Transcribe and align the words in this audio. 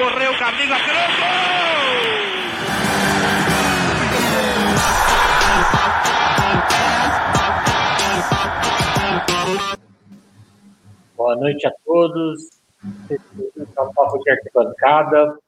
correu, 0.00 0.38
Carlinhos, 0.38 0.72
acreditou! 0.72 1.26
Boa 11.16 11.36
noite 11.36 11.66
a 11.66 11.72
todos. 11.84 12.48
É 13.10 13.82
um 13.82 13.92
papo 13.92 14.18
de 14.24 14.30
arquibancada. 14.30 15.38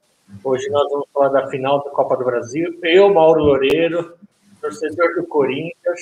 Hoje 0.43 0.69
nós 0.69 0.87
vamos 0.91 1.07
falar 1.11 1.29
da 1.29 1.47
final 1.47 1.83
da 1.83 1.89
Copa 1.89 2.15
do 2.15 2.23
Brasil. 2.23 2.77
Eu, 2.83 3.11
Mauro 3.11 3.43
Loureiro, 3.43 4.15
torcedor 4.61 5.15
do 5.15 5.25
Corinthians, 5.25 6.01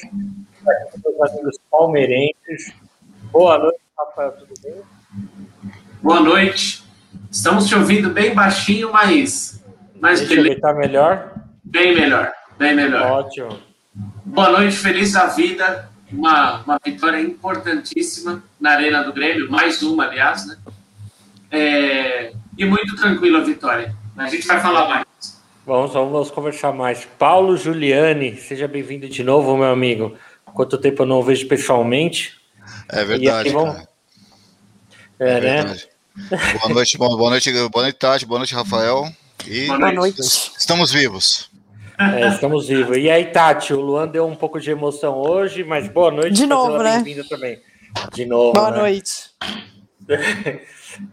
aqui 0.67 1.01
com 1.01 1.09
meus 1.09 1.31
amigos 1.31 1.57
palmeirenses. 1.69 2.73
Boa 3.31 3.57
noite, 3.57 3.79
Rafael, 3.97 4.33
tudo 4.33 4.53
bem? 4.61 4.81
Boa 6.01 6.19
noite. 6.19 6.90
Estamos 7.29 7.67
te 7.67 7.75
ouvindo 7.75 8.09
bem 8.09 8.33
baixinho, 8.33 8.91
mas. 8.91 9.63
mas 9.99 10.19
Deixa 10.19 10.35
eu 10.35 10.43
ver, 10.43 10.59
tá 10.59 10.73
melhor? 10.73 11.33
Bem 11.63 11.95
melhor, 11.95 12.31
bem 12.57 12.75
melhor. 12.75 13.11
Ótimo. 13.11 13.59
Boa 14.25 14.49
noite, 14.49 14.77
feliz 14.77 15.13
da 15.13 15.27
vida. 15.27 15.89
Uma, 16.11 16.61
uma 16.63 16.79
vitória 16.83 17.21
importantíssima 17.21 18.43
na 18.59 18.71
Arena 18.71 19.01
do 19.03 19.13
Grêmio, 19.13 19.49
mais 19.49 19.81
uma, 19.81 20.05
aliás, 20.05 20.45
né? 20.45 20.57
É, 21.49 22.33
e 22.57 22.65
muito 22.65 22.95
tranquila 22.95 23.39
a 23.39 23.43
vitória. 23.43 23.95
A 24.17 24.27
gente 24.27 24.45
vai 24.45 24.59
falar 24.59 24.87
mais. 24.89 25.05
Vamos, 25.65 25.93
vamos 25.93 26.31
conversar 26.31 26.73
mais. 26.73 27.07
Paulo 27.17 27.55
Giuliani, 27.55 28.35
seja 28.35 28.67
bem-vindo 28.67 29.07
de 29.07 29.23
novo, 29.23 29.55
meu 29.55 29.71
amigo. 29.71 30.17
Quanto 30.45 30.77
tempo 30.77 31.03
eu 31.03 31.07
não 31.07 31.23
vejo 31.23 31.47
pessoalmente. 31.47 32.37
É 32.89 33.05
verdade. 33.05 33.49
Vamos... 33.51 33.75
É, 35.19 35.37
é, 35.37 35.41
né? 35.41 35.55
Verdade. 35.57 35.90
Boa 36.15 36.73
noite, 36.73 36.97
boa, 36.97 37.15
boa 37.15 37.29
noite, 37.29 37.51
boa 37.69 37.83
noite, 37.83 37.95
Tati, 37.97 38.25
boa 38.25 38.39
noite, 38.39 38.53
Rafael. 38.53 39.09
E 39.47 39.67
boa 39.67 39.91
noite. 39.93 40.19
Estamos 40.19 40.91
vivos. 40.91 41.49
É, 41.97 42.27
estamos 42.27 42.67
vivos. 42.67 42.97
E 42.97 43.09
aí, 43.09 43.25
Tati, 43.25 43.73
o 43.73 43.79
Luan 43.79 44.07
deu 44.09 44.27
um 44.27 44.35
pouco 44.35 44.59
de 44.59 44.69
emoção 44.69 45.17
hoje, 45.17 45.63
mas 45.63 45.87
boa 45.87 46.11
noite. 46.11 46.33
De 46.33 46.45
novo, 46.45 46.83
né? 46.83 46.95
Bem-vinda 46.95 47.23
também. 47.29 47.61
De 48.13 48.25
novo. 48.25 48.51
Boa 48.51 48.71
né? 48.71 48.77
noite. 48.77 49.31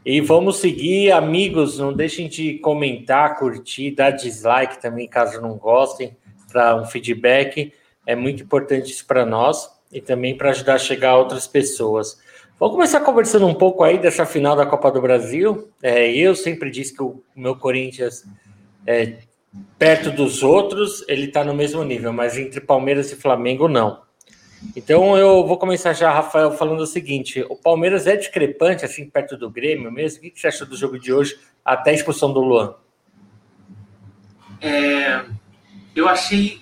e 0.05 0.21
vamos 0.21 0.57
seguir, 0.57 1.13
amigos. 1.13 1.79
Não 1.79 1.93
deixem 1.93 2.29
de 2.29 2.55
comentar, 2.59 3.39
curtir, 3.39 3.93
dar 3.93 4.11
dislike 4.11 4.83
também, 4.83 5.07
caso 5.07 5.41
não 5.41 5.57
gostem, 5.57 6.17
para 6.51 6.75
um 6.75 6.85
feedback. 6.85 7.73
É 8.05 8.17
muito 8.17 8.43
importante 8.43 8.91
isso 8.91 9.07
para 9.07 9.25
nós 9.25 9.71
e 9.93 10.01
também 10.01 10.37
para 10.37 10.51
ajudar 10.51 10.75
a 10.75 10.79
chegar 10.79 11.11
a 11.11 11.19
outras 11.19 11.47
pessoas. 11.47 12.19
Vamos 12.59 12.75
começar 12.75 13.01
conversando 13.01 13.47
um 13.47 13.55
pouco 13.55 13.85
aí 13.85 13.99
dessa 13.99 14.27
final 14.27 14.57
da 14.57 14.67
Copa 14.67 14.91
do 14.91 15.01
Brasil. 15.01 15.71
É, 15.81 16.11
eu 16.11 16.35
sempre 16.35 16.71
disse 16.71 16.93
que 16.93 17.03
o 17.03 17.23
meu 17.37 17.55
Corinthians 17.55 18.25
é, 18.85 19.19
perto 19.79 20.11
dos 20.11 20.43
outros, 20.43 21.05
ele 21.07 21.27
está 21.27 21.45
no 21.45 21.55
mesmo 21.55 21.85
nível, 21.85 22.13
mas 22.13 22.37
entre 22.37 22.61
Palmeiras 22.61 23.13
e 23.13 23.17
Flamengo, 23.17 23.69
não. 23.69 24.03
Então 24.75 25.17
eu 25.17 25.47
vou 25.47 25.57
começar 25.57 25.93
já, 25.93 26.11
Rafael, 26.11 26.51
falando 26.51 26.81
o 26.81 26.87
seguinte: 26.87 27.47
o 27.49 27.55
Palmeiras 27.55 28.09
é 28.09 28.17
discrepante, 28.17 28.85
assim, 28.85 29.09
perto 29.09 29.37
do 29.37 29.49
Grêmio 29.49 29.93
mesmo. 29.93 30.19
O 30.19 30.23
que 30.23 30.33
você 30.35 30.49
achou 30.49 30.67
do 30.67 30.77
jogo 30.77 30.99
de 30.99 31.13
hoje, 31.13 31.39
até 31.65 31.91
a 31.93 31.95
expulsão 31.95 32.33
do 32.33 32.41
Luan? 32.41 32.75
É, 34.61 35.25
eu 35.95 36.09
achei. 36.09 36.61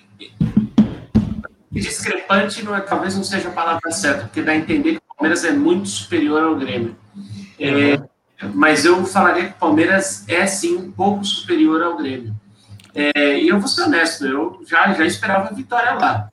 Discrepante 1.71 2.63
não 2.63 2.75
é, 2.75 2.81
talvez 2.81 3.15
não 3.15 3.23
seja 3.23 3.49
a 3.49 3.51
palavra 3.51 3.91
certa, 3.91 4.25
porque 4.25 4.43
dá 4.43 4.51
a 4.51 4.55
entender 4.55 4.99
que 4.99 5.06
Palmeiras 5.17 5.43
é 5.43 5.51
muito 5.51 5.89
superior 5.89 6.43
ao 6.43 6.55
Grêmio. 6.55 6.95
É, 7.59 7.99
mas 8.53 8.85
eu 8.85 9.03
falaria 9.05 9.45
que 9.45 9.53
o 9.53 9.59
Palmeiras 9.59 10.23
é 10.29 10.45
sim 10.45 10.77
um 10.77 10.91
pouco 10.91 11.25
superior 11.25 11.81
ao 11.81 11.97
Grêmio. 11.97 12.35
É, 12.93 13.39
e 13.39 13.47
eu 13.47 13.59
vou 13.59 13.67
ser 13.67 13.83
honesto, 13.83 14.25
eu 14.25 14.61
já, 14.67 14.93
já 14.93 15.05
esperava 15.05 15.53
vitória 15.53 15.93
lá. 15.93 16.29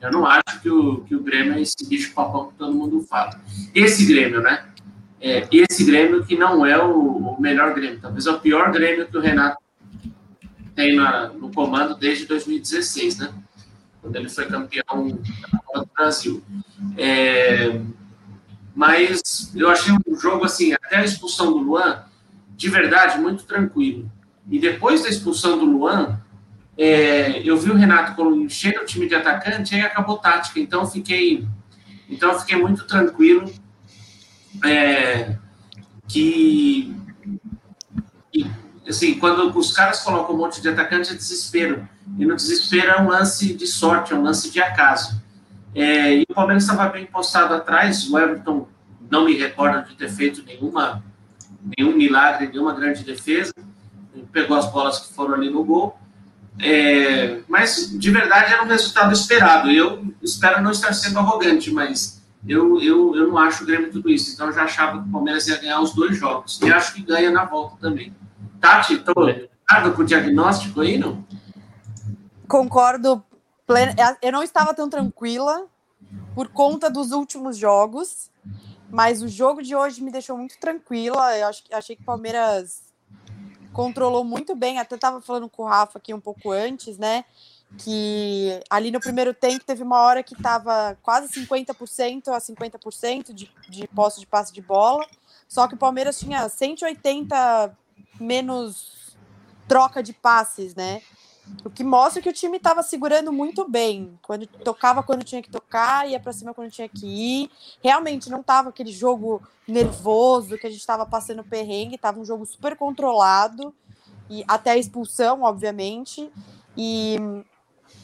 Eu 0.00 0.12
não 0.12 0.26
acho 0.26 0.60
que 0.62 0.70
o, 0.70 1.00
que 1.00 1.14
o 1.14 1.22
Grêmio 1.22 1.54
é 1.54 1.60
esse 1.60 1.88
bicho 1.88 2.12
papão 2.12 2.48
que 2.48 2.54
todo 2.54 2.74
mundo 2.74 3.00
fala. 3.02 3.40
Esse 3.74 4.04
Grêmio, 4.06 4.40
né? 4.40 4.64
É, 5.20 5.46
esse 5.50 5.84
Grêmio 5.84 6.24
que 6.24 6.36
não 6.36 6.64
é 6.64 6.78
o, 6.80 7.34
o, 7.34 7.40
melhor 7.40 7.74
Grêmio, 7.74 8.00
talvez 8.00 8.26
é 8.26 8.30
o 8.30 8.38
pior 8.38 8.70
Grêmio 8.70 9.06
que 9.06 9.16
o 9.16 9.20
Renato 9.20 9.58
tem 10.74 10.94
na, 10.94 11.28
no 11.28 11.52
comando 11.52 11.96
desde 11.96 12.26
2016, 12.26 13.18
né? 13.18 13.34
Quando 14.00 14.14
ele 14.14 14.28
foi 14.28 14.46
campeão 14.46 15.18
da 15.50 15.58
Copa 15.58 15.80
do 15.80 15.90
Brasil. 15.92 16.44
É, 16.96 17.80
mas 18.78 19.50
eu 19.56 19.68
achei 19.68 19.92
um 19.92 20.14
jogo 20.14 20.44
assim, 20.44 20.72
até 20.72 20.98
a 20.98 21.04
expulsão 21.04 21.50
do 21.50 21.58
Luan, 21.58 22.04
de 22.56 22.68
verdade, 22.68 23.18
muito 23.18 23.42
tranquilo. 23.42 24.08
E 24.48 24.60
depois 24.60 25.02
da 25.02 25.08
expulsão 25.08 25.58
do 25.58 25.64
Luan, 25.64 26.20
é, 26.76 27.42
eu 27.42 27.56
vi 27.56 27.72
o 27.72 27.74
Renato 27.74 28.22
encher 28.36 28.80
o 28.80 28.86
time 28.86 29.08
de 29.08 29.16
atacante 29.16 29.74
e 29.74 29.80
acabou 29.80 30.18
tática. 30.18 30.60
Então 30.60 30.86
fiquei, 30.86 31.44
então 32.08 32.38
fiquei 32.38 32.56
muito 32.56 32.86
tranquilo 32.86 33.52
é, 34.64 35.36
que, 36.06 36.94
que, 38.30 38.48
assim, 38.88 39.18
quando 39.18 39.58
os 39.58 39.72
caras 39.72 40.02
colocam 40.04 40.36
um 40.36 40.38
monte 40.38 40.62
de 40.62 40.68
atacante 40.68 41.10
é 41.10 41.14
desespero. 41.16 41.88
E 42.16 42.24
no 42.24 42.36
desespero 42.36 42.92
é 42.92 43.00
um 43.00 43.08
lance 43.08 43.54
de 43.54 43.66
sorte, 43.66 44.12
é 44.12 44.16
um 44.16 44.22
lance 44.22 44.52
de 44.52 44.60
acaso. 44.60 45.20
É, 45.80 46.14
e 46.14 46.24
o 46.28 46.34
Palmeiras 46.34 46.64
estava 46.64 46.88
bem 46.88 47.06
postado 47.06 47.54
atrás. 47.54 48.08
O 48.10 48.18
Everton 48.18 48.66
não 49.10 49.24
me 49.24 49.36
recordo 49.36 49.88
de 49.88 49.94
ter 49.94 50.08
feito 50.08 50.42
nenhuma, 50.44 51.02
nenhum 51.76 51.96
milagre, 51.96 52.48
nenhuma 52.48 52.74
grande 52.74 53.04
defesa 53.04 53.52
pegou 54.32 54.56
as 54.56 54.70
bolas 54.70 55.00
que 55.00 55.14
foram 55.14 55.34
ali 55.34 55.50
no 55.50 55.64
gol. 55.64 55.98
É, 56.60 57.40
mas 57.48 57.96
de 57.96 58.10
verdade 58.10 58.52
era 58.52 58.64
um 58.64 58.66
resultado 58.66 59.12
esperado. 59.12 59.70
Eu 59.70 60.04
espero 60.22 60.62
não 60.62 60.70
estar 60.70 60.92
sendo 60.92 61.18
arrogante, 61.18 61.70
mas 61.70 62.22
eu, 62.46 62.80
eu, 62.80 63.14
eu 63.14 63.28
não 63.28 63.38
acho 63.38 63.62
o 63.62 63.66
Grêmio 63.66 63.92
tudo 63.92 64.10
isso. 64.10 64.32
Então 64.32 64.46
eu 64.46 64.52
já 64.52 64.64
achava 64.64 65.00
que 65.00 65.08
o 65.08 65.12
Palmeiras 65.12 65.46
ia 65.46 65.58
ganhar 65.58 65.80
os 65.80 65.94
dois 65.94 66.16
jogos. 66.16 66.60
E 66.62 66.72
acho 66.72 66.94
que 66.94 67.02
ganha 67.02 67.30
na 67.30 67.44
volta 67.44 67.76
também. 67.80 68.14
Tati, 68.60 68.94
estou 68.94 69.14
concordo 69.14 69.92
com 69.94 70.02
o 70.02 70.04
diagnóstico 70.04 70.80
aí, 70.80 70.98
não? 70.98 71.24
Concordo. 72.48 73.22
Eu 74.22 74.32
não 74.32 74.42
estava 74.42 74.72
tão 74.72 74.88
tranquila 74.88 75.66
por 76.34 76.48
conta 76.48 76.88
dos 76.88 77.12
últimos 77.12 77.56
jogos, 77.56 78.30
mas 78.88 79.22
o 79.22 79.28
jogo 79.28 79.62
de 79.62 79.76
hoje 79.76 80.02
me 80.02 80.10
deixou 80.10 80.38
muito 80.38 80.58
tranquila. 80.58 81.36
Eu 81.36 81.48
acho, 81.48 81.62
achei 81.72 81.94
que 81.94 82.02
o 82.02 82.06
Palmeiras 82.06 82.82
controlou 83.72 84.24
muito 84.24 84.54
bem. 84.54 84.78
Até 84.78 84.94
estava 84.94 85.20
falando 85.20 85.48
com 85.48 85.64
o 85.64 85.66
Rafa 85.66 85.98
aqui 85.98 86.14
um 86.14 86.20
pouco 86.20 86.50
antes, 86.50 86.96
né? 86.96 87.24
Que 87.76 88.58
ali 88.70 88.90
no 88.90 89.00
primeiro 89.00 89.34
tempo 89.34 89.64
teve 89.64 89.82
uma 89.82 90.00
hora 90.00 90.22
que 90.22 90.34
estava 90.34 90.96
quase 91.02 91.28
50% 91.28 92.28
a 92.28 92.38
50% 92.38 93.34
de, 93.34 93.52
de 93.68 93.86
posse 93.88 94.20
de 94.20 94.26
passe 94.26 94.52
de 94.52 94.62
bola. 94.62 95.06
Só 95.46 95.68
que 95.68 95.74
o 95.74 95.78
Palmeiras 95.78 96.18
tinha 96.18 96.48
180 96.48 97.76
menos 98.18 99.16
troca 99.66 100.02
de 100.02 100.14
passes, 100.14 100.74
né? 100.74 101.02
O 101.64 101.70
que 101.70 101.82
mostra 101.82 102.22
que 102.22 102.28
o 102.28 102.32
time 102.32 102.56
estava 102.56 102.82
segurando 102.82 103.32
muito 103.32 103.68
bem. 103.68 104.18
Quando 104.22 104.46
tocava 104.46 105.02
quando 105.02 105.24
tinha 105.24 105.42
que 105.42 105.50
tocar, 105.50 106.08
ia 106.08 106.20
para 106.20 106.32
cima 106.32 106.54
quando 106.54 106.70
tinha 106.70 106.88
que 106.88 107.06
ir. 107.06 107.50
Realmente 107.82 108.30
não 108.30 108.40
estava 108.40 108.68
aquele 108.68 108.92
jogo 108.92 109.42
nervoso 109.66 110.56
que 110.56 110.66
a 110.66 110.70
gente 110.70 110.80
estava 110.80 111.04
passando 111.04 111.44
perrengue, 111.44 111.96
estava 111.96 112.18
um 112.18 112.24
jogo 112.24 112.46
super 112.46 112.76
controlado 112.76 113.74
e 114.30 114.44
até 114.46 114.70
a 114.70 114.76
expulsão, 114.76 115.42
obviamente. 115.42 116.30
E 116.76 117.16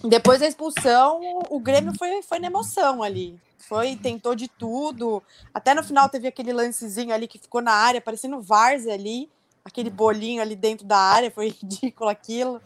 depois 0.03 0.41
da 0.41 0.47
expulsão, 0.47 1.21
o 1.49 1.59
Grêmio 1.59 1.93
foi, 1.97 2.23
foi 2.23 2.39
na 2.39 2.49
emoção 2.49 3.03
ali. 3.03 3.39
Foi, 3.59 3.97
tentou 3.97 4.35
de 4.35 4.49
tudo. 4.49 5.23
Até 5.53 5.75
no 5.75 5.83
final 5.83 6.09
teve 6.09 6.29
aquele 6.29 6.53
lancezinho 6.53 7.15
ali 7.15 7.27
que 7.27 7.39
ficou 7.39 7.63
na 7.63 7.73
área, 7.73 8.01
parecendo 8.01 8.41
Varze 8.41 8.91
ali, 8.91 9.31
aquele 9.65 9.89
bolinho 9.89 10.43
ali 10.43 10.55
dentro 10.55 10.87
da 10.87 10.99
área, 10.99 11.31
foi 11.31 11.49
ridículo 11.63 12.11
aquilo. 12.11 12.61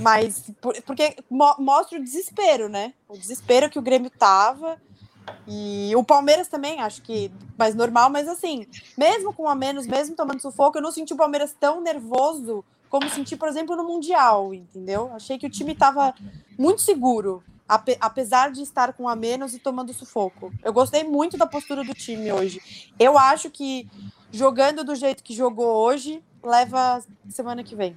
Mas 0.00 0.50
porque 0.86 1.16
mostra 1.30 1.98
o 1.98 2.02
desespero, 2.02 2.68
né? 2.68 2.94
O 3.08 3.16
desespero 3.16 3.68
que 3.68 3.78
o 3.78 3.82
Grêmio 3.82 4.10
tava. 4.10 4.80
E 5.46 5.92
o 5.94 6.02
Palmeiras 6.02 6.48
também, 6.48 6.80
acho 6.80 7.02
que 7.02 7.30
mais 7.56 7.74
normal, 7.74 8.10
mas 8.10 8.26
assim, 8.26 8.66
mesmo 8.98 9.32
com 9.32 9.48
a 9.48 9.54
menos, 9.54 9.86
mesmo 9.86 10.16
tomando 10.16 10.40
sufoco, 10.40 10.78
eu 10.78 10.82
não 10.82 10.90
senti 10.90 11.12
o 11.12 11.16
Palmeiras 11.16 11.54
tão 11.58 11.80
nervoso 11.80 12.64
como 12.88 13.08
senti, 13.08 13.36
por 13.36 13.48
exemplo, 13.48 13.74
no 13.74 13.84
Mundial, 13.84 14.52
entendeu? 14.52 15.10
Achei 15.14 15.38
que 15.38 15.46
o 15.46 15.50
time 15.50 15.72
estava 15.72 16.14
muito 16.58 16.82
seguro, 16.82 17.42
apesar 17.66 18.50
de 18.50 18.60
estar 18.60 18.92
com 18.92 19.08
a 19.08 19.16
menos 19.16 19.54
e 19.54 19.58
tomando 19.58 19.94
sufoco. 19.94 20.52
Eu 20.62 20.74
gostei 20.74 21.02
muito 21.02 21.38
da 21.38 21.46
postura 21.46 21.82
do 21.82 21.94
time 21.94 22.30
hoje. 22.30 22.60
Eu 22.98 23.16
acho 23.16 23.48
que 23.48 23.88
jogando 24.30 24.84
do 24.84 24.94
jeito 24.94 25.22
que 25.22 25.32
jogou 25.32 25.74
hoje, 25.86 26.22
leva 26.42 27.02
semana 27.30 27.64
que 27.64 27.74
vem. 27.74 27.96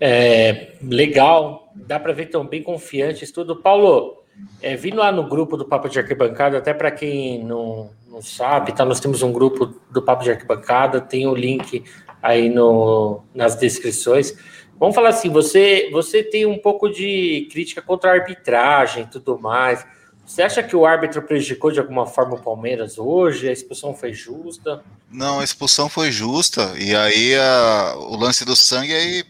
É, 0.00 0.72
legal, 0.82 1.72
dá 1.74 1.98
para 1.98 2.12
ver 2.12 2.26
tão 2.26 2.46
bem 2.46 2.62
confiantes 2.62 3.30
tudo. 3.30 3.56
Paulo, 3.56 4.22
é, 4.60 4.76
vindo 4.76 4.96
lá 4.96 5.12
no 5.12 5.28
grupo 5.28 5.56
do 5.56 5.64
Papo 5.64 5.88
de 5.88 5.98
Arquibancada, 5.98 6.58
até 6.58 6.74
para 6.74 6.90
quem 6.90 7.44
não, 7.44 7.90
não 8.08 8.22
sabe, 8.22 8.72
tá, 8.72 8.84
nós 8.84 9.00
temos 9.00 9.22
um 9.22 9.32
grupo 9.32 9.74
do 9.90 10.02
Papo 10.02 10.24
de 10.24 10.30
Arquibancada, 10.30 11.00
tem 11.00 11.26
o 11.26 11.34
link 11.34 11.84
aí 12.22 12.48
no, 12.48 13.22
nas 13.34 13.56
descrições. 13.56 14.36
Vamos 14.78 14.94
falar 14.94 15.10
assim, 15.10 15.30
você, 15.30 15.88
você 15.92 16.22
tem 16.22 16.46
um 16.46 16.58
pouco 16.58 16.88
de 16.88 17.48
crítica 17.52 17.80
contra 17.80 18.10
a 18.10 18.14
arbitragem 18.14 19.04
e 19.04 19.06
tudo 19.06 19.38
mais. 19.38 19.86
Você 20.26 20.42
acha 20.42 20.62
que 20.62 20.74
o 20.74 20.86
árbitro 20.86 21.22
prejudicou 21.22 21.70
de 21.70 21.78
alguma 21.78 22.06
forma 22.06 22.34
o 22.34 22.42
Palmeiras 22.42 22.98
hoje? 22.98 23.48
A 23.48 23.52
expulsão 23.52 23.94
foi 23.94 24.12
justa? 24.14 24.82
Não, 25.10 25.40
a 25.40 25.44
expulsão 25.44 25.88
foi 25.88 26.10
justa. 26.10 26.72
E 26.78 26.96
aí 26.96 27.36
a, 27.36 27.94
o 27.98 28.16
lance 28.16 28.44
do 28.44 28.56
sangue 28.56 28.94
aí 28.94 29.24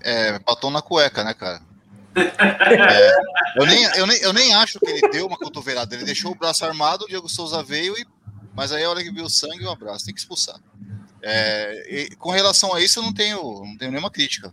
é, 0.00 0.38
batom 0.38 0.70
na 0.70 0.82
cueca, 0.82 1.24
né, 1.24 1.34
cara? 1.34 1.60
É, 2.20 3.12
eu, 3.56 3.66
nem, 3.66 3.84
eu, 3.96 4.06
nem, 4.06 4.18
eu 4.18 4.32
nem 4.32 4.54
acho 4.54 4.78
que 4.78 4.90
ele 4.90 5.08
deu 5.10 5.26
uma 5.26 5.36
cotovelada. 5.36 5.94
Ele 5.94 6.04
deixou 6.04 6.32
o 6.32 6.34
braço 6.34 6.64
armado, 6.64 7.04
o 7.04 7.08
Diego 7.08 7.28
Souza 7.28 7.62
veio, 7.62 7.96
e, 7.98 8.06
mas 8.54 8.72
aí 8.72 8.84
a 8.84 8.90
hora 8.90 9.02
que 9.02 9.10
viu 9.10 9.24
o 9.24 9.30
sangue, 9.30 9.64
um 9.64 9.70
abraço, 9.70 10.04
tem 10.04 10.14
que 10.14 10.20
expulsar. 10.20 10.58
É, 11.22 12.08
com 12.18 12.30
relação 12.30 12.74
a 12.74 12.80
isso, 12.80 12.98
eu 12.98 13.02
não 13.02 13.12
tenho, 13.12 13.42
não 13.64 13.76
tenho 13.76 13.90
nenhuma 13.90 14.10
crítica. 14.10 14.52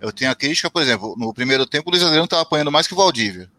Eu 0.00 0.12
tenho 0.12 0.30
a 0.30 0.34
crítica, 0.34 0.70
por 0.70 0.82
exemplo, 0.82 1.14
no 1.16 1.32
primeiro 1.32 1.66
tempo 1.66 1.88
o 1.88 1.90
Luiz 1.90 2.02
Adriano 2.02 2.24
estava 2.24 2.42
apanhando 2.42 2.70
mais 2.70 2.86
que 2.86 2.94
o 2.94 2.96
Valdívia. 2.96 3.50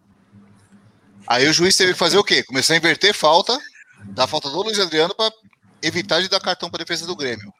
Aí 1.25 1.47
o 1.47 1.53
juiz 1.53 1.75
teve 1.75 1.93
que 1.93 1.99
fazer 1.99 2.17
o 2.17 2.23
quê? 2.23 2.43
Começar 2.43 2.73
a 2.73 2.77
inverter 2.77 3.13
falta, 3.13 3.59
dar 4.05 4.27
falta 4.27 4.49
do 4.49 4.61
Luiz 4.61 4.79
Adriano 4.79 5.13
para 5.13 5.33
evitar 5.81 6.21
de 6.21 6.29
dar 6.29 6.39
cartão 6.39 6.69
para 6.69 6.83
defesa 6.83 7.05
do 7.05 7.15
Grêmio. 7.15 7.53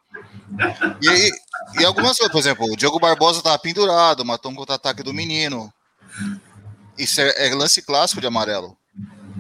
E, 1.02 1.82
e 1.82 1.86
algumas 1.86 2.18
coisas, 2.18 2.32
por 2.32 2.40
exemplo, 2.40 2.66
o 2.72 2.76
Diogo 2.76 3.00
Barbosa 3.00 3.40
estava 3.40 3.60
pendurado, 3.60 4.26
matou 4.26 4.52
um 4.52 4.56
contra-ataque 4.56 5.04
do 5.04 5.14
menino. 5.14 5.72
Isso 6.98 7.22
é, 7.22 7.48
é, 7.48 7.56
lance 7.56 7.82
clássico 7.82 8.22
de 8.22 8.28
amarelo. 8.28 8.78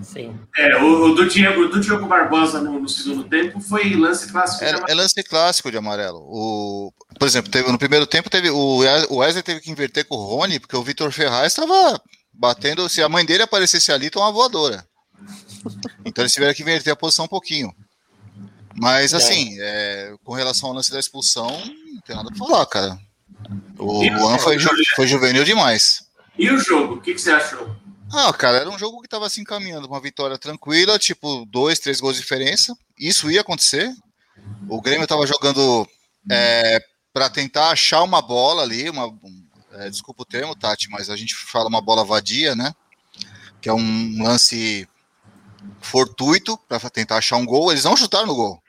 Sim. 0.03 0.39
É, 0.55 0.77
o, 0.77 1.05
o 1.05 1.15
do, 1.15 1.27
Diego, 1.27 1.67
do 1.69 1.79
Diogo 1.79 2.05
Barbosa 2.05 2.61
no, 2.61 2.79
no 2.79 2.87
segundo 2.87 3.23
tempo 3.23 3.59
foi 3.59 3.95
lance 3.95 4.31
clássico 4.31 4.63
é, 4.63 4.75
é, 4.87 4.93
lance 4.93 5.23
clássico 5.23 5.71
de 5.71 5.77
amarelo. 5.77 6.19
O, 6.19 6.93
por 7.17 7.27
exemplo, 7.27 7.51
teve, 7.51 7.71
no 7.71 7.79
primeiro 7.79 8.05
tempo 8.05 8.29
teve 8.29 8.49
o, 8.49 8.83
o 9.09 9.17
Wesley 9.17 9.43
teve 9.43 9.59
que 9.59 9.71
inverter 9.71 10.05
com 10.05 10.15
o 10.15 10.23
Rony, 10.23 10.59
porque 10.59 10.77
o 10.77 10.83
Vitor 10.83 11.11
Ferraz 11.11 11.53
estava 11.53 11.99
batendo. 12.31 12.87
Se 12.87 13.01
a 13.01 13.09
mãe 13.09 13.25
dele 13.25 13.43
aparecesse 13.43 13.91
ali, 13.91 14.09
tá 14.09 14.19
uma 14.19 14.31
voadora. 14.31 14.85
Então 16.05 16.21
eles 16.21 16.33
tiveram 16.33 16.53
que 16.53 16.61
inverter 16.61 16.93
a 16.93 16.95
posição 16.95 17.25
um 17.25 17.29
pouquinho. 17.29 17.73
Mas 18.79 19.13
é. 19.13 19.17
assim, 19.17 19.57
é, 19.59 20.13
com 20.23 20.33
relação 20.33 20.69
ao 20.69 20.75
lance 20.75 20.91
da 20.91 20.99
expulsão, 20.99 21.49
não 21.49 22.01
tem 22.01 22.15
nada 22.15 22.29
pra 22.29 22.37
falar, 22.37 22.65
cara. 22.67 22.99
O 23.77 24.03
Luan 24.09 24.37
foi, 24.37 24.59
ju 24.59 24.69
foi 24.95 25.07
juvenil 25.07 25.43
demais. 25.43 26.03
E 26.37 26.49
o 26.51 26.57
jogo? 26.59 26.95
O 26.95 27.01
que, 27.01 27.13
que, 27.13 27.21
você 27.21 27.31
achou? 27.31 27.75
Ah, 28.13 28.31
cara, 28.31 28.57
era 28.57 28.69
um 28.69 28.77
jogo 28.77 29.01
que 29.01 29.07
tava 29.07 29.29
se 29.29 29.41
encaminhando, 29.41 29.87
uma 29.87 29.99
vitória 29.99 30.37
tranquila, 30.37 30.99
tipo, 30.99 31.45
dois, 31.45 31.79
três 31.79 31.99
gols 31.99 32.15
de 32.15 32.21
diferença. 32.21 32.77
Isso 32.97 33.29
ia 33.31 33.41
acontecer. 33.41 33.91
O 34.69 34.79
Grêmio 34.79 35.07
tava 35.07 35.25
jogando 35.25 35.87
é, 36.29 36.79
para 37.11 37.29
tentar 37.29 37.71
achar 37.71 38.03
uma 38.03 38.21
bola 38.21 38.61
ali, 38.61 38.89
uma, 38.89 39.11
é, 39.73 39.89
desculpa 39.89 40.21
o 40.21 40.25
termo, 40.25 40.55
Tati, 40.55 40.89
mas 40.89 41.09
a 41.09 41.15
gente 41.15 41.35
fala 41.35 41.67
uma 41.67 41.81
bola 41.81 42.05
vadia, 42.05 42.55
né? 42.55 42.73
Que 43.59 43.69
é 43.69 43.73
um 43.73 44.23
lance 44.23 44.87
fortuito 45.81 46.57
para 46.67 46.79
tentar 46.89 47.17
achar 47.17 47.37
um 47.37 47.45
gol. 47.45 47.71
Eles 47.71 47.83
não 47.83 47.97
chutaram 47.97 48.27
no 48.27 48.35
gol. 48.35 48.61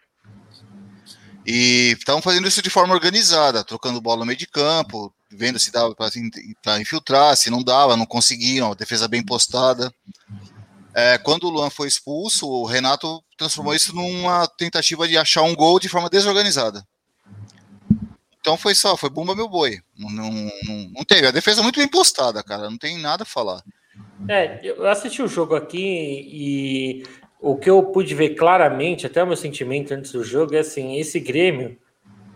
E 1.50 1.97
estavam 1.99 2.21
fazendo 2.21 2.47
isso 2.47 2.61
de 2.61 2.69
forma 2.69 2.93
organizada, 2.93 3.65
trocando 3.65 4.03
bola 4.03 4.19
no 4.19 4.27
meio 4.27 4.39
de 4.39 4.47
campo, 4.47 5.11
vendo 5.31 5.59
se 5.59 5.73
dava 5.73 5.95
para 5.95 6.79
infiltrar, 6.79 7.35
se 7.39 7.49
não 7.49 7.62
dava, 7.62 7.97
não 7.97 8.05
conseguiam, 8.05 8.75
defesa 8.75 9.09
bem 9.09 9.25
postada. 9.25 9.91
É, 10.95 11.17
quando 11.17 11.45
o 11.45 11.49
Luan 11.49 11.71
foi 11.71 11.89
expulso, 11.89 12.47
o 12.47 12.67
Renato 12.67 13.25
transformou 13.39 13.75
isso 13.75 13.95
numa 13.95 14.47
tentativa 14.47 15.09
de 15.09 15.17
achar 15.17 15.41
um 15.41 15.55
gol 15.55 15.81
de 15.81 15.89
forma 15.89 16.11
desorganizada. 16.11 16.87
Então 18.39 18.59
foi 18.59 18.75
só, 18.75 18.95
foi 18.95 19.09
bomba 19.09 19.35
meu 19.35 19.49
boi. 19.49 19.81
Não, 19.97 20.11
não, 20.11 20.53
não, 20.93 21.05
teve. 21.05 21.29
A 21.29 21.31
defesa 21.31 21.62
muito 21.62 21.81
bem 21.81 21.89
postada, 21.89 22.43
cara. 22.43 22.69
Não 22.69 22.77
tem 22.77 22.99
nada 22.99 23.23
a 23.23 23.27
falar. 23.27 23.65
É, 24.29 24.61
eu 24.62 24.87
assisti 24.87 25.23
o 25.23 25.29
jogo 25.29 25.55
aqui 25.55 25.79
e 26.31 27.06
o 27.40 27.56
que 27.56 27.70
eu 27.70 27.82
pude 27.85 28.14
ver 28.14 28.31
claramente, 28.31 29.06
até 29.06 29.23
o 29.23 29.26
meu 29.26 29.37
sentimento 29.37 29.93
antes 29.94 30.12
do 30.12 30.25
jogo, 30.25 30.55
é 30.55 30.61
assim: 30.61 30.96
esse 30.99 31.20
Grêmio 31.20 31.76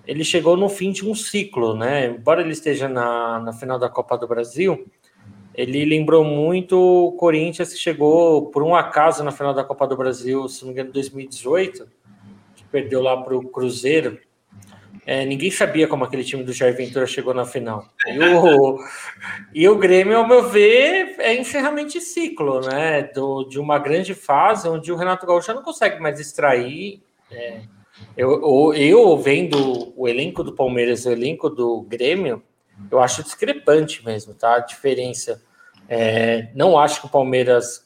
ele 0.06 0.24
chegou 0.24 0.56
no 0.56 0.68
fim 0.68 0.90
de 0.90 1.08
um 1.08 1.14
ciclo, 1.14 1.76
né? 1.76 2.06
Embora 2.06 2.40
ele 2.40 2.52
esteja 2.52 2.88
na, 2.88 3.38
na 3.40 3.52
final 3.52 3.78
da 3.78 3.88
Copa 3.88 4.18
do 4.18 4.26
Brasil, 4.26 4.86
ele 5.54 5.84
lembrou 5.84 6.24
muito 6.24 6.76
o 6.76 7.12
Corinthians 7.12 7.72
que 7.72 7.78
chegou 7.78 8.46
por 8.50 8.62
um 8.62 8.74
acaso 8.74 9.22
na 9.22 9.30
final 9.30 9.54
da 9.54 9.62
Copa 9.62 9.86
do 9.86 9.96
Brasil, 9.96 10.48
se 10.48 10.62
não 10.62 10.68
me 10.68 10.72
engano, 10.72 10.92
2018, 10.92 11.86
que 12.56 12.64
perdeu 12.64 13.00
lá 13.00 13.16
para 13.16 13.36
o 13.36 13.48
Cruzeiro 13.48 14.18
é, 15.04 15.24
ninguém 15.24 15.50
sabia 15.50 15.88
como 15.88 16.04
aquele 16.04 16.22
time 16.22 16.44
do 16.44 16.52
Jair 16.52 16.76
Ventura 16.76 17.06
chegou 17.06 17.34
na 17.34 17.44
final. 17.44 17.88
E 18.06 18.18
o, 18.18 18.78
e 19.52 19.68
o 19.68 19.76
Grêmio, 19.76 20.16
ao 20.16 20.28
meu 20.28 20.48
ver, 20.48 21.16
é 21.18 21.34
encerramento 21.34 21.92
de 21.92 22.00
ciclo, 22.00 22.60
né? 22.60 23.02
Do, 23.02 23.44
de 23.44 23.58
uma 23.58 23.78
grande 23.78 24.14
fase 24.14 24.68
onde 24.68 24.92
o 24.92 24.96
Renato 24.96 25.26
Gaúcho 25.26 25.48
já 25.48 25.54
não 25.54 25.62
consegue 25.62 26.00
mais 26.00 26.20
extrair. 26.20 27.02
É, 27.30 27.62
eu, 28.16 28.72
eu, 28.74 29.16
vendo 29.18 29.92
o 29.96 30.06
elenco 30.06 30.44
do 30.44 30.54
Palmeiras 30.54 31.04
o 31.04 31.10
elenco 31.10 31.50
do 31.50 31.82
Grêmio, 31.82 32.42
eu 32.90 33.00
acho 33.00 33.24
discrepante 33.24 34.04
mesmo, 34.04 34.34
tá? 34.34 34.56
A 34.56 34.60
diferença. 34.60 35.42
É, 35.88 36.48
não 36.54 36.78
acho 36.78 37.00
que 37.00 37.06
o 37.08 37.10
Palmeiras 37.10 37.84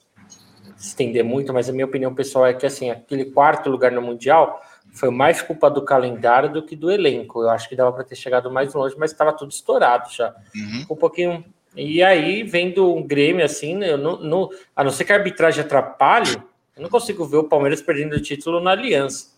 estender 0.78 1.24
muito, 1.24 1.52
mas 1.52 1.68
a 1.68 1.72
minha 1.72 1.86
opinião 1.86 2.14
pessoal 2.14 2.46
é 2.46 2.52
que 2.52 2.66
assim, 2.66 2.90
aquele 2.90 3.24
quarto 3.26 3.70
lugar 3.70 3.90
no 3.90 4.02
Mundial 4.02 4.60
foi 4.96 5.10
mais 5.10 5.43
culpa 5.43 5.70
do 5.70 5.82
calendário 5.82 6.50
do 6.50 6.62
que 6.62 6.75
do 6.75 6.90
elenco. 6.90 7.43
Eu 7.43 7.50
acho 7.50 7.69
que 7.69 7.76
dava 7.76 7.93
para 7.93 8.02
ter 8.02 8.16
chegado 8.16 8.50
mais 8.50 8.72
longe, 8.72 8.96
mas 8.98 9.12
estava 9.12 9.32
tudo 9.32 9.52
estourado 9.52 10.10
já. 10.10 10.34
Uhum. 10.54 10.87
Um 10.90 10.96
pouquinho. 10.96 11.44
E 11.76 12.02
aí, 12.02 12.43
vendo 12.43 12.94
um 12.94 13.06
Grêmio 13.06 13.44
assim, 13.44 13.76
né, 13.76 13.93
eu 13.93 13.98
não, 13.98 14.19
não, 14.19 14.50
a 14.75 14.82
não 14.82 14.90
ser 14.90 15.04
que 15.04 15.12
a 15.12 15.16
arbitragem 15.16 15.62
atrapalhe, 15.62 16.34
eu 16.75 16.82
não 16.82 16.88
consigo 16.88 17.26
ver 17.26 17.37
o 17.37 17.44
Palmeiras 17.44 17.82
perdendo 17.82 18.14
o 18.14 18.20
título 18.20 18.58
na 18.60 18.70
Aliança. 18.70 19.37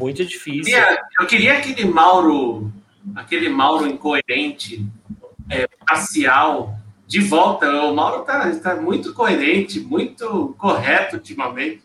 Muito 0.00 0.24
difícil. 0.24 0.74
Eu 0.74 0.84
queria, 0.84 1.02
eu 1.20 1.26
queria 1.26 1.58
aquele 1.58 1.84
Mauro, 1.84 2.72
aquele 3.14 3.50
Mauro 3.50 3.86
incoerente, 3.86 4.86
é, 5.50 5.68
parcial, 5.86 6.74
de 7.06 7.20
volta. 7.20 7.70
O 7.84 7.94
Mauro 7.94 8.22
está 8.22 8.50
tá 8.56 8.74
muito 8.74 9.12
coerente, 9.12 9.80
muito 9.80 10.54
correto 10.56 11.16
ultimamente. 11.16 11.82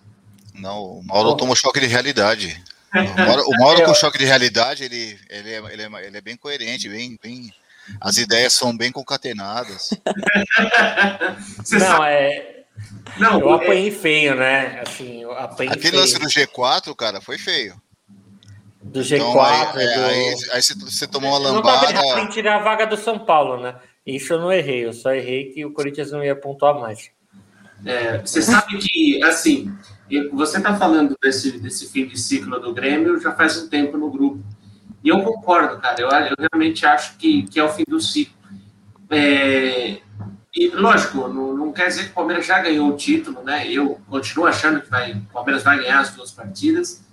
Não, 0.55 0.83
o 0.83 1.03
Mauro 1.05 1.35
tomou 1.35 1.53
choque 1.53 1.81
de 1.81 1.87
realidade. 1.87 2.63
O 3.01 3.25
Mauro, 3.25 3.43
o 3.45 3.57
Mauro 3.57 3.83
com 3.83 3.93
choque 3.93 4.17
de 4.17 4.25
realidade, 4.25 4.83
ele, 4.83 5.19
ele, 5.29 5.53
é, 5.53 5.57
ele, 5.73 5.81
é, 5.83 6.07
ele 6.07 6.17
é 6.17 6.21
bem 6.21 6.37
coerente, 6.37 6.89
bem, 6.89 7.17
bem, 7.21 7.53
as 8.01 8.17
ideias 8.17 8.53
são 8.53 8.75
bem 8.75 8.91
concatenadas. 8.91 9.89
Não, 11.71 12.03
é. 12.03 12.63
Não, 13.17 13.39
eu 13.39 13.53
apanhei 13.53 13.91
feio, 13.91 14.35
né? 14.35 14.83
Assim, 14.85 15.23
eu 15.23 15.31
apanhei 15.31 15.71
Aquele 15.71 15.89
feio. 15.89 16.01
lance 16.01 16.19
do 16.19 16.27
G4, 16.27 16.95
cara, 16.95 17.21
foi 17.21 17.37
feio. 17.37 17.81
Do 18.81 19.01
G4. 19.01 19.15
Então, 19.15 19.41
aí, 19.41 19.61
é, 19.61 19.95
do... 19.95 20.05
aí, 20.05 20.35
aí, 20.53 20.61
você, 20.61 20.75
você 20.75 21.07
tomou 21.07 21.31
uma 21.31 21.39
lambada. 21.39 21.91
Não 21.91 22.03
tava 22.07 22.21
em 22.21 22.29
tirar 22.29 22.57
a 22.57 22.63
vaga 22.63 22.85
do 22.85 22.97
São 22.97 23.17
Paulo, 23.17 23.61
né? 23.61 23.75
Isso 24.05 24.33
eu 24.33 24.39
não 24.39 24.51
errei, 24.51 24.85
eu 24.85 24.93
só 24.93 25.11
errei 25.11 25.51
que 25.51 25.65
o 25.65 25.73
Corinthians 25.73 26.11
não 26.11 26.23
ia 26.23 26.35
pontuar 26.35 26.79
mais. 26.79 27.09
É, 27.85 28.19
você 28.19 28.41
sabe 28.41 28.77
que, 28.77 29.21
assim, 29.23 29.75
você 30.31 30.57
está 30.57 30.75
falando 30.75 31.17
desse, 31.21 31.59
desse 31.59 31.87
fim 31.89 32.05
de 32.07 32.19
ciclo 32.19 32.59
do 32.59 32.73
Grêmio 32.73 33.19
já 33.19 33.31
faz 33.33 33.57
um 33.57 33.67
tempo 33.67 33.97
no 33.97 34.09
grupo. 34.09 34.43
E 35.03 35.09
eu 35.09 35.21
concordo, 35.21 35.79
cara. 35.79 35.99
Eu, 36.01 36.09
eu 36.09 36.35
realmente 36.51 36.85
acho 36.85 37.17
que, 37.17 37.43
que 37.43 37.59
é 37.59 37.63
o 37.63 37.69
fim 37.69 37.83
do 37.87 37.99
ciclo. 37.99 38.35
É, 39.09 39.99
e, 40.55 40.69
lógico, 40.69 41.27
não, 41.27 41.55
não, 41.55 41.71
quer 41.71 41.87
dizer 41.87 42.05
que 42.05 42.11
o 42.11 42.13
Palmeiras 42.13 42.45
já 42.45 42.59
ganhou 42.59 42.89
o 42.89 42.97
título, 42.97 43.43
né? 43.43 43.71
Eu 43.71 44.01
continuo 44.09 44.47
achando 44.47 44.81
que 44.81 44.89
vai, 44.89 45.13
o 45.13 45.21
Palmeiras 45.33 45.63
vai 45.63 45.77
ganhar 45.77 45.99
as 45.99 46.11
duas 46.11 46.31
partidas. 46.31 47.05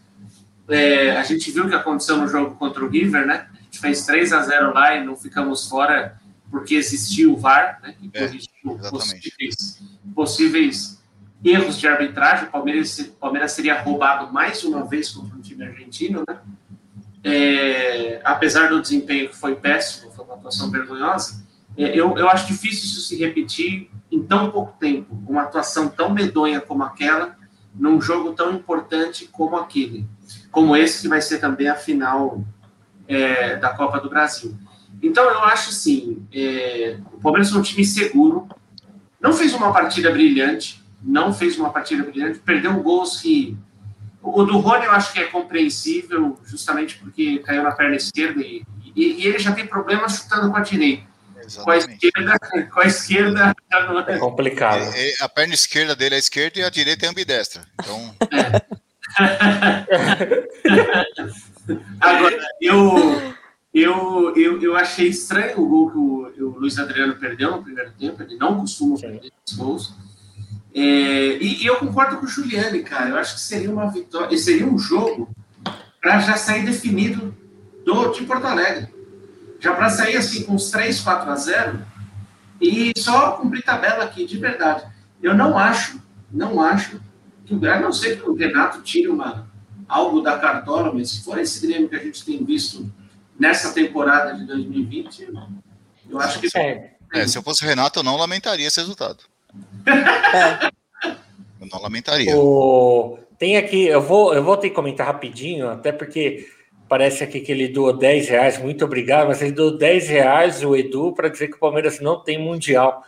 É, 0.69 1.17
a 1.17 1.23
gente 1.23 1.51
viu 1.51 1.67
o 1.67 1.69
que 1.69 1.75
aconteceu 1.75 2.17
no 2.17 2.27
jogo 2.27 2.55
contra 2.57 2.85
o 2.85 2.89
River, 2.89 3.27
né? 3.27 3.47
A 3.53 3.63
gente 3.65 3.81
fez 3.81 4.07
3 4.07 4.33
a 4.33 4.43
0 4.43 4.73
lá 4.73 4.97
e 4.97 5.05
não 5.05 5.15
ficamos 5.17 5.69
fora 5.69 6.19
porque 6.51 6.75
existiu 6.75 7.35
o 7.35 7.37
VAR, 7.37 7.81
né? 7.83 7.95
Que 8.01 8.11
é, 8.15 8.31
possíveis, 8.89 9.83
possíveis 10.15 11.04
erros 11.45 11.79
de 11.79 11.87
arbitragem, 11.87 12.49
o 12.49 12.51
Palmeiras, 12.51 12.99
o 12.99 13.13
Palmeiras 13.13 13.53
seria 13.53 13.81
roubado 13.83 14.33
mais 14.33 14.65
uma 14.65 14.85
vez 14.85 15.11
contra 15.11 15.37
o 15.37 15.43
time 15.43 15.65
argentino, 15.65 16.25
né? 16.27 16.39
É, 17.23 18.21
apesar 18.25 18.69
do 18.69 18.81
desempenho 18.81 19.29
que 19.29 19.37
foi 19.37 19.55
péssimo, 19.55 20.11
foi 20.13 20.25
uma 20.25 20.35
atuação 20.35 20.71
vergonhosa, 20.71 21.45
é, 21.77 21.99
eu, 21.99 22.17
eu 22.17 22.29
acho 22.29 22.47
difícil 22.47 22.85
isso 22.85 23.01
se 23.01 23.17
repetir 23.17 23.91
em 24.11 24.23
tão 24.23 24.51
pouco 24.51 24.77
tempo, 24.79 25.19
uma 25.27 25.43
atuação 25.43 25.89
tão 25.89 26.11
medonha 26.11 26.61
como 26.61 26.83
aquela, 26.83 27.37
num 27.75 28.01
jogo 28.01 28.33
tão 28.33 28.53
importante 28.53 29.29
como 29.33 29.57
aquele, 29.57 30.07
como 30.51 30.77
esse 30.77 31.03
que 31.03 31.09
vai 31.09 31.21
ser 31.21 31.39
também 31.39 31.69
a 31.69 31.75
final 31.75 32.43
é, 33.09 33.57
da 33.57 33.71
Copa 33.71 34.01
do 34.01 34.09
Brasil. 34.09 34.55
Então 35.03 35.25
eu 35.25 35.43
acho 35.45 35.71
assim, 35.71 36.27
é, 36.33 36.99
o 37.13 37.21
Palmeiras 37.21 37.53
é 37.53 37.59
um 37.59 37.63
time 37.63 37.85
seguro, 37.85 38.49
não 39.21 39.33
fez 39.33 39.53
uma 39.55 39.73
partida 39.73 40.11
brilhante, 40.11 40.84
não 41.05 41.33
fez 41.33 41.59
uma 41.59 41.71
partida 41.71 42.03
brilhante, 42.03 42.39
perdeu 42.39 42.73
gols 42.83 43.21
que 43.21 43.57
O 44.23 44.43
do 44.43 44.59
Rony 44.59 44.87
eu 44.87 44.93
acho 44.93 45.13
que 45.13 45.21
é 45.21 45.27
compreensível, 45.27 46.39
justamente 46.45 46.97
porque 46.97 47.41
caiu 47.41 47.63
na 47.63 47.73
perna 47.73 47.97
esquerda 47.97 48.41
e, 48.41 48.65
e, 48.97 49.23
e 49.23 49.27
ele 49.27 49.39
já 49.39 49.53
tem 49.53 49.67
problemas 49.67 50.17
chutando 50.17 50.51
com 50.51 50.57
a 50.57 50.61
direita. 50.61 51.13
Com 51.63 51.71
a 51.71 51.77
esquerda, 51.77 52.39
com 52.73 52.81
a 52.81 52.87
esquerda 52.87 53.55
é 54.09 54.19
complicado. 54.19 54.95
É, 54.95 55.11
é, 55.11 55.15
a 55.21 55.29
perna 55.29 55.53
esquerda 55.53 55.95
dele 55.95 56.15
é 56.15 56.19
esquerda 56.19 56.59
e 56.59 56.65
a 56.65 56.71
direita 56.71 57.05
é 57.05 57.09
ambidestra. 57.11 57.67
Então. 57.75 58.15
Agora, 62.01 62.39
eu, 62.61 63.35
eu, 63.75 64.35
eu, 64.37 64.63
eu 64.63 64.77
achei 64.77 65.09
estranho 65.09 65.61
o 65.61 65.69
gol 65.69 65.91
que 65.91 65.99
o, 65.99 66.47
o 66.47 66.59
Luiz 66.59 66.79
Adriano 66.79 67.17
perdeu 67.17 67.51
no 67.51 67.63
primeiro 67.63 67.93
tempo. 67.93 68.23
Ele 68.23 68.37
não 68.37 68.61
costuma 68.61 68.97
Sim. 68.97 69.03
perder 69.03 69.33
os 69.47 69.55
gols. 69.55 69.95
É, 70.75 70.81
e, 70.81 71.63
e, 71.63 71.67
eu 71.67 71.77
concordo 71.77 72.17
com 72.17 72.27
o 72.27 72.29
Juliane, 72.29 72.83
cara. 72.83 73.11
Eu 73.11 73.17
acho 73.17 73.35
que 73.35 73.41
seria 73.41 73.71
uma 73.71 73.91
vitória, 73.91 74.37
seria 74.37 74.67
um 74.67 74.77
jogo 74.77 75.29
para 76.01 76.19
já 76.19 76.37
sair 76.37 76.65
definido 76.65 77.35
do, 77.85 78.11
de 78.11 78.25
Porto 78.25 78.45
Alegre. 78.45 78.93
Já 79.61 79.73
para 79.73 79.89
sair 79.89 80.17
assim 80.17 80.43
com 80.43 80.55
uns 80.55 80.71
3, 80.71 81.01
4 81.01 81.31
a 81.31 81.37
0 81.37 81.87
e 82.61 82.93
só 82.97 83.33
cumprir 83.33 83.63
tabela 83.63 84.05
aqui, 84.05 84.27
de 84.27 84.37
verdade. 84.37 84.85
Eu 85.23 85.35
não 85.35 85.57
acho, 85.57 86.03
não 86.31 86.61
acho 86.61 87.01
que 87.47 87.55
o 87.55 87.71
a 87.71 87.79
não 87.79 87.93
ser 87.93 88.21
que 88.21 88.29
o 88.29 88.35
Renato 88.35 88.83
tire 88.83 89.09
uma, 89.09 89.49
algo 89.89 90.21
da 90.21 90.39
cartola, 90.39 90.93
mas 90.93 91.11
se 91.11 91.25
for 91.25 91.39
esse 91.39 91.65
Grêmio 91.67 91.89
que 91.89 91.97
a 91.97 92.03
gente 92.03 92.25
tem 92.25 92.45
visto 92.45 92.91
nessa 93.39 93.73
temporada 93.73 94.35
de 94.35 94.45
2020, 94.47 95.29
eu 96.11 96.19
acho 96.19 96.41
que. 96.41 96.49
É. 96.59 96.95
É, 97.13 97.29
se 97.29 97.39
eu 97.39 97.43
fosse 97.43 97.63
o 97.63 97.67
Renato, 97.67 98.01
eu 98.01 98.03
não 98.03 98.17
lamentaria 98.17 98.67
esse 98.67 98.81
resultado. 98.81 99.23
É. 99.87 100.71
Eu 101.61 101.67
não 101.71 101.83
lamentaria. 101.83 102.37
O... 102.37 103.19
Tem 103.39 103.57
aqui, 103.57 103.87
eu 103.87 104.01
vou, 104.01 104.35
eu 104.35 104.43
vou 104.43 104.57
ter 104.57 104.71
que 104.71 104.75
comentar 104.75 105.07
rapidinho, 105.07 105.69
até 105.69 105.93
porque 105.93 106.47
parece 106.89 107.25
aqui 107.25 107.41
que 107.41 107.51
ele 107.51 107.69
doou 107.69 107.93
10 107.93 108.29
reais, 108.29 108.59
muito 108.59 108.85
obrigado, 108.85 109.29
mas 109.29 109.43
ele 109.43 109.53
doou 109.53 109.77
10 109.77 110.09
reais, 110.09 110.63
o 110.63 110.77
Edu, 110.77 111.13
para 111.13 111.29
dizer 111.29 111.49
que 111.49 111.57
o 111.57 111.59
Palmeiras 111.59 112.01
não 112.01 112.23
tem 112.23 112.39
Mundial. 112.39 113.03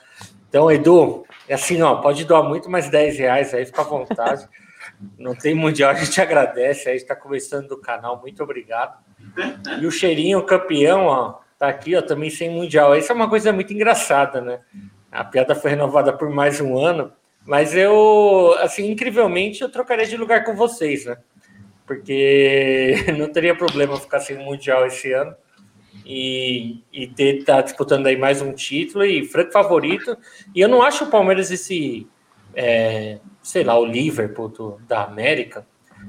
Então, 0.48 0.70
Edu, 0.70 1.24
é 1.48 1.54
assim, 1.54 1.80
ó, 1.82 1.96
pode 1.96 2.24
doar 2.24 2.42
muito 2.42 2.70
mais 2.70 2.88
10 2.88 3.18
reais 3.18 3.54
aí, 3.54 3.66
fica 3.66 3.82
à 3.82 3.84
vontade. 3.84 4.48
Não 5.18 5.34
tem 5.34 5.54
mundial, 5.54 5.90
a 5.90 5.94
gente 5.94 6.20
agradece. 6.20 6.88
Aí 6.88 6.96
está 6.96 7.14
começando 7.14 7.68
do 7.68 7.80
canal, 7.80 8.20
muito 8.20 8.42
obrigado. 8.42 8.98
E 9.80 9.86
o 9.86 9.90
cheirinho 9.90 10.42
campeão, 10.42 11.06
ó, 11.06 11.34
tá 11.58 11.68
aqui, 11.68 11.94
ó, 11.94 12.02
também 12.02 12.30
sem 12.30 12.50
mundial. 12.50 12.96
Isso 12.96 13.12
é 13.12 13.14
uma 13.14 13.28
coisa 13.28 13.52
muito 13.52 13.72
engraçada, 13.72 14.40
né? 14.40 14.60
A 15.16 15.24
piada 15.24 15.54
foi 15.54 15.70
renovada 15.70 16.12
por 16.12 16.28
mais 16.30 16.60
um 16.60 16.78
ano, 16.78 17.12
mas 17.44 17.74
eu, 17.74 18.54
assim, 18.60 18.90
incrivelmente, 18.90 19.62
eu 19.62 19.70
trocaria 19.70 20.06
de 20.06 20.16
lugar 20.16 20.44
com 20.44 20.54
vocês, 20.54 21.04
né? 21.06 21.16
Porque 21.86 22.94
não 23.16 23.32
teria 23.32 23.54
problema 23.54 23.96
ficar 23.98 24.20
sem 24.20 24.36
mundial 24.36 24.86
esse 24.86 25.12
ano 25.12 25.34
e, 26.04 26.82
e 26.92 27.06
ter 27.06 27.44
tá 27.44 27.60
disputando 27.60 28.06
aí 28.06 28.16
mais 28.16 28.42
um 28.42 28.52
título 28.52 29.04
e 29.04 29.24
franco 29.24 29.52
favorito. 29.52 30.16
E 30.54 30.60
eu 30.60 30.68
não 30.68 30.82
acho 30.82 31.04
o 31.04 31.10
Palmeiras 31.10 31.50
esse 31.50 32.06
é, 32.54 33.18
sei 33.42 33.62
lá, 33.62 33.78
o 33.78 33.84
Liverpool 33.84 34.48
do, 34.48 34.80
da 34.88 35.04
América, 35.04 35.66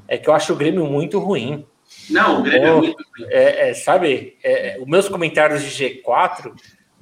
é 0.07 0.17
que 0.17 0.29
eu 0.29 0.33
acho 0.33 0.53
o 0.53 0.55
Grêmio 0.55 0.85
muito 0.85 1.19
ruim. 1.19 1.67
Não, 2.09 2.39
o 2.39 2.43
Grêmio 2.43 2.67
é 2.67 2.73
muito 2.73 3.03
ruim. 3.17 3.27
É, 3.29 3.69
é, 3.69 3.73
sabe, 3.73 4.37
é, 4.43 4.77
os 4.79 4.87
meus 4.87 5.09
comentários 5.09 5.61
de 5.61 5.69
G4, 5.69 6.53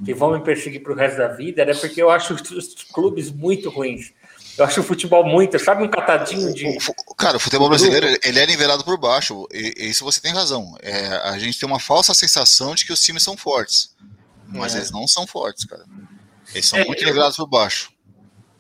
que 0.04 0.14
vão 0.14 0.32
me 0.32 0.42
perseguir 0.42 0.84
para 0.84 0.94
o 0.94 0.96
resto 0.96 1.18
da 1.18 1.28
vida, 1.28 1.62
é 1.62 1.74
porque 1.74 2.02
eu 2.02 2.10
acho 2.10 2.34
os 2.34 2.76
clubes 2.92 3.32
muito 3.32 3.70
ruins. 3.70 4.12
Eu 4.58 4.64
acho 4.64 4.80
o 4.80 4.84
futebol 4.84 5.26
muito, 5.26 5.60
sabe, 5.60 5.84
um 5.84 5.90
catadinho 5.90 6.54
de. 6.54 6.78
Cara, 7.18 7.36
o 7.36 7.40
futebol 7.40 7.68
brasileiro 7.68 8.08
ele 8.24 8.40
é 8.40 8.48
nivelado 8.48 8.86
por 8.86 8.98
baixo. 8.98 9.46
E, 9.52 9.90
isso 9.90 10.06
você 10.06 10.22
tem 10.22 10.34
razão. 10.34 10.78
É, 10.82 11.08
a 11.30 11.38
gente 11.38 11.60
tem 11.60 11.68
uma 11.68 11.80
falsa 11.80 12.14
sensação 12.14 12.74
de 12.74 12.86
que 12.86 12.94
os 12.94 13.02
times 13.02 13.22
são 13.22 13.36
fortes. 13.36 13.94
Mas 14.48 14.74
é. 14.74 14.78
eles 14.78 14.92
não 14.92 15.08
são 15.08 15.28
fortes, 15.28 15.66
cara. 15.66 15.84
Eles 16.54 16.66
são 16.66 16.80
é, 16.80 16.86
muito 16.86 17.04
nivelados 17.04 17.36
por 17.36 17.48
baixo. 17.48 17.92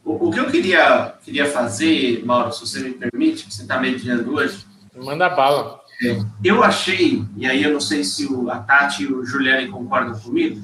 O, 0.03 0.27
o, 0.27 0.31
que 0.31 0.39
eu 0.39 0.51
queria, 0.51 1.15
queria 1.23 1.49
fazer, 1.49 2.25
Mauro, 2.25 2.51
se 2.51 2.61
você 2.61 2.79
me 2.79 2.91
permite, 2.91 3.45
que 3.45 3.53
você 3.53 3.61
está 3.61 3.79
mediando 3.79 4.33
hoje. 4.35 4.65
Manda 4.95 5.29
bala. 5.29 5.79
É, 6.03 6.19
eu 6.43 6.61
achei, 6.61 7.23
e 7.37 7.47
aí 7.47 7.63
eu 7.63 7.71
não 7.71 7.79
sei 7.79 8.03
se 8.03 8.25
o, 8.25 8.49
a 8.49 8.59
Tati 8.59 9.03
e 9.03 9.13
o 9.13 9.25
Juliane 9.25 9.69
concordam 9.69 10.19
comigo, 10.19 10.61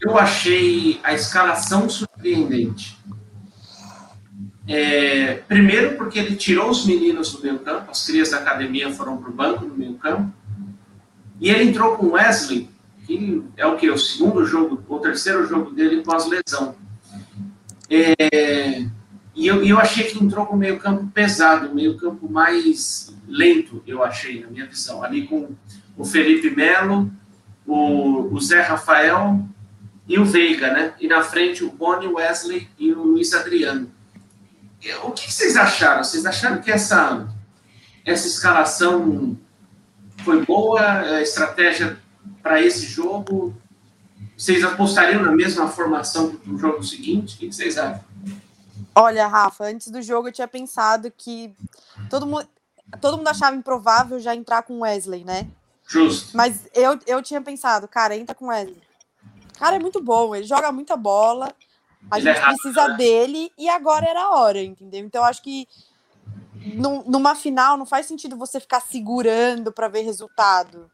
eu 0.00 0.18
achei 0.18 0.98
a 1.02 1.12
escalação 1.12 1.88
surpreendente. 1.88 2.98
É, 4.66 5.34
primeiro, 5.48 5.96
porque 5.96 6.18
ele 6.18 6.36
tirou 6.36 6.70
os 6.70 6.86
meninos 6.86 7.32
do 7.32 7.42
meio 7.42 7.58
campo, 7.58 7.90
as 7.90 8.06
crias 8.06 8.30
da 8.30 8.38
academia 8.38 8.92
foram 8.92 9.16
para 9.16 9.30
o 9.30 9.32
banco 9.32 9.64
no 9.64 9.74
meio 9.74 9.94
campo, 9.94 10.32
e 11.40 11.50
ele 11.50 11.64
entrou 11.64 11.96
com 11.96 12.12
Wesley, 12.12 12.70
que 13.06 13.42
é 13.56 13.66
o 13.66 13.76
que? 13.76 13.90
O 13.90 13.98
segundo 13.98 14.44
jogo, 14.44 14.82
o 14.88 14.98
terceiro 15.00 15.46
jogo 15.46 15.70
dele 15.72 16.02
pós-lesão. 16.02 16.76
É, 17.88 18.86
e 19.34 19.46
eu, 19.46 19.64
eu 19.64 19.78
achei 19.78 20.04
que 20.04 20.22
entrou 20.22 20.46
com 20.46 20.56
meio 20.56 20.78
campo 20.78 21.06
pesado, 21.08 21.74
meio 21.74 21.96
campo 21.96 22.30
mais 22.30 23.12
lento, 23.26 23.82
eu 23.86 24.04
achei, 24.04 24.40
na 24.40 24.48
minha 24.48 24.66
visão. 24.66 25.02
Ali 25.02 25.26
com 25.26 25.50
o 25.96 26.04
Felipe 26.04 26.54
Melo, 26.54 27.10
o, 27.66 28.32
o 28.32 28.40
Zé 28.40 28.60
Rafael 28.60 29.44
e 30.10 30.18
o 30.18 30.24
Veiga, 30.24 30.72
né? 30.72 30.92
E 30.98 31.06
na 31.06 31.22
frente 31.22 31.62
o 31.62 31.70
Boni, 31.70 32.08
o 32.08 32.14
Wesley 32.14 32.68
e 32.76 32.92
o 32.92 33.00
Luiz 33.00 33.32
Adriano. 33.32 33.88
O 35.04 35.12
que 35.12 35.32
vocês 35.32 35.56
acharam? 35.56 36.02
Vocês 36.02 36.26
acharam 36.26 36.60
que 36.60 36.68
essa, 36.68 37.28
essa 38.04 38.26
escalação 38.26 39.38
foi 40.24 40.44
boa? 40.44 40.80
A 40.80 41.22
estratégia 41.22 41.96
para 42.42 42.60
esse 42.60 42.86
jogo? 42.86 43.54
Vocês 44.36 44.64
apostariam 44.64 45.22
na 45.22 45.30
mesma 45.30 45.68
formação 45.68 46.30
do 46.44 46.58
jogo 46.58 46.82
seguinte? 46.82 47.36
O 47.36 47.38
que 47.38 47.52
vocês 47.52 47.78
acham? 47.78 48.02
Olha, 48.92 49.28
Rafa, 49.28 49.66
antes 49.66 49.92
do 49.92 50.02
jogo 50.02 50.26
eu 50.26 50.32
tinha 50.32 50.48
pensado 50.48 51.12
que 51.16 51.54
todo 52.08 52.26
mundo, 52.26 52.48
todo 53.00 53.16
mundo 53.16 53.28
achava 53.28 53.54
improvável 53.54 54.18
já 54.18 54.34
entrar 54.34 54.64
com 54.64 54.80
Wesley, 54.80 55.22
né? 55.22 55.46
Justo. 55.86 56.36
Mas 56.36 56.66
eu, 56.74 56.98
eu 57.06 57.22
tinha 57.22 57.40
pensado, 57.40 57.86
cara, 57.86 58.16
entra 58.16 58.34
com 58.34 58.48
Wesley. 58.48 58.89
Cara, 59.60 59.76
é 59.76 59.78
muito 59.78 60.02
bom, 60.02 60.34
ele 60.34 60.46
joga 60.46 60.72
muita 60.72 60.96
bola, 60.96 61.54
a 62.10 62.18
ele 62.18 62.30
é 62.30 62.34
gente 62.34 62.42
é 62.42 62.48
precisa 62.48 62.88
né? 62.88 62.96
dele 62.96 63.52
e 63.58 63.68
agora 63.68 64.08
era 64.08 64.22
a 64.22 64.30
hora, 64.30 64.62
entendeu? 64.62 65.04
Então 65.04 65.22
acho 65.22 65.42
que 65.42 65.68
numa 67.06 67.34
final 67.34 67.76
não 67.76 67.84
faz 67.84 68.06
sentido 68.06 68.38
você 68.38 68.58
ficar 68.58 68.80
segurando 68.80 69.70
para 69.70 69.86
ver 69.86 70.00
resultado. 70.00 70.90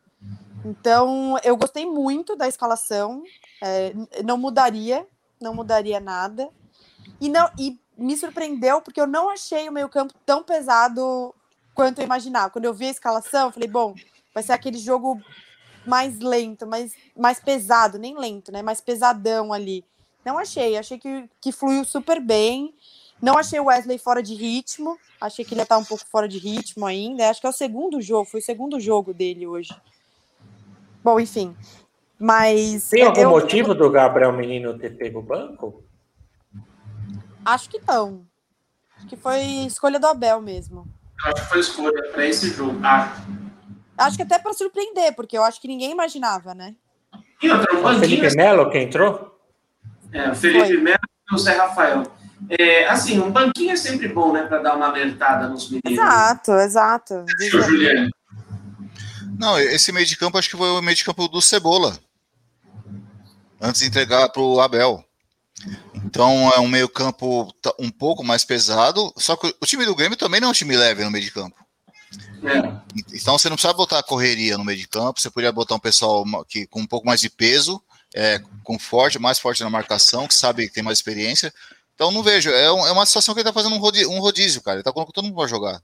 Então, 0.64 1.38
eu 1.44 1.56
gostei 1.56 1.86
muito 1.86 2.34
da 2.34 2.48
escalação, 2.48 3.22
é, 3.62 3.94
não 4.24 4.36
mudaria, 4.36 5.06
não 5.40 5.54
mudaria 5.54 6.00
nada. 6.00 6.50
E, 7.20 7.28
não, 7.28 7.48
e 7.56 7.78
me 7.96 8.16
surpreendeu 8.16 8.80
porque 8.80 9.00
eu 9.00 9.06
não 9.06 9.28
achei 9.28 9.68
o 9.68 9.72
meio-campo 9.72 10.12
tão 10.26 10.42
pesado 10.42 11.32
quanto 11.72 12.00
eu 12.00 12.04
imaginava. 12.04 12.50
Quando 12.50 12.64
eu 12.64 12.74
vi 12.74 12.86
a 12.86 12.90
escalação, 12.90 13.46
eu 13.46 13.52
falei, 13.52 13.68
bom, 13.68 13.94
vai 14.34 14.42
ser 14.42 14.54
aquele 14.54 14.78
jogo 14.78 15.22
mais 15.86 16.18
lento, 16.18 16.66
mais, 16.66 16.92
mais 17.16 17.40
pesado, 17.40 17.98
nem 17.98 18.18
lento, 18.18 18.50
né? 18.52 18.62
Mais 18.62 18.80
pesadão 18.80 19.52
ali. 19.52 19.84
Não 20.24 20.38
achei, 20.38 20.76
achei 20.76 20.98
que, 20.98 21.28
que 21.40 21.52
fluiu 21.52 21.84
super 21.84 22.20
bem. 22.20 22.74
Não 23.22 23.38
achei 23.38 23.58
o 23.58 23.66
Wesley 23.66 23.98
fora 23.98 24.22
de 24.22 24.34
ritmo, 24.34 24.98
achei 25.20 25.44
que 25.44 25.54
ele 25.54 25.60
ia 25.60 25.62
estar 25.62 25.78
um 25.78 25.84
pouco 25.84 26.04
fora 26.06 26.28
de 26.28 26.38
ritmo 26.38 26.84
ainda. 26.84 27.30
Acho 27.30 27.40
que 27.40 27.46
é 27.46 27.50
o 27.50 27.52
segundo 27.52 28.00
jogo, 28.00 28.28
foi 28.28 28.40
o 28.40 28.44
segundo 28.44 28.78
jogo 28.78 29.14
dele 29.14 29.46
hoje. 29.46 29.74
Bom, 31.02 31.18
enfim. 31.18 31.56
Mas. 32.18 32.88
Tem 32.88 33.04
algum 33.04 33.20
eu, 33.20 33.30
motivo 33.30 33.74
do 33.74 33.90
Gabriel 33.90 34.32
Menino 34.32 34.78
ter 34.78 34.96
pego 34.96 35.20
o 35.20 35.22
banco? 35.22 35.82
Acho 37.44 37.70
que 37.70 37.80
não. 37.86 38.26
Acho 38.96 39.06
que 39.06 39.16
foi 39.16 39.40
escolha 39.66 40.00
do 40.00 40.06
Abel 40.06 40.42
mesmo. 40.42 40.86
Acho 41.24 41.34
que 41.42 41.48
foi 41.48 41.60
escolha 41.60 42.10
para 42.10 42.26
esse 42.26 42.50
jogo. 42.50 42.78
Ah. 42.82 43.16
Acho 43.96 44.16
que 44.16 44.22
até 44.22 44.38
para 44.38 44.52
surpreender, 44.52 45.14
porque 45.14 45.36
eu 45.36 45.44
acho 45.44 45.60
que 45.60 45.68
ninguém 45.68 45.90
imaginava, 45.90 46.54
né? 46.54 46.74
E 47.42 47.50
outra, 47.50 47.76
o 47.76 47.98
Felipe 47.98 48.34
Melo 48.36 48.70
que 48.70 48.78
entrou? 48.78 49.38
É, 50.12 50.30
o 50.30 50.34
Felipe 50.34 50.66
foi. 50.66 50.76
Melo 50.78 50.98
e 51.30 51.34
o 51.34 51.38
Zé 51.38 51.56
Rafael. 51.56 52.02
É, 52.50 52.86
assim, 52.86 53.18
um 53.18 53.30
banquinho 53.30 53.72
é 53.72 53.76
sempre 53.76 54.08
bom, 54.08 54.32
né, 54.32 54.42
para 54.42 54.58
dar 54.58 54.76
uma 54.76 54.86
alertada 54.86 55.48
nos 55.48 55.70
meninos. 55.70 55.90
Exato, 55.90 56.52
exato. 56.52 57.24
Juliano. 57.50 58.10
Não, 59.38 59.58
esse 59.58 59.92
meio 59.92 60.06
de 60.06 60.16
campo 60.16 60.38
acho 60.38 60.50
que 60.50 60.56
foi 60.56 60.68
o 60.68 60.82
meio 60.82 60.96
de 60.96 61.04
campo 61.04 61.28
do 61.28 61.40
Cebola. 61.40 61.98
Antes 63.60 63.80
de 63.80 63.88
entregar 63.88 64.28
para 64.28 64.42
o 64.42 64.60
Abel. 64.60 65.04
Então 66.04 66.50
é 66.54 66.60
um 66.60 66.68
meio 66.68 66.88
campo 66.88 67.52
um 67.78 67.90
pouco 67.90 68.22
mais 68.22 68.44
pesado. 68.44 69.12
Só 69.16 69.36
que 69.36 69.54
o 69.60 69.66
time 69.66 69.84
do 69.84 69.94
Grêmio 69.94 70.16
também 70.16 70.40
não 70.40 70.48
é 70.48 70.50
um 70.50 70.54
time 70.54 70.76
leve 70.76 71.04
no 71.04 71.10
meio 71.10 71.24
de 71.24 71.32
campo. 71.32 71.56
É. 72.44 72.96
Então 73.14 73.38
você 73.38 73.48
não 73.48 73.56
precisa 73.56 73.72
botar 73.72 74.02
correria 74.02 74.56
no 74.56 74.64
meio 74.64 74.78
de 74.78 74.88
campo. 74.88 75.20
Você 75.20 75.30
poderia 75.30 75.52
botar 75.52 75.74
um 75.74 75.80
pessoal 75.80 76.24
que, 76.48 76.66
com 76.66 76.80
um 76.80 76.86
pouco 76.86 77.06
mais 77.06 77.20
de 77.20 77.30
peso, 77.30 77.82
é, 78.14 78.40
com 78.62 78.78
forte, 78.78 79.18
mais 79.18 79.38
forte 79.38 79.62
na 79.62 79.70
marcação, 79.70 80.26
que 80.26 80.34
sabe 80.34 80.68
que 80.68 80.74
tem 80.74 80.82
mais 80.82 80.98
experiência. 80.98 81.52
Então 81.94 82.10
não 82.10 82.22
vejo. 82.22 82.50
É, 82.50 82.72
um, 82.72 82.86
é 82.86 82.92
uma 82.92 83.06
situação 83.06 83.34
que 83.34 83.40
ele 83.40 83.48
está 83.48 83.58
fazendo 83.58 83.74
um 83.74 83.80
rodízio, 83.80 84.10
um 84.10 84.20
rodízio, 84.20 84.62
cara. 84.62 84.76
Ele 84.76 84.80
está 84.82 84.92
colocando 84.92 85.14
todo 85.14 85.24
mundo 85.24 85.36
para 85.36 85.48
jogar. 85.48 85.80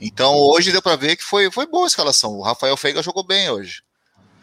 Então 0.00 0.34
hoje 0.36 0.72
deu 0.72 0.80
para 0.80 0.96
ver 0.96 1.16
que 1.16 1.24
foi, 1.24 1.50
foi 1.50 1.66
boa 1.66 1.84
a 1.84 1.88
escalação. 1.88 2.32
O 2.32 2.42
Rafael 2.42 2.76
Feiga 2.76 3.02
jogou 3.02 3.24
bem 3.24 3.50
hoje. 3.50 3.82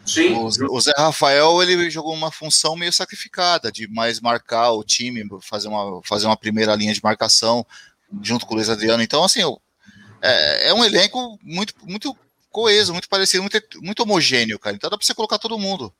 Sim. 0.04 0.34
O, 0.34 0.46
o 0.46 0.80
Zé 0.80 0.92
Rafael 0.96 1.60
ele 1.62 1.90
jogou 1.90 2.14
uma 2.14 2.30
função 2.30 2.76
meio 2.76 2.92
sacrificada, 2.92 3.72
de 3.72 3.88
mais 3.88 4.20
marcar 4.20 4.70
o 4.70 4.84
time, 4.84 5.24
fazer 5.42 5.66
uma, 5.66 6.00
fazer 6.04 6.26
uma 6.26 6.36
primeira 6.36 6.76
linha 6.76 6.94
de 6.94 7.02
marcação 7.02 7.66
junto 8.22 8.46
com 8.46 8.54
o 8.54 8.56
Luiz 8.56 8.68
Adriano. 8.68 9.02
Então, 9.02 9.24
assim, 9.24 9.40
é, 10.26 10.68
é 10.68 10.74
um 10.74 10.84
elenco 10.84 11.38
muito, 11.42 11.74
muito 11.84 12.16
coeso, 12.50 12.92
muito 12.92 13.08
parecido, 13.08 13.42
muito, 13.42 13.60
muito 13.82 14.02
homogêneo, 14.02 14.58
cara. 14.58 14.74
Então 14.74 14.88
dá 14.88 14.96
para 14.96 15.06
você 15.06 15.14
colocar 15.14 15.38
todo 15.38 15.58
mundo. 15.58 15.92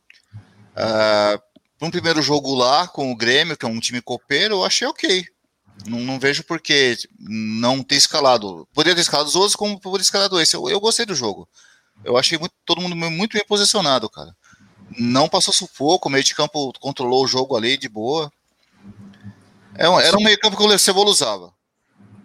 Uh, 0.75 1.41
um 1.81 1.91
primeiro 1.91 2.23
jogo 2.23 2.55
lá 2.55 2.89
com 2.89 3.13
o 3.13 3.17
Grêmio, 3.17 3.57
que 3.57 3.65
é 3.65 3.69
um 3.69 3.81
time 3.81 4.01
copeiro, 4.01 4.55
eu 4.55 4.65
achei 4.65 4.87
ok. 4.87 5.27
Não, 5.85 6.01
não 6.01 6.19
vejo 6.19 6.43
por 6.43 6.61
que 6.61 6.97
não 7.19 7.83
ter 7.83 7.97
escalado. 7.97 8.67
Poderia 8.73 8.95
ter 8.95 9.03
escalado 9.03 9.29
os 9.29 9.37
outros, 9.37 9.55
como 9.55 9.79
poderia 9.79 10.03
ter 10.03 10.07
escalado 10.07 10.41
esse. 10.41 10.57
Eu, 10.57 10.69
eu 10.71 10.81
gostei 10.81 11.05
do 11.05 11.15
jogo. 11.15 11.47
Eu 12.05 12.17
achei 12.17 12.39
muito, 12.39 12.55
todo 12.65 12.81
mundo 12.81 12.97
muito 12.97 13.35
bem 13.35 13.45
posicionado, 13.47 14.09
cara. 14.09 14.35
Não 14.99 15.29
passou 15.29 15.53
sufoco, 15.53 16.09
o 16.09 16.13
meio 16.13 16.25
de 16.25 16.35
campo 16.35 16.73
controlou 16.81 17.25
o 17.25 17.29
jogo 17.29 17.57
ali 17.57 17.77
de 17.77 17.89
boa. 17.89 18.33
É 19.75 19.89
um, 19.89 20.01
era 20.01 20.17
um 20.17 20.23
meio 20.23 20.39
campo 20.39 20.57
que 20.57 20.63
o 20.63 20.79
Cebola 20.79 21.11
usava. 21.11 21.53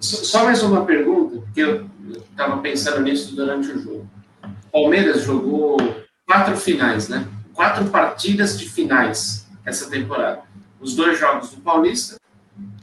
Só 0.02 0.46
mais 0.46 0.64
uma 0.64 0.84
pergunta, 0.84 1.38
porque 1.38 1.62
eu 1.62 1.88
estava 2.32 2.58
pensando 2.58 3.02
nisso 3.02 3.36
durante 3.36 3.70
o 3.70 3.80
jogo. 3.80 4.10
Palmeiras 4.72 5.24
jogou 5.24 5.78
quatro 6.26 6.58
finais, 6.58 7.08
né? 7.08 7.28
Quatro 7.54 7.86
partidas 7.86 8.58
de 8.58 8.68
finais 8.68 9.48
essa 9.64 9.88
temporada. 9.90 10.42
Os 10.80 10.96
dois 10.96 11.20
jogos 11.20 11.52
do 11.52 11.62
Paulista, 11.62 12.16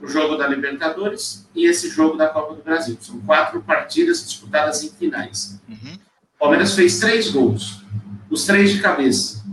o 0.00 0.06
jogo 0.06 0.36
da 0.36 0.46
Libertadores 0.46 1.48
e 1.56 1.66
esse 1.66 1.88
jogo 1.88 2.16
da 2.16 2.28
Copa 2.28 2.54
do 2.54 2.62
Brasil. 2.62 2.96
São 3.00 3.18
quatro 3.20 3.60
partidas 3.62 4.24
disputadas 4.24 4.84
em 4.84 4.90
finais. 4.90 5.60
Uhum. 5.68 5.94
O 6.36 6.38
Palmeiras 6.38 6.74
fez 6.74 7.00
três 7.00 7.30
gols, 7.30 7.82
os 8.30 8.46
três 8.46 8.70
de 8.70 8.80
cabeça. 8.80 9.44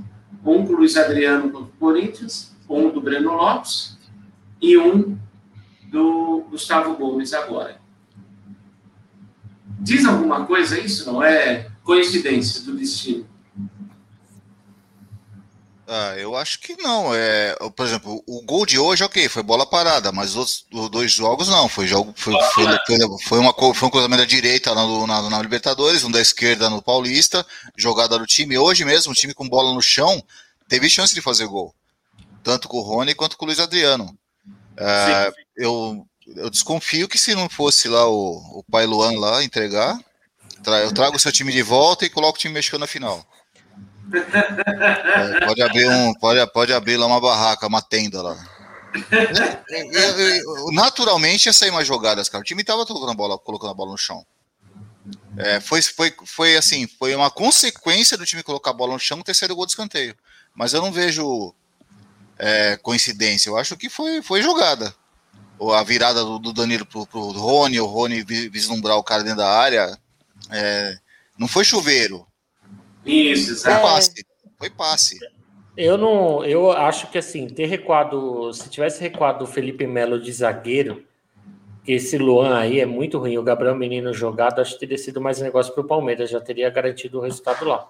Um 0.45 0.67
com 0.67 0.73
o 0.73 0.77
Luiz 0.77 0.95
Adriano 0.95 1.49
contra 1.49 1.67
o 1.67 1.79
Corinthians, 1.79 2.55
um 2.69 2.91
do 2.91 3.01
Breno 3.01 3.33
Lopes 3.33 3.97
e 4.61 4.77
um 4.77 5.17
do 5.89 6.45
Gustavo 6.49 6.95
Gomes 6.95 7.33
agora. 7.33 7.79
Diz 9.79 10.05
alguma 10.05 10.45
coisa 10.45 10.79
isso? 10.79 11.05
Não 11.05 11.23
é 11.23 11.69
coincidência 11.83 12.61
do 12.63 12.75
destino? 12.75 13.27
Ah, 15.87 16.15
eu 16.17 16.35
acho 16.35 16.59
que 16.59 16.75
não. 16.77 17.13
É, 17.13 17.55
por 17.75 17.85
exemplo, 17.85 18.23
o 18.25 18.41
gol 18.41 18.65
de 18.65 18.79
hoje, 18.79 19.03
ok, 19.03 19.29
foi 19.29 19.43
bola 19.43 19.67
parada, 19.67 20.11
mas 20.11 20.35
os, 20.35 20.65
os 20.73 20.89
dois 20.89 21.11
jogos 21.11 21.47
não. 21.47 21.69
Foi 21.69 21.85
jogo, 21.85 22.13
foi, 22.15 22.33
foi, 22.53 22.65
foi, 22.65 22.97
foi, 23.23 23.39
uma, 23.39 23.53
foi 23.53 23.87
um 23.87 23.91
cruzamento 23.91 24.23
da 24.23 24.27
direita 24.27 24.73
na, 24.73 25.07
na, 25.07 25.29
na, 25.29 25.41
Libertadores, 25.41 26.03
um 26.03 26.09
da 26.09 26.19
esquerda 26.19 26.69
no 26.69 26.81
Paulista, 26.81 27.45
jogada 27.77 28.17
do 28.17 28.25
time. 28.25 28.57
Hoje 28.57 28.83
mesmo, 28.83 29.11
o 29.11 29.15
time 29.15 29.33
com 29.33 29.47
bola 29.47 29.73
no 29.73 29.81
chão 29.81 30.23
teve 30.67 30.89
chance 30.89 31.13
de 31.13 31.21
fazer 31.21 31.45
gol, 31.45 31.73
tanto 32.43 32.67
com 32.67 32.77
o 32.77 32.81
Rony 32.81 33.13
quanto 33.13 33.37
com 33.37 33.45
o 33.45 33.47
Luiz 33.47 33.59
Adriano. 33.59 34.17
É, 34.77 35.31
eu, 35.57 36.05
eu 36.35 36.49
desconfio 36.49 37.07
que 37.07 37.17
se 37.17 37.35
não 37.35 37.49
fosse 37.49 37.87
lá 37.87 38.07
o, 38.07 38.59
o 38.59 38.63
pai 38.69 38.85
Luan 38.85 39.19
lá 39.19 39.43
entregar, 39.43 39.97
eu 40.83 40.91
trago 40.91 41.15
o 41.15 41.19
seu 41.19 41.31
time 41.31 41.51
de 41.51 41.61
volta 41.61 42.05
e 42.05 42.09
coloco 42.09 42.37
o 42.37 42.41
time 42.41 42.53
mexicano 42.53 42.81
na 42.81 42.87
final. 42.87 43.25
É, 44.13 45.45
pode 45.45 45.61
abrir 45.61 45.89
um, 45.89 46.13
pode, 46.13 46.51
pode 46.51 46.73
abrir 46.73 46.97
lá 46.97 47.05
uma 47.05 47.21
barraca, 47.21 47.67
uma 47.67 47.81
tenda 47.81 48.21
lá. 48.21 48.35
naturalmente 50.71 51.47
ia 51.47 51.53
sair 51.53 51.71
mais 51.71 51.87
jogadas, 51.87 52.29
cara. 52.29 52.41
O 52.41 52.45
time 52.45 52.63
tava 52.63 52.85
colocando 52.85 53.11
a 53.11 53.15
bola, 53.15 53.37
colocando 53.37 53.71
a 53.71 53.75
bola 53.75 53.91
no 53.91 53.97
chão. 53.97 54.25
É, 55.37 55.59
foi, 55.59 55.81
foi, 55.81 56.13
foi 56.25 56.55
assim, 56.55 56.87
foi 56.87 57.13
uma 57.13 57.29
consequência 57.29 58.17
do 58.17 58.25
time 58.25 58.41
colocar 58.41 58.71
a 58.71 58.73
bola 58.73 58.93
no 58.93 58.99
chão 58.99 59.21
ter 59.21 59.35
saído 59.35 59.55
gol 59.55 59.65
de 59.65 59.73
escanteio. 59.73 60.15
Mas 60.53 60.73
eu 60.73 60.81
não 60.81 60.91
vejo 60.91 61.53
é, 62.37 62.77
coincidência. 62.77 63.49
Eu 63.49 63.57
acho 63.57 63.75
que 63.77 63.89
foi, 63.89 64.21
foi 64.21 64.41
jogada. 64.41 64.93
A 65.73 65.83
virada 65.83 66.23
do, 66.23 66.37
do 66.37 66.51
Danilo 66.53 66.85
pro, 66.85 67.07
pro 67.07 67.31
Rony, 67.31 67.79
o 67.79 67.85
Rony 67.85 68.23
vislumbrar 68.23 68.97
o 68.97 69.03
cara 69.03 69.23
dentro 69.23 69.37
da 69.37 69.49
área. 69.49 69.97
É, 70.51 70.97
não 71.37 71.47
foi 71.47 71.63
chuveiro. 71.63 72.25
Isso, 73.05 73.51
exato. 73.51 73.81
Foi 73.81 73.89
passe. 73.89 74.25
Foi 74.57 74.69
passe. 74.69 75.19
Eu 75.77 75.97
não, 75.97 76.43
eu 76.45 76.71
acho 76.71 77.07
que 77.07 77.17
assim, 77.17 77.47
ter 77.47 77.65
recuado, 77.65 78.53
se 78.53 78.69
tivesse 78.69 79.01
recuado 79.01 79.43
o 79.43 79.47
Felipe 79.47 79.85
Melo 79.85 80.21
de 80.21 80.31
zagueiro, 80.31 81.03
esse 81.85 82.17
Luan 82.17 82.57
aí 82.57 82.79
é 82.79 82.85
muito 82.85 83.17
ruim. 83.17 83.37
O 83.37 83.43
Gabriel 83.43 83.75
Menino 83.75 84.13
jogado, 84.13 84.59
acho 84.59 84.73
que 84.73 84.79
teria 84.79 84.97
sido 84.97 85.21
mais 85.21 85.39
um 85.39 85.43
negócio 85.43 85.73
para 85.73 85.83
o 85.83 85.87
Palmeiras, 85.87 86.29
já 86.29 86.39
teria 86.39 86.69
garantido 86.69 87.19
o 87.19 87.21
resultado 87.21 87.65
lá. 87.65 87.89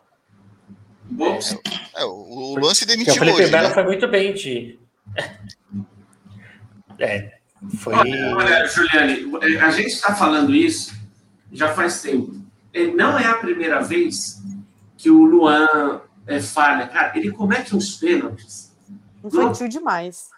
É, 1.95 2.01
é, 2.01 2.05
o 2.05 2.57
Luan 2.59 2.73
se 2.73 2.85
demitiu. 2.85 3.13
O 3.13 3.17
Felipe 3.17 3.41
hoje, 3.41 3.51
Melo 3.51 3.67
né? 3.67 3.73
foi 3.73 3.83
muito 3.83 4.07
bem 4.07 4.33
de. 4.33 4.79
É, 6.97 7.39
foi. 7.77 7.93
Olha, 7.93 8.35
olha, 8.35 8.67
Juliane, 8.67 9.59
a 9.61 9.71
gente 9.71 9.89
está 9.89 10.15
falando 10.15 10.53
isso 10.53 10.93
já 11.51 11.73
faz 11.73 12.01
tempo. 12.01 12.33
Não 12.95 13.17
é 13.17 13.25
a 13.25 13.35
primeira 13.35 13.81
vez 13.81 14.41
que 14.97 15.09
o 15.09 15.23
Luan 15.23 16.01
é, 16.27 16.39
falha. 16.41 16.87
Cara, 16.87 17.17
ele 17.17 17.31
comete 17.31 17.75
uns 17.75 17.95
pênaltis. 17.95 18.75
Infantil 19.23 19.69
demais. 19.69 20.29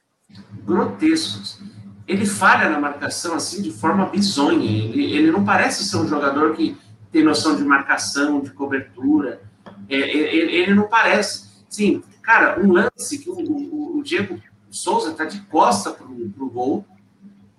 Grotescos. 0.65 1.59
Ele 2.07 2.25
falha 2.25 2.69
na 2.69 2.79
marcação 2.79 3.35
assim 3.35 3.61
de 3.61 3.71
forma 3.71 4.05
bizonha. 4.05 4.69
Ele, 4.69 5.13
ele 5.13 5.31
não 5.31 5.43
parece 5.43 5.83
ser 5.83 5.97
um 5.97 6.07
jogador 6.07 6.55
que 6.55 6.77
tem 7.11 7.23
noção 7.23 7.55
de 7.55 7.63
marcação, 7.63 8.39
de 8.39 8.51
cobertura. 8.51 9.41
É, 9.89 9.95
ele, 9.95 10.55
ele, 10.55 10.75
não 10.75 10.87
parece. 10.87 11.47
Sim, 11.69 12.03
cara, 12.21 12.59
um 12.59 12.71
lance 12.71 13.19
que 13.19 13.29
o, 13.29 13.33
o, 13.33 13.97
o 13.97 14.03
Diego 14.03 14.41
Souza 14.69 15.13
tá 15.13 15.25
de 15.25 15.39
costa 15.41 15.91
pro, 15.91 16.07
pro 16.29 16.49
gol. 16.49 16.85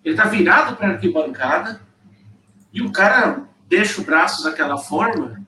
Ele 0.04 0.16
tá 0.16 0.24
virado 0.24 0.76
para 0.76 0.90
arquibancada 0.90 1.80
e 2.72 2.82
o 2.82 2.92
cara 2.92 3.44
deixa 3.68 4.00
o 4.00 4.04
braço 4.04 4.42
daquela 4.42 4.78
forma 4.78 5.38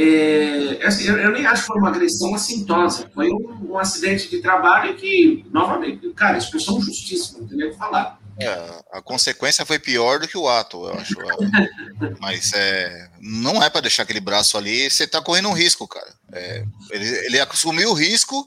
é, 0.00 0.86
assim, 0.86 1.08
eu, 1.08 1.16
eu, 1.16 1.32
nem 1.32 1.44
acho 1.44 1.62
que 1.62 1.66
foi 1.66 1.78
uma 1.78 1.88
agressão 1.88 2.34
assintosa. 2.34 3.10
Foi 3.12 3.28
um, 3.30 3.70
um, 3.70 3.78
acidente 3.78 4.30
de 4.30 4.40
trabalho 4.40 4.94
que, 4.94 5.44
novamente, 5.50 6.08
cara, 6.10 6.38
expressão 6.38 6.80
justíssima, 6.80 7.40
não 7.40 7.48
tem 7.48 7.58
nem 7.58 7.68
o 7.68 7.70
que 7.72 7.76
falar. 7.76 8.17
É, 8.40 8.84
a 8.92 9.02
consequência 9.02 9.66
foi 9.66 9.78
pior 9.78 10.20
do 10.20 10.28
que 10.28 10.38
o 10.38 10.48
ato, 10.48 10.86
eu 10.86 10.94
acho. 10.94 11.14
Mas 12.20 12.52
é, 12.52 13.10
não 13.20 13.62
é 13.62 13.68
para 13.68 13.80
deixar 13.80 14.04
aquele 14.04 14.20
braço 14.20 14.56
ali, 14.56 14.88
você 14.88 15.06
tá 15.06 15.20
correndo 15.20 15.48
um 15.48 15.54
risco, 15.54 15.88
cara. 15.88 16.12
É, 16.32 16.64
ele, 16.90 17.08
ele 17.26 17.40
assumiu 17.40 17.90
o 17.90 17.94
risco 17.94 18.46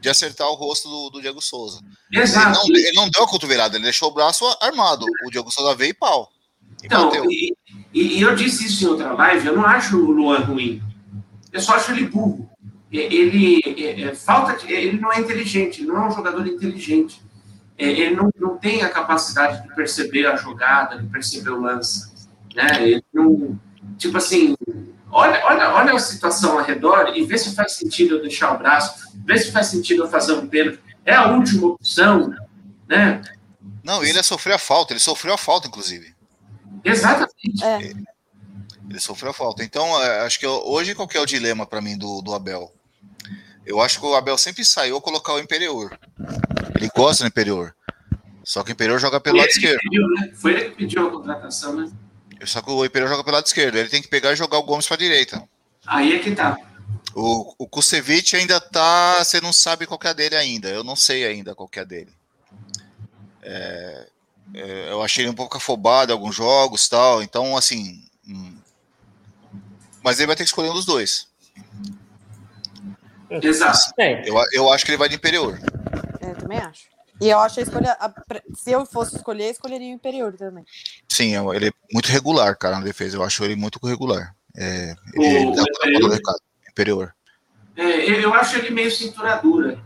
de 0.00 0.08
acertar 0.08 0.48
o 0.48 0.54
rosto 0.54 0.88
do, 0.88 1.10
do 1.10 1.20
Diego 1.20 1.40
Souza. 1.40 1.80
Exato. 2.12 2.58
Ele 2.66 2.72
não, 2.72 2.88
ele 2.88 2.96
não, 2.96 3.10
deu 3.10 3.22
a 3.22 3.28
cotovelada, 3.28 3.76
ele 3.76 3.84
deixou 3.84 4.08
o 4.08 4.14
braço 4.14 4.44
armado. 4.60 5.06
O 5.26 5.30
Diego 5.30 5.50
Souza 5.50 5.74
veio 5.74 5.90
e 5.90 5.94
pau. 5.94 6.30
E 6.82 6.86
então, 6.86 7.12
e, 7.30 7.54
e, 7.92 8.20
eu 8.20 8.34
disse 8.34 8.66
isso 8.66 8.84
em 8.84 8.88
outra 8.88 9.12
live, 9.12 9.46
eu 9.46 9.56
não 9.56 9.66
acho 9.66 9.98
o 9.98 10.10
Luan 10.10 10.38
ruim. 10.40 10.82
Eu 11.52 11.60
só 11.60 11.74
acho 11.74 11.92
ele 11.92 12.06
burro. 12.06 12.48
Ele, 12.90 13.60
é, 13.78 14.02
é, 14.02 14.14
falta, 14.14 14.58
ele 14.66 14.98
não 14.98 15.12
é 15.12 15.20
inteligente, 15.20 15.80
ele 15.80 15.88
não 15.88 16.04
é 16.04 16.08
um 16.08 16.10
jogador 16.10 16.46
inteligente. 16.46 17.22
É, 17.80 17.86
ele 17.86 18.14
não, 18.14 18.30
não 18.38 18.58
tem 18.58 18.82
a 18.82 18.90
capacidade 18.90 19.62
de 19.62 19.74
perceber 19.74 20.26
a 20.26 20.36
jogada, 20.36 20.98
de 20.98 21.06
perceber 21.08 21.48
o 21.48 21.62
lance. 21.62 22.10
Né? 22.54 22.66
Ele 22.82 23.04
não, 23.10 23.58
tipo 23.96 24.18
assim, 24.18 24.54
olha, 25.10 25.42
olha, 25.46 25.70
olha 25.72 25.94
a 25.94 25.98
situação 25.98 26.58
ao 26.58 26.64
redor 26.64 27.10
e 27.16 27.24
vê 27.24 27.38
se 27.38 27.54
faz 27.54 27.72
sentido 27.76 28.16
eu 28.16 28.22
deixar 28.22 28.54
o 28.54 28.58
braço, 28.58 29.10
vê 29.24 29.38
se 29.38 29.50
faz 29.50 29.68
sentido 29.68 30.02
eu 30.02 30.10
fazer 30.10 30.34
um 30.34 30.46
pênalti. 30.46 30.78
É 31.06 31.14
a 31.14 31.28
última 31.30 31.68
opção, 31.68 32.34
né? 32.86 33.22
Não, 33.82 34.04
ele 34.04 34.22
sofreu 34.22 34.56
a 34.56 34.58
falta, 34.58 34.92
ele 34.92 35.00
sofreu 35.00 35.32
a 35.32 35.38
falta, 35.38 35.66
inclusive. 35.66 36.14
Exatamente. 36.84 37.64
É. 37.64 37.92
Ele 38.90 39.00
sofreu 39.00 39.32
falta. 39.32 39.64
Então, 39.64 39.86
é, 40.02 40.20
acho 40.20 40.38
que 40.38 40.46
hoje 40.46 40.94
qual 40.94 41.08
que 41.08 41.16
é 41.16 41.20
o 41.20 41.24
dilema 41.24 41.64
para 41.64 41.80
mim 41.80 41.96
do, 41.96 42.20
do 42.20 42.34
Abel? 42.34 42.70
Eu 43.64 43.80
acho 43.80 44.00
que 44.00 44.06
o 44.06 44.14
Abel 44.14 44.38
sempre 44.38 44.64
saiu 44.64 45.00
colocar 45.00 45.34
o 45.34 45.38
Imperior. 45.38 45.98
Ele 46.76 46.90
gosta 46.94 47.24
do 47.24 47.28
Imperior. 47.28 47.74
Só 48.42 48.62
que 48.62 48.70
o 48.70 48.72
Imperior 48.72 48.98
joga 48.98 49.20
pelo 49.20 49.36
Foi 49.36 49.40
lado 49.46 49.50
esquerdo. 49.50 49.78
pediu, 49.80 50.08
né? 50.08 50.32
Foi 50.34 50.52
ele 50.52 50.70
que 50.70 50.76
pediu 50.76 51.06
a 51.06 51.10
contratação, 51.10 51.74
né? 51.76 51.90
Só 52.44 52.62
que 52.62 52.70
o 52.70 52.84
Imperior 52.84 53.08
joga 53.08 53.22
pelo 53.22 53.36
lado 53.36 53.46
esquerdo. 53.46 53.76
Ele 53.76 53.88
tem 53.88 54.00
que 54.02 54.08
pegar 54.08 54.32
e 54.32 54.36
jogar 54.36 54.58
o 54.58 54.62
Gomes 54.62 54.86
para 54.88 54.96
direita. 54.96 55.46
Aí 55.86 56.14
é 56.14 56.18
que 56.18 56.34
tá. 56.34 56.56
O, 57.14 57.54
o 57.58 57.68
Kusevich 57.68 58.34
ainda 58.34 58.60
tá. 58.60 59.22
Você 59.22 59.40
não 59.40 59.52
sabe 59.52 59.86
qual 59.86 59.98
que 59.98 60.06
é 60.06 60.10
a 60.10 60.14
dele 60.14 60.36
ainda. 60.36 60.68
Eu 60.68 60.82
não 60.82 60.96
sei 60.96 61.24
ainda 61.26 61.54
qual 61.54 61.68
que 61.68 61.78
é 61.78 61.82
a 61.82 61.84
dele. 61.84 62.12
É, 63.42 64.06
é, 64.54 64.90
eu 64.90 65.02
achei 65.02 65.24
ele 65.24 65.30
um 65.30 65.34
pouco 65.34 65.56
afobado 65.56 66.10
em 66.10 66.14
alguns 66.14 66.34
jogos 66.34 66.88
tal. 66.88 67.22
Então, 67.22 67.56
assim. 67.56 68.02
hum, 68.26 68.56
Mas 70.02 70.18
ele 70.18 70.26
vai 70.28 70.36
ter 70.36 70.44
que 70.44 70.48
escolher 70.48 70.70
um 70.70 70.74
dos 70.74 70.86
dois. 70.86 71.28
Exato. 73.30 73.78
É, 73.98 74.28
Eu, 74.28 74.34
eu 74.52 74.72
acho 74.72 74.84
que 74.84 74.90
ele 74.90 74.98
vai 74.98 75.08
de 75.08 75.14
Imperior. 75.16 75.58
É, 76.20 76.34
também 76.34 76.58
acho. 76.58 76.82
E 77.20 77.28
eu 77.28 77.38
acho 77.38 77.60
a 77.60 77.62
escolha. 77.62 77.92
a 78.00 78.12
se 78.56 78.70
eu 78.72 78.86
fosse 78.86 79.16
escolher, 79.16 79.50
escolheria 79.50 79.90
o 79.90 79.94
Imperior 79.94 80.32
também. 80.36 80.64
assim, 81.10 81.34
ele 81.54 81.68
é 81.68 81.72
muito 81.92 82.06
regular, 82.06 82.56
cara, 82.56 82.78
na 82.78 82.84
defesa. 82.84 83.16
Eu 83.16 83.22
acho 83.22 83.44
ele 83.44 83.56
muito 83.56 83.78
regular. 83.86 84.34
É, 84.56 84.94
O- 85.16 85.22
ele 85.22 85.44
dá 85.54 85.62
o 85.62 85.66
conta 85.66 85.70
Imperiur? 85.78 86.00
do 86.00 86.14
recado. 86.14 86.40
Imperior. 86.70 87.14
É, 87.76 88.24
eu 88.24 88.32
acho 88.34 88.56
ele 88.56 88.70
meio 88.70 88.90
cinturadura. 88.90 89.78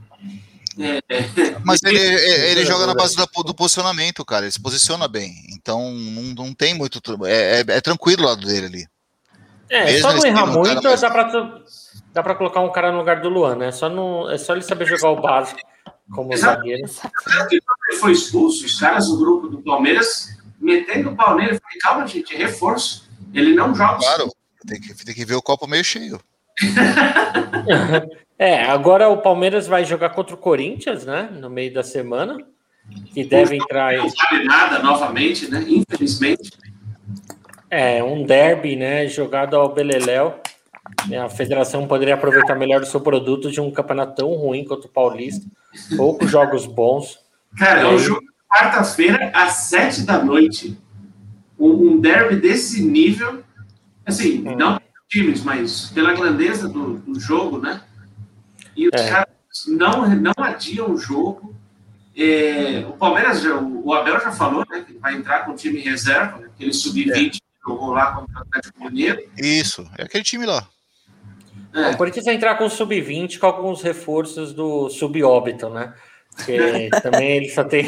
Mas 1.65 1.81
ele, 1.85 1.99
ele, 2.01 2.61
Sim, 2.63 2.67
joga 2.67 2.87
na 2.87 2.93
é 2.93 2.97
base 2.97 3.17
do 3.17 3.55
posicionamento, 3.55 4.25
cara. 4.25 4.45
Ele 4.45 4.53
se 4.53 4.61
posiciona 4.61 5.07
bem. 5.07 5.33
Então 5.53 5.93
não, 5.93 6.23
não 6.47 6.55
tem 6.55 6.75
muito. 6.75 7.01
É, 7.27 7.61
é, 7.61 7.65
é 7.77 7.81
tranquilo 7.81 8.23
o 8.23 8.27
lado 8.27 8.47
dele 8.47 8.67
ali. 8.67 8.87
É, 9.75 9.85
Mesmo 9.87 10.01
só 10.01 10.13
não 10.17 10.25
errar 10.27 10.47
muito, 10.47 10.83
mais- 10.85 11.01
dá 11.01 11.11
pra, 11.11 11.61
dá 12.13 12.23
pra 12.23 12.35
colocar 12.35 12.61
um 12.61 12.71
cara 12.71 12.93
no 12.93 12.99
lugar 12.99 13.21
do 13.21 13.29
Luan, 13.29 13.57
né? 13.57 13.73
Só 13.73 13.89
não, 13.89 14.31
é 14.31 14.39
só 14.39 14.53
ele 14.53 14.63
saber 14.63 14.87
jogar 14.87 15.11
o 15.11 15.21
básico 15.21 15.59
como 16.15 16.33
Exato. 16.33 16.59
zagueiro. 16.59 16.83
Ele 17.51 17.99
foi 17.99 18.13
expulso, 18.13 18.65
os 18.65 18.79
caras 18.79 19.09
do 19.09 19.19
grupo 19.19 19.49
do 19.49 19.61
Palmeiras 19.63 20.29
metendo 20.61 21.11
o 21.11 21.17
pau 21.17 21.35
nele. 21.37 21.55
Eu 21.57 21.61
falei, 21.61 21.79
calma, 21.81 22.07
gente, 22.07 22.35
é 22.35 22.39
reforço. 22.39 23.09
Ele 23.33 23.55
não 23.55 23.75
joga. 23.75 23.99
Claro, 23.99 24.29
tem 24.67 24.81
que, 24.81 24.95
tem 25.05 25.15
que 25.15 25.25
ver 25.25 25.35
o 25.35 25.43
copo 25.43 25.67
meio 25.67 25.83
cheio. 25.85 26.21
É, 28.37 28.65
agora 28.65 29.09
o 29.09 29.19
Palmeiras 29.23 29.67
vai 29.69 29.85
jogar 29.85 30.11
contra 30.11 30.35
o 30.35 30.39
Corinthians, 30.39 31.05
né? 31.07 31.29
No 31.33 31.49
meio 31.49 31.73
da 31.73 31.85
semana. 31.85 32.37
Que 33.13 33.23
deve 33.25 33.55
entrar 33.57 33.87
aí. 33.87 33.97
Não 33.99 34.09
vale 34.11 34.45
nada 34.45 34.79
novamente, 34.81 35.49
né? 35.49 35.65
Infelizmente. 35.69 36.51
É, 37.75 38.03
um 38.05 38.25
derby, 38.25 38.77
né? 38.77 39.07
Jogado 39.09 39.57
ao 39.57 39.73
Beleléu. 39.75 40.35
É, 41.11 41.19
A 41.19 41.29
federação 41.29 41.87
poderia 41.89 42.15
aproveitar 42.15 42.55
melhor 42.55 42.83
o 42.83 42.87
seu 42.87 43.01
produto 43.01 43.51
de 43.51 43.61
um 43.61 43.71
campeonato 43.71 44.15
tão 44.17 44.33
ruim 44.35 44.65
quanto 44.65 44.85
o 44.85 44.89
Paulista. 44.91 45.45
Poucos 45.97 46.31
jogos 46.31 46.67
bons. 46.67 47.19
Cara, 47.59 47.81
é 47.81 47.87
um 47.87 47.99
jogo 47.99 48.21
de 48.21 48.27
quarta-feira, 48.49 49.31
às 49.35 49.53
sete 49.69 50.03
da 50.03 50.23
noite. 50.23 50.79
Um, 51.59 52.01
derby 52.01 52.37
desse 52.37 52.83
nível. 52.83 53.43
Assim, 54.07 54.47
Hum. 54.47 54.57
não 54.57 54.81
times, 55.09 55.43
mas 55.45 55.91
pela 55.95 56.13
grandeza 56.13 56.69
do, 56.69 56.95
do 56.99 57.19
jogo, 57.21 57.59
né? 57.59 57.81
E 58.77 58.89
os 58.89 59.01
É. 59.01 59.09
caras 59.11 59.29
não, 59.69 60.09
não 60.17 60.33
adiam 60.39 60.91
o 60.91 60.97
jogo. 60.99 61.55
É, 62.17 62.85
o 62.89 62.93
Palmeiras, 62.95 63.41
já- 63.41 63.57
o 63.57 63.93
Abel 63.93 64.19
já 64.21 64.33
falou, 64.33 64.65
né? 64.71 64.85
Que 64.87 64.95
vai 64.99 65.15
entrar 65.15 65.45
com 65.45 65.53
o 65.53 65.57
time 65.57 65.81
reserva, 65.81 66.39
né, 66.39 66.49
aquele 66.55 66.73
sub-20 66.73 67.31
que 67.31 67.41
jogou 67.67 67.93
lá 67.93 68.13
contra 68.13 68.39
o 68.39 68.43
Atlético 68.43 68.85
Mineiro. 68.85 69.23
Isso, 69.37 69.89
é 69.97 70.03
aquele 70.05 70.25
time 70.25 70.47
lá. 70.47 70.69
É, 71.75 71.91
O 71.91 71.97
Corinthians 71.97 72.25
vai 72.25 72.35
entrar 72.35 72.57
com 72.57 72.67
o 72.67 72.71
sub-20 72.71 73.39
com 73.39 73.47
alguns 73.47 73.83
reforços 73.83 74.53
do 74.53 74.89
sub-óbito, 74.91 75.69
né? 75.69 75.93
Porque 76.37 76.91
também 77.03 77.37
ele 77.37 77.49
só, 77.49 77.65
tem, 77.65 77.85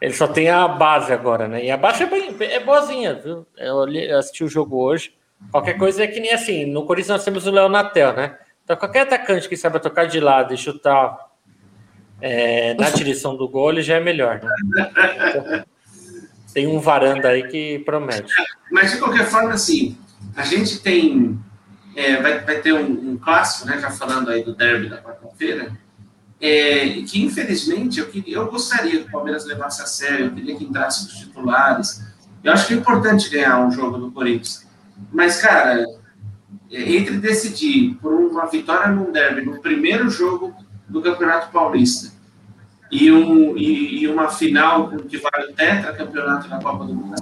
ele 0.00 0.14
só 0.14 0.26
tem 0.26 0.48
a 0.48 0.66
base 0.66 1.12
agora, 1.12 1.46
né? 1.46 1.64
E 1.64 1.70
a 1.70 1.76
base 1.76 2.02
é, 2.02 2.06
bem, 2.06 2.34
é 2.40 2.60
boazinha, 2.60 3.14
viu? 3.14 3.46
Eu 3.56 3.82
assisti 4.18 4.44
o 4.44 4.48
jogo 4.48 4.78
hoje. 4.78 5.12
Qualquer 5.50 5.74
coisa 5.74 6.04
é 6.04 6.06
que 6.06 6.20
nem 6.20 6.32
assim. 6.32 6.64
No 6.64 6.84
Corinthians 6.84 7.18
nós 7.18 7.24
temos 7.24 7.46
o 7.46 7.50
Léo 7.50 7.68
Natel, 7.68 8.14
né? 8.14 8.38
Então 8.64 8.76
qualquer 8.76 9.02
atacante 9.02 9.48
que 9.48 9.56
saiba 9.56 9.80
tocar 9.80 10.06
de 10.06 10.20
lado 10.20 10.52
e 10.52 10.56
chutar 10.56 11.16
é, 12.20 12.74
na 12.74 12.90
direção 12.90 13.36
do 13.36 13.48
gol, 13.48 13.70
ele 13.70 13.82
já 13.82 13.96
é 13.96 14.00
melhor, 14.00 14.40
né? 14.42 14.90
Então, 15.28 15.64
tem 16.58 16.66
um 16.66 16.80
varanda 16.80 17.28
aí 17.28 17.46
que 17.46 17.78
promete. 17.80 18.32
Mas, 18.72 18.90
de 18.90 18.98
qualquer 18.98 19.26
forma, 19.26 19.52
assim, 19.52 19.96
a 20.34 20.42
gente 20.42 20.80
tem. 20.80 21.38
é, 21.94 22.20
vai, 22.20 22.40
vai 22.40 22.58
ter 22.60 22.72
um, 22.72 23.12
um 23.12 23.16
clássico, 23.16 23.68
né? 23.68 23.78
Já 23.78 23.92
falando 23.92 24.28
aí 24.28 24.42
do 24.42 24.56
derby 24.56 24.88
da 24.88 25.00
quarta-feira. 25.00 25.70
é, 26.40 27.00
que, 27.06 27.22
infelizmente, 27.22 28.00
eu, 28.00 28.08
queria, 28.08 28.36
eu 28.36 28.50
gostaria 28.50 29.02
que 29.02 29.08
o 29.08 29.10
Palmeiras 29.10 29.46
levasse 29.46 29.82
a 29.82 29.86
sério, 29.86 30.26
eu 30.26 30.32
queria 30.32 30.56
que 30.56 30.64
entrasse 30.64 31.06
os 31.06 31.12
titulares. 31.14 32.02
Eu 32.42 32.52
acho 32.52 32.66
que 32.66 32.74
é 32.74 32.76
importante 32.76 33.30
ganhar 33.30 33.64
um 33.64 33.70
jogo 33.70 33.96
do 33.96 34.10
Corinthians. 34.10 34.66
Mas, 35.12 35.40
cara, 35.40 35.84
é, 36.72 36.92
entre 36.92 37.18
decidir 37.18 37.94
por 38.02 38.12
uma 38.12 38.46
vitória 38.46 38.88
num 38.88 39.12
derby 39.12 39.42
no 39.42 39.60
primeiro 39.60 40.10
jogo 40.10 40.52
do 40.88 41.00
Campeonato 41.00 41.52
Paulista 41.52 42.17
e, 42.90 43.12
um, 43.12 43.56
e, 43.56 44.02
e 44.02 44.08
uma 44.08 44.28
final 44.28 44.88
que 44.90 45.18
vale 45.18 45.50
o 45.50 45.54
tetracampeonato 45.54 46.48
na 46.48 46.62
Copa 46.62 46.84
do 46.84 46.94
Mundo. 46.94 47.14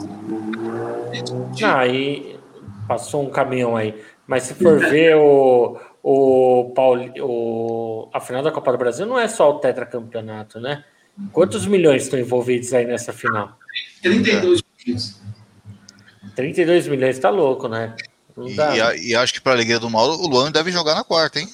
Ah, 1.62 1.78
aí 1.78 2.38
passou 2.86 3.22
um 3.22 3.30
caminhão 3.30 3.76
aí. 3.76 4.00
Mas 4.26 4.44
se 4.44 4.54
for 4.54 4.78
ver 4.78 5.16
o, 5.16 5.78
o, 6.02 6.72
Pauli, 6.74 7.12
o 7.20 8.08
a 8.12 8.20
final 8.20 8.42
da 8.42 8.50
Copa 8.52 8.72
do 8.72 8.78
Brasil, 8.78 9.06
não 9.06 9.18
é 9.18 9.28
só 9.28 9.50
o 9.50 9.58
tetracampeonato, 9.58 10.60
né? 10.60 10.84
Quantos 11.32 11.66
milhões 11.66 12.04
estão 12.04 12.18
envolvidos 12.18 12.72
aí 12.74 12.84
nessa 12.84 13.12
final? 13.12 13.56
32 14.02 14.62
milhões. 14.84 15.22
32 16.34 16.88
milhões, 16.88 17.18
tá 17.18 17.30
louco, 17.30 17.68
né? 17.68 17.94
Não 18.36 18.46
E, 18.46 18.54
e 18.54 19.10
e 19.10 19.16
acho 19.16 19.32
que 19.32 19.40
para 19.40 19.52
alegria 19.52 19.80
do 19.80 19.88
Mauro, 19.88 20.20
o 20.20 20.28
Luan 20.28 20.52
deve 20.52 20.70
jogar 20.70 20.94
na 20.94 21.02
quarta, 21.02 21.40
hein? 21.40 21.48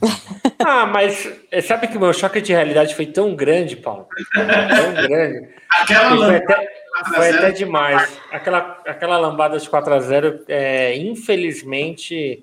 Ah, 0.68 0.84
mas 0.84 1.32
sabe 1.62 1.86
que 1.86 1.96
o 1.96 2.00
meu 2.00 2.12
choque 2.12 2.40
de 2.40 2.52
realidade 2.52 2.92
foi 2.96 3.06
tão 3.06 3.36
grande, 3.36 3.76
Paulo? 3.76 4.08
Tão 4.34 4.94
grande. 5.06 5.48
Aquela 5.70 6.10
que 6.10 6.16
foi 6.16 6.36
até, 6.36 6.68
foi 7.14 7.30
até 7.30 7.52
demais. 7.52 8.18
Aquela, 8.32 8.82
aquela 8.84 9.16
lambada 9.16 9.60
de 9.60 9.70
4x0, 9.70 10.40
é, 10.48 10.96
infelizmente, 10.96 12.42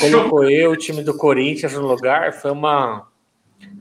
colocou 0.00 0.50
eu, 0.50 0.72
o 0.72 0.76
time 0.76 1.04
do 1.04 1.16
Corinthians 1.16 1.74
no 1.74 1.86
lugar. 1.86 2.32
Foi 2.32 2.50
uma. 2.50 3.06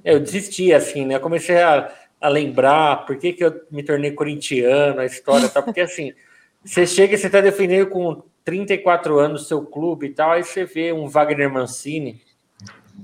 Eu 0.03 0.19
desisti, 0.19 0.71
assim, 0.71 1.03
né? 1.03 1.15
Eu 1.15 1.19
comecei 1.19 1.59
a, 1.59 1.91
a 2.21 2.29
lembrar 2.29 3.07
por 3.07 3.17
que, 3.17 3.33
que 3.33 3.43
eu 3.43 3.61
me 3.71 3.81
tornei 3.81 4.11
corintiano, 4.11 4.99
a 4.99 5.05
história 5.05 5.47
e 5.47 5.49
tal, 5.49 5.63
porque 5.63 5.81
assim, 5.81 6.13
você 6.63 6.85
chega 6.85 7.15
e 7.15 7.17
você 7.17 7.31
tá 7.31 7.41
defendendo 7.41 7.87
com 7.87 8.21
34 8.43 9.17
anos 9.17 9.41
o 9.41 9.45
seu 9.45 9.65
clube 9.65 10.05
e 10.05 10.13
tal, 10.13 10.33
aí 10.33 10.43
você 10.43 10.65
vê 10.65 10.93
um 10.93 11.07
Wagner 11.07 11.51
Mancini 11.51 12.21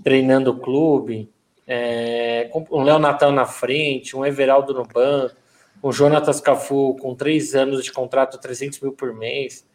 treinando 0.03 0.51
o 0.51 0.59
clube, 0.59 1.29
é, 1.67 2.49
com 2.51 2.65
um 2.71 2.83
Léo 2.83 2.99
Natal 2.99 3.31
na 3.31 3.45
frente, 3.45 4.15
um 4.15 4.25
Everaldo 4.25 4.73
no 4.73 4.85
banco, 4.85 5.35
um 5.83 5.91
Jonatas 5.91 6.39
Cafu 6.39 6.95
com 7.01 7.15
três 7.15 7.55
anos 7.55 7.83
de 7.83 7.91
contrato, 7.91 8.37
300 8.37 8.79
mil 8.79 8.91
por 8.91 9.13
mês. 9.13 9.65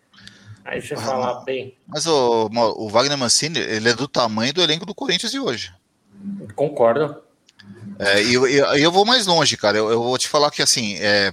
Aí 0.64 0.82
você 0.82 0.96
fala, 0.96 1.44
bem, 1.44 1.76
Mas 1.86 2.06
o, 2.06 2.50
o 2.76 2.88
Wagner 2.88 3.16
Mancini, 3.16 3.58
ele 3.60 3.88
é 3.88 3.94
do 3.94 4.08
tamanho 4.08 4.52
do 4.52 4.60
elenco 4.60 4.84
do 4.84 4.94
Corinthians 4.94 5.30
de 5.30 5.38
hoje. 5.38 5.72
concordo. 6.56 7.22
É, 7.98 8.22
e 8.22 8.34
eu, 8.34 8.46
eu, 8.46 8.66
eu 8.74 8.92
vou 8.92 9.04
mais 9.04 9.26
longe, 9.26 9.56
cara. 9.56 9.78
Eu, 9.78 9.90
eu 9.90 10.02
vou 10.02 10.18
te 10.18 10.28
falar 10.28 10.50
que, 10.50 10.60
assim, 10.60 10.96
é, 10.96 11.32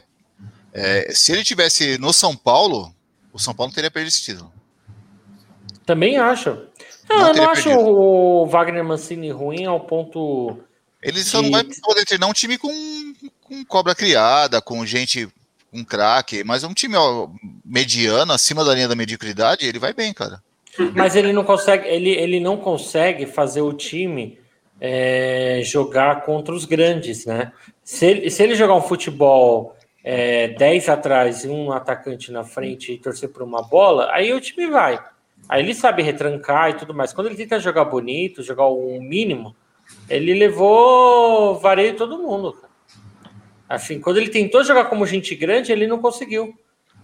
é, 0.71 1.11
se 1.13 1.31
ele 1.31 1.43
tivesse 1.43 1.97
no 1.97 2.13
São 2.13 2.35
Paulo, 2.35 2.93
o 3.31 3.39
São 3.39 3.53
Paulo 3.53 3.73
teria 3.73 3.91
perdido 3.91 4.09
esse 4.09 4.23
título. 4.23 4.51
Também 5.85 6.17
acho. 6.17 6.67
Não, 7.09 7.17
Não 7.19 7.27
eu 7.29 7.33
não 7.35 7.49
acho 7.49 7.63
perdido. 7.63 7.87
o 7.89 8.45
Wagner 8.45 8.83
Mancini 8.83 9.29
ruim 9.31 9.65
ao 9.65 9.79
ponto. 9.81 10.57
Ele 11.01 11.21
só 11.23 11.39
E- 11.39 11.43
não 11.43 11.51
vai 11.51 11.63
poder 11.63 12.05
treinar 12.05 12.29
um 12.29 12.33
time 12.33 12.57
com, 12.57 12.69
com 13.41 13.65
cobra 13.65 13.93
criada, 13.93 14.61
com 14.61 14.85
gente, 14.85 15.27
com 15.71 15.83
craque, 15.83 16.43
mas 16.43 16.63
um 16.63 16.73
time 16.73 16.95
ó, 16.95 17.27
mediano, 17.65 18.31
acima 18.31 18.63
da 18.63 18.73
linha 18.73 18.87
da 18.87 18.95
mediocridade, 18.95 19.65
ele 19.65 19.79
vai 19.79 19.93
bem, 19.93 20.13
cara. 20.13 20.41
Mas 20.95 21.15
ele 21.15 21.33
não 21.33 21.43
consegue, 21.43 21.87
ele, 21.87 22.09
ele 22.11 22.39
não 22.39 22.57
consegue 22.57 23.25
fazer 23.25 23.61
o 23.61 23.73
time 23.73 24.39
é, 24.81 25.61
jogar 25.63 26.21
contra 26.23 26.53
os 26.53 26.65
grandes, 26.65 27.25
né? 27.25 27.51
Se 27.83 28.05
ele, 28.05 28.29
se 28.31 28.41
ele 28.41 28.55
jogar 28.55 28.73
um 28.75 28.81
futebol 28.81 29.75
é, 30.03 30.47
10 30.49 30.89
atrás 30.89 31.43
e 31.43 31.47
um 31.47 31.71
atacante 31.71 32.31
na 32.31 32.43
frente 32.43 32.91
e 32.93 32.97
torcer 32.97 33.29
por 33.29 33.43
uma 33.43 33.61
bola, 33.61 34.09
aí 34.11 34.33
o 34.33 34.41
time 34.41 34.67
vai. 34.67 34.99
Aí 35.53 35.61
ele 35.61 35.75
sabe 35.75 36.01
retrancar 36.01 36.71
e 36.71 36.73
tudo 36.73 36.95
mais. 36.95 37.13
Quando 37.13 37.27
ele 37.27 37.35
tenta 37.35 37.59
jogar 37.59 37.85
bonito, 37.85 38.41
jogar 38.41 38.65
o 38.65 38.99
mínimo, 38.99 39.55
ele 40.09 40.33
levou 40.33 41.59
vareio 41.59 41.95
todo 41.95 42.17
mundo. 42.17 42.53
cara. 42.53 42.73
Assim, 43.69 43.99
quando 44.01 44.17
ele 44.17 44.29
tentou 44.29 44.63
jogar 44.63 44.85
como 44.85 45.05
gente 45.05 45.35
grande, 45.35 45.71
ele 45.71 45.85
não 45.85 45.99
conseguiu. 45.99 46.55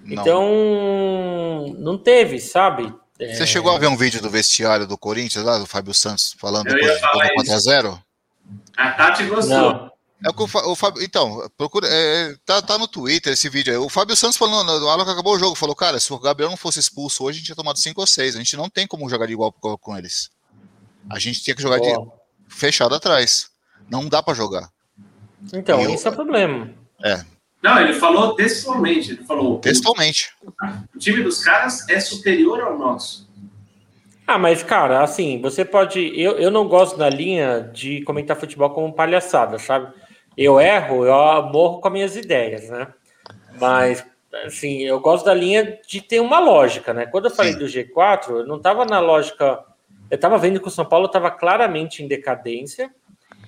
Não. 0.03 0.23
Então, 0.23 1.75
não 1.77 1.95
teve, 1.95 2.39
sabe? 2.39 2.91
É, 3.19 3.35
Você 3.35 3.45
chegou 3.45 3.71
a 3.71 3.77
ver 3.77 3.85
um 3.85 3.95
vídeo 3.95 4.19
do 4.19 4.31
vestiário 4.31 4.87
do 4.87 4.97
Corinthians, 4.97 5.45
lá, 5.45 5.59
do 5.59 5.67
Fábio 5.67 5.93
Santos, 5.93 6.35
falando 6.39 6.69
Eu 6.69 6.73
depois 6.73 6.99
do 6.99 7.53
4x0? 7.53 8.01
A 8.75 8.91
Tati 8.93 9.25
gostou. 9.25 9.55
Não. 9.59 9.91
É 10.25 10.29
o 10.29 10.33
que 10.33 10.43
o, 10.43 10.47
Fa- 10.47 10.65
o 10.67 10.75
Fábio. 10.75 11.01
Então, 11.01 11.49
procura. 11.57 11.87
é, 11.89 12.35
tá, 12.45 12.61
tá 12.61 12.77
no 12.77 12.87
Twitter 12.87 13.31
esse 13.33 13.47
vídeo 13.47 13.71
aí. 13.71 13.77
O 13.77 13.87
Fábio 13.87 14.15
Santos 14.17 14.35
falando, 14.37 14.65
na 14.79 14.85
hora 14.85 15.05
que 15.05 15.11
acabou 15.11 15.35
o 15.35 15.39
jogo, 15.39 15.55
falou: 15.55 15.75
Cara, 15.75 15.97
se 15.99 16.11
o 16.11 16.19
Gabriel 16.19 16.49
não 16.49 16.57
fosse 16.57 16.79
expulso 16.79 17.23
hoje, 17.23 17.37
a 17.37 17.39
gente 17.39 17.45
tinha 17.45 17.55
tomado 17.55 17.79
5 17.79 18.01
ou 18.01 18.05
6. 18.07 18.35
A 18.35 18.39
gente 18.39 18.57
não 18.57 18.69
tem 18.69 18.85
como 18.85 19.09
jogar 19.09 19.27
de 19.27 19.33
igual 19.33 19.51
com, 19.53 19.77
com 19.77 19.97
eles. 19.97 20.29
A 21.09 21.17
gente 21.19 21.41
tinha 21.41 21.55
que 21.55 21.61
jogar 21.61 21.79
de 21.79 21.87
Ó, 21.87 22.07
fechado 22.49 22.93
atrás. 22.95 23.49
Não 23.89 24.07
dá 24.09 24.21
pra 24.21 24.33
jogar. 24.33 24.69
Então, 25.53 25.79
Eu- 25.81 25.93
esse 25.93 26.05
é 26.05 26.09
o 26.11 26.13
problema. 26.15 26.69
Não, 27.63 27.79
ele 27.79 27.93
falou 27.93 28.35
textualmente. 28.35 29.11
Ele 29.11 29.23
falou: 29.23 29.59
Textualmente. 29.59 30.31
o 30.93 30.99
time 30.99 31.23
dos 31.23 31.41
caras 31.43 31.87
é 31.87 31.97
superior 31.99 32.59
ao 32.61 32.77
nosso. 32.77 33.27
Ah, 34.27 34.37
mas, 34.37 34.61
cara, 34.61 35.01
assim, 35.01 35.41
você 35.41 35.63
pode. 35.65 35.99
Eu, 36.19 36.33
eu 36.33 36.51
não 36.51 36.67
gosto 36.67 36.97
da 36.97 37.09
linha 37.09 37.61
de 37.73 38.01
comentar 38.03 38.37
futebol 38.37 38.69
como 38.69 38.93
palhaçada, 38.93 39.57
sabe? 39.57 39.91
Eu 40.41 40.57
erro, 40.57 41.05
eu 41.05 41.43
morro 41.51 41.81
com 41.81 41.87
as 41.89 41.93
minhas 41.93 42.15
ideias, 42.15 42.69
né? 42.69 42.87
Mas 43.59 44.05
assim, 44.45 44.83
eu 44.83 44.99
gosto 45.01 45.25
da 45.25 45.33
linha 45.33 45.79
de 45.85 45.99
ter 46.01 46.21
uma 46.21 46.39
lógica, 46.39 46.93
né? 46.93 47.05
Quando 47.05 47.25
eu 47.25 47.31
falei 47.31 47.51
Sim. 47.53 47.59
do 47.59 47.65
G4, 47.65 48.29
eu 48.29 48.47
não 48.47 48.55
estava 48.55 48.85
na 48.85 48.99
lógica. 48.99 49.59
Eu 50.09 50.15
estava 50.15 50.37
vendo 50.37 50.61
que 50.61 50.67
o 50.67 50.71
São 50.71 50.85
Paulo 50.85 51.07
estava 51.07 51.29
claramente 51.29 52.01
em 52.01 52.07
decadência. 52.07 52.89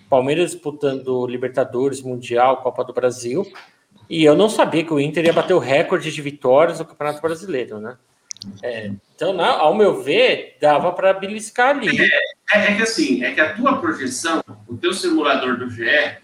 Palmeiras 0.09 0.51
disputando 0.51 1.25
Libertadores, 1.27 2.01
Mundial, 2.01 2.57
Copa 2.57 2.83
do 2.83 2.91
Brasil. 2.91 3.49
E 4.09 4.25
eu 4.25 4.35
não 4.35 4.49
sabia 4.49 4.83
que 4.83 4.93
o 4.93 4.99
Inter 4.99 5.25
ia 5.25 5.31
bater 5.33 5.53
o 5.53 5.59
recorde 5.59 6.11
de 6.11 6.21
vitórias 6.21 6.79
no 6.79 6.85
Campeonato 6.85 7.21
Brasileiro, 7.21 7.79
né? 7.79 7.97
É, 8.61 8.91
então, 9.15 9.31
na- 9.31 9.57
ao 9.59 9.73
meu 9.73 10.01
ver, 10.01 10.57
dava 10.59 10.91
para 10.91 11.13
beliscar 11.13 11.69
ali. 11.69 11.87
É, 12.53 12.71
é 12.71 12.75
que 12.75 12.81
assim, 12.83 13.23
é 13.23 13.31
que 13.31 13.39
a 13.39 13.53
tua 13.53 13.79
projeção, 13.79 14.43
o 14.67 14.75
teu 14.75 14.93
simulador 14.93 15.57
do 15.57 15.69
GE, 15.69 16.17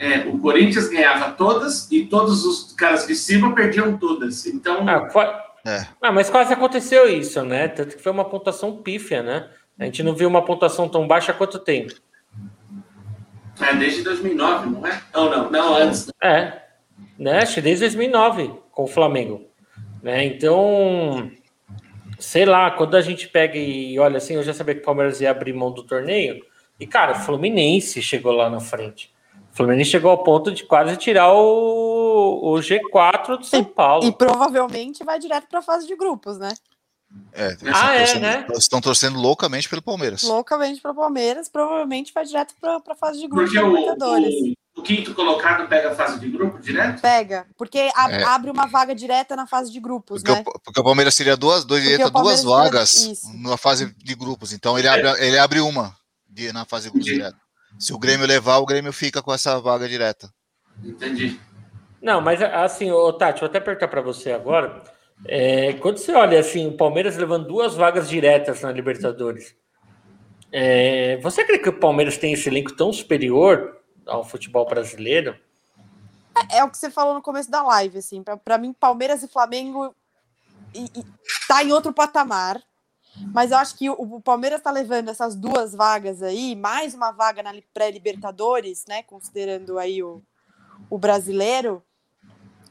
é, 0.00 0.20
o 0.26 0.38
Corinthians 0.38 0.88
ganhava 0.88 1.32
todas 1.32 1.86
e 1.92 2.06
todos 2.06 2.44
os 2.46 2.72
caras 2.72 3.06
de 3.06 3.14
cima 3.14 3.54
perdiam 3.54 3.98
todas. 3.98 4.46
Então, 4.46 4.88
Ah, 4.88 5.00
qua- 5.10 5.46
É. 5.62 5.86
Ah, 6.00 6.10
mas 6.10 6.30
quase 6.30 6.54
aconteceu 6.54 7.06
isso, 7.06 7.44
né? 7.44 7.68
Tanto 7.68 7.94
que 7.98 8.02
foi 8.02 8.10
uma 8.10 8.24
pontuação 8.24 8.78
pífia, 8.78 9.22
né? 9.22 9.50
A 9.78 9.84
gente 9.84 10.02
não 10.02 10.14
viu 10.14 10.26
uma 10.26 10.42
pontuação 10.42 10.88
tão 10.88 11.06
baixa 11.06 11.32
há 11.32 11.34
quanto 11.34 11.58
tempo. 11.58 11.92
é 13.60 13.74
desde 13.74 14.02
2009, 14.02 14.70
não 14.70 14.86
é? 14.86 15.02
Não, 15.12 15.28
não, 15.30 15.50
não, 15.50 15.74
antes. 15.74 16.10
É, 16.22 16.62
né? 17.18 17.42
Acho 17.42 17.56
que 17.56 17.60
desde 17.60 17.84
2009 17.84 18.50
com 18.72 18.84
o 18.84 18.86
Flamengo, 18.86 19.44
né? 20.02 20.24
Então, 20.24 21.30
sei 22.18 22.46
lá, 22.46 22.70
quando 22.70 22.96
a 22.96 23.02
gente 23.02 23.28
pega 23.28 23.58
e 23.58 23.98
olha 23.98 24.16
assim, 24.16 24.34
eu 24.36 24.42
já 24.42 24.54
sabia 24.54 24.74
que 24.74 24.80
o 24.80 24.84
Palmeiras 24.84 25.20
ia 25.20 25.30
abrir 25.30 25.52
mão 25.52 25.70
do 25.70 25.82
torneio 25.82 26.42
e 26.78 26.86
cara, 26.86 27.12
o 27.12 27.16
Fluminense 27.16 28.00
chegou 28.00 28.32
lá 28.32 28.48
na 28.48 28.60
frente. 28.60 29.12
O 29.52 29.56
Fluminense 29.56 29.90
chegou 29.90 30.10
ao 30.10 30.22
ponto 30.22 30.52
de 30.52 30.64
quase 30.64 30.96
tirar 30.96 31.32
o, 31.32 32.40
o 32.42 32.54
G4 32.60 33.38
do 33.38 33.44
São 33.44 33.64
Paulo. 33.64 34.04
E 34.04 34.12
provavelmente 34.12 35.04
vai 35.04 35.18
direto 35.18 35.46
para 35.48 35.58
a 35.58 35.62
fase 35.62 35.86
de 35.86 35.96
grupos, 35.96 36.38
né? 36.38 36.52
É, 37.32 37.46
eles 37.60 37.62
Ah, 37.64 37.66
estão 37.66 37.90
é, 37.90 37.98
torcendo- 37.98 38.20
né? 38.22 38.46
estão 38.56 38.80
torcendo 38.80 39.18
loucamente 39.18 39.68
pelo 39.68 39.82
Palmeiras. 39.82 40.22
Loucamente 40.22 40.80
para 40.80 40.92
o 40.92 40.94
Palmeiras, 40.94 41.48
provavelmente 41.48 42.12
vai 42.14 42.24
direto 42.24 42.54
para 42.60 42.80
a 42.88 42.94
fase 42.94 43.18
de 43.18 43.26
grupos 43.26 43.50
Porque 43.50 43.60
da 43.60 43.66
o, 43.68 43.74
Libertadores. 43.76 44.34
o, 44.76 44.80
o 44.80 44.82
quinto 44.84 45.12
colocado 45.12 45.68
pega 45.68 45.90
a 45.90 45.94
fase 45.96 46.20
de 46.20 46.30
grupo 46.30 46.60
direto? 46.60 47.00
Pega, 47.02 47.46
porque 47.58 47.90
a- 47.96 48.10
É. 48.12 48.22
abre 48.22 48.48
uma 48.52 48.66
vaga 48.68 48.94
direta 48.94 49.34
na 49.34 49.48
fase 49.48 49.72
de 49.72 49.80
grupos, 49.80 50.22
Porque, 50.22 50.32
né? 50.38 50.44
o, 50.46 50.60
porque 50.60 50.80
o 50.80 50.84
Palmeiras 50.84 51.12
seria 51.16 51.36
duas, 51.36 51.64
dois, 51.64 51.82
Porque 51.82 51.96
direito 51.96 52.16
a 52.16 52.20
o 52.20 52.22
duas 52.22 52.44
vagas 52.44 52.90
seria- 52.90 53.42
na 53.42 53.56
fase 53.56 53.92
de 53.92 54.14
grupos. 54.14 54.52
Então 54.52 54.78
ele 54.78 54.86
abre, 54.86 55.08
ele 55.26 55.36
abre 55.38 55.58
uma 55.60 55.96
de- 56.28 56.52
na 56.52 56.64
fase 56.64 56.84
de 56.84 56.90
grupos 56.92 57.06
direto. 57.12 57.36
Se 57.80 57.94
o 57.94 57.98
Grêmio 57.98 58.26
levar, 58.26 58.58
o 58.58 58.66
Grêmio 58.66 58.92
fica 58.92 59.22
com 59.22 59.32
essa 59.32 59.58
vaga 59.58 59.88
direta. 59.88 60.30
Entendi. 60.84 61.40
Não, 62.00 62.20
mas 62.20 62.42
assim, 62.42 62.90
ô, 62.90 63.10
Tati, 63.10 63.40
vou 63.40 63.48
até 63.48 63.58
perguntar 63.58 63.88
para 63.88 64.02
você 64.02 64.32
agora. 64.32 64.82
É, 65.24 65.72
quando 65.74 65.96
você 65.96 66.12
olha 66.12 66.38
assim, 66.38 66.68
o 66.68 66.76
Palmeiras 66.76 67.16
levando 67.16 67.48
duas 67.48 67.74
vagas 67.74 68.06
diretas 68.08 68.60
na 68.60 68.70
Libertadores, 68.70 69.56
é, 70.52 71.16
você 71.22 71.42
crê 71.42 71.58
que 71.58 71.70
o 71.70 71.80
Palmeiras 71.80 72.18
tem 72.18 72.34
esse 72.34 72.50
elenco 72.50 72.76
tão 72.76 72.92
superior 72.92 73.80
ao 74.06 74.24
futebol 74.24 74.66
brasileiro? 74.66 75.34
É 76.50 76.62
o 76.62 76.70
que 76.70 76.76
você 76.76 76.90
falou 76.90 77.14
no 77.14 77.22
começo 77.22 77.50
da 77.50 77.62
live, 77.62 77.98
assim. 77.98 78.22
Pra, 78.22 78.36
pra 78.36 78.58
mim, 78.58 78.74
Palmeiras 78.74 79.22
e 79.22 79.28
Flamengo 79.28 79.94
e, 80.74 80.84
e 80.84 81.04
tá 81.48 81.64
em 81.64 81.72
outro 81.72 81.94
patamar. 81.94 82.60
Mas 83.32 83.50
eu 83.50 83.58
acho 83.58 83.76
que 83.76 83.90
o, 83.90 84.20
Palmeiras 84.20 84.62
tá 84.62 84.70
levando 84.70 85.08
essas 85.08 85.34
duas 85.34 85.74
vagas 85.74 86.22
aí, 86.22 86.54
mais 86.56 86.94
uma 86.94 87.10
vaga 87.10 87.42
na 87.42 87.52
li- 87.52 87.66
pré-Libertadores, 87.74 88.84
né? 88.88 89.02
Considerando 89.02 89.78
aí 89.78 90.02
o, 90.02 90.22
o 90.88 90.98
brasileiro, 90.98 91.82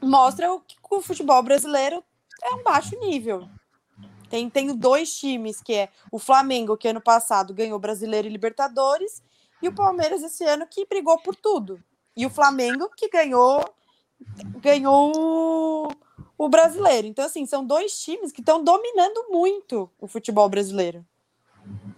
mostra 0.02 0.52
o 0.52 0.60
que 0.60 0.76
o 0.90 1.02
futebol 1.02 1.42
brasileiro 1.42 2.02
é 2.42 2.54
um 2.54 2.62
baixo 2.62 2.98
nível. 2.98 3.48
Tem, 4.28 4.48
tem 4.48 4.74
dois 4.76 5.14
times, 5.18 5.60
que 5.60 5.74
é 5.74 5.88
o 6.10 6.18
Flamengo, 6.18 6.76
que 6.76 6.88
ano 6.88 7.00
passado 7.00 7.52
ganhou 7.52 7.78
Brasileiro 7.78 8.28
e 8.28 8.30
Libertadores, 8.30 9.22
e 9.60 9.68
o 9.68 9.74
Palmeiras 9.74 10.22
esse 10.22 10.44
ano 10.44 10.66
que 10.66 10.86
brigou 10.86 11.18
por 11.18 11.34
tudo. 11.34 11.82
E 12.16 12.24
o 12.24 12.30
Flamengo 12.30 12.88
que 12.96 13.08
ganhou 13.08 13.64
ganhou 14.60 15.90
o, 16.44 16.48
brasileiro. 16.48 17.06
Então, 17.06 17.24
assim, 17.24 17.44
são 17.46 17.64
dois 17.64 18.00
times 18.00 18.32
que 18.32 18.40
estão 18.40 18.62
dominando 18.62 19.26
muito 19.30 19.90
o 20.00 20.06
futebol 20.06 20.48
brasileiro. 20.48 21.04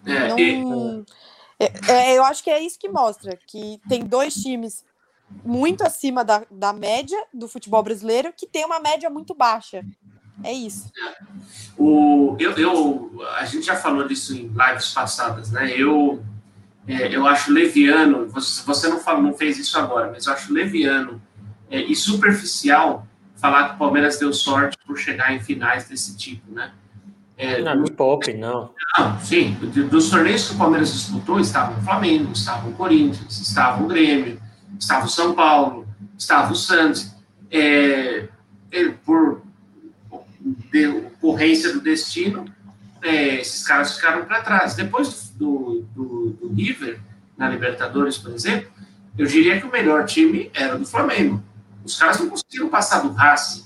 É, 0.06 0.28
Não- 0.28 0.38
e- 0.38 1.04
é- 1.58 1.72
é, 1.88 2.18
eu 2.18 2.24
acho 2.24 2.42
que 2.42 2.50
é 2.50 2.60
isso 2.60 2.78
que 2.78 2.88
mostra 2.88 3.38
que 3.46 3.80
tem 3.88 4.04
dois 4.04 4.34
times 4.34 4.84
muito 5.44 5.82
acima 5.82 6.24
da, 6.24 6.44
da 6.50 6.72
média 6.72 7.18
do 7.32 7.46
futebol 7.46 7.82
brasileiro 7.82 8.32
que 8.36 8.46
tem 8.46 8.64
uma 8.64 8.80
média 8.80 9.08
muito 9.08 9.32
baixa. 9.34 9.84
É 10.42 10.52
isso. 10.52 10.90
O, 11.78 12.36
eu, 12.38 12.52
eu, 12.52 13.22
a 13.36 13.44
gente 13.44 13.66
já 13.66 13.76
falou 13.76 14.06
disso 14.08 14.34
em 14.34 14.48
lives 14.48 14.90
passadas, 14.92 15.52
né? 15.52 15.72
Eu, 15.76 16.22
é, 16.88 17.14
eu 17.14 17.26
acho 17.26 17.52
leviano, 17.52 18.26
você, 18.28 18.62
você 18.64 18.88
não, 18.88 18.98
falou, 18.98 19.22
não 19.22 19.34
fez 19.34 19.56
isso 19.56 19.78
agora, 19.78 20.10
mas 20.10 20.26
eu 20.26 20.32
acho 20.32 20.52
leviano 20.52 21.22
é, 21.70 21.80
e 21.80 21.94
superficial 21.94 23.06
falar 23.42 23.70
que 23.70 23.74
o 23.74 23.78
Palmeiras 23.78 24.18
deu 24.18 24.32
sorte 24.32 24.78
por 24.86 24.96
chegar 24.96 25.34
em 25.34 25.40
finais 25.40 25.88
desse 25.88 26.16
tipo, 26.16 26.50
né? 26.54 26.70
É, 27.36 27.60
Não, 27.60 27.74
me 27.82 27.90
poupe, 27.90 28.32
não. 28.34 28.70
não, 28.96 29.18
sim, 29.20 29.54
do- 29.54 29.88
dos 29.88 30.08
torneios 30.08 30.48
que 30.48 30.54
o 30.54 30.58
Palmeiras 30.58 30.92
disputou, 30.92 31.40
estava 31.40 31.76
o 31.76 31.82
Flamengo, 31.82 32.30
estava 32.32 32.68
o 32.68 32.72
Corinthians, 32.72 33.40
estava 33.40 33.82
o 33.82 33.86
Grêmio, 33.88 34.40
estava 34.78 35.06
o 35.06 35.08
São 35.08 35.34
Paulo, 35.34 35.86
estava 36.16 36.52
o 36.52 36.56
Santos. 36.56 37.10
É, 37.50 38.28
é, 38.70 38.88
por 39.04 39.42
de- 40.70 40.86
ocorrência 41.20 41.72
do 41.72 41.80
destino, 41.80 42.44
é, 43.02 43.40
esses 43.40 43.66
caras 43.66 43.96
ficaram 43.96 44.24
para 44.24 44.40
trás. 44.42 44.74
Depois 44.74 45.30
do, 45.36 45.84
do, 45.94 46.30
do 46.40 46.54
River, 46.54 47.00
na 47.36 47.48
Libertadores, 47.48 48.16
por 48.18 48.32
exemplo, 48.32 48.70
eu 49.18 49.26
diria 49.26 49.58
que 49.60 49.66
o 49.66 49.70
melhor 49.72 50.04
time 50.06 50.50
era 50.54 50.76
o 50.76 50.78
do 50.78 50.86
Flamengo. 50.86 51.42
Os 51.84 51.98
caras 51.98 52.18
não 52.20 52.28
conseguiram 52.28 52.68
passar 52.68 53.00
do 53.00 53.12
Racing. 53.12 53.64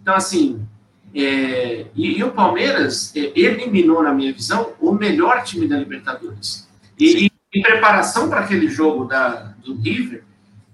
Então, 0.00 0.14
assim, 0.14 0.66
é, 1.14 1.86
e, 1.94 2.18
e 2.18 2.24
o 2.24 2.32
Palmeiras 2.32 3.14
é, 3.16 3.32
eliminou, 3.34 4.02
na 4.02 4.12
minha 4.12 4.32
visão, 4.32 4.72
o 4.80 4.92
melhor 4.92 5.42
time 5.42 5.66
da 5.66 5.76
Libertadores. 5.76 6.68
E, 6.98 7.26
e 7.26 7.32
em 7.54 7.62
preparação 7.62 8.28
para 8.28 8.40
aquele 8.40 8.68
jogo 8.68 9.04
da, 9.04 9.54
do 9.64 9.74
River, 9.76 10.22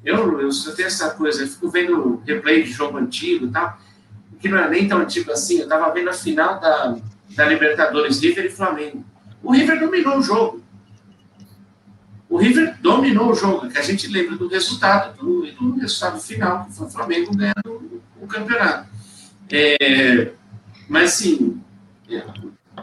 eu, 0.05 0.41
eu, 0.41 0.49
eu 0.49 0.75
tenho 0.75 0.87
essa 0.89 1.11
coisa, 1.11 1.43
eu 1.43 1.49
fico 1.49 1.71
vendo 1.71 2.23
replay 2.27 2.65
de 2.65 2.71
jogo 2.71 2.99
antigo 2.99 3.47
e 3.47 3.51
tal, 3.51 3.79
que 4.41 4.49
não 4.49 4.59
era 4.59 4.69
nem 4.69 4.89
tão 4.89 4.99
antigo 4.99 5.31
assim, 5.31 5.59
eu 5.59 5.65
estava 5.65 5.93
vendo 5.93 6.11
a 6.11 6.13
final 6.13 6.59
da, 6.61 6.97
da 7.37 7.47
Libertadores, 7.47 8.21
River 8.21 8.47
e 8.47 8.51
Flamengo. 8.51 9.05
O 9.43 9.53
River 9.53 9.79
dominou 9.79 10.19
o 10.19 10.23
jogo. 10.23 10.62
O 12.33 12.39
River 12.39 12.79
dominou 12.81 13.31
o 13.31 13.35
jogo, 13.35 13.69
que 13.69 13.77
a 13.77 13.83
gente 13.83 14.09
lembra 14.09 14.37
do 14.37 14.49
resultado, 14.49 15.15
do, 15.19 15.53
do 15.53 15.79
resultado 15.79 16.19
final, 16.19 16.65
que 16.65 16.73
foi 16.73 16.87
o 16.87 16.91
Flamengo 16.91 17.37
ganhando 17.37 18.01
o, 18.19 18.27
campeonato. 18.27 18.89
É, 19.51 20.33
mas, 20.89 21.13
assim, 21.13 21.61
é, 22.09 22.25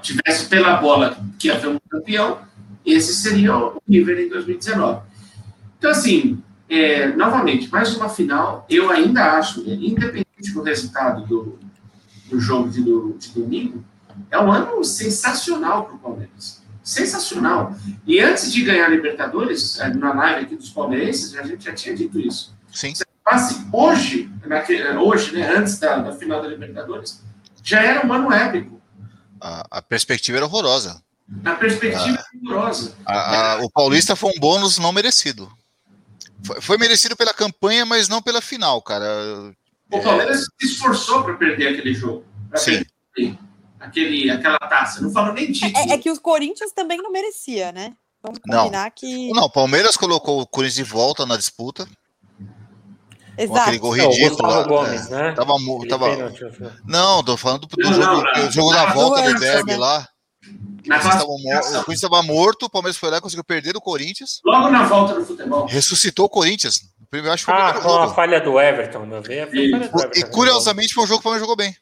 tivesse 0.03 0.47
pela 0.49 0.75
bola 0.75 1.17
que 1.39 1.47
ia 1.47 1.59
ter 1.59 1.65
um 1.65 1.79
campeão, 1.89 2.37
esse 2.85 3.11
seria 3.15 3.57
o 3.57 3.81
River 3.89 4.19
em 4.19 4.29
2019. 4.29 5.01
Então, 5.79 5.89
assim, 5.89 6.43
é, 6.69 7.07
novamente, 7.07 7.71
mais 7.71 7.95
uma 7.95 8.07
final, 8.07 8.67
eu 8.69 8.91
ainda 8.91 9.39
acho, 9.39 9.61
é, 9.61 9.73
independente 9.73 10.53
do 10.53 10.61
resultado 10.61 11.25
do, 11.25 11.57
do 12.29 12.39
jogo 12.39 12.69
de, 12.69 12.83
do, 12.83 13.15
de 13.17 13.29
domingo, 13.29 13.83
é 14.29 14.37
um 14.37 14.51
ano 14.51 14.83
sensacional 14.83 15.85
para 15.85 15.95
o 15.95 15.97
Palmeiras. 15.97 16.58
Sensacional. 16.89 17.75
E 18.07 18.19
antes 18.19 18.51
de 18.51 18.63
ganhar 18.63 18.85
a 18.85 18.89
Libertadores, 18.89 19.79
é, 19.79 19.93
na 19.93 20.11
live 20.13 20.45
aqui 20.45 20.55
dos 20.55 20.69
palmeirenses, 20.71 21.35
a 21.37 21.43
gente 21.43 21.63
já 21.65 21.73
tinha 21.73 21.95
dito 21.95 22.19
isso. 22.19 22.55
Sim. 22.73 22.93
Passe 23.23 23.63
hoje, 23.71 24.27
naquele, 24.45 24.87
hoje, 24.97 25.33
né, 25.33 25.55
antes 25.55 25.77
da, 25.77 25.97
da 25.99 26.13
final 26.13 26.41
da 26.41 26.47
Libertadores, 26.47 27.21
já 27.63 27.81
era 27.83 28.05
um 28.05 28.11
ano 28.11 28.33
épico. 28.33 28.81
A, 29.39 29.65
a 29.69 29.81
perspectiva 29.83 30.37
era 30.39 30.45
horrorosa. 30.47 31.01
A 31.45 31.51
perspectiva 31.53 32.25
rigorosa. 32.33 32.95
A- 33.05 33.53
a- 33.53 33.63
o 33.63 33.69
Paulista 33.69 34.15
foi 34.15 34.31
um 34.35 34.39
bônus 34.39 34.79
não 34.79 34.91
merecido. 34.91 35.47
Foi, 36.43 36.59
foi 36.59 36.77
merecido 36.79 37.15
pela 37.15 37.33
campanha, 37.35 37.85
mas 37.85 38.09
não 38.09 38.19
pela 38.19 38.41
final, 38.41 38.81
cara. 38.81 39.05
O 39.91 39.99
Palmeiras 40.01 40.39
se 40.59 40.65
esforçou 40.67 41.23
para 41.23 41.35
perder 41.35 41.67
aquele 41.67 41.93
jogo. 41.93 42.25
Sim. 42.55 42.83
perder 43.15 43.37
aquele, 43.79 44.29
aquela 44.29 44.57
taça. 44.59 45.01
Não 45.01 45.11
falo 45.11 45.33
nem 45.33 45.51
título. 45.51 45.89
É, 45.89 45.93
é 45.93 45.97
que 45.97 46.09
os 46.11 46.19
Corinthians 46.19 46.71
também 46.71 46.97
não 46.97 47.11
merecia, 47.11 47.71
né? 47.71 47.93
Vamos 48.21 48.39
Não. 48.45 48.63
combinar 48.63 48.91
que. 48.91 49.29
Não, 49.31 49.43
o 49.43 49.49
Palmeiras 49.51 49.95
colocou 49.95 50.41
o 50.41 50.47
Corinthians 50.47 50.75
de 50.75 50.83
volta 50.83 51.25
na 51.25 51.37
disputa. 51.37 51.87
Com 51.87 53.43
Exato. 53.43 53.59
aquele 53.61 53.77
gol 53.77 53.95
Não, 53.95 54.05
o 54.05 54.09
ridículo. 54.09 54.29
Gustavo 54.29 54.53
lá, 54.53 54.63
Gomes, 54.67 55.11
é. 55.11 55.15
né? 55.15 55.31
Tava, 55.31 55.53
tava... 55.87 56.05
falei. 56.09 56.71
Não, 56.85 57.23
tô 57.23 57.37
falando 57.37 57.61
do, 57.61 57.67
do 57.67 57.83
Não, 57.83 57.93
jogo, 57.93 58.23
não, 58.35 58.45
do 58.47 58.51
jogo 58.51 58.73
da 58.73 58.85
não, 58.87 58.93
volta 58.93 59.21
do 59.21 59.39
derby 59.39 59.71
né? 59.71 59.77
lá. 59.77 60.07
Na 60.85 60.97
o 61.23 61.27
Corinthians 61.27 61.89
estava 61.89 62.23
morto, 62.23 62.65
o 62.65 62.69
Palmeiras 62.69 62.97
foi 62.97 63.09
lá 63.11 63.17
e 63.17 63.21
conseguiu 63.21 63.43
perder 63.43 63.73
do 63.73 63.81
Corinthians. 63.81 64.41
Logo 64.43 64.69
na 64.69 64.83
volta 64.83 65.13
do 65.13 65.25
futebol. 65.25 65.65
Ressuscitou 65.67 66.25
o 66.25 66.29
Corinthians. 66.29 66.79
Primeiro, 67.09 67.33
acho 67.33 67.45
que 67.45 67.51
foi 67.51 67.61
o 67.61 67.63
Ah, 67.63 67.73
com 67.73 67.95
a 67.95 68.13
falha 68.13 68.41
do 68.41 68.59
Everton, 68.59 69.05
meu 69.05 69.21
ver. 69.21 69.49
Do 69.49 69.55
E 69.55 69.73
Everton. 69.73 70.31
curiosamente 70.31 70.93
foi 70.93 71.03
um 71.03 71.07
jogo 71.07 71.19
que 71.19 71.21
o 71.21 71.23
Palmeiras 71.23 71.47
jogou 71.47 71.55
bem. 71.55 71.75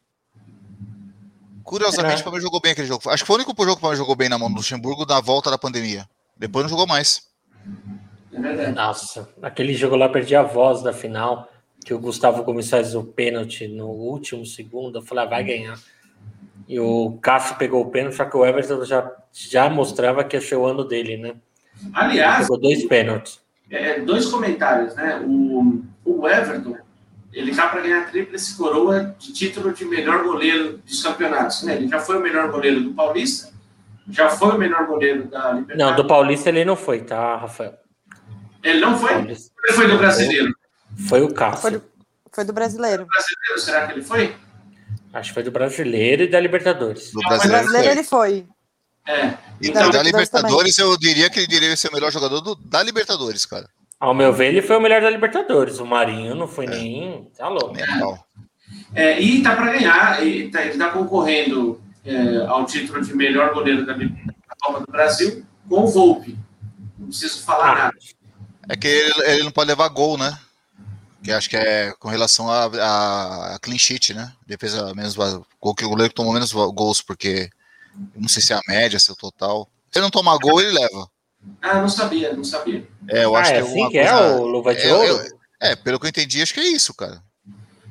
Curiosamente, 1.67 2.17
É. 2.17 2.21
o 2.21 2.23
Palmeiras 2.23 2.43
jogou 2.43 2.61
bem 2.61 2.71
aquele 2.71 2.87
jogo. 2.87 3.09
Acho 3.09 3.23
que 3.23 3.27
foi 3.27 3.35
o 3.35 3.39
único 3.43 3.51
jogo 3.51 3.73
que 3.75 3.79
o 3.79 3.81
Palmeiras 3.81 3.99
jogou 3.99 4.15
bem 4.15 4.29
na 4.29 4.37
mão 4.37 4.49
do 4.49 4.55
Luxemburgo 4.55 5.05
na 5.05 5.19
volta 5.19 5.51
da 5.51 5.57
pandemia. 5.57 6.07
Depois 6.37 6.63
não 6.63 6.69
jogou 6.69 6.87
mais. 6.87 7.27
É 8.33 8.39
verdade. 8.39 8.71
Nossa, 8.73 9.29
aquele 9.41 9.73
jogo 9.73 9.95
lá 9.95 10.07
perdi 10.07 10.35
a 10.35 10.43
voz 10.43 10.81
da 10.81 10.93
final, 10.93 11.49
que 11.85 11.93
o 11.93 11.99
Gustavo 11.99 12.43
Gomes 12.43 12.69
faz 12.69 12.95
o 12.95 13.03
pênalti 13.03 13.67
no 13.67 13.87
último 13.87 14.45
segundo. 14.45 14.99
Eu 14.99 15.01
falei, 15.01 15.25
ah, 15.25 15.27
vai 15.27 15.43
ganhar. 15.43 15.79
E 16.67 16.79
o 16.79 17.17
Cássio 17.21 17.55
pegou 17.57 17.81
o 17.81 17.89
pênalti, 17.89 18.15
só 18.15 18.25
que 18.25 18.35
o 18.37 18.45
Everton 18.45 18.83
já, 18.85 19.11
já 19.31 19.69
mostrava 19.69 20.23
que 20.23 20.35
ia 20.35 20.41
ser 20.41 20.55
o 20.55 20.65
ano 20.65 20.83
dele, 20.83 21.17
né? 21.17 21.35
Aliás, 21.93 22.41
Pegou 22.45 22.59
dois 22.59 22.85
pênaltis. 22.85 23.39
é, 23.69 23.99
dois 24.01 24.25
comentários, 24.25 24.95
né? 24.95 25.21
O, 25.25 25.81
o 26.05 26.27
Everton, 26.27 26.75
ele 27.33 27.55
tá 27.55 27.67
para 27.67 27.81
ganhar 27.81 28.01
a 28.01 28.05
tríplice 28.05 28.55
coroa 28.57 29.15
de 29.19 29.33
título 29.33 29.73
de 29.73 29.85
melhor 29.85 30.23
goleiro 30.23 30.77
dos 30.79 31.01
campeonatos, 31.03 31.63
né? 31.63 31.75
Ele 31.75 31.87
já 31.87 31.99
foi 31.99 32.17
o 32.17 32.21
melhor 32.21 32.49
goleiro 32.51 32.81
do 32.81 32.93
Paulista, 32.93 33.51
já 34.09 34.29
foi 34.29 34.49
o 34.55 34.57
melhor 34.57 34.85
goleiro 34.87 35.27
da 35.27 35.51
Libertadores. 35.51 35.77
Não, 35.77 35.95
do 35.95 36.07
Paulista 36.07 36.49
ele 36.49 36.65
não 36.65 36.75
foi, 36.75 37.01
tá, 37.01 37.35
Rafael? 37.37 37.73
Ele 38.63 38.79
não 38.79 38.97
foi? 38.97 39.13
Paulista. 39.13 39.51
Ele 39.65 39.73
foi 39.73 39.87
do 39.87 39.97
brasileiro. 39.97 40.53
Foi 41.07 41.21
o 41.21 41.33
Cássio. 41.33 41.61
Foi 41.61 41.71
do, 41.71 41.83
foi 42.31 42.43
do 42.45 42.53
brasileiro. 42.53 43.05
brasileiro, 43.05 43.59
será 43.61 43.85
que 43.87 43.93
ele 43.93 44.01
foi? 44.01 44.35
Acho 45.13 45.29
que 45.29 45.33
foi 45.33 45.43
do 45.43 45.51
brasileiro 45.51 46.23
e 46.23 46.27
da 46.27 46.39
Libertadores. 46.39 47.11
Do 47.11 47.21
brasileiro, 47.21 47.63
brasileiro 47.67 48.03
foi. 48.03 48.31
ele 48.31 48.47
foi. 48.47 49.13
É. 49.13 49.37
E 49.61 49.69
Então, 49.69 49.89
da 49.89 50.03
Libertadores 50.03 50.05
Libertadores, 50.05 50.77
eu 50.77 50.97
diria 50.97 51.29
que 51.29 51.39
ele 51.39 51.47
deveria 51.47 51.77
ser 51.77 51.87
o 51.89 51.93
melhor 51.93 52.11
jogador 52.11 52.41
do- 52.41 52.55
da 52.55 52.83
Libertadores, 52.83 53.45
cara. 53.45 53.69
Ao 53.99 54.13
meu 54.13 54.31
ver, 54.31 54.47
ele 54.47 54.61
foi 54.61 54.77
o 54.77 54.81
melhor 54.81 55.01
da 55.01 55.09
Libertadores. 55.09 55.79
O 55.79 55.85
Marinho 55.85 56.35
não 56.35 56.47
foi 56.47 56.67
nem. 56.67 57.29
Tá 57.35 57.47
louco. 57.49 57.75
É, 58.93 59.19
e 59.19 59.41
tá 59.41 59.55
para 59.55 59.71
ganhar, 59.71 60.25
e 60.25 60.49
tá- 60.49 60.61
ele 60.61 60.71
está 60.71 60.89
concorrendo 60.91 61.81
é, 62.05 62.45
ao 62.47 62.65
título 62.65 63.01
de 63.03 63.13
melhor 63.15 63.53
goleiro 63.53 63.85
da, 63.85 63.95
Copa 64.61 64.79
do 64.81 64.91
Brasil 64.91 65.45
com 65.67 65.83
o 65.83 65.87
Volpe. 65.87 66.37
Não 66.97 67.07
preciso 67.07 67.43
falar 67.43 67.71
Ah, 67.71 67.75
nada. 67.75 67.97
É 68.69 68.75
que 68.75 68.87
ele, 68.87 69.13
ele 69.25 69.43
não 69.43 69.51
pode 69.51 69.69
levar 69.69 69.87
gol, 69.89 70.17
né? 70.17 70.37
Que 71.23 71.31
acho 71.31 71.49
que 71.49 71.57
é 71.57 71.93
com 71.99 72.07
relação 72.09 72.49
a, 72.49 72.65
a, 72.65 73.55
a 73.55 73.59
clean 73.59 73.77
sheet, 73.77 74.13
né? 74.13 74.31
Defesa 74.45 74.93
menos 74.93 75.15
gol 75.15 75.75
que 75.75 75.85
o 75.85 75.89
goleiro 75.89 76.13
tomou 76.13 76.33
menos 76.33 76.51
gols, 76.51 77.01
porque 77.01 77.49
não 78.15 78.27
sei 78.27 78.41
se 78.41 78.53
é 78.53 78.55
a 78.55 78.61
média, 78.67 78.99
se 78.99 79.09
é 79.09 79.13
o 79.13 79.17
total. 79.17 79.69
Se 79.91 79.99
ele 79.99 80.03
não 80.03 80.11
tomar 80.11 80.37
gol, 80.37 80.59
ele 80.61 80.71
leva. 80.71 81.07
Ah, 81.61 81.81
não 81.81 81.89
sabia, 81.89 82.33
não 82.33 82.43
sabia. 82.43 82.87
É, 83.09 83.25
eu 83.25 83.35
ah, 83.35 83.39
acho 83.41 83.51
é 83.51 83.53
que 83.53 83.59
é 83.59 83.61
assim 83.61 83.89
que 83.89 83.97
é 83.97 84.09
coisa- 84.09 84.35
o 84.37 84.47
Luva 84.47 84.75
de 84.75 84.81
É, 84.81 84.91
eu- 84.91 84.97
Ouro? 84.97 85.37
É, 85.59 85.75
pelo 85.75 85.99
que 85.99 86.05
eu 86.05 86.09
entendi, 86.09 86.41
acho 86.41 86.53
que 86.53 86.59
é 86.59 86.67
isso, 86.67 86.93
cara. 86.93 87.21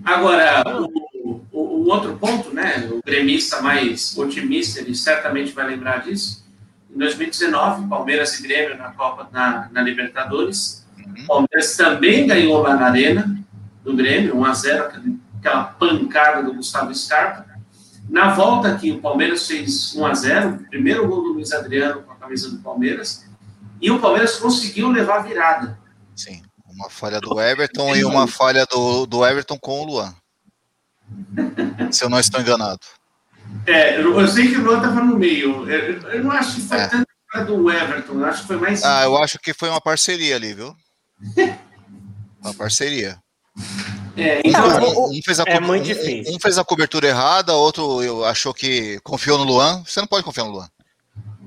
Agora, 0.04 0.62
o, 0.80 1.40
o- 1.52 1.60
o 1.82 1.88
outro 1.88 2.16
ponto, 2.16 2.52
né? 2.54 2.88
O 2.92 3.00
gremista 3.04 3.60
mais 3.60 4.16
otimista, 4.16 4.80
ele 4.80 4.94
certamente 4.94 5.52
vai 5.52 5.66
lembrar 5.66 5.98
disso. 6.02 6.44
Em 6.94 6.98
2019, 6.98 7.88
Palmeiras 7.88 8.38
e 8.38 8.42
Grêmio 8.42 8.76
na 8.78 8.90
Copa, 8.92 9.28
na, 9.32 9.68
na 9.72 9.82
Libertadores. 9.82 10.86
O 11.24 11.26
Palmeiras 11.26 11.76
também 11.76 12.26
ganhou 12.26 12.62
lá 12.62 12.76
na 12.76 12.86
Arena 12.86 13.36
do 13.82 13.94
Grêmio, 13.96 14.36
1x0, 14.36 14.82
aquele- 14.82 15.18
aquela 15.38 15.64
pancada 15.64 16.42
do 16.42 16.54
Gustavo 16.54 16.94
Scarpa. 16.94 17.46
Na 18.08 18.32
volta 18.34 18.68
aqui, 18.68 18.92
o 18.92 19.00
Palmeiras 19.00 19.46
fez 19.46 19.94
1x0, 19.96 20.54
o 20.54 20.68
primeiro 20.68 21.08
gol 21.08 21.22
do 21.22 21.32
Luiz 21.32 21.52
Adriano 21.52 22.02
com 22.02 22.12
a 22.12 22.16
camisa 22.16 22.48
do 22.50 22.58
Palmeiras. 22.58 23.25
E 23.80 23.90
o 23.90 24.00
Palmeiras 24.00 24.36
conseguiu 24.36 24.88
levar 24.90 25.16
a 25.18 25.22
virada. 25.22 25.78
Sim. 26.14 26.42
Uma 26.66 26.90
falha 26.90 27.20
do 27.20 27.40
Everton 27.40 27.94
e 27.96 28.04
uma 28.04 28.26
falha 28.26 28.66
do, 28.66 29.06
do 29.06 29.24
Everton 29.26 29.58
com 29.58 29.80
o 29.82 29.84
Luan. 29.86 30.14
Se 31.90 32.04
eu 32.04 32.08
não 32.10 32.18
estou 32.18 32.40
enganado. 32.40 32.80
É, 33.66 34.00
eu 34.00 34.26
sei 34.28 34.48
que 34.48 34.56
o 34.58 34.64
Luan 34.64 34.78
estava 34.78 35.00
no 35.00 35.16
meio. 35.16 35.68
Eu, 35.70 36.00
eu 36.10 36.24
não 36.24 36.32
acho 36.32 36.56
que 36.56 36.60
foi 36.62 36.78
É. 36.78 36.86
tanto 36.88 37.06
a 37.32 37.40
do 37.42 37.70
Everton, 37.70 38.14
eu 38.14 38.24
acho 38.26 38.42
que 38.42 38.46
foi 38.48 38.56
mais. 38.56 38.82
Ah, 38.84 39.04
eu 39.04 39.16
acho 39.16 39.38
que 39.38 39.54
foi 39.54 39.68
uma 39.68 39.80
parceria 39.80 40.36
ali, 40.36 40.52
viu? 40.54 40.74
Uma 42.40 42.54
parceria. 42.54 43.18
É, 44.16 44.36
Um, 44.36 44.40
então, 44.44 45.04
um- 45.06 45.10
um 45.18 45.20
fez 45.24 45.40
a 45.40 45.44
é 45.46 45.58
muito 45.58 45.82
um- 45.82 45.86
difícil. 45.86 46.32
Um 46.34 46.38
fez 46.38 46.58
a 46.58 46.64
cobertura 46.64 47.08
errada, 47.08 47.54
outro 47.54 48.02
eu- 48.04 48.24
achou 48.24 48.54
que 48.54 49.00
confiou 49.02 49.36
no 49.38 49.44
Luan. 49.44 49.82
Você 49.84 49.98
não 50.00 50.06
pode 50.06 50.22
confiar 50.24 50.44
no 50.44 50.52
Luan. 50.52 50.68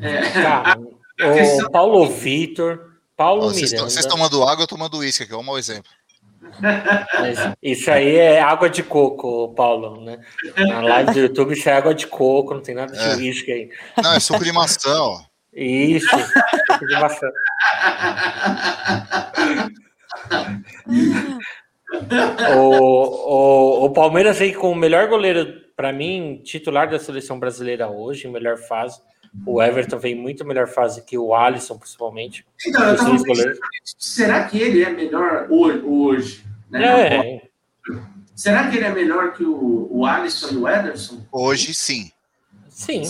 é, 0.01 0.21
questão- 0.21 0.98
o 1.19 1.69
Paulo 1.71 2.05
Vitor, 2.07 2.79
Paulo 3.15 3.41
Vocês 3.43 3.63
estão- 3.65 3.79
Miranda. 3.85 3.91
vocês 3.91 4.05
tomando 4.05 4.43
água, 4.43 4.63
eu 4.63 4.67
tomando 4.67 4.97
uísque 4.97 5.23
aqui, 5.23 5.33
é 5.33 5.37
um 5.37 5.43
mau 5.43 5.57
exemplo. 5.57 5.91
Mas 7.19 7.37
Isso 7.61 7.91
aí 7.91 8.15
é 8.15 8.41
água 8.41 8.69
de 8.69 8.81
coco, 8.81 9.53
Paulo, 9.55 10.01
né? 10.01 10.19
Na 10.57 10.81
live 10.81 11.11
do 11.13 11.19
YouTube 11.19 11.53
isso 11.53 11.67
é 11.69 11.73
água 11.73 11.93
de 11.93 12.07
coco, 12.07 12.53
não 12.53 12.61
tem 12.61 12.73
nada 12.75 12.91
de 12.93 12.99
É. 12.99 13.15
uísque 13.15 13.51
aí. 13.51 13.69
Não, 14.01 14.13
é 14.13 14.19
suco 14.19 14.43
de 14.43 14.51
maçã, 14.51 14.97
ó. 15.01 15.21
Isso, 15.53 16.07
suco 16.07 16.87
de 16.87 16.93
maçã. 16.99 17.27
O, 22.55 23.83
o, 23.83 23.85
o 23.85 23.89
Palmeiras 23.91 24.39
aí 24.41 24.53
com 24.53 24.71
o 24.71 24.75
melhor 24.75 25.07
goleiro, 25.07 25.61
para 25.75 25.91
mim, 25.91 26.41
titular 26.43 26.89
da 26.89 26.99
seleção 26.99 27.39
brasileira 27.39 27.89
hoje, 27.89 28.27
melhor 28.27 28.57
fase. 28.57 28.99
O 29.45 29.61
Everton 29.61 29.97
vem 29.99 30.15
muito 30.15 30.43
melhor 30.45 30.67
fase 30.67 31.01
que 31.03 31.17
o 31.17 31.33
Alisson, 31.35 31.77
principalmente. 31.77 32.45
então, 32.65 32.83
eu 32.89 32.97
tava 32.97 33.23
pensando, 33.23 33.59
será 33.97 34.47
que 34.47 34.57
ele 34.59 34.83
é 34.83 34.89
melhor 34.89 35.47
ho- 35.49 36.07
hoje? 36.07 36.43
né? 36.69 37.07
É, 37.15 37.41
Será 38.35 38.69
que 38.69 38.77
ele 38.77 38.85
é 38.85 38.91
melhor 38.93 39.33
que 39.33 39.43
o, 39.43 39.87
o 39.91 40.05
Alisson 40.05 40.47
e 40.51 40.55
o 40.57 40.67
Ederson? 40.67 41.25
Hoje 41.31 41.73
sim. 41.73 42.09
sim. 42.69 43.01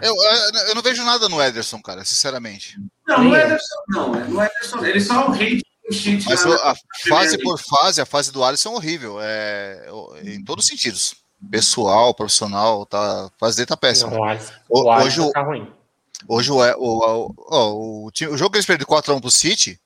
Eu, 0.00 0.14
eu- 0.14 0.68
eu 0.68 0.74
não 0.74 0.82
vejo 0.82 1.04
nada 1.04 1.28
no 1.28 1.42
Ederson, 1.42 1.80
cara, 1.82 2.04
sinceramente. 2.04 2.78
não, 3.06 3.24
no. 3.24 3.36
Ederson 3.36 3.74
não. 3.88 4.14
é 4.14 4.24
No 4.24 4.42
Ederson, 4.42 4.84
ele 4.84 5.00
só 5.00 5.22
é 5.22 5.26
o 5.26 5.30
rei 5.30 5.56
de 5.90 5.94
cheat 5.96 6.24
Mas 6.26 6.44
na- 6.44 6.54
a 6.70 6.74
fase 7.08 7.36
por 7.38 7.58
fase, 7.60 8.00
a 8.00 8.06
fase 8.06 8.32
do 8.32 8.42
Alisson 8.42 8.70
é 8.72 8.76
horrível. 8.76 9.18
É, 9.20 9.86
em 10.24 10.42
todos 10.42 10.64
os 10.64 10.68
sentidos. 10.70 11.14
Pessoal, 11.50 12.14
profissional, 12.14 12.86
tá, 12.86 13.30
a 13.40 13.50
dele 13.50 13.66
tá 13.66 13.76
péssima. 13.76 14.10
Não, 14.10 14.20
o 14.20 14.24
Alisson, 14.24 14.52
O- 14.68 14.90
Alisson 14.90 15.22
hoje 15.22 15.32
tá 15.32 15.42
ruim. 15.42 15.72
Hoje 16.26 16.50
o, 16.50 16.56
o, 16.56 17.28
o, 17.28 17.34
o, 17.50 18.06
o 18.08 18.36
jogo 18.36 18.50
que 18.50 18.56
eles 18.56 18.66
perderam 18.66 18.88
4x1 18.90 19.20
pro 19.20 19.30
City, 19.30 19.78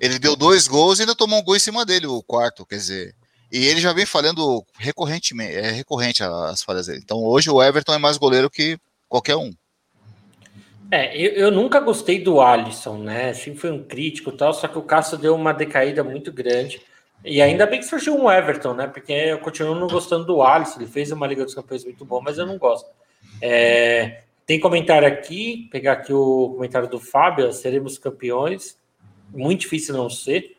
ele 0.00 0.18
deu 0.18 0.34
dois 0.34 0.66
gols 0.66 0.98
e 0.98 1.02
ainda 1.02 1.14
tomou 1.14 1.38
um 1.38 1.44
gol 1.44 1.56
em 1.56 1.60
cima 1.60 1.84
dele, 1.84 2.06
o 2.06 2.22
quarto, 2.22 2.64
quer 2.64 2.76
dizer. 2.76 3.14
E 3.52 3.66
ele 3.66 3.80
já 3.80 3.92
vem 3.92 4.06
falhando 4.06 4.64
recorrentemente, 4.78 5.54
é 5.54 5.70
recorrente 5.70 6.22
as 6.24 6.62
falhas 6.62 6.86
dele. 6.86 7.00
Então 7.04 7.22
hoje 7.22 7.50
o 7.50 7.62
Everton 7.62 7.94
é 7.94 7.98
mais 7.98 8.16
goleiro 8.16 8.50
que 8.50 8.78
qualquer 9.08 9.36
um. 9.36 9.52
É, 10.90 11.16
eu, 11.16 11.32
eu 11.32 11.50
nunca 11.50 11.80
gostei 11.80 12.22
do 12.22 12.40
Alisson, 12.40 12.98
né? 12.98 13.32
Sempre 13.34 13.60
foi 13.60 13.70
um 13.70 13.82
crítico 13.82 14.30
e 14.30 14.36
tal, 14.36 14.52
só 14.52 14.66
que 14.66 14.78
o 14.78 14.82
Cássio 14.82 15.18
deu 15.18 15.34
uma 15.34 15.52
decaída 15.52 16.02
muito 16.02 16.32
grande. 16.32 16.80
E 17.24 17.40
ainda 17.40 17.66
bem 17.66 17.80
que 17.80 17.86
surgiu 17.86 18.14
um 18.14 18.30
Everton, 18.30 18.74
né? 18.74 18.86
Porque 18.86 19.12
eu 19.12 19.38
continuo 19.38 19.74
não 19.74 19.86
gostando 19.86 20.26
do 20.26 20.42
Alisson. 20.42 20.80
Ele 20.80 20.90
fez 20.90 21.10
uma 21.10 21.26
Liga 21.26 21.42
dos 21.42 21.54
Campeões 21.54 21.84
muito 21.84 22.04
boa, 22.04 22.20
mas 22.22 22.36
eu 22.36 22.46
não 22.46 22.58
gosto. 22.58 22.90
É, 23.40 24.24
tem 24.44 24.60
comentário 24.60 25.08
aqui, 25.08 25.68
pegar 25.72 25.92
aqui 25.92 26.12
o 26.12 26.50
comentário 26.54 26.86
do 26.88 27.00
Fábio, 27.00 27.50
seremos 27.50 27.96
campeões. 27.96 28.78
Muito 29.32 29.62
difícil 29.62 29.96
não 29.96 30.10
ser. 30.10 30.54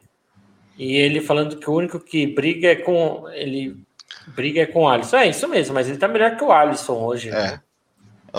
E 0.76 0.96
ele 0.96 1.22
falando 1.22 1.58
que 1.58 1.70
o 1.70 1.74
único 1.74 2.00
que 2.00 2.26
briga 2.26 2.70
é 2.70 2.76
com. 2.76 3.30
Ele 3.30 3.78
briga 4.30 4.62
é 4.62 4.66
com 4.66 4.84
o 4.84 4.90
Alisson. 4.90 5.18
É 5.18 5.28
isso 5.28 5.48
mesmo, 5.48 5.76
mas 5.76 5.88
ele 5.88 6.00
tá 6.00 6.08
melhor 6.08 6.36
que 6.36 6.44
o 6.44 6.52
Alisson 6.52 6.98
hoje, 6.98 7.30
né? 7.30 7.62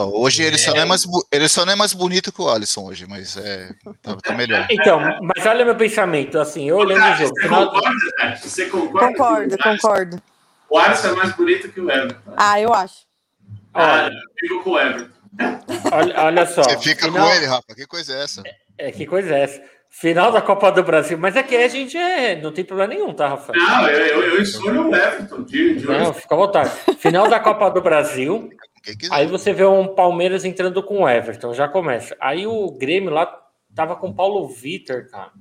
Hoje 0.05 0.43
ele, 0.43 0.59
Só 0.59 0.73
não 0.75 0.81
é 0.81 0.85
mais, 0.85 1.05
bu- 1.05 1.27
ele 1.33 1.49
só 1.49 1.65
não 1.65 1.73
é 1.73 1.77
mais 1.77 1.93
bonito 1.95 2.31
que 2.33 2.43
o 2.43 2.49
Alisson 2.51 2.85
hoje, 2.87 3.07
mas 3.09 3.37
é, 3.37 3.71
tá, 4.03 4.17
tá 4.17 4.33
melhor. 4.35 4.67
Então, 4.71 5.01
mas 5.23 5.47
olha 5.47 5.65
meu 5.65 5.75
pensamento, 5.77 6.39
assim, 6.39 6.69
eu 6.69 6.77
olhando 6.77 7.03
o 7.03 7.17
jogo. 7.17 7.35
Você 7.35 7.43
Final, 7.43 7.67
concorda, 7.71 7.97
Tati? 8.19 8.49
Você 8.49 8.67
concorda? 8.67 9.07
Concordo, 9.09 9.57
que 9.57 9.65
o 9.65 9.69
Alisson- 9.69 9.89
concordo. 9.89 10.23
O 10.69 10.79
Alisson 10.79 11.09
é 11.09 11.13
mais 11.13 11.33
bonito 11.37 11.69
que 11.71 11.81
o 11.81 11.91
Everton. 11.91 12.33
Ah, 12.37 12.61
eu 12.61 12.75
acho. 12.75 13.07
Ah, 13.73 14.05
olha, 14.05 14.13
eu 14.15 14.21
fico 14.41 14.63
com 14.65 14.71
o 14.71 14.79
Everton. 14.81 15.11
olha, 15.93 16.21
olha 16.25 16.47
só. 16.47 16.63
Você 16.63 16.79
fica 16.79 17.07
final- 17.07 17.27
com 17.29 17.35
ele, 17.35 17.47
Rafa. 17.47 17.75
Que 17.75 17.87
coisa 17.87 18.15
é 18.15 18.23
essa? 18.25 18.43
É, 18.79 18.91
que 18.91 19.07
coisa 19.07 19.35
é 19.35 19.43
essa? 19.43 19.63
Final 19.89 20.31
da 20.31 20.43
Copa 20.43 20.71
do 20.73 20.83
Brasil, 20.83 21.17
mas 21.17 21.37
aqui 21.39 21.57
a 21.57 21.69
gente 21.69 21.97
é, 21.97 22.39
não 22.43 22.53
tem 22.53 22.63
problema 22.65 22.93
nenhum, 22.93 23.15
tá, 23.15 23.29
Rafael? 23.29 23.59
Não, 23.59 23.89
eu, 23.89 23.99
eu, 23.99 24.35
eu 24.35 24.43
escolho 24.43 24.91
o 24.91 24.95
Everton. 24.95 25.43
De, 25.45 25.77
de 25.77 25.87
Não, 25.87 26.13
fica 26.13 26.35
à 26.35 26.37
vontade. 26.39 26.71
Final 26.99 27.29
da 27.29 27.41
Copa 27.41 27.71
do 27.71 27.81
Brasil. 27.81 28.51
Aí 29.11 29.27
você 29.27 29.53
vê 29.53 29.65
um 29.65 29.95
Palmeiras 29.95 30.45
entrando 30.45 30.83
com 30.83 31.03
o 31.03 31.09
Everton, 31.09 31.55
já 31.55 31.69
começa. 31.69 32.17
Aí 32.21 32.47
o 32.47 32.71
Grêmio 32.73 33.11
lá 33.11 33.27
tava 33.75 33.97
com 33.97 34.09
o 34.09 34.15
Paulo 34.15 34.49
Vitor, 34.49 35.09
cara. 35.11 35.33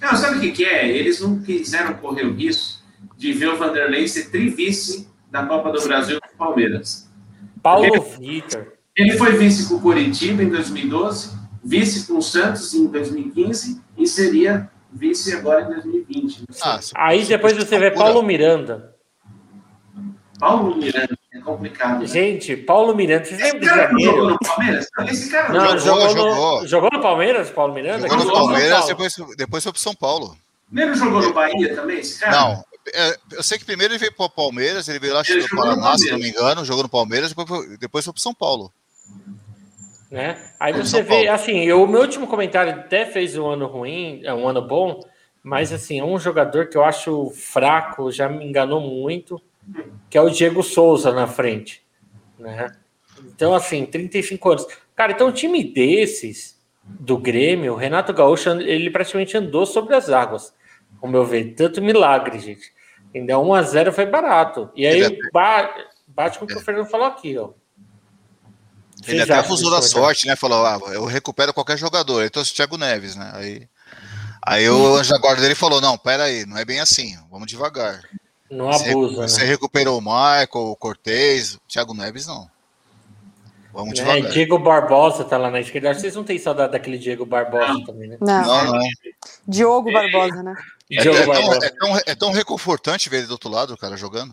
Não, 0.00 0.16
sabe 0.16 0.38
o 0.38 0.40
que, 0.40 0.52
que 0.52 0.64
é? 0.64 0.88
Eles 0.88 1.20
não 1.20 1.42
quiseram 1.42 1.94
correr 1.94 2.24
o 2.24 2.34
risco 2.34 2.82
de 3.16 3.32
ver 3.32 3.48
o 3.48 3.56
Vanderlei 3.56 4.06
ser 4.06 4.30
trivice 4.30 5.08
da 5.30 5.44
Copa 5.46 5.72
do 5.72 5.82
Brasil 5.82 6.20
com 6.20 6.34
o 6.34 6.36
Palmeiras. 6.36 7.10
Paulo 7.62 8.00
Vitor. 8.02 8.74
Ele 8.96 9.12
foi 9.12 9.36
vice 9.36 9.68
com 9.68 9.74
o 9.76 9.80
Coritiba 9.80 10.42
em 10.42 10.48
2012, 10.48 11.36
vice 11.64 12.06
com 12.06 12.18
o 12.18 12.22
Santos 12.22 12.72
em 12.74 12.86
2015 12.86 13.82
e 13.96 14.06
seria 14.06 14.70
vice 14.92 15.34
agora 15.34 15.62
em 15.62 15.68
2020. 15.80 16.44
Ah, 16.62 16.78
Aí 16.94 17.24
depois 17.24 17.56
você 17.56 17.78
vê 17.78 17.90
Paulo 17.90 18.22
Miranda. 18.22 18.94
Paulo 20.38 20.76
Miranda, 20.76 21.18
é 21.44 21.56
complicado. 21.56 22.00
Né? 22.00 22.06
Gente, 22.06 22.56
Paulo 22.56 22.94
Miranda, 22.94 23.24
vocês 23.24 23.40
Esse 23.40 23.52
lembram 23.52 23.88
do 23.94 24.00
jogou 24.02 24.30
no 24.30 24.38
Palmeiras? 24.38 24.88
Esse 25.10 25.30
cara 25.30 25.52
não, 25.52 25.78
jogou. 25.78 26.00
jogou, 26.00 26.08
jogou. 26.10 26.60
No, 26.62 26.66
jogou 26.66 26.90
no 26.92 27.00
Palmeiras, 27.00 27.50
Paulo 27.50 27.74
Miranda? 27.74 28.08
Jogou 28.08 28.24
no 28.24 28.32
Palmeiras, 28.32 28.86
depois, 28.86 29.14
depois 29.36 29.62
foi 29.62 29.72
pro 29.72 29.80
São 29.82 29.94
Paulo. 29.94 30.36
Não 30.72 30.94
jogou 30.94 31.22
no 31.22 31.32
Bahia 31.32 31.74
também, 31.74 31.98
esse 31.98 32.18
cara? 32.18 32.36
Não, 32.36 32.64
é, 32.92 33.16
eu 33.32 33.42
sei 33.42 33.58
que 33.58 33.64
primeiro 33.64 33.92
ele 33.92 33.98
veio 33.98 34.12
para 34.12 34.26
o 34.26 34.30
Palmeiras, 34.30 34.88
ele 34.88 34.98
veio 34.98 35.14
lá 35.14 35.22
jogou 35.22 35.42
no 35.42 35.56
Paraná, 35.56 35.96
se 35.98 36.10
não 36.10 36.18
me 36.18 36.28
engano, 36.30 36.64
jogou 36.64 36.82
no 36.82 36.88
Palmeiras, 36.88 37.28
depois 37.30 37.48
foi, 37.48 37.76
depois 37.76 38.04
foi 38.04 38.12
pro 38.12 38.22
São 38.22 38.34
Paulo. 38.34 38.72
né? 40.10 40.36
Aí 40.58 40.72
São 40.74 40.84
você 40.84 41.02
vê, 41.02 41.08
Paulo. 41.26 41.30
assim, 41.32 41.60
eu- 41.64 41.82
o 41.82 41.86
meu 41.86 42.00
último 42.00 42.26
comentário 42.26 42.72
até 42.72 43.04
fez 43.06 43.36
um 43.36 43.46
ano 43.46 43.66
ruim, 43.66 44.20
é 44.24 44.32
um 44.32 44.46
ano 44.48 44.62
bom, 44.62 45.00
mas 45.42 45.72
assim, 45.72 46.00
é 46.00 46.04
um 46.04 46.18
jogador 46.18 46.66
que 46.68 46.76
eu 46.76 46.84
acho 46.84 47.30
fraco, 47.30 48.10
já 48.10 48.28
me 48.28 48.44
enganou 48.44 48.80
muito, 48.80 49.40
que 50.10 50.18
é 50.18 50.20
o 50.20 50.30
Diego 50.30 50.62
Souza 50.62 51.12
na 51.12 51.26
frente, 51.26 51.82
né? 52.38 52.70
Então, 53.26 53.54
assim, 53.54 53.84
35 53.86 54.50
anos. 54.50 54.66
Cara, 54.94 55.12
então 55.12 55.28
um 55.28 55.32
time 55.32 55.64
desses 55.64 56.60
do 56.84 57.16
Grêmio, 57.16 57.72
o 57.72 57.76
Renato 57.76 58.12
Gaúcho, 58.12 58.50
ele 58.50 58.90
praticamente 58.90 59.36
andou 59.36 59.64
sobre 59.66 59.94
as 59.94 60.10
águas, 60.10 60.52
ao 61.02 61.08
meu 61.08 61.24
ver. 61.24 61.54
Tanto 61.54 61.82
milagre, 61.82 62.38
gente. 62.38 62.72
Ainda 63.14 63.38
1 63.38 63.54
a 63.54 63.62
0 63.62 63.92
foi 63.92 64.06
barato. 64.06 64.70
E 64.74 64.86
aí 64.86 65.00
Ele 65.00 65.18
ba- 65.32 65.72
bate 66.06 66.38
com 66.38 66.44
o 66.44 66.48
que 66.48 66.54
o 66.56 66.60
Fernando 66.60 66.86
falou 66.88 67.06
aqui, 67.06 67.38
ó. 67.38 67.50
Ele 69.06 69.18
Vocês 69.18 69.30
até 69.30 69.48
desse 69.48 69.70
da 69.70 69.82
sorte, 69.82 70.26
né? 70.26 70.36
Falou, 70.36 70.64
ah, 70.64 70.80
eu 70.92 71.04
recupero 71.04 71.52
qualquer 71.52 71.76
jogador. 71.76 72.20
Ele 72.20 72.30
trouxe 72.30 72.52
o 72.52 72.54
Thiago 72.54 72.76
Neves, 72.76 73.16
né? 73.16 73.30
Aí, 73.34 73.68
aí 74.42 74.68
o 74.68 74.96
anjo 74.96 75.10
da 75.10 75.18
guarda 75.18 75.42
dele 75.42 75.54
falou, 75.54 75.80
não, 75.80 75.96
pera 75.98 76.24
aí, 76.24 76.46
não 76.46 76.56
é 76.56 76.64
bem 76.64 76.80
assim, 76.80 77.16
vamos 77.30 77.46
devagar. 77.46 78.00
Não 78.54 78.72
Você, 78.72 78.90
abusa, 78.90 79.28
você 79.28 79.40
né? 79.42 79.46
recuperou 79.46 79.98
o 79.98 80.00
Michael, 80.00 80.48
o 80.52 80.76
Cortez, 80.76 81.54
o 81.54 81.60
Thiago 81.68 81.92
Neves, 81.94 82.26
não. 82.26 82.48
Vamos 83.72 83.88
Né, 83.98 84.04
devagar. 84.04 84.30
Diego 84.30 84.58
Barbosa 84.58 85.24
tá 85.24 85.36
lá 85.36 85.50
na 85.50 85.60
esquerda. 85.60 85.92
Vocês 85.92 86.14
não 86.14 86.22
têm 86.22 86.38
saudade 86.38 86.70
daquele 86.72 86.96
Diego 86.96 87.26
Barbosa 87.26 87.84
também, 87.84 88.08
né? 88.08 88.16
Não, 88.20 88.42
Não, 88.42 88.72
não. 88.74 88.78
Diogo 89.48 89.92
Barbosa, 89.92 90.42
né? 90.44 90.54
É, 90.92 91.02
Diogo 91.02 91.18
é 91.18 91.24
tão, 91.24 91.32
Barbosa. 91.34 91.66
é 91.66 91.70
tão- 91.70 92.00
é 92.06 92.14
tão 92.14 92.30
reconfortante 92.32 93.08
ver 93.10 93.18
ele 93.18 93.26
do 93.26 93.32
outro 93.32 93.50
lado, 93.50 93.74
o 93.74 93.76
cara, 93.76 93.96
jogando. 93.96 94.32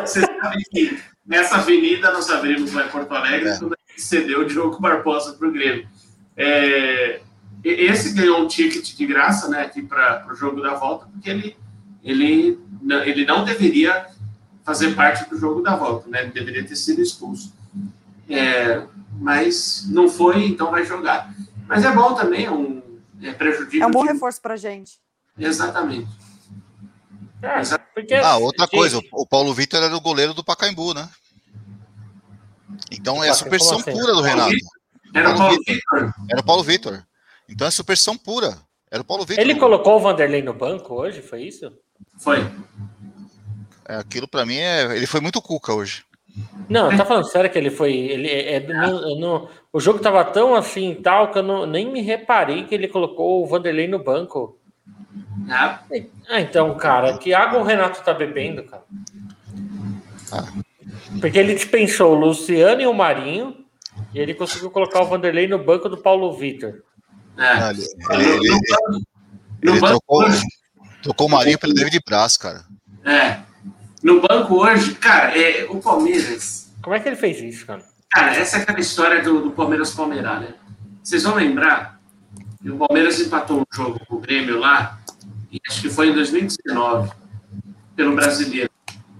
Você 0.00 0.20
sabe 0.20 0.62
que 0.70 1.02
nessa 1.26 1.56
avenida 1.56 2.12
nós 2.12 2.30
abrimos 2.30 2.72
lá 2.72 2.84
em 2.86 2.88
Porto 2.88 3.12
Alegre 3.12 3.48
É. 3.48 3.58
quando 3.58 3.74
a 3.74 3.90
gente 3.90 4.02
cedeu 4.02 4.40
o 4.42 4.46
Diogo 4.46 4.80
Barbosa 4.80 5.32
para 5.32 5.48
o 5.48 5.52
Grêmio. 5.52 5.88
É, 6.36 7.20
esse 7.64 8.12
ganhou 8.14 8.38
um 8.40 8.46
ticket 8.46 8.94
de 8.94 9.06
graça 9.06 9.48
né, 9.48 9.62
aqui 9.62 9.82
para 9.82 10.24
o 10.30 10.36
jogo 10.36 10.60
da 10.62 10.74
volta, 10.74 11.06
porque 11.06 11.28
ele, 11.28 11.56
ele, 12.04 12.52
não- 12.52 12.67
ele 13.04 13.24
não 13.24 13.44
deveria 13.44 14.06
fazer 14.64 14.94
parte 14.94 15.28
do 15.28 15.38
jogo 15.38 15.62
da 15.62 15.76
volta, 15.76 16.08
né? 16.08 16.22
ele 16.22 16.32
deveria 16.32 16.66
ter 16.66 16.76
sido 16.76 17.00
expulso. 17.00 17.52
É, 18.28 18.86
mas 19.18 19.86
não 19.88 20.08
foi, 20.08 20.46
então 20.46 20.70
vai 20.70 20.84
jogar. 20.84 21.32
Mas 21.66 21.84
é 21.84 21.92
bom 21.92 22.14
também, 22.14 22.44
é 22.44 22.50
um 22.50 22.82
é, 23.22 23.32
prejudica 23.32 23.84
É 23.84 23.86
um 23.86 23.90
bom 23.90 24.02
reforço 24.02 24.40
pra 24.40 24.56
gente. 24.56 24.98
Exatamente. 25.38 26.08
É, 27.40 27.78
porque, 27.94 28.14
Ah, 28.14 28.36
outra 28.36 28.64
gente, 28.64 28.76
coisa, 28.76 29.00
o 29.12 29.26
Paulo 29.26 29.54
Vitor 29.54 29.82
era 29.82 29.96
o 29.96 30.00
goleiro 30.00 30.34
do 30.34 30.44
Pacaembu, 30.44 30.92
né? 30.92 31.08
Então 32.90 33.22
é 33.22 33.28
Opa, 33.28 33.34
superstição 33.34 33.78
assim? 33.78 33.92
pura 33.92 34.12
do 34.12 34.22
Renato. 34.22 34.54
Era 35.14 35.30
o 35.30 35.36
Paulo 35.36 35.38
Paulo 35.38 35.64
Vitor. 35.66 36.14
Era 36.30 36.40
o 36.40 36.44
Paulo 36.44 36.62
Vitor. 36.62 37.06
Então 37.48 37.66
é 37.66 37.70
superstição 37.70 38.16
pura. 38.16 38.58
Era 38.90 39.02
o 39.02 39.04
Paulo 39.04 39.24
Vitor. 39.24 39.42
Ele 39.42 39.54
colocou 39.54 39.96
o 39.96 40.00
Vanderlei 40.00 40.42
no 40.42 40.52
banco 40.52 40.94
hoje, 40.94 41.22
foi 41.22 41.42
isso? 41.42 41.72
Foi. 42.18 42.46
É, 43.88 43.96
aquilo 43.96 44.28
pra 44.28 44.44
mim 44.46 44.56
é. 44.56 44.96
Ele 44.96 45.06
foi 45.06 45.20
muito 45.20 45.40
cuca 45.40 45.72
hoje. 45.72 46.04
Não, 46.68 46.94
tá 46.96 47.04
falando 47.04 47.24
sério 47.28 47.50
que 47.50 47.58
ele 47.58 47.70
foi. 47.70 47.92
Ele, 47.94 48.28
é, 48.28 48.54
é, 48.56 48.60
no- 48.60 49.18
no- 49.18 49.48
o 49.72 49.80
jogo 49.80 49.98
tava 49.98 50.24
tão 50.24 50.54
assim 50.54 50.94
tal 51.02 51.30
que 51.32 51.38
eu 51.38 51.42
não, 51.42 51.66
nem 51.66 51.90
me 51.90 52.00
reparei 52.00 52.64
que 52.64 52.74
ele 52.74 52.86
colocou 52.88 53.42
o 53.42 53.46
Vanderlei 53.46 53.88
no 53.88 53.98
banco. 53.98 54.56
Ah, 55.50 55.80
Ah, 56.28 56.40
então, 56.40 56.76
cara, 56.76 57.16
que 57.18 57.32
água 57.34 57.58
o 57.58 57.64
Renato 57.64 58.02
tá 58.04 58.12
bebendo, 58.14 58.62
cara? 58.64 58.84
Porque 61.20 61.38
ele 61.38 61.54
dispensou 61.54 62.12
o 62.12 62.18
Luciano 62.20 62.80
e 62.82 62.86
o 62.86 62.92
Marinho 62.94 63.64
e 64.14 64.18
ele 64.20 64.34
conseguiu 64.34 64.70
colocar 64.70 65.02
o 65.02 65.06
Vanderlei 65.06 65.46
no 65.48 65.58
banco 65.58 65.88
do 65.88 65.96
Paulo 65.98 66.32
Vitor. 66.36 66.82
é. 67.38 67.70
Ele, 67.70 67.86
No- 67.98 68.14
ele, 68.14 68.24
ele, 68.30 68.48
no 68.50 68.60
banco- 68.60 68.92
no 69.62 69.72
ele 69.72 69.80
banco 69.80 69.88
trocou, 70.06 70.24
o 71.06 71.28
Marinho 71.28 71.58
pelo 71.58 71.74
David 71.74 72.00
Braz, 72.04 72.36
cara. 72.36 72.64
É. 73.04 73.38
No 74.02 74.20
banco 74.20 74.56
hoje, 74.56 74.94
cara, 74.94 75.36
é, 75.38 75.66
o 75.68 75.80
Palmeiras. 75.80 76.70
Como 76.82 76.94
é 76.94 77.00
que 77.00 77.08
ele 77.08 77.16
fez 77.16 77.40
isso, 77.40 77.66
cara? 77.66 77.82
Cara, 78.10 78.34
essa 78.36 78.58
é 78.58 78.62
aquela 78.62 78.80
história 78.80 79.22
do, 79.22 79.42
do 79.42 79.50
Palmeiras 79.50 79.92
Palmeirar, 79.92 80.40
né? 80.40 80.54
Vocês 81.02 81.24
vão 81.24 81.34
lembrar 81.34 82.00
que 82.60 82.70
o 82.70 82.76
Palmeiras 82.76 83.20
empatou 83.20 83.60
um 83.60 83.64
jogo 83.74 84.00
com 84.06 84.16
o 84.16 84.20
Grêmio 84.20 84.58
lá, 84.58 85.00
e 85.50 85.60
acho 85.68 85.80
que 85.80 85.90
foi 85.90 86.10
em 86.10 86.14
2019, 86.14 87.10
pelo 87.96 88.14
brasileiro. 88.14 88.70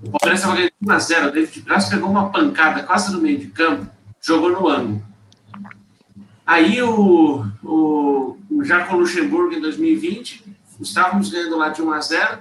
O 0.02 0.10
Palmeiras 0.10 0.40
estava 0.40 0.56
ganhando 0.56 0.72
1x0, 0.84 1.28
o 1.28 1.32
David 1.32 1.60
Braz 1.62 1.88
pegou 1.88 2.10
uma 2.10 2.30
pancada 2.30 2.82
quase 2.82 3.12
no 3.12 3.20
meio 3.20 3.38
de 3.38 3.48
campo, 3.48 3.90
jogou 4.20 4.50
no 4.50 4.68
ângulo. 4.68 5.02
Aí 6.46 6.80
o, 6.82 7.44
o, 7.62 8.38
o 8.50 8.64
já 8.64 8.84
com 8.84 8.96
o 8.96 9.00
Luxemburgo 9.00 9.54
em 9.54 9.60
2020, 9.60 10.44
estávamos 10.80 11.30
ganhando 11.30 11.56
lá 11.56 11.68
de 11.68 11.82
1x0. 11.82 12.40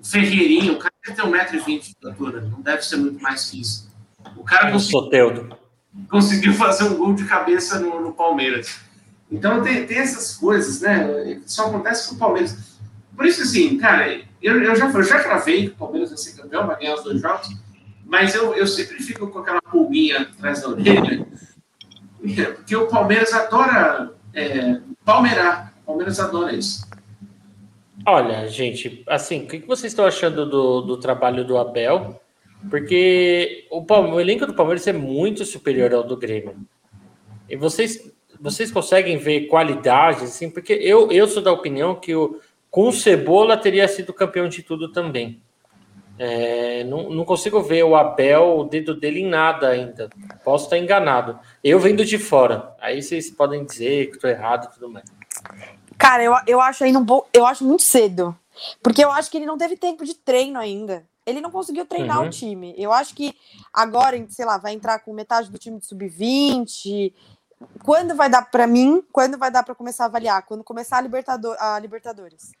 O 0.00 0.06
Ferreirinho, 0.06 0.74
o 0.74 0.78
cara 0.78 0.92
ter 1.04 1.22
1,20m 1.22 1.94
de 2.00 2.08
altura, 2.08 2.40
não 2.40 2.60
deve 2.60 2.82
ser 2.82 2.96
muito 2.96 3.22
mais 3.22 3.50
que 3.50 3.60
isso. 3.60 3.90
O 4.36 4.44
cara 4.44 4.70
conseguiu 4.70 5.48
conseguiu 6.08 6.54
fazer 6.54 6.84
um 6.84 6.96
gol 6.96 7.14
de 7.14 7.24
cabeça 7.24 7.78
no, 7.78 8.00
no 8.00 8.12
Palmeiras. 8.12 8.80
Então 9.30 9.62
tem, 9.62 9.86
tem 9.86 9.98
essas 9.98 10.36
coisas, 10.36 10.80
né? 10.80 11.40
Só 11.46 11.66
acontece 11.66 12.08
com 12.08 12.14
o 12.14 12.18
Palmeiras. 12.18 12.78
Por 13.16 13.26
isso, 13.26 13.42
assim, 13.42 13.76
cara, 13.78 14.20
eu, 14.42 14.62
eu, 14.62 14.74
já, 14.74 14.88
eu 14.88 15.02
já 15.02 15.22
cravei 15.22 15.68
que 15.68 15.74
o 15.74 15.76
Palmeiras 15.76 16.10
vai 16.10 16.18
ser 16.18 16.32
campeão, 16.32 16.66
vai 16.66 16.78
ganhar 16.78 16.94
os 16.94 17.04
dois 17.04 17.20
jogos, 17.20 17.48
mas 18.04 18.34
eu, 18.34 18.54
eu 18.54 18.66
sempre 18.66 19.02
fico 19.02 19.28
com 19.28 19.38
aquela 19.40 19.60
pulguinha 19.62 20.22
atrás 20.22 20.62
da 20.62 20.68
orelha, 20.68 21.26
porque 22.56 22.74
o 22.74 22.86
Palmeiras 22.86 23.32
adora 23.32 24.12
é, 24.34 24.80
palmeirar. 25.04 25.72
O 25.82 25.86
Palmeiras 25.86 26.18
adora 26.18 26.52
isso. 26.52 26.88
Olha, 28.06 28.48
gente, 28.48 29.02
assim, 29.06 29.44
o 29.44 29.46
que 29.46 29.58
vocês 29.60 29.92
estão 29.92 30.04
achando 30.04 30.48
do, 30.48 30.80
do 30.80 30.96
trabalho 30.96 31.44
do 31.44 31.58
Abel? 31.58 32.20
Porque 32.68 33.66
o, 33.70 33.80
o 33.80 34.20
elenco 34.20 34.46
do 34.46 34.54
Palmeiras 34.54 34.86
é 34.86 34.92
muito 34.92 35.44
superior 35.44 35.92
ao 35.94 36.02
do 36.02 36.16
Grêmio. 36.16 36.56
E 37.48 37.56
vocês, 37.56 38.12
vocês 38.40 38.70
conseguem 38.70 39.16
ver 39.16 39.46
qualidades, 39.46 40.22
assim, 40.22 40.50
porque 40.50 40.72
eu, 40.72 41.10
eu 41.10 41.26
sou 41.26 41.42
da 41.42 41.52
opinião 41.52 41.94
que 41.94 42.14
o, 42.14 42.40
com 42.70 42.88
o 42.88 42.92
Cebola 42.92 43.56
teria 43.56 43.88
sido 43.88 44.12
campeão 44.12 44.48
de 44.48 44.62
tudo 44.62 44.92
também. 44.92 45.40
É, 46.18 46.84
não, 46.84 47.08
não 47.08 47.24
consigo 47.24 47.62
ver 47.62 47.82
o 47.82 47.96
Abel, 47.96 48.58
o 48.58 48.64
dedo 48.64 48.94
dele 48.94 49.20
em 49.20 49.26
nada 49.26 49.68
ainda. 49.68 50.10
Posso 50.44 50.64
estar 50.64 50.76
enganado. 50.76 51.38
Eu 51.64 51.80
vendo 51.80 52.04
de 52.04 52.18
fora. 52.18 52.74
Aí 52.78 53.02
vocês 53.02 53.30
podem 53.30 53.64
dizer 53.64 54.08
que 54.10 54.16
estou 54.16 54.28
errado 54.28 54.68
e 54.68 54.74
tudo 54.74 54.90
mais. 54.90 55.06
Cara, 56.00 56.22
eu, 56.22 56.34
eu 56.46 56.60
acho 56.60 56.82
ainda 56.82 56.98
um 56.98 57.04
pouco. 57.06 57.28
Eu 57.32 57.44
acho 57.46 57.64
muito 57.64 57.82
cedo. 57.82 58.36
Porque 58.82 59.04
eu 59.04 59.10
acho 59.12 59.30
que 59.30 59.36
ele 59.36 59.46
não 59.46 59.58
teve 59.58 59.76
tempo 59.76 60.04
de 60.04 60.14
treino 60.14 60.58
ainda. 60.58 61.06
Ele 61.26 61.40
não 61.40 61.50
conseguiu 61.50 61.84
treinar 61.86 62.20
Uhum. 62.20 62.26
o 62.26 62.30
time. 62.30 62.74
Eu 62.76 62.92
acho 62.92 63.14
que 63.14 63.36
agora, 63.72 64.16
sei 64.30 64.44
lá, 64.44 64.56
vai 64.58 64.72
entrar 64.72 64.98
com 65.00 65.12
metade 65.12 65.50
do 65.50 65.58
time 65.58 65.78
de 65.78 65.86
sub-20. 65.86 67.12
Quando 67.84 68.14
vai 68.16 68.28
dar 68.30 68.50
pra 68.50 68.66
mim? 68.66 69.02
Quando 69.12 69.36
vai 69.38 69.50
dar 69.50 69.62
pra 69.62 69.74
começar 69.74 70.04
a 70.04 70.06
avaliar? 70.06 70.42
Quando 70.46 70.64
começar 70.64 70.96
a, 70.96 71.00
Libertador, 71.00 71.56
a 71.60 71.78
Libertadores. 71.78 72.52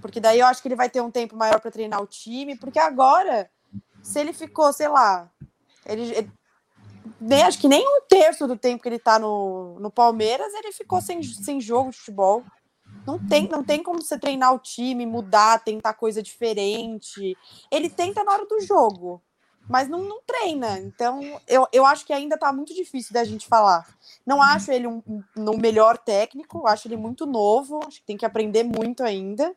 Porque 0.00 0.20
daí 0.20 0.40
eu 0.40 0.46
acho 0.46 0.60
que 0.62 0.68
ele 0.68 0.74
vai 0.76 0.88
ter 0.90 1.00
um 1.02 1.10
tempo 1.10 1.36
maior 1.36 1.60
pra 1.60 1.70
treinar 1.70 2.00
o 2.02 2.06
time. 2.06 2.56
Porque 2.56 2.78
agora, 2.78 3.50
se 4.02 4.18
ele 4.18 4.32
ficou, 4.32 4.72
sei 4.72 4.88
lá, 4.88 5.30
ele, 5.86 6.02
ele- 6.14 6.32
nem, 7.20 7.42
acho 7.42 7.58
que 7.58 7.68
nem 7.68 7.86
um 7.86 8.00
terço 8.08 8.46
do 8.46 8.56
tempo 8.56 8.82
que 8.82 8.88
ele 8.88 8.98
tá 8.98 9.18
no, 9.18 9.78
no 9.80 9.90
Palmeiras, 9.90 10.52
ele 10.54 10.72
ficou 10.72 11.00
sem, 11.00 11.22
sem 11.22 11.60
jogo 11.60 11.90
de 11.90 11.98
futebol. 11.98 12.42
Não 13.06 13.18
tem, 13.18 13.48
não 13.48 13.62
tem 13.62 13.82
como 13.82 14.00
você 14.00 14.18
treinar 14.18 14.54
o 14.54 14.58
time, 14.58 15.04
mudar, 15.04 15.62
tentar 15.62 15.94
coisa 15.94 16.22
diferente. 16.22 17.36
Ele 17.70 17.88
tenta 17.90 18.24
na 18.24 18.32
hora 18.32 18.46
do 18.46 18.60
jogo, 18.60 19.22
mas 19.68 19.88
não, 19.88 20.02
não 20.02 20.20
treina. 20.26 20.78
Então, 20.78 21.20
eu, 21.46 21.66
eu 21.72 21.84
acho 21.84 22.06
que 22.06 22.12
ainda 22.12 22.38
tá 22.38 22.52
muito 22.52 22.74
difícil 22.74 23.12
da 23.12 23.24
gente 23.24 23.46
falar. 23.46 23.86
Não 24.24 24.40
acho 24.40 24.70
ele 24.72 24.86
um, 24.86 25.02
um, 25.06 25.56
melhor 25.58 25.98
técnico, 25.98 26.66
acho 26.66 26.88
ele 26.88 26.96
muito 26.96 27.26
novo, 27.26 27.80
acho 27.86 28.00
que 28.00 28.06
tem 28.06 28.16
que 28.16 28.26
aprender 28.26 28.64
muito 28.64 29.02
ainda. 29.02 29.54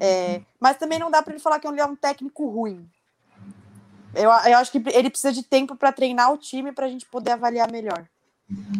É, 0.00 0.40
mas 0.60 0.76
também 0.76 0.98
não 0.98 1.10
dá 1.10 1.22
para 1.22 1.32
ele 1.32 1.42
falar 1.42 1.58
que 1.58 1.66
ele 1.66 1.80
é 1.80 1.86
um 1.86 1.96
técnico 1.96 2.48
ruim. 2.48 2.88
Eu, 4.14 4.30
eu 4.30 4.58
acho 4.58 4.70
que 4.70 4.82
ele 4.92 5.10
precisa 5.10 5.32
de 5.32 5.42
tempo 5.42 5.76
para 5.76 5.92
treinar 5.92 6.32
o 6.32 6.38
time 6.38 6.72
para 6.72 6.86
a 6.86 6.88
gente 6.88 7.06
poder 7.06 7.32
avaliar 7.32 7.70
melhor. 7.70 8.06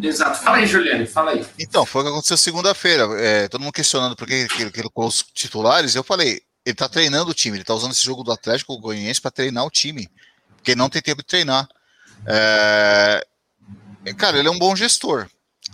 Exato. 0.02 0.42
Fala 0.42 0.58
aí, 0.58 0.66
Juliane, 0.66 1.06
fala 1.06 1.32
aí. 1.32 1.46
Então, 1.58 1.86
foi 1.86 2.02
o 2.02 2.04
que 2.04 2.10
aconteceu 2.10 2.36
segunda-feira. 2.36 3.04
É, 3.20 3.48
todo 3.48 3.62
mundo 3.62 3.72
questionando 3.72 4.14
por 4.14 4.26
que 4.26 4.46
ele 4.58 4.70
colocou 4.70 5.06
os 5.06 5.22
titulares. 5.22 5.94
Eu 5.94 6.04
falei, 6.04 6.42
ele 6.64 6.74
tá 6.74 6.88
treinando 6.88 7.30
o 7.30 7.34
time, 7.34 7.56
ele 7.56 7.64
tá 7.64 7.74
usando 7.74 7.92
esse 7.92 8.04
jogo 8.04 8.22
do 8.22 8.32
Atlético 8.32 8.78
Goianiense 8.78 9.20
para 9.20 9.30
treinar 9.30 9.64
o 9.64 9.70
time, 9.70 10.08
porque 10.56 10.74
não 10.74 10.88
tem 10.88 11.02
tempo 11.02 11.22
de 11.22 11.28
treinar. 11.28 11.68
É, 12.26 13.26
cara, 14.16 14.38
ele 14.38 14.48
é 14.48 14.50
um 14.50 14.58
bom 14.58 14.74
gestor. 14.76 15.28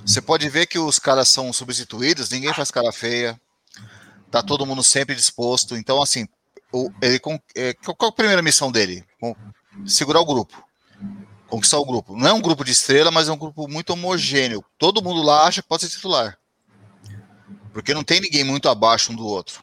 Você 0.04 0.20
pode 0.20 0.48
ver 0.48 0.66
que 0.66 0.78
os 0.78 0.98
caras 0.98 1.28
são 1.28 1.52
substituídos, 1.52 2.30
ninguém 2.30 2.54
faz 2.54 2.70
cara 2.70 2.90
feia, 2.92 3.40
tá 4.30 4.42
todo 4.42 4.64
mundo 4.64 4.82
sempre 4.82 5.14
disposto. 5.14 5.76
Então, 5.76 6.00
assim, 6.00 6.26
o, 6.72 6.90
ele, 7.02 7.20
é, 7.54 7.74
qual 7.74 8.10
a 8.10 8.12
primeira 8.12 8.42
missão 8.42 8.70
dele? 8.70 9.04
Segurar 9.86 10.20
o 10.20 10.26
grupo 10.26 10.64
conquistar 11.50 11.78
o 11.78 11.84
grupo. 11.84 12.16
Não 12.16 12.28
é 12.28 12.32
um 12.32 12.40
grupo 12.40 12.64
de 12.64 12.70
estrela, 12.70 13.10
mas 13.10 13.28
é 13.28 13.32
um 13.32 13.36
grupo 13.36 13.68
muito 13.68 13.90
homogêneo. 13.90 14.64
Todo 14.78 15.02
mundo 15.02 15.20
lá 15.20 15.46
acha 15.46 15.60
que 15.60 15.68
pode 15.68 15.82
ser 15.82 15.90
titular. 15.90 16.38
Porque 17.72 17.92
não 17.92 18.04
tem 18.04 18.20
ninguém 18.20 18.44
muito 18.44 18.68
abaixo 18.68 19.12
um 19.12 19.16
do 19.16 19.26
outro. 19.26 19.62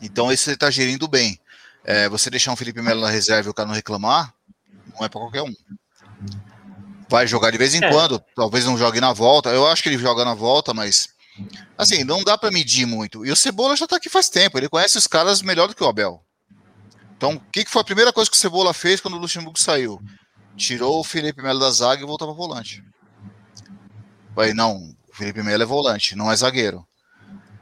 Então 0.00 0.30
esse 0.30 0.48
ele 0.48 0.54
está 0.54 0.70
gerindo 0.70 1.08
bem. 1.08 1.40
É, 1.82 2.08
você 2.08 2.28
deixar 2.28 2.52
um 2.52 2.56
Felipe 2.56 2.82
Melo 2.82 3.00
na 3.00 3.10
reserva 3.10 3.48
e 3.48 3.50
o 3.50 3.54
cara 3.54 3.66
não 3.66 3.74
reclamar, 3.74 4.32
não 4.94 5.04
é 5.04 5.08
para 5.08 5.20
qualquer 5.20 5.42
um. 5.42 5.52
Vai 7.08 7.26
jogar 7.26 7.50
de 7.50 7.58
vez 7.58 7.74
em 7.74 7.82
é. 7.82 7.90
quando, 7.90 8.22
talvez 8.36 8.66
não 8.66 8.78
jogue 8.78 9.00
na 9.00 9.12
volta. 9.12 9.48
Eu 9.48 9.66
acho 9.66 9.82
que 9.82 9.88
ele 9.88 9.98
joga 9.98 10.24
na 10.24 10.34
volta, 10.34 10.72
mas 10.74 11.08
assim, 11.76 12.04
não 12.04 12.22
dá 12.22 12.36
para 12.36 12.50
medir 12.50 12.86
muito. 12.86 13.24
E 13.24 13.30
o 13.30 13.36
Cebola 13.36 13.76
já 13.76 13.84
está 13.84 13.96
aqui 13.96 14.08
faz 14.08 14.28
tempo, 14.28 14.58
ele 14.58 14.68
conhece 14.68 14.98
os 14.98 15.06
caras 15.06 15.42
melhor 15.42 15.68
do 15.68 15.74
que 15.74 15.82
o 15.82 15.88
Abel. 15.88 16.22
Então, 17.16 17.34
o 17.34 17.40
que, 17.52 17.64
que 17.64 17.70
foi 17.70 17.82
a 17.82 17.84
primeira 17.84 18.12
coisa 18.12 18.30
que 18.30 18.36
o 18.36 18.40
Cebola 18.40 18.72
fez 18.72 19.00
quando 19.00 19.14
o 19.14 19.18
Luxemburgo 19.18 19.60
saiu? 19.60 20.00
tirou 20.60 21.00
o 21.00 21.04
Felipe 21.04 21.42
Melo 21.42 21.58
da 21.58 21.70
zaga 21.70 22.02
e 22.02 22.06
voltou 22.06 22.28
para 22.28 22.36
volante. 22.36 22.84
Falei, 24.34 24.54
não, 24.54 24.94
o 25.08 25.14
Felipe 25.14 25.42
Melo 25.42 25.62
é 25.62 25.66
volante, 25.66 26.14
não 26.14 26.30
é 26.30 26.36
zagueiro. 26.36 26.86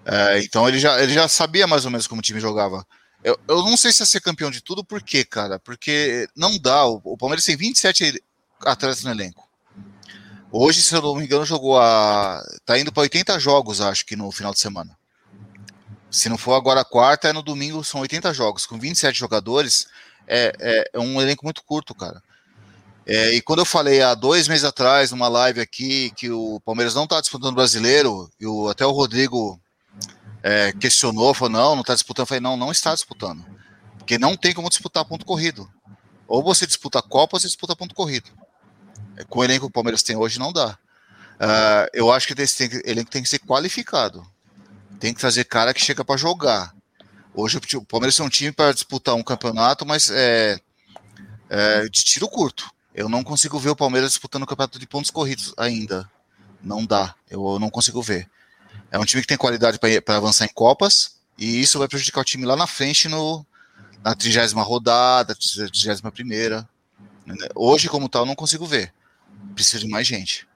É, 0.04 0.40
então 0.40 0.68
ele 0.68 0.78
já, 0.78 1.00
ele 1.02 1.12
já 1.12 1.28
sabia 1.28 1.66
mais 1.66 1.84
ou 1.84 1.90
menos 1.90 2.06
como 2.06 2.18
o 2.18 2.22
time 2.22 2.40
jogava. 2.40 2.86
Eu, 3.22 3.38
eu 3.48 3.62
não 3.62 3.76
sei 3.76 3.92
se 3.92 4.02
ia 4.02 4.06
ser 4.06 4.20
campeão 4.20 4.50
de 4.50 4.60
tudo, 4.60 4.84
por 4.84 5.02
quê, 5.02 5.24
cara? 5.24 5.58
Porque 5.58 6.28
não 6.36 6.58
dá. 6.58 6.86
O, 6.86 7.00
o 7.04 7.16
Palmeiras 7.16 7.44
tem 7.44 7.56
27 7.56 8.22
atletas 8.64 9.02
no 9.02 9.10
elenco. 9.10 9.47
Hoje, 10.50 10.82
se 10.82 10.94
eu 10.94 11.02
não 11.02 11.14
me 11.14 11.24
engano, 11.24 11.44
jogou 11.44 11.78
a. 11.78 12.42
tá 12.64 12.78
indo 12.78 12.92
para 12.92 13.02
80 13.02 13.38
jogos, 13.38 13.80
acho 13.80 14.06
que 14.06 14.16
no 14.16 14.30
final 14.32 14.52
de 14.52 14.60
semana. 14.60 14.96
Se 16.10 16.28
não 16.28 16.38
for 16.38 16.54
agora 16.54 16.84
quarta, 16.84 17.28
é 17.28 17.32
no 17.32 17.42
domingo, 17.42 17.84
são 17.84 18.00
80 18.00 18.32
jogos. 18.32 18.64
Com 18.64 18.78
27 18.78 19.18
jogadores, 19.18 19.86
é, 20.26 20.52
é, 20.58 20.90
é 20.94 20.98
um 20.98 21.20
elenco 21.20 21.44
muito 21.44 21.62
curto, 21.62 21.94
cara. 21.94 22.22
É, 23.06 23.34
e 23.34 23.42
quando 23.42 23.60
eu 23.60 23.66
falei 23.66 24.02
há 24.02 24.14
dois 24.14 24.48
meses 24.48 24.64
atrás, 24.64 25.10
numa 25.10 25.28
live 25.28 25.60
aqui, 25.60 26.10
que 26.16 26.30
o 26.30 26.60
Palmeiras 26.60 26.94
não 26.94 27.04
está 27.04 27.20
disputando 27.20 27.52
o 27.52 27.56
brasileiro, 27.56 28.30
e 28.40 28.46
o, 28.46 28.68
até 28.68 28.86
o 28.86 28.90
Rodrigo 28.90 29.60
é, 30.42 30.72
questionou, 30.72 31.34
falou: 31.34 31.52
não, 31.52 31.74
não 31.74 31.82
está 31.82 31.94
disputando. 31.94 32.22
Eu 32.22 32.26
falei: 32.26 32.40
não, 32.40 32.56
não 32.56 32.72
está 32.72 32.94
disputando. 32.94 33.44
Porque 33.98 34.16
não 34.16 34.34
tem 34.34 34.54
como 34.54 34.70
disputar 34.70 35.04
ponto 35.04 35.26
corrido. 35.26 35.70
Ou 36.26 36.42
você 36.42 36.66
disputa 36.66 37.00
a 37.00 37.02
Copa 37.02 37.36
ou 37.36 37.40
você 37.40 37.46
disputa 37.46 37.76
ponto 37.76 37.94
corrido. 37.94 38.30
É, 39.18 39.24
com 39.24 39.40
o 39.40 39.44
elenco 39.44 39.66
que 39.66 39.66
o 39.66 39.72
Palmeiras 39.72 40.02
tem 40.02 40.16
hoje, 40.16 40.38
não 40.38 40.52
dá. 40.52 40.78
Uh, 41.40 41.90
eu 41.92 42.12
acho 42.12 42.26
que 42.26 42.40
esse 42.40 42.82
elenco 42.84 43.10
tem 43.10 43.22
que 43.22 43.28
ser 43.28 43.40
qualificado. 43.40 44.24
Tem 45.00 45.12
que 45.12 45.20
trazer 45.20 45.44
cara 45.44 45.74
que 45.74 45.80
chega 45.80 46.04
para 46.04 46.16
jogar. 46.16 46.72
Hoje 47.34 47.58
o 47.74 47.84
Palmeiras 47.84 48.18
é 48.18 48.22
um 48.22 48.28
time 48.28 48.52
para 48.52 48.72
disputar 48.72 49.14
um 49.14 49.22
campeonato, 49.22 49.84
mas 49.84 50.10
é, 50.10 50.60
é 51.48 51.82
de 51.84 52.04
tiro 52.04 52.28
curto. 52.28 52.70
Eu 52.94 53.08
não 53.08 53.22
consigo 53.22 53.58
ver 53.58 53.70
o 53.70 53.76
Palmeiras 53.76 54.10
disputando 54.10 54.42
o 54.42 54.46
campeonato 54.46 54.78
de 54.78 54.86
pontos 54.86 55.10
corridos 55.10 55.52
ainda. 55.56 56.10
Não 56.62 56.84
dá. 56.84 57.14
Eu 57.30 57.58
não 57.58 57.70
consigo 57.70 58.02
ver. 58.02 58.28
É 58.90 58.98
um 58.98 59.04
time 59.04 59.22
que 59.22 59.28
tem 59.28 59.36
qualidade 59.36 59.78
para 59.78 60.16
avançar 60.16 60.46
em 60.46 60.52
Copas 60.52 61.18
e 61.36 61.60
isso 61.60 61.78
vai 61.78 61.86
prejudicar 61.86 62.20
o 62.20 62.24
time 62.24 62.44
lá 62.44 62.56
na 62.56 62.66
frente 62.66 63.08
no, 63.08 63.46
na 64.02 64.14
trigésima 64.16 64.62
rodada, 64.62 65.34
trigésima 65.34 66.10
primeira. 66.10 66.68
Hoje, 67.54 67.88
como 67.88 68.08
tal, 68.08 68.26
não 68.26 68.34
consigo 68.34 68.66
ver. 68.66 68.92
Precisa 69.54 69.80
de 69.80 69.88
mais 69.88 70.06
gente. 70.06 70.46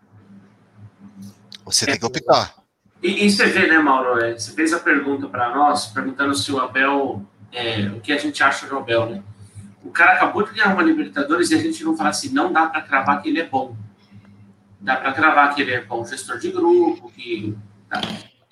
Você 1.64 1.86
tem 1.86 1.98
que 1.98 2.04
optar. 2.04 2.54
E, 3.02 3.26
e 3.26 3.30
você 3.30 3.46
vê, 3.46 3.66
né, 3.66 3.78
Mauro? 3.78 4.20
É, 4.22 4.38
você 4.38 4.52
fez 4.52 4.72
a 4.72 4.78
pergunta 4.78 5.26
para 5.26 5.54
nós, 5.54 5.86
perguntando 5.86 6.34
se 6.34 6.52
o 6.52 6.60
Abel, 6.60 7.24
é, 7.52 7.88
o 7.88 8.00
que 8.00 8.12
a 8.12 8.18
gente 8.18 8.42
acha 8.42 8.66
do 8.66 8.78
Abel, 8.78 9.06
né? 9.10 9.22
O 9.84 9.90
cara 9.90 10.12
acabou 10.12 10.44
de 10.44 10.52
ganhar 10.52 10.72
uma 10.72 10.82
Libertadores 10.82 11.50
e 11.50 11.56
a 11.56 11.58
gente 11.58 11.82
não 11.82 11.96
fala 11.96 12.10
assim, 12.10 12.28
não 12.28 12.52
dá 12.52 12.66
para 12.66 12.82
cravar 12.82 13.20
que 13.20 13.28
ele 13.28 13.40
é 13.40 13.46
bom. 13.46 13.76
Dá 14.80 14.96
para 14.96 15.12
cravar 15.12 15.54
que 15.54 15.62
ele 15.62 15.72
é 15.72 15.80
bom 15.80 16.04
gestor 16.04 16.38
de 16.38 16.50
grupo, 16.50 17.10
que. 17.10 17.56
Tá. 17.88 18.00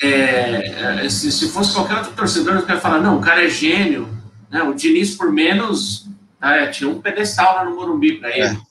É, 0.02 1.04
é, 1.04 1.08
se, 1.10 1.30
se, 1.30 1.50
fosse 1.50 1.74
qualquer 1.74 1.98
outro 1.98 2.12
torcedor, 2.12 2.54
eu 2.54 2.66
ia 2.66 2.80
falar, 2.80 3.00
não, 3.00 3.18
o 3.18 3.20
cara 3.20 3.44
é 3.44 3.48
gênio. 3.48 4.08
Né? 4.48 4.62
O 4.62 4.74
Diniz, 4.74 5.14
por 5.14 5.30
menos, 5.30 6.08
tá, 6.40 6.66
tinha 6.68 6.88
um 6.88 7.00
pedestal 7.00 7.56
lá 7.56 7.64
no 7.64 7.76
Morumbi 7.76 8.18
para 8.18 8.30
ele. 8.30 8.56
É. 8.56 8.69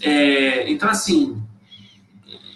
é. 0.00 0.70
então, 0.70 0.88
assim, 0.88 1.42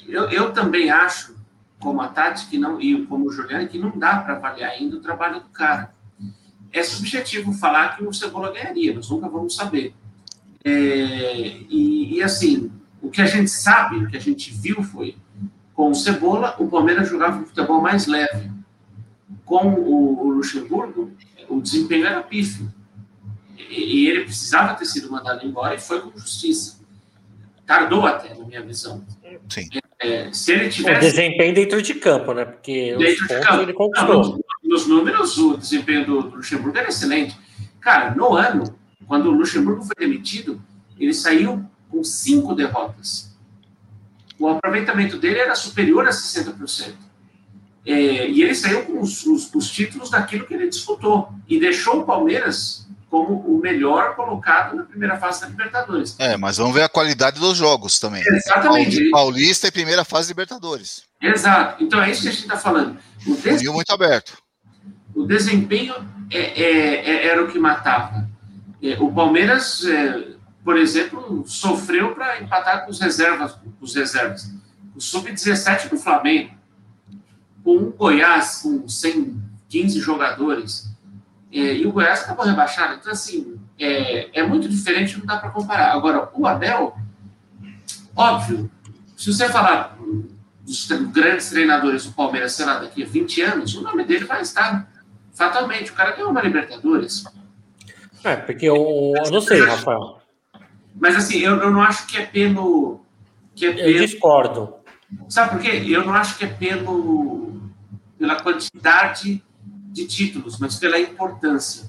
eu, 0.07 0.30
eu 0.30 0.53
também 0.53 0.91
acho, 0.91 1.35
como 1.78 2.01
a 2.01 2.09
Tati 2.09 2.47
que 2.47 2.59
não, 2.59 2.80
e 2.80 3.05
como 3.07 3.26
o 3.26 3.32
Juliano, 3.32 3.68
que 3.68 3.78
não 3.78 3.99
dá 3.99 4.18
para 4.18 4.37
avaliar 4.37 4.70
ainda 4.70 4.97
o 4.97 5.01
trabalho 5.01 5.41
do 5.41 5.49
cara 5.49 5.95
é 6.74 6.82
subjetivo 6.82 7.53
falar 7.53 7.97
que 7.97 8.05
o 8.05 8.12
Cebola 8.12 8.53
ganharia, 8.53 8.93
nós 8.93 9.09
nunca 9.09 9.28
vamos 9.28 9.55
saber. 9.55 9.95
É, 10.64 11.57
e, 11.70 12.16
e, 12.16 12.22
assim, 12.22 12.70
o 13.01 13.09
que 13.09 13.22
a 13.22 13.26
gente 13.26 13.49
sabe, 13.49 13.97
o 13.97 14.09
que 14.09 14.16
a 14.16 14.20
gente 14.20 14.53
viu 14.53 14.82
foi, 14.82 15.16
com 15.72 15.91
o 15.91 15.95
Cebola, 15.95 16.57
o 16.59 16.66
Palmeiras 16.66 17.09
jogava 17.09 17.39
um 17.39 17.47
futebol 17.47 17.80
mais 17.80 18.09
leve. 18.09 18.51
Com 19.45 19.68
o, 19.68 20.26
o 20.26 20.30
Luxemburgo, 20.30 21.12
o 21.49 21.61
desempenho 21.61 22.07
era 22.07 22.22
pífio. 22.22 22.72
E, 23.57 24.03
e, 24.03 24.09
ele 24.09 24.24
precisava 24.24 24.74
ter 24.74 24.87
sido 24.87 25.11
mandado 25.12 25.47
embora 25.47 25.76
e 25.76 25.80
foi 25.80 26.01
com 26.01 26.18
justiça. 26.18 26.80
Tardou 27.66 28.06
até, 28.06 28.34
na 28.34 28.44
minha 28.44 28.62
visão. 28.62 29.04
Sim. 29.48 29.68
É, 29.98 30.30
se 30.32 30.52
ele 30.52 30.68
tivesse... 30.68 30.98
O 30.98 31.10
desempenho 31.10 31.54
dentro 31.54 31.80
de 31.80 31.94
campo, 31.94 32.34
né? 32.34 32.44
Porque 32.44 32.94
dentro 32.96 33.26
de 33.26 33.40
campo. 33.40 33.62
ele 33.62 33.72
conquistou. 33.72 34.22
Não, 34.22 34.40
nos 34.64 34.86
números, 34.86 35.38
o 35.38 35.56
desempenho 35.56 36.04
do, 36.04 36.22
do, 36.22 36.36
Luxemburgo 36.36 36.76
era 36.76 36.88
excelente. 36.88 37.38
Cara, 37.80 38.14
no 38.14 38.34
ano, 38.34 38.78
quando 39.06 39.26
o 39.26 39.32
Luxemburgo 39.32 39.82
foi 39.82 39.94
demitido, 39.98 40.62
ele 40.98 41.14
saiu 41.14 41.64
com 41.90 42.04
cinco 42.04 42.54
derrotas. 42.54 43.34
O 44.38 44.48
aproveitamento 44.48 45.16
dele 45.18 45.38
era 45.38 45.54
superior 45.54 46.06
a 46.06 46.10
60%. 46.10 46.94
É, 47.86 48.28
e 48.28 48.42
ele 48.42 48.54
saiu 48.54 48.84
com 48.84 49.00
os, 49.00 49.24
os, 49.26 49.54
os, 49.54 49.70
títulos 49.70 50.10
daquilo 50.10 50.46
que 50.46 50.54
ele 50.54 50.68
disputou. 50.68 51.28
E 51.48 51.60
deixou 51.60 52.00
o 52.00 52.04
Palmeiras 52.04 52.84
como 53.14 53.34
o 53.46 53.60
melhor 53.60 54.16
colocado 54.16 54.74
na 54.74 54.82
primeira 54.82 55.16
fase 55.16 55.42
da 55.42 55.46
Libertadores. 55.46 56.16
É, 56.18 56.36
mas 56.36 56.56
vamos 56.56 56.74
ver 56.74 56.82
a 56.82 56.88
qualidade 56.88 57.38
dos 57.38 57.56
jogos 57.56 58.00
também. 58.00 58.24
Exatamente. 58.26 59.08
Paulista 59.10 59.68
e 59.68 59.70
primeira 59.70 60.04
fase 60.04 60.28
da 60.28 60.32
Libertadores. 60.32 61.04
Exato. 61.22 61.84
Então 61.84 62.02
é 62.02 62.10
isso 62.10 62.22
que 62.22 62.28
a 62.28 62.32
gente 62.32 62.42
está 62.42 62.56
falando. 62.56 62.98
O 63.26 63.36
des... 63.36 63.62
muito 63.62 63.92
aberto 63.92 64.44
o 65.14 65.24
desempenho 65.24 65.94
é, 66.30 66.38
é, 66.38 67.10
é, 67.10 67.26
era 67.28 67.42
o 67.42 67.46
que 67.46 67.58
matava. 67.58 68.28
É, 68.82 68.98
o 68.98 69.12
Palmeiras, 69.12 69.84
é, 69.84 70.34
por 70.64 70.76
exemplo, 70.76 71.44
sofreu 71.46 72.14
para 72.14 72.42
empatar 72.42 72.84
com 72.84 72.90
os 72.90 73.00
reservas, 73.00 73.52
com 73.52 73.72
os 73.80 73.94
reservas. 73.94 74.50
O 74.94 75.00
sub-17 75.00 75.88
do 75.88 75.96
Flamengo, 75.96 76.50
com 77.62 77.76
o 77.76 77.90
Goiás 77.92 78.60
com 78.62 78.88
115 78.88 80.00
jogadores, 80.00 80.93
e 81.55 81.86
o 81.86 81.92
Goiás 81.92 82.22
acabou 82.22 82.44
rebaixado. 82.44 82.94
Então, 82.94 83.12
assim, 83.12 83.61
é, 83.78 84.42
muito 84.42 84.68
diferente, 84.68 85.16
não 85.16 85.24
dá 85.24 85.36
para 85.36 85.50
comparar. 85.50 85.92
Agora, 85.92 86.28
o 86.34 86.46
Abel, 86.46 86.96
óbvio, 88.16 88.68
se 89.16 89.32
você 89.32 89.48
falar 89.48 89.96
dos 90.62 90.88
grandes 91.12 91.50
treinadores 91.50 92.07
do 92.07 92.12
Palmeiras, 92.12 92.52
sei 92.52 92.66
lá, 92.66 92.80
daqui 92.80 93.05
a 93.05 93.07
20 93.07 93.42
anos, 93.42 93.74
o 93.76 93.82
nome 93.82 94.05
dele 94.05 94.24
vai 94.24 94.42
estar 94.42 94.90
fatalmente, 95.32 95.92
o 95.92 95.94
cara 95.94 96.12
ganhou 96.12 96.30
uma 96.30 96.42
Libertadores. 96.42 97.24
É, 98.24 98.34
porque 98.34 98.66
eu, 98.66 99.12
eu 99.24 99.30
não 99.30 99.40
sei, 99.40 99.61
Rafael. 99.61 100.20
Mas 100.94 101.14
assim, 101.14 101.38
eu, 101.38 101.57
eu 101.57 101.70
não 101.70 101.82
acho 101.82 102.07
que 102.07 102.16
é 102.16 102.26
pelo. 102.26 103.00
Que 103.55 103.66
é 103.66 103.72
pelo... 103.72 103.88
Eu 103.88 104.07
discordo. 104.07 104.74
Sabe 105.28 105.50
por 105.50 105.61
quê? 105.61 105.84
Eu 105.86 106.05
não 106.05 106.14
acho 106.14 106.36
que 106.36 106.44
é 106.44 106.48
pelo, 106.48 107.61
pela 108.18 108.40
quantidade 108.40 109.44
de 109.95 110.07
títulos, 110.07 110.59
mas 110.59 110.74
pela 110.76 110.99
importância. 110.99 111.88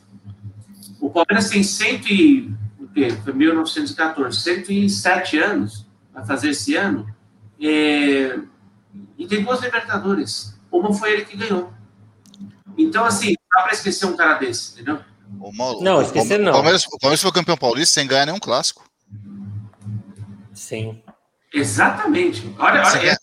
O 1.01 1.09
Palmeiras 1.09 1.49
tem 1.49 1.63
100 1.63 2.01
e, 2.11 2.53
o 2.79 2.87
quê? 2.87 3.09
Foi 3.23 3.33
1914, 3.33 4.39
107 4.41 5.39
anos, 5.39 5.85
vai 6.13 6.23
fazer 6.23 6.51
esse 6.51 6.75
ano, 6.75 7.07
é, 7.59 8.39
e 9.17 9.27
tem 9.27 9.43
duas 9.43 9.59
Libertadores. 9.61 10.55
Uma 10.71 10.93
foi 10.93 11.13
ele 11.13 11.25
que 11.25 11.35
ganhou. 11.35 11.73
Então, 12.77 13.03
assim, 13.05 13.33
dá 13.55 13.63
para 13.63 13.73
esquecer 13.73 14.05
um 14.05 14.15
cara 14.15 14.37
desse, 14.37 14.73
entendeu? 14.73 14.99
O 15.39 15.51
Mauro, 15.51 15.81
não, 15.81 16.01
esquecer 16.01 16.37
não. 16.39 16.51
O 16.51 16.55
Palmeiras, 16.55 16.85
o 16.85 16.99
Palmeiras 16.99 17.21
foi 17.21 17.31
campeão 17.31 17.57
paulista 17.57 17.95
sem 17.95 18.07
ganhar 18.07 18.27
nenhum 18.27 18.39
clássico. 18.39 18.85
Sim. 20.53 21.01
Exatamente. 21.53 22.53
Olha, 22.59 22.83
Você 22.85 22.97
olha. 22.97 23.17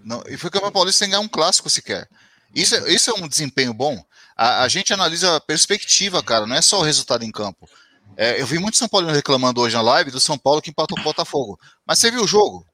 Não, 0.03 0.23
e 0.27 0.37
foi 0.37 0.49
campeão 0.49 0.71
paulista 0.71 0.99
sem 0.99 1.09
ganhar 1.09 1.21
um 1.21 1.27
clássico 1.27 1.69
sequer. 1.69 2.07
Isso, 2.53 2.75
é- 2.75 2.91
isso 2.91 3.09
é 3.09 3.13
um 3.13 3.27
desempenho 3.27 3.73
bom. 3.73 4.03
A, 4.35 4.63
a 4.63 4.67
gente 4.67 4.93
analisa 4.93 5.35
a 5.37 5.41
perspectiva, 5.41 6.21
cara, 6.23 6.45
não 6.45 6.55
é 6.55 6.61
só 6.61 6.79
o 6.79 6.83
resultado 6.83 7.23
em 7.23 7.31
campo. 7.31 7.67
É, 8.15 8.39
eu 8.39 8.45
vi 8.45 8.59
muito 8.59 8.77
São 8.77 8.87
Paulo 8.87 9.07
reclamando 9.07 9.61
hoje 9.61 9.75
na 9.75 9.81
live 9.81 10.11
do 10.11 10.19
São 10.19 10.37
Paulo 10.37 10.61
que 10.61 10.69
empatou 10.69 10.97
o 10.99 11.03
Botafogo. 11.03 11.59
Mas 11.85 11.99
você 11.99 12.11
viu 12.11 12.23
o 12.23 12.27
jogo? 12.27 12.65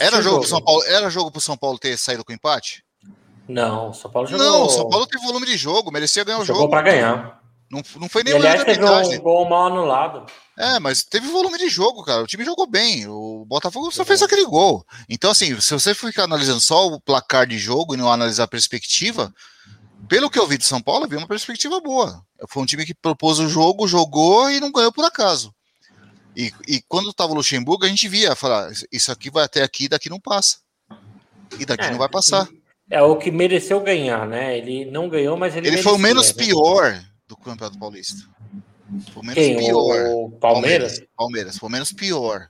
Era 0.00 0.20
jogo 0.22 0.40
pro 0.40 0.48
São 0.48 0.60
Paulo, 0.62 0.82
era 0.84 1.10
jogo 1.10 1.30
pro 1.30 1.40
São 1.40 1.56
Paulo 1.56 1.78
ter 1.78 1.96
saído 1.96 2.24
com 2.24 2.32
empate? 2.32 2.84
Não, 3.48 3.90
o 3.90 3.94
São 3.94 4.10
Paulo 4.10 4.28
jogou. 4.28 4.44
Não, 4.46 4.66
o 4.66 4.68
São 4.70 4.88
Paulo 4.88 5.06
teve 5.06 5.24
volume 5.24 5.46
de 5.46 5.56
jogo, 5.56 5.90
merecia 5.92 6.24
ganhar 6.24 6.38
o 6.38 6.44
jogou 6.44 6.62
jogo. 6.62 6.70
para 6.70 6.82
ganhar. 6.82 7.41
Não, 7.72 7.82
não 7.98 8.08
foi 8.08 8.20
E, 8.20 8.24
nem 8.24 8.34
aliás, 8.34 8.62
teve 8.64 8.84
um 8.84 9.22
gol 9.22 9.48
mal 9.48 9.68
anulado. 9.68 10.26
É, 10.58 10.78
mas 10.78 11.02
teve 11.02 11.26
volume 11.28 11.56
de 11.56 11.70
jogo, 11.70 12.04
cara. 12.04 12.22
O 12.22 12.26
time 12.26 12.44
jogou 12.44 12.66
bem. 12.66 13.06
O 13.08 13.46
Botafogo 13.46 13.90
só 13.90 14.04
fez 14.04 14.20
aquele 14.20 14.44
gol. 14.44 14.84
Então, 15.08 15.30
assim, 15.30 15.58
se 15.58 15.72
você 15.72 15.94
ficar 15.94 16.24
analisando 16.24 16.60
só 16.60 16.86
o 16.86 17.00
placar 17.00 17.46
de 17.46 17.56
jogo 17.58 17.94
e 17.94 17.96
não 17.96 18.12
analisar 18.12 18.44
a 18.44 18.48
perspectiva, 18.48 19.32
pelo 20.06 20.28
que 20.28 20.38
eu 20.38 20.46
vi 20.46 20.58
de 20.58 20.66
São 20.66 20.82
Paulo, 20.82 21.06
eu 21.06 21.08
vi 21.08 21.16
uma 21.16 21.26
perspectiva 21.26 21.80
boa. 21.80 22.22
Foi 22.46 22.62
um 22.62 22.66
time 22.66 22.84
que 22.84 22.92
propôs 22.92 23.38
o 23.38 23.48
jogo, 23.48 23.88
jogou 23.88 24.50
e 24.50 24.60
não 24.60 24.70
ganhou 24.70 24.92
por 24.92 25.06
acaso. 25.06 25.50
E, 26.36 26.52
e 26.68 26.82
quando 26.86 27.08
estava 27.08 27.32
o 27.32 27.36
Luxemburgo, 27.36 27.86
a 27.86 27.88
gente 27.88 28.06
via 28.06 28.36
falar: 28.36 28.70
isso 28.92 29.10
aqui 29.10 29.30
vai 29.30 29.44
até 29.44 29.62
aqui, 29.62 29.88
daqui 29.88 30.10
não 30.10 30.20
passa. 30.20 30.58
E 31.58 31.64
daqui 31.64 31.84
É, 31.84 31.90
não 31.90 31.98
vai 31.98 32.08
passar. 32.10 32.46
É 32.90 33.00
o 33.02 33.16
que 33.16 33.30
mereceu 33.30 33.80
ganhar, 33.80 34.26
né? 34.26 34.58
Ele 34.58 34.90
não 34.90 35.08
ganhou, 35.08 35.38
mas 35.38 35.56
ele 35.56 35.68
Ele 35.68 35.82
foi 35.82 35.92
o 35.94 35.98
merecia, 35.98 36.14
menos 36.14 36.34
né? 36.34 36.44
pior 36.44 37.11
Campeonato 37.42 37.78
Paulista. 37.78 38.22
Foi 39.12 39.22
o 39.22 39.26
menos 39.26 39.34
Quem? 39.34 39.56
pior. 39.58 40.06
O 40.06 40.30
Palmeiras? 40.32 41.02
Palmeiras, 41.16 41.56
foi 41.58 41.68
o 41.68 41.72
menos 41.72 41.92
pior. 41.92 42.48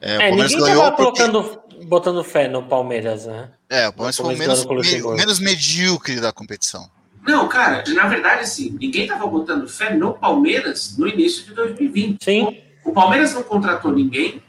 É, 0.00 0.12
É, 0.12 0.16
o 0.16 0.18
Palmeiras 0.20 0.52
ninguém 0.52 0.66
ganhou 0.66 0.82
tava 0.84 0.96
porque- 0.96 1.22
colocando, 1.26 1.60
botando 1.86 2.24
fé 2.24 2.48
no 2.48 2.62
Palmeiras, 2.62 3.26
né? 3.26 3.50
É, 3.68 3.88
o 3.88 3.92
Palmeiras 3.92 4.18
O 4.18 4.22
foi 4.22 4.34
o 4.34 4.38
Palmeiras 4.38 4.64
menos, 4.66 4.92
me- 4.92 5.16
menos 5.16 5.38
medíocre 5.40 6.20
da 6.20 6.32
competição. 6.32 6.88
Não, 7.26 7.48
cara, 7.48 7.82
na 7.88 8.06
verdade, 8.06 8.42
assim, 8.42 8.76
ninguém 8.80 9.02
estava 9.02 9.26
botando 9.26 9.66
fé 9.68 9.92
no 9.94 10.14
Palmeiras 10.14 10.96
no 10.96 11.08
início 11.08 11.44
de 11.44 11.54
2020. 11.54 12.22
Sim. 12.24 12.62
O 12.84 12.92
Palmeiras 12.92 13.34
não 13.34 13.42
contratou 13.42 13.90
ninguém. 13.90 14.40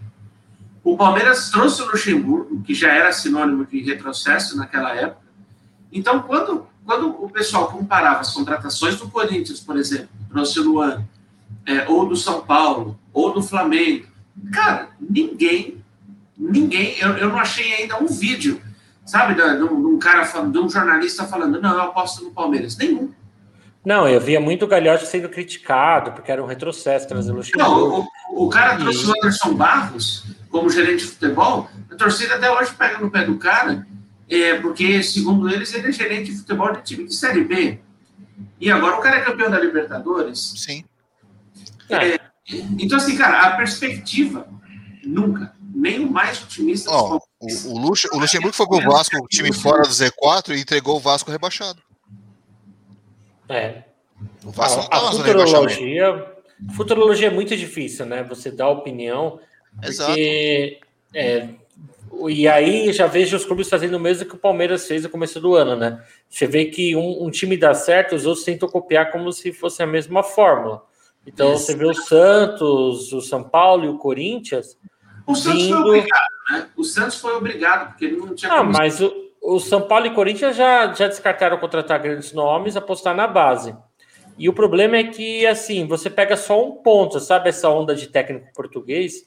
O 0.84 0.96
Palmeiras 0.96 1.50
trouxe 1.50 1.82
o 1.82 1.86
Luxemburgo, 1.88 2.62
que 2.62 2.76
já 2.76 2.94
era 2.94 3.12
sinônimo 3.12 3.66
de 3.66 3.82
retrocesso 3.82 4.56
naquela 4.56 4.96
época. 4.96 5.26
Então, 5.92 6.22
quando, 6.22 6.68
quando 6.88 7.22
o 7.22 7.30
pessoal 7.30 7.68
comparava 7.68 8.22
as 8.22 8.34
contratações 8.34 8.96
do 8.96 9.10
Corinthians, 9.10 9.60
por 9.60 9.76
exemplo, 9.76 10.08
trouxe 10.32 10.58
o 10.62 10.64
Luan, 10.64 11.04
é, 11.66 11.86
ou 11.90 12.08
do 12.08 12.16
São 12.16 12.40
Paulo, 12.42 12.98
ou 13.12 13.34
do 13.34 13.44
Flamengo, 13.44 14.08
cara, 14.54 14.88
ninguém, 14.98 15.84
ninguém, 16.38 16.98
eu, 16.98 17.18
eu 17.18 17.28
não 17.28 17.40
achei 17.40 17.74
ainda 17.74 18.02
um 18.02 18.08
vídeo, 18.08 18.62
sabe, 19.06 19.36
de, 19.36 19.64
um, 19.64 20.00
cara, 20.00 20.24
de 20.24 20.58
um 20.58 20.70
jornalista 20.70 21.26
falando, 21.26 21.60
não, 21.60 21.74
eu 21.74 21.82
aposto 21.82 22.24
no 22.24 22.32
Palmeiras. 22.32 22.78
Nenhum. 22.78 23.12
Não, 23.84 24.08
eu 24.08 24.22
via 24.22 24.40
muito 24.40 24.64
o 24.64 24.68
Gagliotti 24.68 25.08
sendo 25.08 25.28
criticado, 25.28 26.14
porque 26.14 26.32
era 26.32 26.42
um 26.42 26.48
retrocesso 26.48 27.06
trazer 27.06 27.34
o 27.34 27.42
Não, 27.58 28.00
o, 28.00 28.46
o 28.46 28.50
cara 28.50 28.78
trouxe 28.78 29.06
o 29.06 29.12
Anderson 29.12 29.54
Barros 29.56 30.24
como 30.50 30.70
gerente 30.70 31.04
de 31.04 31.12
futebol, 31.12 31.70
a 31.92 31.96
torcida 31.96 32.36
até 32.36 32.50
hoje 32.50 32.74
pega 32.74 32.98
no 33.00 33.12
pé 33.12 33.26
do 33.26 33.38
cara, 33.38 33.86
é, 34.30 34.56
porque, 34.60 35.02
segundo 35.04 35.50
eles, 35.50 35.74
ele 35.74 35.88
é 35.88 35.92
gerente 35.92 36.32
de 36.32 36.38
futebol 36.40 36.72
de 36.74 36.84
time 36.84 37.06
de 37.06 37.14
Série 37.16 37.44
B. 37.44 37.80
E 38.60 38.70
agora 38.72 38.98
o 38.98 39.02
cara 39.02 39.18
é 39.18 39.22
campeão 39.22 39.50
da 39.50 39.60
Libertadores. 39.60 40.54
Sim. 40.58 40.84
É, 41.90 42.20
Então, 42.80 42.98
assim, 42.98 43.18
cara, 43.18 43.42
a 43.48 43.58
perspectiva, 43.58 44.48
nunca, 45.04 45.54
nem 45.74 46.00
o 46.06 46.10
mais 46.12 46.42
otimista 46.44 46.90
palmeirenses. 46.90 47.66
o, 47.66 47.74
o, 47.74 47.78
Lux- 47.80 48.06
o 48.12 48.18
Luxemburgo 48.20 48.56
foi 48.56 48.68
pro 48.68 48.82
Vasco, 48.92 49.18
o 49.18 49.28
time 49.28 49.52
fora 49.54 49.84
do 49.84 49.90
Z4, 49.90 50.56
e 50.56 50.62
entregou 50.62 50.98
o 50.98 51.00
Vasco 51.00 51.30
rebaixado. 51.32 51.82
é. 53.50 53.84
O 54.44 54.50
Vasco 54.52 54.80
A, 54.82 54.88
tava 54.88 55.10
a 55.10 55.12
futurologia, 55.12 56.34
futurologia 56.76 57.28
é 57.28 57.32
muito 57.32 57.56
difícil, 57.56 58.06
né? 58.06 58.24
Você 58.24 58.50
dá 58.50 58.68
opinião, 58.68 59.40
Exato. 59.84 60.10
porque 60.12 60.80
é, 61.14 61.50
e 62.30 62.48
aí 62.48 62.92
já 62.92 63.08
vejo 63.08 63.36
os 63.36 63.46
clubes 63.46 63.70
fazendo 63.70 63.96
o 63.96 64.00
mesmo 64.00 64.28
que 64.28 64.36
o 64.36 64.40
Palmeiras 64.40 64.88
fez 64.88 65.04
no 65.04 65.10
começo 65.10 65.40
do 65.40 65.56
ano, 65.56 65.76
né? 65.76 66.04
Você 66.30 66.48
vê 66.48 66.66
que 66.66 66.96
um, 66.96 67.24
um 67.26 67.30
time 67.30 67.58
dá 67.58 67.74
certo, 67.74 68.16
os 68.16 68.26
outros 68.26 68.46
tentam 68.46 68.68
copiar 68.70 69.12
como 69.12 69.32
se 69.32 69.52
fosse 69.52 69.84
a 69.84 69.88
mesma 69.88 70.24
fórmula. 70.24 70.84
Então 71.26 71.54
Isso. 71.54 71.66
você 71.66 71.76
vê 71.76 71.86
o 71.86 71.94
Santos, 71.94 73.12
o 73.12 73.22
São 73.22 73.44
Paulo 73.44 73.86
e 73.86 73.90
o 73.90 73.98
Corinthians. 73.98 74.78
O 75.26 75.36
Santos 75.36 75.64
vindo- 75.64 75.82
foi 75.82 75.98
obrigado, 75.98 76.30
né? 76.52 76.68
O 76.78 76.84
Santos 76.84 77.20
foi 77.20 77.34
obrigado, 77.36 77.90
porque 77.90 78.06
ele 78.06 78.18
não 78.18 78.34
tinha 78.34 78.52
Ah, 78.52 78.64
mas 78.64 79.02
o, 79.02 79.14
o 79.42 79.60
São 79.60 79.82
Paulo 79.82 80.06
e 80.06 80.14
Corinthians 80.16 80.56
já, 80.56 80.94
já 80.94 81.08
descartaram 81.08 81.58
contratar 81.58 82.02
grandes 82.02 82.32
nomes, 82.32 82.78
apostar 82.78 83.14
na 83.14 83.28
base. 83.28 83.76
E 84.38 84.48
o 84.48 84.54
problema 84.54 84.98
é 84.98 85.04
que, 85.04 85.46
assim, 85.48 85.88
você 85.88 86.10
pega 86.10 86.38
só 86.38 86.64
um 86.64 86.72
ponto, 86.78 87.20
sabe 87.20 87.50
essa 87.50 87.68
onda 87.70 87.96
de 87.96 88.08
técnico 88.08 88.54
português? 88.54 89.27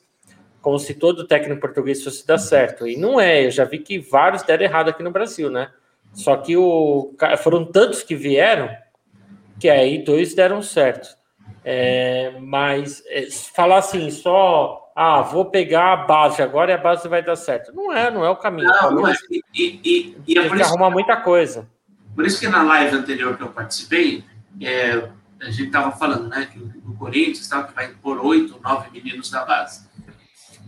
Como 0.60 0.78
se 0.78 0.94
todo 0.94 1.26
técnico 1.26 1.60
português 1.60 2.04
fosse 2.04 2.26
dar 2.26 2.38
certo. 2.38 2.86
E 2.86 2.96
não 2.96 3.20
é, 3.20 3.46
eu 3.46 3.50
já 3.50 3.64
vi 3.64 3.78
que 3.78 3.98
vários 3.98 4.42
deram 4.42 4.64
errado 4.64 4.90
aqui 4.90 5.02
no 5.02 5.10
Brasil, 5.10 5.50
né? 5.50 5.70
Só 6.12 6.36
que 6.36 6.56
o, 6.56 7.14
foram 7.38 7.64
tantos 7.64 8.02
que 8.02 8.14
vieram 8.14 8.70
que 9.58 9.68
aí 9.68 10.02
dois 10.02 10.34
deram 10.34 10.62
certo. 10.62 11.16
É, 11.64 12.34
mas 12.40 13.02
é, 13.06 13.28
falar 13.30 13.78
assim, 13.78 14.10
só, 14.10 14.90
ah, 14.96 15.20
vou 15.20 15.44
pegar 15.44 15.92
a 15.92 15.96
base 15.96 16.42
agora 16.42 16.70
e 16.70 16.74
a 16.74 16.78
base 16.78 17.06
vai 17.06 17.22
dar 17.22 17.36
certo. 17.36 17.72
Não 17.74 17.92
é, 17.92 18.10
não 18.10 18.24
é 18.24 18.30
o 18.30 18.36
caminho. 18.36 18.68
Não, 18.68 18.90
não 18.90 19.08
é. 19.08 19.14
E, 19.30 19.42
e, 19.54 20.16
e, 20.26 20.38
é 20.38 20.40
tem 20.40 20.48
por 20.48 20.56
que 20.56 20.62
isso 20.62 20.70
arrumar 20.70 20.90
muita 20.90 21.16
coisa. 21.16 21.68
Por 22.14 22.26
isso 22.26 22.40
que 22.40 22.48
na 22.48 22.62
live 22.62 22.96
anterior 22.96 23.36
que 23.36 23.42
eu 23.42 23.48
participei, 23.48 24.24
é, 24.60 25.08
a 25.40 25.50
gente 25.50 25.66
estava 25.66 25.92
falando 25.92 26.28
né, 26.28 26.48
que 26.50 26.58
o 26.58 26.94
Corinthians 26.94 27.48
tal, 27.48 27.66
que 27.66 27.74
vai 27.74 27.86
impor 27.86 28.24
oito, 28.24 28.58
nove 28.62 28.88
meninos 28.90 29.30
da 29.30 29.44
base. 29.44 29.88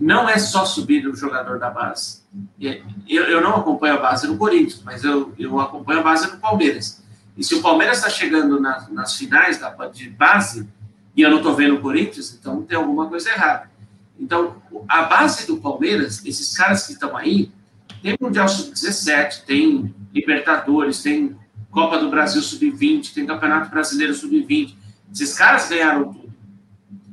Não 0.01 0.28
é 0.28 0.38
só 0.38 0.64
subir 0.64 1.07
o 1.07 1.14
jogador 1.14 1.59
da 1.59 1.70
base. 1.70 2.22
É, 2.61 2.82
Eu, 3.09 3.24
eu 3.24 3.40
não 3.40 3.57
acompanho 3.57 3.95
a 3.95 3.99
base 3.99 4.26
no 4.26 4.36
Corinthians, 4.36 4.82
mas 4.84 5.05
eu, 5.05 5.32
eu 5.38 5.61
acompanho 5.61 6.01
a 6.01 6.03
base 6.03 6.30
no 6.30 6.38
Palmeiras. 6.38 7.03
E 7.36 7.45
se 7.45 7.55
o 7.55 7.62
Palmeiras 7.62 7.99
está 7.99 8.11
chegando 8.11 8.61
na- 8.61 8.86
nas 8.90 9.14
finais 9.16 9.59
da, 9.59 9.70
de 9.88 10.11
base, 10.11 10.68
e 11.16 11.22
eu 11.22 11.30
não 11.30 11.38
estou 11.38 11.55
vendo 11.55 11.76
o 11.76 11.80
Corinthians, 11.80 12.36
então 12.38 12.62
tem 12.62 12.76
alguma 12.76 13.07
coisa 13.09 13.30
errada. 13.30 13.70
Então, 14.18 14.57
a 14.88 15.03
base 15.03 15.47
do 15.47 15.57
Palmeiras, 15.59 16.24
esses 16.24 16.57
caras 16.57 16.86
que 16.86 16.93
estão 16.93 17.16
aí, 17.16 17.51
tem 18.03 18.16
Mundial 18.20 18.49
Sub-17, 18.49 19.45
tem 19.45 19.95
Libertadores, 20.12 21.03
tem 21.03 21.36
Copa 21.70 21.99
do 21.99 22.11
Brasil 22.11 22.43
Sub-20, 22.43 23.14
tem 23.14 23.26
Campeonato 23.26 23.70
Brasileiro 23.70 24.14
Sub-20. 24.14 24.74
Esses 25.12 25.34
caras 25.34 25.68
ganharam. 25.68 26.22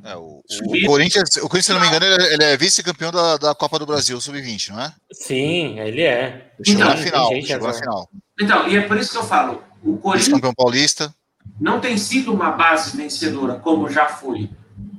É, 0.04 0.16
o, 0.16 0.42
o 0.42 0.86
Corinthians, 0.86 1.28
o 1.36 1.48
Corinthians, 1.48 1.66
se 1.66 1.72
não 1.72 1.80
me 1.80 1.86
engano, 1.88 2.06
ele 2.06 2.22
é- 2.22 2.34
ele 2.34 2.44
é 2.44 2.56
vice-campeão 2.56 3.12
da, 3.12 3.36
da 3.36 3.54
Copa 3.54 3.78
do 3.78 3.86
Brasil, 3.86 4.18
sub-20, 4.20 4.70
não 4.70 4.80
é? 4.80 4.92
Sim, 5.12 5.78
ele 5.78 6.02
é. 6.02 6.52
Chegou 6.64 6.84
na 6.84 6.94
Tem 6.94 7.02
final, 7.04 7.28
chegou 7.28 7.46
na 7.48 7.54
agora. 7.56 7.72
final. 7.74 8.10
Então, 8.40 8.68
e 8.68 8.76
é 8.76 8.80
por 8.82 8.96
isso 8.96 9.10
que 9.12 9.18
eu 9.18 9.24
falo, 9.24 9.62
o 9.84 9.96
Corinthians 9.98 10.40
paulista. 10.56 11.14
não 11.60 11.80
tem 11.80 11.96
sido 11.98 12.32
uma 12.32 12.50
base 12.52 12.96
vencedora, 12.96 13.56
como 13.56 13.88
já 13.90 14.06
foi. 14.06 14.48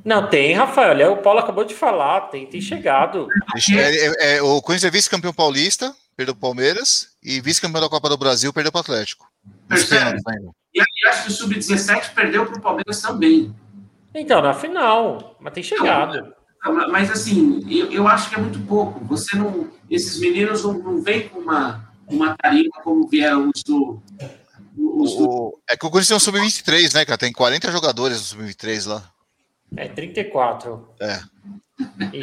Não, 0.06 0.28
tem, 0.30 0.54
Rafael. 0.54 1.00
é, 1.00 1.08
O 1.10 1.18
Paulo 1.18 1.40
acabou 1.40 1.64
de 1.64 1.74
falar, 1.74 2.22
tem, 2.30 2.46
tem 2.46 2.62
chegado. 2.62 3.28
É, 3.72 4.06
é- 4.08 4.36
é, 4.38 4.42
o 4.42 4.62
Corinthians 4.62 4.88
é 4.88 4.92
vice-campeão 4.92 5.34
paulista, 5.34 5.96
perdeu 6.16 6.36
pro 6.36 6.42
Palmeiras, 6.50 7.08
e 7.24 7.42
vice-campeão 7.42 7.82
da 7.82 7.90
Copa 7.90 8.10
do 8.10 8.18
Brasil, 8.18 8.52
perdeu 8.54 8.72
pro 8.72 8.82
Atlético. 8.82 9.26
Nos 9.70 9.84
Percebe? 9.84 10.20
E 10.74 10.80
e 10.80 11.08
acho 11.10 11.24
que 11.24 11.30
o 11.30 11.32
Sub-17 11.34 12.14
perdeu 12.14 12.46
para 12.46 12.58
o 12.58 12.62
Palmeiras 12.62 13.02
também. 13.02 13.54
Então, 14.14 14.42
na 14.42 14.54
final, 14.54 15.36
mas 15.40 15.54
tem 15.54 15.64
chegado. 15.64 16.34
Mas, 16.90 17.10
assim, 17.10 17.66
eu, 17.70 17.92
eu 17.92 18.08
acho 18.08 18.30
que 18.30 18.36
é 18.36 18.38
muito 18.40 18.60
pouco. 18.68 19.04
Você 19.06 19.36
não. 19.36 19.70
Esses 19.90 20.20
meninos 20.20 20.64
não, 20.64 20.74
não 20.74 21.02
vêm 21.02 21.28
com 21.28 21.40
uma, 21.40 21.90
uma 22.08 22.36
tarifa 22.38 22.82
como 22.84 23.08
vieram 23.08 23.50
os 23.54 23.64
do. 23.64 24.02
Os 24.78 25.16
do 25.16 25.30
O- 25.30 25.60
é 25.70 25.76
que 25.76 25.86
o 25.86 25.90
Corinthians 25.90 26.08
tem 26.10 26.18
um 26.18 26.20
sub-23, 26.20 26.94
né, 26.94 27.06
cara? 27.06 27.18
Tem 27.18 27.32
40 27.34 27.72
jogadores 27.72 28.18
no 28.20 28.24
sub-23 28.24 28.88
lá. 28.88 29.04
É 29.76 29.88
34. 29.88 30.88
É. 31.00 31.20
E, 32.14 32.18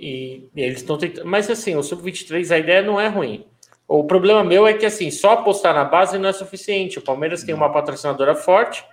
e- 0.00 0.50
e 0.54 0.62
eles 0.62 0.78
estão 0.78 0.96
tentando. 0.98 1.26
Mas 1.26 1.50
assim, 1.50 1.74
o 1.74 1.82
Sub-23, 1.82 2.50
a 2.54 2.58
ideia 2.58 2.82
não 2.82 3.00
é 3.00 3.08
ruim. 3.08 3.44
O 3.88 4.04
problema 4.04 4.44
meu 4.44 4.66
é 4.66 4.74
que 4.74 4.86
assim, 4.86 5.10
só 5.10 5.32
apostar 5.32 5.74
na 5.74 5.84
base 5.84 6.16
não 6.18 6.28
é 6.28 6.32
suficiente. 6.32 6.98
O 6.98 7.02
Palmeiras 7.02 7.42
tem 7.42 7.54
uma 7.54 7.72
patrocinadora 7.72 8.34
forte, 8.36 8.84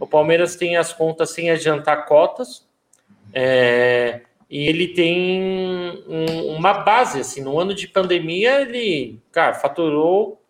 o 0.00 0.06
Palmeiras 0.06 0.56
tem 0.56 0.76
as 0.76 0.92
contas 0.92 1.30
sem 1.30 1.50
adiantar 1.50 2.06
cotas, 2.06 2.66
é, 3.32 4.22
e 4.50 4.66
ele 4.68 4.88
tem 4.88 6.02
um- 6.06 6.54
uma 6.56 6.74
base. 6.74 7.20
Assim, 7.20 7.40
no 7.40 7.58
ano 7.58 7.74
de 7.74 7.88
pandemia, 7.88 8.60
ele, 8.60 9.20
cara, 9.30 9.54
faturou 9.54 10.42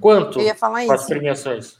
quanto 0.00 0.38
Eu 0.38 0.46
ia 0.46 0.54
falar 0.54 0.86
com 0.86 0.92
as 0.92 1.06
premiações? 1.06 1.78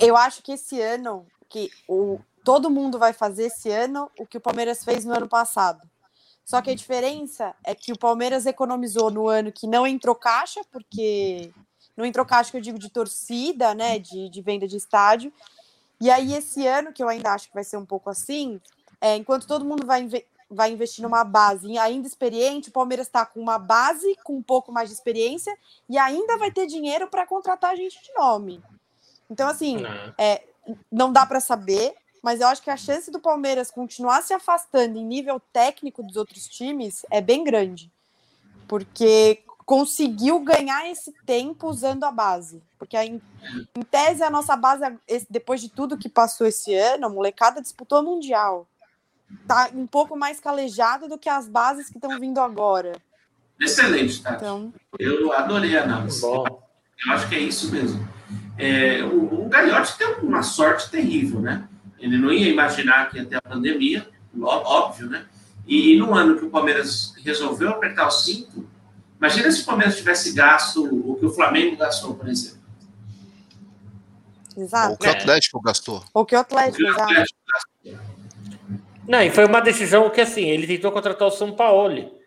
Eu 0.00 0.16
acho 0.16 0.42
que 0.42 0.52
esse 0.52 0.80
ano 0.80 1.26
que 1.48 1.70
o, 1.88 2.18
todo 2.44 2.70
mundo 2.70 2.98
vai 2.98 3.12
fazer 3.12 3.44
esse 3.44 3.70
ano 3.70 4.10
o 4.18 4.26
que 4.26 4.38
o 4.38 4.40
Palmeiras 4.40 4.84
fez 4.84 5.04
no 5.04 5.14
ano 5.14 5.28
passado. 5.28 5.80
Só 6.44 6.60
que 6.60 6.70
a 6.70 6.74
diferença 6.74 7.54
é 7.64 7.74
que 7.74 7.92
o 7.92 7.98
Palmeiras 7.98 8.46
economizou 8.46 9.10
no 9.10 9.28
ano 9.28 9.52
que 9.52 9.66
não 9.66 9.86
entrou 9.86 10.14
caixa, 10.14 10.60
porque 10.72 11.50
não 11.96 12.04
entrou 12.04 12.26
caixa 12.26 12.50
que 12.50 12.56
eu 12.56 12.60
digo 12.60 12.78
de 12.78 12.90
torcida, 12.90 13.74
né, 13.74 13.98
de, 13.98 14.28
de 14.28 14.42
venda 14.42 14.66
de 14.66 14.76
estádio. 14.76 15.32
E 16.02 16.10
aí 16.10 16.34
esse 16.34 16.66
ano, 16.66 16.92
que 16.92 17.00
eu 17.00 17.08
ainda 17.08 17.32
acho 17.32 17.46
que 17.46 17.54
vai 17.54 17.62
ser 17.62 17.76
um 17.76 17.86
pouco 17.86 18.10
assim, 18.10 18.60
é, 19.00 19.14
enquanto 19.14 19.46
todo 19.46 19.64
mundo 19.64 19.86
vai, 19.86 20.00
inve 20.00 20.26
vai 20.50 20.72
investir 20.72 21.00
numa 21.00 21.22
base 21.22 21.78
ainda 21.78 22.08
experiente, 22.08 22.70
o 22.70 22.72
Palmeiras 22.72 23.06
está 23.06 23.24
com 23.24 23.38
uma 23.38 23.56
base 23.56 24.16
com 24.24 24.36
um 24.36 24.42
pouco 24.42 24.72
mais 24.72 24.88
de 24.88 24.96
experiência 24.96 25.56
e 25.88 25.96
ainda 25.96 26.36
vai 26.36 26.50
ter 26.50 26.66
dinheiro 26.66 27.06
para 27.06 27.24
contratar 27.24 27.76
gente 27.76 28.02
de 28.02 28.12
nome. 28.14 28.60
Então, 29.30 29.48
assim, 29.48 29.76
é, 30.18 30.42
não 30.90 31.12
dá 31.12 31.24
para 31.24 31.38
saber, 31.38 31.94
mas 32.20 32.40
eu 32.40 32.48
acho 32.48 32.62
que 32.62 32.70
a 32.70 32.76
chance 32.76 33.08
do 33.08 33.20
Palmeiras 33.20 33.70
continuar 33.70 34.22
se 34.22 34.34
afastando 34.34 34.98
em 34.98 35.06
nível 35.06 35.40
técnico 35.52 36.02
dos 36.02 36.16
outros 36.16 36.48
times 36.48 37.06
é 37.12 37.20
bem 37.20 37.44
grande. 37.44 37.88
Porque 38.66 39.44
conseguiu 39.64 40.40
ganhar 40.40 40.90
esse 40.90 41.12
tempo 41.24 41.68
usando 41.68 42.04
a 42.04 42.10
base. 42.10 42.62
Porque, 42.78 42.96
em, 42.96 43.20
em 43.76 43.82
tese, 43.82 44.22
a 44.22 44.30
nossa 44.30 44.56
base, 44.56 44.84
depois 45.28 45.60
de 45.60 45.68
tudo 45.68 45.98
que 45.98 46.08
passou 46.08 46.46
esse 46.46 46.74
ano, 46.74 47.06
a 47.06 47.10
molecada 47.10 47.60
disputou 47.62 48.00
o 48.00 48.04
Mundial 48.04 48.66
tá 49.46 49.70
um 49.74 49.86
pouco 49.86 50.16
mais 50.16 50.40
calejado 50.40 51.08
do 51.08 51.18
que 51.18 51.28
as 51.28 51.48
bases 51.48 51.88
que 51.88 51.96
estão 51.96 52.18
vindo 52.18 52.38
agora. 52.38 52.92
Excelente, 53.60 54.22
tá? 54.22 54.34
Então... 54.34 54.72
Eu 54.98 55.32
adorei 55.32 55.76
a 55.76 55.84
análise. 55.84 56.22
Eu 56.24 57.12
acho 57.12 57.28
que 57.28 57.34
é 57.34 57.40
isso 57.40 57.70
mesmo. 57.70 58.06
É, 58.58 59.02
o, 59.02 59.44
o 59.44 59.48
Gagliotti 59.48 59.96
tem 59.96 60.14
uma 60.22 60.42
sorte 60.42 60.90
terrível, 60.90 61.40
né? 61.40 61.68
Ele 61.98 62.18
não 62.18 62.32
ia 62.32 62.48
imaginar 62.48 63.10
que 63.10 63.18
ia 63.18 63.24
ter 63.24 63.36
a 63.36 63.42
pandemia, 63.42 64.08
óbvio, 64.40 65.08
né? 65.08 65.26
E 65.66 65.96
no 65.96 66.14
ano 66.14 66.36
que 66.36 66.44
o 66.44 66.50
Palmeiras 66.50 67.14
resolveu 67.24 67.70
apertar 67.70 68.08
o 68.08 68.10
cinto, 68.10 68.68
imagina 69.22 69.52
se 69.52 69.62
o 69.62 69.64
Palmeiras 69.64 69.96
tivesse 69.96 70.32
gasto 70.32 70.84
o 70.84 71.16
que 71.16 71.26
o 71.26 71.32
Flamengo 71.32 71.76
gastou, 71.76 72.14
por 72.14 72.28
exemplo. 72.28 72.58
Exato. 74.56 74.94
O 74.94 74.98
que 74.98 75.06
o 75.06 75.10
Atlético 75.10 75.60
gastou. 75.60 76.04
O 76.12 76.24
que 76.26 76.34
o 76.34 76.38
Atlético, 76.40 76.82
o 76.82 76.94
que 76.94 77.00
o 77.00 77.02
Atlético 77.02 77.38
gastou. 77.52 78.12
Não, 79.06 79.22
e 79.22 79.30
foi 79.30 79.44
uma 79.44 79.60
decisão 79.60 80.10
que, 80.10 80.20
assim, 80.20 80.42
ele 80.42 80.66
tentou 80.66 80.90
contratar 80.90 81.28
o 81.28 81.30
São 81.30 81.52
Paulo. 81.52 82.18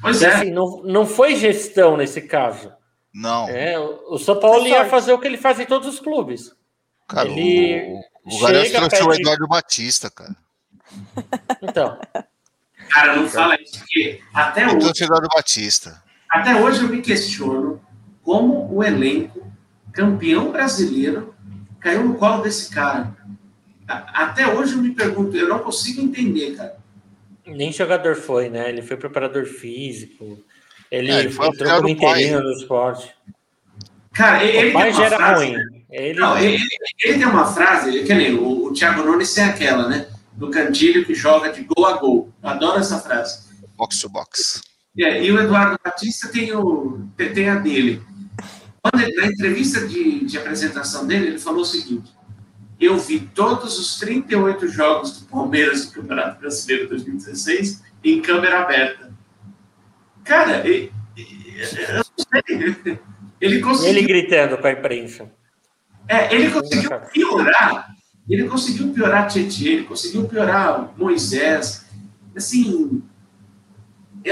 Pois 0.00 0.22
é. 0.22 0.32
Assim, 0.32 0.50
não, 0.50 0.82
não 0.82 1.06
foi 1.06 1.36
gestão 1.36 1.96
nesse 1.96 2.22
caso. 2.22 2.72
Não. 3.12 3.48
É, 3.48 3.78
o 3.78 4.18
São 4.18 4.38
Paulo 4.38 4.66
ia 4.66 4.84
fazer 4.88 5.12
o 5.12 5.18
que 5.18 5.26
ele 5.26 5.36
faz 5.36 5.58
em 5.58 5.66
todos 5.66 5.88
os 5.88 6.00
clubes. 6.00 6.52
Cara, 7.08 7.28
ele 7.28 8.00
o, 8.24 8.36
o 8.36 8.40
Galera 8.40 8.70
trouxe 8.70 8.96
pede... 8.96 9.08
o 9.08 9.14
Eduardo 9.14 9.48
Batista, 9.48 10.10
cara. 10.10 10.36
Então. 11.62 11.98
Cara, 12.88 13.16
não 13.16 13.28
fala 13.28 13.60
isso, 13.60 13.78
porque 13.78 14.20
até 14.34 14.66
hoje. 14.66 15.02
o 15.02 15.04
Eduardo 15.04 15.28
Batista. 15.34 16.02
Até 16.30 16.54
hoje 16.54 16.82
eu 16.82 16.88
me 16.88 17.02
questiono 17.02 17.80
como 18.22 18.72
o 18.72 18.84
elenco, 18.84 19.50
campeão 19.92 20.52
brasileiro, 20.52 21.34
caiu 21.80 22.04
no 22.04 22.14
colo 22.14 22.42
desse 22.42 22.70
cara. 22.70 23.16
Até 23.88 24.46
hoje 24.46 24.74
eu 24.74 24.82
me 24.82 24.94
pergunto, 24.94 25.36
eu 25.36 25.48
não 25.48 25.58
consigo 25.58 26.00
entender, 26.00 26.56
cara. 26.56 26.76
Nem 27.44 27.72
jogador 27.72 28.14
foi, 28.14 28.48
né? 28.48 28.68
Ele 28.68 28.82
foi 28.82 28.96
preparador 28.96 29.44
físico. 29.46 30.38
Ele, 30.88 31.10
é, 31.10 31.20
ele 31.20 31.30
foi 31.30 31.48
entrou 31.48 31.76
como 31.76 31.88
interino 31.88 32.40
no 32.40 32.52
esporte. 32.52 33.12
Cara, 34.12 34.44
ele, 34.44 34.70
o 34.70 34.72
pai 34.72 34.92
já 34.92 35.06
era 35.06 35.16
frase, 35.16 35.46
ruim. 35.46 35.56
Ele... 35.90 36.20
Não, 36.20 36.38
ele, 36.38 36.58
ele, 37.02 37.18
tem 37.18 37.26
uma 37.26 37.46
frase, 37.46 38.04
que 38.04 38.14
nem 38.14 38.34
o, 38.34 38.66
o 38.66 38.72
Thiago 38.72 39.02
Nunes 39.02 39.34
tem 39.34 39.44
aquela, 39.44 39.88
né? 39.88 40.08
Do 40.34 40.50
cantilho 40.50 41.04
que 41.04 41.14
joga 41.14 41.52
de 41.52 41.62
gol 41.62 41.86
a 41.86 41.96
gol. 41.96 42.32
Eu 42.42 42.48
adoro 42.48 42.78
essa 42.78 43.00
frase. 43.00 43.48
Box 43.76 44.00
to 44.00 44.08
box. 44.08 44.60
É, 44.98 45.24
e 45.24 45.30
o 45.30 45.40
Eduardo 45.40 45.78
Batista 45.82 46.28
tem, 46.28 46.54
o, 46.54 47.06
tem 47.16 47.48
a 47.48 47.56
dele. 47.56 48.02
Ele, 48.94 49.16
na 49.16 49.26
entrevista 49.26 49.86
de, 49.86 50.24
de 50.24 50.38
apresentação 50.38 51.06
dele, 51.06 51.28
ele 51.28 51.38
falou 51.38 51.60
o 51.60 51.66
seguinte: 51.66 52.10
eu 52.80 52.98
vi 52.98 53.20
todos 53.20 53.78
os 53.78 53.98
38 53.98 54.68
jogos 54.68 55.20
do 55.20 55.26
Palmeiras 55.26 55.86
no 55.86 55.92
Campeonato 55.92 56.40
Brasileiro 56.40 56.88
2016 56.88 57.82
em 58.02 58.22
câmera 58.22 58.62
aberta. 58.62 59.12
Cara, 60.24 60.66
ele, 60.66 60.92
ele 63.40 63.60
conseguiu. 63.60 63.90
Ele 63.90 64.06
gritando 64.06 64.56
com 64.56 64.66
a 64.66 64.72
imprensa. 64.72 65.30
É, 66.08 66.34
ele 66.34 66.50
conseguiu 66.50 66.90
piorar. 67.12 67.94
Ele 68.28 68.48
conseguiu 68.48 68.92
piorar 68.92 69.28
Tietchan, 69.28 69.64
ele 69.64 69.84
conseguiu 69.84 70.26
piorar 70.26 70.92
Moisés. 70.96 71.86
Assim. 72.34 73.02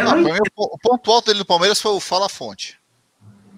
Ah, 0.01 0.17
não... 0.17 0.31
o 0.57 0.79
ponto 0.79 1.11
alto 1.11 1.27
dele 1.27 1.39
no 1.39 1.45
Palmeiras 1.45 1.81
foi 1.81 1.93
o 1.93 2.01
Fala 2.01 2.29
Fonte. 2.29 2.79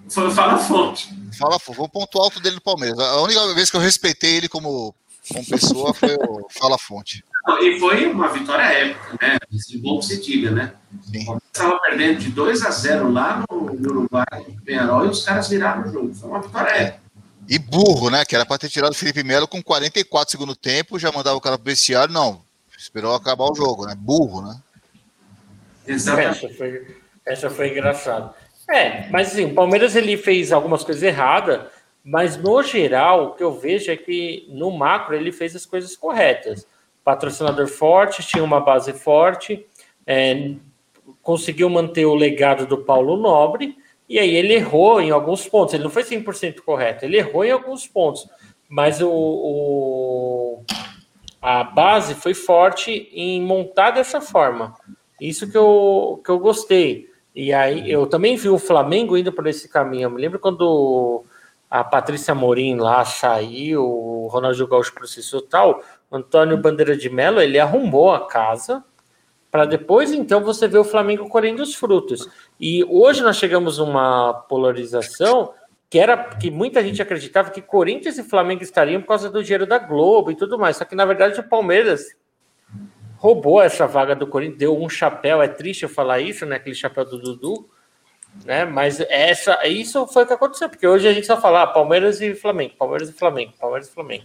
Foi 0.09 0.27
o 0.27 0.31
Fala 0.31 0.59
Fonte. 0.59 1.09
Fala, 1.39 1.59
foi 1.59 1.75
o 1.79 1.89
ponto 1.89 2.19
alto 2.19 2.41
dele 2.41 2.57
no 2.57 2.61
Palmeiras. 2.61 2.99
A 2.99 3.21
única 3.21 3.55
vez 3.55 3.71
que 3.71 3.77
eu 3.77 3.81
respeitei 3.81 4.37
ele 4.37 4.49
como, 4.49 4.95
como 5.29 5.47
pessoa 5.47 5.95
foi 5.95 6.15
o 6.17 6.47
Fala 6.51 6.77
Fonte. 6.79 7.25
E 7.63 7.79
foi 7.79 8.07
uma 8.07 8.29
vitória 8.29 8.63
épica, 8.63 9.19
né? 9.21 9.39
De 9.51 9.79
bom 9.79 9.99
que 9.99 10.07
se 10.07 10.21
diga, 10.21 10.51
né? 10.51 10.75
Estava 11.53 11.79
perdendo 11.81 12.19
de 12.19 12.31
2 12.31 12.63
a 12.63 12.71
0 12.71 13.11
lá 13.11 13.45
no, 13.51 13.73
no 13.73 13.91
Uruguai, 13.91 14.47
no 14.47 14.61
Penharol, 14.63 15.07
e 15.07 15.09
os 15.09 15.25
caras 15.25 15.49
viraram 15.49 15.89
o 15.89 15.93
jogo. 15.93 16.15
Foi 16.15 16.29
uma 16.29 16.43
vitória 16.43 16.71
épica. 16.71 17.01
E 17.49 17.59
burro, 17.59 18.11
né? 18.11 18.25
Que 18.25 18.35
era 18.35 18.45
para 18.45 18.59
ter 18.59 18.69
tirado 18.69 18.93
o 18.93 18.97
Felipe 18.97 19.25
Melo 19.25 19.49
com 19.49 19.63
44 19.63 20.31
segundo 20.31 20.55
tempo, 20.55 20.99
já 20.99 21.11
mandava 21.11 21.37
o 21.37 21.41
cara 21.41 21.57
pro 21.57 21.65
vestiário. 21.65 22.13
Não, 22.13 22.43
esperou 22.79 23.15
acabar 23.15 23.45
o 23.45 23.55
jogo, 23.55 23.87
né? 23.87 23.95
Burro, 23.97 24.43
né? 24.43 24.61
Exatamente. 25.93 26.47
Essa 26.47 26.55
foi, 26.57 26.87
essa 27.27 27.51
foi 27.51 27.69
engraçada. 27.71 28.35
É, 28.71 29.09
mas 29.09 29.33
assim, 29.33 29.47
o 29.47 29.55
Palmeiras 29.55 29.97
ele 29.97 30.17
fez 30.17 30.53
algumas 30.53 30.85
coisas 30.85 31.03
erradas, 31.03 31.63
mas 32.05 32.37
no 32.37 32.63
geral 32.63 33.25
o 33.25 33.35
que 33.35 33.43
eu 33.43 33.53
vejo 33.53 33.91
é 33.91 33.97
que 33.97 34.47
no 34.49 34.71
macro 34.71 35.15
ele 35.15 35.33
fez 35.33 35.57
as 35.57 35.67
coisas 35.67 35.97
corretas. 35.97 36.67
Patrocinador 37.03 37.67
forte, 37.67 38.23
tinha 38.23 38.45
uma 38.45 38.61
base 38.61 38.93
forte, 38.93 39.67
é, 40.07 40.53
conseguiu 41.23 41.69
manter 41.69 42.05
o 42.07 42.15
legado 42.15 42.67
do 42.67 42.79
Paulo 42.79 43.17
Nobre, 43.17 43.77
e 44.09 44.19
aí 44.19 44.35
ele 44.35 44.55
errou 44.55 45.01
em 45.01 45.11
alguns 45.11 45.49
pontos. 45.49 45.75
Ele 45.75 45.85
não 45.85 45.91
foi 45.91 46.05
100% 46.05 46.61
correto, 46.61 47.05
ele 47.05 47.17
errou 47.17 47.45
em 47.45 47.51
alguns 47.51 47.87
pontos, 47.87 48.29
mas 48.69 49.01
o, 49.01 49.11
o, 49.11 50.65
a 51.43 51.65
base 51.65 52.15
foi 52.15 52.35
forte 52.35 53.09
em 53.13 53.43
montar 53.43 53.91
dessa 53.91 54.21
forma. 54.21 54.75
Isso 55.21 55.51
que 55.51 55.57
eu, 55.57 56.21
que 56.25 56.31
eu 56.31 56.39
gostei. 56.39 57.11
E 57.35 57.53
aí 57.53 57.91
eu 57.91 58.07
também 58.07 58.37
vi 58.37 58.49
o 58.49 58.59
Flamengo 58.59 59.17
indo 59.17 59.33
por 59.33 59.47
esse 59.47 59.69
caminho. 59.69 60.05
Eu 60.05 60.11
me 60.11 60.21
lembro 60.21 60.39
quando 60.39 61.25
a 61.71 61.85
Patrícia 61.85 62.35
Morim 62.35 62.77
lá 62.77 63.05
saiu, 63.05 63.85
o 63.85 64.27
Ronaldo 64.27 64.67
Gaúcho 64.67 64.93
processou 64.93 65.41
tal, 65.41 65.83
o 66.11 66.17
Antônio 66.17 66.57
Bandeira 66.57 66.97
de 66.97 67.09
Mello, 67.09 67.41
ele 67.41 67.61
arrumou 67.61 68.13
a 68.13 68.27
casa 68.27 68.85
para 69.51 69.65
depois 69.65 70.13
então 70.13 70.43
você 70.43 70.69
ver 70.69 70.79
o 70.79 70.85
Flamengo 70.85 71.29
colhendo 71.29 71.63
os 71.63 71.75
frutos. 71.75 72.29
E 72.59 72.85
hoje 72.85 73.23
nós 73.23 73.37
chegamos 73.37 73.79
numa 73.79 74.33
polarização 74.33 75.53
que 75.89 75.99
era 75.99 76.17
que 76.17 76.51
muita 76.51 76.83
gente 76.85 77.03
acreditava 77.03 77.51
que 77.51 77.61
Corinthians 77.61 78.17
e 78.17 78.23
Flamengo 78.23 78.63
estariam 78.63 79.01
por 79.01 79.09
causa 79.09 79.29
do 79.29 79.43
dinheiro 79.43 79.67
da 79.67 79.79
Globo 79.79 80.31
e 80.31 80.37
tudo 80.37 80.57
mais. 80.59 80.77
Só 80.77 80.85
que 80.85 80.95
na 80.95 81.05
verdade 81.05 81.41
o 81.41 81.49
Palmeiras 81.49 82.17
roubou 83.21 83.61
essa 83.61 83.87
vaga 83.87 84.17
do 84.17 84.27
Corinthians, 84.27 84.59
deu 84.59 84.83
um 84.83 84.89
chapéu, 84.89 85.43
é 85.43 85.47
triste 85.47 85.83
eu 85.83 85.91
falar 85.91 86.21
isso, 86.21 86.47
né? 86.47 86.57
Aquele 86.57 86.75
chapéu 86.75 87.05
do 87.05 87.19
Dudu, 87.19 87.69
né? 88.47 88.65
Mas 88.65 88.99
essa, 88.99 89.67
isso 89.69 90.07
foi 90.07 90.25
o 90.25 90.27
que 90.27 90.33
aconteceu, 90.33 90.71
porque 90.71 90.87
hoje 90.87 91.07
a 91.07 91.13
gente 91.13 91.27
só 91.27 91.39
fala 91.39 91.65
ah, 91.65 91.67
Palmeiras 91.67 92.23
e 92.23 92.35
Flamengo, 92.35 92.77
Palmeiras 92.79 93.11
e 93.11 93.13
Flamengo, 93.13 93.53
Palmeiras 93.61 93.89
e 93.89 93.93
Flamengo. 93.93 94.25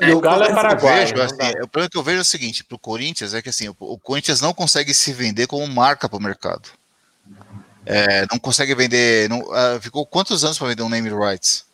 É, 0.00 0.08
e 0.08 0.12
o 0.12 0.20
Galo 0.20 0.42
é 0.42 0.52
Paraguai. 0.52 1.06
Vejo, 1.06 1.22
assim, 1.22 1.50
o 1.62 1.68
problema 1.68 1.88
que 1.88 1.96
eu 1.96 2.02
vejo 2.02 2.18
é 2.18 2.22
o 2.22 2.24
seguinte: 2.24 2.64
para 2.64 2.74
o 2.74 2.80
Corinthians 2.80 3.32
é 3.32 3.40
que 3.40 3.48
assim, 3.48 3.68
o, 3.68 3.76
o, 3.78 3.96
Corinthians 3.96 4.40
não 4.40 4.52
consegue 4.52 4.92
se 4.92 5.12
vender 5.12 5.46
como 5.46 5.64
marca 5.68 6.08
para 6.08 6.18
o 6.18 6.22
mercado. 6.22 6.68
É, 7.86 8.26
não 8.28 8.40
consegue 8.40 8.74
vender. 8.74 9.28
Não, 9.28 9.38
uh, 9.38 9.80
ficou 9.80 10.04
quantos 10.04 10.44
anos 10.44 10.58
para 10.58 10.66
vender 10.66 10.82
um 10.82 10.88
name 10.88 11.10
rights? 11.10 11.64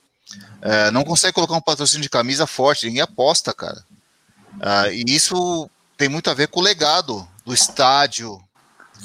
É, 0.60 0.90
não 0.90 1.02
consegue 1.02 1.32
colocar 1.32 1.54
um 1.54 1.62
patrocínio 1.62 2.02
de 2.02 2.10
camisa 2.10 2.46
forte, 2.46 2.84
ninguém 2.84 3.00
aposta, 3.00 3.54
cara. 3.54 3.82
Uh, 4.56 4.90
e 4.92 5.04
isso 5.08 5.70
tem 5.96 6.08
muito 6.08 6.30
a 6.30 6.34
ver 6.34 6.48
com 6.48 6.60
o 6.60 6.62
legado 6.62 7.26
do 7.44 7.54
estádio, 7.54 8.42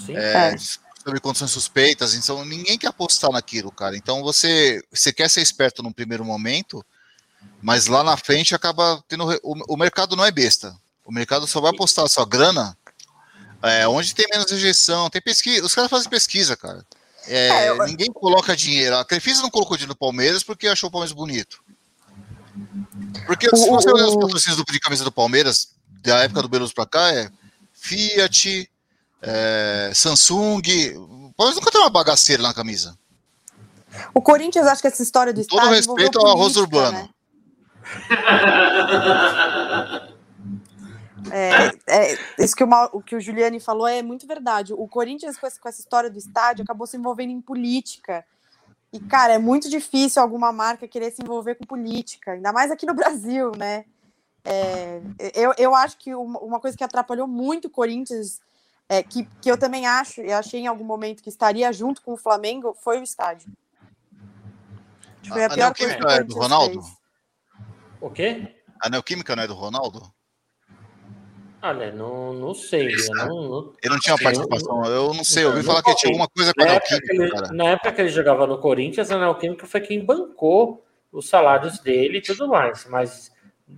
é, 0.09 0.53
é. 0.53 0.55
sobre 1.03 1.19
condições 1.19 1.51
suspeitas. 1.51 2.13
Então, 2.13 2.43
ninguém 2.45 2.77
quer 2.77 2.87
apostar 2.87 3.31
naquilo, 3.31 3.71
cara. 3.71 3.95
Então, 3.95 4.23
você, 4.23 4.81
você 4.91 5.11
quer 5.11 5.29
ser 5.29 5.41
esperto 5.41 5.83
num 5.83 5.91
primeiro 5.91 6.25
momento, 6.25 6.85
mas 7.61 7.87
lá 7.87 8.03
na 8.03 8.17
frente 8.17 8.55
acaba 8.55 9.03
tendo. 9.07 9.25
O, 9.43 9.73
o 9.73 9.77
mercado 9.77 10.15
não 10.15 10.25
é 10.25 10.31
besta. 10.31 10.75
O 11.05 11.11
mercado 11.11 11.47
só 11.47 11.59
vai 11.59 11.71
apostar 11.71 12.05
a 12.05 12.09
sua 12.09 12.25
grana 12.25 12.77
é, 13.61 13.87
onde 13.87 14.15
tem 14.15 14.25
menos 14.31 14.49
rejeição. 14.49 15.09
Tem 15.09 15.21
pesquisa. 15.21 15.65
Os 15.65 15.75
caras 15.75 15.89
fazem 15.89 16.09
pesquisa, 16.09 16.55
cara. 16.57 16.85
É, 17.27 17.47
é, 17.47 17.69
eu... 17.69 17.85
Ninguém 17.85 18.11
coloca 18.11 18.55
dinheiro. 18.55 18.97
A 18.97 19.05
Crefisa 19.05 19.41
não 19.41 19.49
colocou 19.49 19.77
dinheiro 19.77 19.93
no 19.93 19.97
Palmeiras 19.97 20.43
porque 20.43 20.67
achou 20.67 20.89
o 20.89 20.91
Palmeiras 20.91 21.13
bonito. 21.13 21.63
Porque 23.25 23.49
se 23.55 23.69
você 23.69 23.91
olhar 23.91 24.07
os 24.07 24.15
patrocínios 24.15 24.63
de 24.63 24.79
camisa 24.79 25.03
do 25.03 25.11
Palmeiras, 25.11 25.75
da 26.03 26.23
época 26.23 26.41
do 26.41 26.49
Beluso 26.49 26.73
pra 26.73 26.85
cá, 26.85 27.13
é 27.13 27.29
Fiat, 27.73 28.69
é, 29.21 29.91
Samsung. 29.93 30.61
O 30.95 31.33
Palmeiras 31.35 31.55
nunca 31.55 31.71
tem 31.71 31.81
uma 31.81 31.89
bagaceira 31.89 32.43
na 32.43 32.53
camisa. 32.53 32.97
O 34.13 34.21
Corinthians, 34.21 34.67
acho 34.67 34.81
que 34.81 34.87
essa 34.87 35.03
história 35.03 35.33
do 35.33 35.41
Com 35.41 35.57
todo 35.57 35.69
respeito 35.69 36.19
ao 36.19 36.27
arroz 36.27 36.55
urbano. 36.55 36.99
Né? 36.99 37.09
É, 41.29 41.71
é, 41.87 42.17
isso 42.39 42.55
que 42.55 42.63
o, 42.63 42.69
o, 42.93 43.01
que 43.01 43.15
o 43.15 43.21
Juliane 43.21 43.59
falou 43.59 43.87
é 43.87 44.01
muito 44.01 44.25
verdade. 44.25 44.73
O 44.73 44.87
Corinthians, 44.87 45.37
com 45.37 45.45
essa, 45.45 45.59
com 45.59 45.69
essa 45.69 45.79
história 45.79 46.09
do 46.09 46.17
estádio, 46.17 46.63
acabou 46.63 46.87
se 46.87 46.97
envolvendo 46.97 47.31
em 47.31 47.39
política. 47.39 48.25
E, 48.93 48.99
cara, 48.99 49.33
é 49.33 49.37
muito 49.37 49.69
difícil 49.69 50.21
alguma 50.21 50.51
marca 50.51 50.87
querer 50.87 51.11
se 51.11 51.23
envolver 51.23 51.55
com 51.55 51.65
política, 51.65 52.33
ainda 52.33 52.51
mais 52.51 52.71
aqui 52.71 52.85
no 52.85 52.93
Brasil, 52.95 53.51
né? 53.57 53.85
É, 54.43 55.01
eu, 55.35 55.53
eu 55.57 55.75
acho 55.75 55.97
que 55.97 56.13
uma, 56.15 56.59
coisa 56.59 56.75
que 56.75 56.83
atrapalhou 56.83 57.27
muito 57.27 57.65
o 57.65 57.69
Corinthians, 57.69 58.41
é, 58.89 59.03
que, 59.03 59.27
que 59.39 59.49
eu 59.49 59.57
também 59.57 59.85
acho, 59.85 60.21
e 60.21 60.33
achei 60.33 60.61
em 60.61 60.67
algum 60.67 60.83
momento 60.83 61.21
que 61.21 61.29
estaria 61.29 61.71
junto 61.71 62.01
com 62.01 62.13
o 62.13 62.17
Flamengo, 62.17 62.75
foi 62.81 62.99
o 62.99 63.03
estádio. 63.03 63.51
Foi 65.27 65.43
a, 65.43 65.47
a 65.47 65.49
pior 65.53 65.75
coisa 65.75 65.95
que 65.95 66.03
o 66.03 66.09
é 66.09 66.23
do 66.23 66.35
Ronaldo? 66.35 66.81
Fez. 66.81 66.97
O 68.01 68.09
quê? 68.09 68.55
A 68.81 68.89
Neoquímica 68.89 69.35
não 69.35 69.43
é 69.43 69.47
do 69.47 69.53
Ronaldo? 69.53 70.11
Olha, 71.63 71.91
não, 71.91 72.33
não 72.33 72.53
sei. 72.53 72.95
Não, 73.09 73.27
não, 73.27 73.73
ele 73.83 73.93
não 73.93 73.99
tinha 73.99 74.17
participação, 74.17 74.83
eu 74.85 75.13
não 75.13 75.23
sei. 75.23 75.43
Eu 75.43 75.49
ouvi 75.49 75.63
falar 75.63 75.83
que 75.83 75.95
tinha 75.95 76.11
alguma 76.11 76.27
coisa 76.27 76.51
com 76.53 76.63
a 76.63 76.65
Neoquímica. 76.65 77.13
Ele, 77.13 77.31
na 77.53 77.65
época 77.65 77.91
que 77.91 78.01
ele 78.01 78.09
jogava 78.09 78.47
no 78.47 78.57
Corinthians, 78.57 79.11
a 79.11 79.19
Neoquímica 79.19 79.67
foi 79.67 79.81
quem 79.81 80.03
bancou 80.03 80.83
os 81.11 81.29
salários 81.29 81.79
dele 81.79 82.17
e 82.17 82.21
tudo 82.21 82.47
mais. 82.47 82.87
Mas 82.89 83.31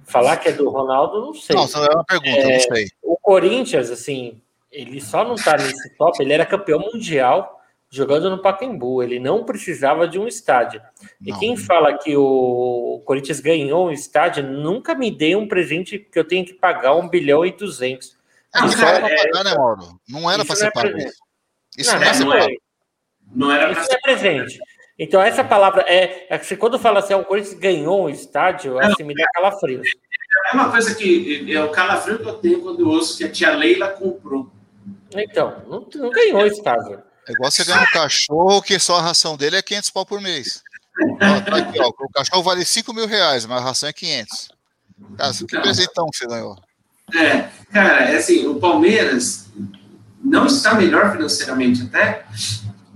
falar 0.06 0.38
que 0.38 0.50
é 0.50 0.52
do 0.54 0.70
Ronaldo, 0.70 1.22
não 1.22 1.34
sei. 1.34 1.56
Não, 1.56 1.68
só 1.68 1.84
é 1.84 1.94
uma 1.94 2.06
pergunta, 2.06 2.40
é, 2.40 2.54
não 2.54 2.60
sei. 2.76 2.88
O 3.02 3.18
Corinthians, 3.18 3.92
assim, 3.92 4.40
ele 4.72 5.02
só 5.02 5.24
não 5.24 5.36
tá 5.36 5.58
nesse 5.58 5.96
top, 5.98 6.22
ele 6.22 6.34
era 6.34 6.46
campeão 6.46 6.80
mundial 6.80 7.62
jogando 7.94 8.30
no 8.30 8.42
Pacaembu. 8.42 9.04
Ele 9.04 9.20
não 9.20 9.44
precisava 9.44 10.08
de 10.08 10.18
um 10.18 10.28
estádio. 10.28 10.82
Não. 11.22 11.36
E 11.36 11.40
quem 11.40 11.56
fala 11.56 11.96
que 11.98 12.18
o 12.18 13.02
Corinthians 13.06 13.40
ganhou 13.40 13.88
um 13.88 13.92
estádio 13.92 14.44
nunca 14.44 14.96
me 14.96 15.12
dê 15.12 15.36
um 15.36 15.48
presente 15.48 16.00
que 16.00 16.18
eu 16.18 16.26
tenho 16.26 16.44
que 16.44 16.54
pagar 16.54 16.96
um 16.96 17.08
bilhão 17.08 17.46
e 17.46 17.52
duzentos. 17.52 18.18
Não, 18.54 18.68
não 18.68 18.88
era 18.88 19.00
para 19.00 19.18
pagar, 19.18 19.44
né, 19.44 19.56
Mauro? 19.56 20.00
Não 20.10 20.32
era 20.32 20.44
para 20.44 20.56
ser 20.56 20.72
pago. 20.72 20.98
Isso 21.78 21.92
não, 21.92 22.00
não, 22.00 22.06
é, 22.06 22.20
não, 22.20 22.34
é, 22.34 22.58
não 23.36 23.52
era 23.52 23.72
Isso 23.72 23.94
é 23.94 24.00
presente. 24.02 24.60
Então, 24.98 25.22
essa 25.22 25.44
palavra 25.44 25.84
é, 25.88 26.28
é 26.30 26.38
que 26.38 26.56
quando 26.56 26.80
fala 26.80 27.00
assim, 27.00 27.14
ah, 27.14 27.18
o 27.18 27.26
Corinthians 27.26 27.56
ganhou 27.56 28.06
um 28.06 28.10
estádio, 28.10 28.80
assim, 28.80 29.04
me 29.04 29.14
dá 29.14 29.26
calafrio. 29.34 29.82
É 30.52 30.56
uma 30.56 30.72
coisa 30.72 30.94
que 30.96 31.52
é 31.52 31.64
o 31.64 31.70
calafrio 31.70 32.20
que 32.20 32.28
eu 32.28 32.36
tenho 32.36 32.62
quando 32.62 32.82
eu 32.82 32.88
ouço 32.88 33.18
que 33.18 33.24
a 33.24 33.32
tia 33.32 33.56
Leila 33.56 33.90
comprou. 33.90 34.52
Então, 35.16 35.64
não, 35.68 35.88
não 35.96 36.10
ganhou 36.12 36.42
o 36.42 36.48
estádio. 36.48 37.02
É 37.28 37.32
igual 37.32 37.52
você 37.52 37.64
ganhar 37.64 37.82
um 37.82 37.94
cachorro 37.94 38.62
que 38.62 38.78
só 38.80 38.98
a 38.98 39.02
ração 39.02 39.38
dele 39.38 39.58
é 39.58 39.62
500 39.62 39.90
pau 39.90 40.06
por 40.06 40.20
mês. 40.20 40.62
Ó, 41.22 41.42
tá 41.42 41.58
aqui, 41.58 41.80
ó, 41.80 41.88
o 41.88 42.10
cachorro 42.10 42.44
vale 42.44 42.66
5 42.66 42.94
mil 42.94 43.08
reais, 43.08 43.46
mas 43.46 43.62
a 43.62 43.66
ração 43.66 43.90
é 43.90 43.94
500. 43.94 44.50
Cara, 45.18 45.34
que 45.34 45.60
presentão 45.60 46.08
que 46.12 46.18
você 46.18 46.28
ganhou. 46.28 46.58
É, 47.16 47.50
cara, 47.72 48.12
é 48.12 48.18
assim, 48.18 48.46
o 48.48 48.56
Palmeiras 48.56 49.48
não 50.24 50.46
está 50.46 50.76
melhor 50.76 51.12
financeiramente 51.12 51.84
até, 51.84 52.26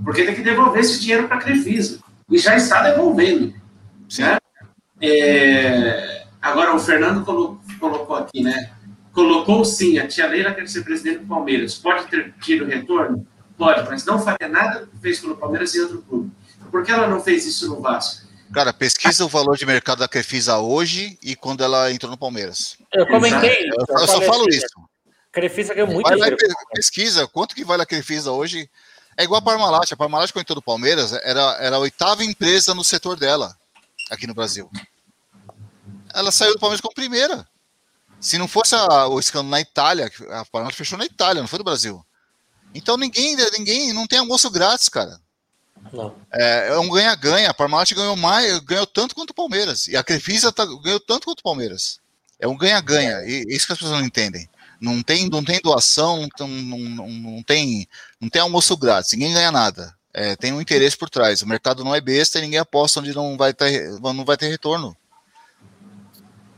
porque 0.03 0.23
tem 0.23 0.35
que 0.35 0.41
devolver 0.41 0.81
esse 0.81 0.99
dinheiro 0.99 1.27
para 1.27 1.37
a 1.37 1.41
Crefisa. 1.41 1.99
E 2.29 2.37
já 2.37 2.55
está 2.55 2.81
devolvendo. 2.81 3.53
Né? 4.17 4.37
É, 5.01 6.25
agora, 6.41 6.75
o 6.75 6.79
Fernando 6.79 7.23
colocou, 7.23 7.59
colocou 7.79 8.15
aqui, 8.15 8.43
né? 8.43 8.71
Colocou 9.13 9.63
sim, 9.65 9.97
a 9.97 10.07
tia 10.07 10.27
Leila 10.27 10.53
quer 10.53 10.67
ser 10.67 10.83
presidente 10.83 11.19
do 11.19 11.27
Palmeiras. 11.27 11.75
Pode 11.75 12.07
ter 12.07 12.33
tido 12.41 12.65
retorno? 12.65 13.25
Pode, 13.57 13.89
mas 13.89 14.05
não 14.05 14.19
faria 14.19 14.47
nada 14.47 14.85
que 14.85 14.97
fez 14.99 15.19
pelo 15.19 15.35
Palmeiras 15.35 15.73
e 15.73 15.81
outro 15.81 16.01
clube. 16.03 16.31
Por 16.69 16.83
que 16.83 16.91
ela 16.91 17.07
não 17.07 17.21
fez 17.21 17.45
isso 17.45 17.67
no 17.67 17.81
Vasco? 17.81 18.27
Cara, 18.53 18.71
pesquisa 18.71 19.25
o 19.25 19.27
valor 19.27 19.57
de 19.57 19.65
mercado 19.65 19.99
da 19.99 20.07
Crefisa 20.07 20.57
hoje 20.57 21.17
e 21.21 21.35
quando 21.35 21.63
ela 21.63 21.91
entrou 21.91 22.11
no 22.11 22.17
Palmeiras. 22.17 22.77
Eu 22.93 23.07
comentei. 23.07 23.69
Eu, 23.69 23.97
eu, 23.97 24.07
só 24.07 24.21
falo 24.21 24.47
isso. 24.49 24.67
Crefisa 25.31 25.73
ganhou 25.73 25.89
muito 25.89 26.07
Vai 26.07 26.17
lá, 26.17 26.27
pesquisa, 26.73 27.27
quanto 27.27 27.55
que 27.55 27.65
vale 27.65 27.83
a 27.83 27.85
Crefisa 27.85 28.31
hoje? 28.31 28.69
É 29.17 29.23
igual 29.23 29.39
a 29.39 29.41
Parmalat. 29.41 29.91
A 29.91 29.97
Parmalat, 29.97 30.31
quando 30.31 30.43
entrou 30.43 30.55
no 30.55 30.61
Palmeiras, 30.61 31.11
era, 31.11 31.57
era 31.59 31.75
a 31.75 31.79
oitava 31.79 32.23
empresa 32.23 32.73
no 32.73 32.83
setor 32.83 33.17
dela, 33.17 33.55
aqui 34.09 34.25
no 34.27 34.33
Brasil. 34.33 34.69
Ela 36.13 36.31
saiu 36.31 36.53
do 36.53 36.59
Palmeiras 36.59 36.81
como 36.81 36.93
primeira. 36.93 37.47
Se 38.19 38.37
não 38.37 38.47
fosse 38.47 38.75
a, 38.75 39.07
o 39.07 39.19
escândalo 39.19 39.49
na 39.49 39.61
Itália, 39.61 40.09
a 40.29 40.45
Parmalat 40.45 40.75
fechou 40.75 40.97
na 40.97 41.05
Itália, 41.05 41.41
não 41.41 41.47
foi 41.47 41.59
no 41.59 41.65
Brasil. 41.65 42.03
Então 42.77 42.95
ninguém, 42.95 43.35
ninguém 43.57 43.93
não 43.93 44.07
tem 44.07 44.19
almoço 44.19 44.49
grátis, 44.49 44.87
cara. 44.87 45.19
Não. 45.91 46.15
É, 46.33 46.69
é 46.69 46.79
um 46.79 46.89
ganha-ganha. 46.89 47.49
A 47.49 47.53
Parmalat 47.53 47.91
ganhou 47.93 48.15
mais, 48.15 48.59
ganhou 48.59 48.85
tanto 48.85 49.15
quanto 49.15 49.31
o 49.31 49.35
Palmeiras. 49.35 49.87
E 49.87 49.95
a 49.95 50.03
Crefisa 50.03 50.51
tá, 50.51 50.65
ganhou 50.65 50.99
tanto 50.99 51.25
quanto 51.25 51.39
o 51.39 51.43
Palmeiras. 51.43 51.99
É 52.39 52.47
um 52.47 52.57
ganha-ganha. 52.57 53.23
E 53.25 53.45
isso 53.49 53.65
que 53.65 53.73
as 53.73 53.79
pessoas 53.79 53.99
não 53.99 54.05
entendem. 54.05 54.47
Não 54.79 55.01
tem, 55.01 55.27
não 55.27 55.43
tem 55.43 55.59
doação, 55.59 56.27
não, 56.39 56.47
não, 56.47 57.07
não, 57.09 57.43
tem, 57.43 57.87
não 58.21 58.29
tem 58.29 58.41
almoço 58.41 58.77
grátis. 58.77 59.13
Ninguém 59.13 59.33
ganha 59.33 59.51
nada. 59.51 59.95
É, 60.13 60.35
tem 60.35 60.53
um 60.53 60.61
interesse 60.61 60.97
por 60.97 61.09
trás. 61.09 61.41
O 61.41 61.47
mercado 61.47 61.83
não 61.83 61.95
é 61.95 62.01
besta 62.01 62.37
e 62.37 62.41
ninguém 62.41 62.59
aposta 62.59 62.99
onde 62.99 63.13
não 63.13 63.35
vai 63.37 63.53
ter, 63.53 63.99
não 63.99 64.25
vai 64.25 64.37
ter 64.37 64.47
retorno. 64.47 64.95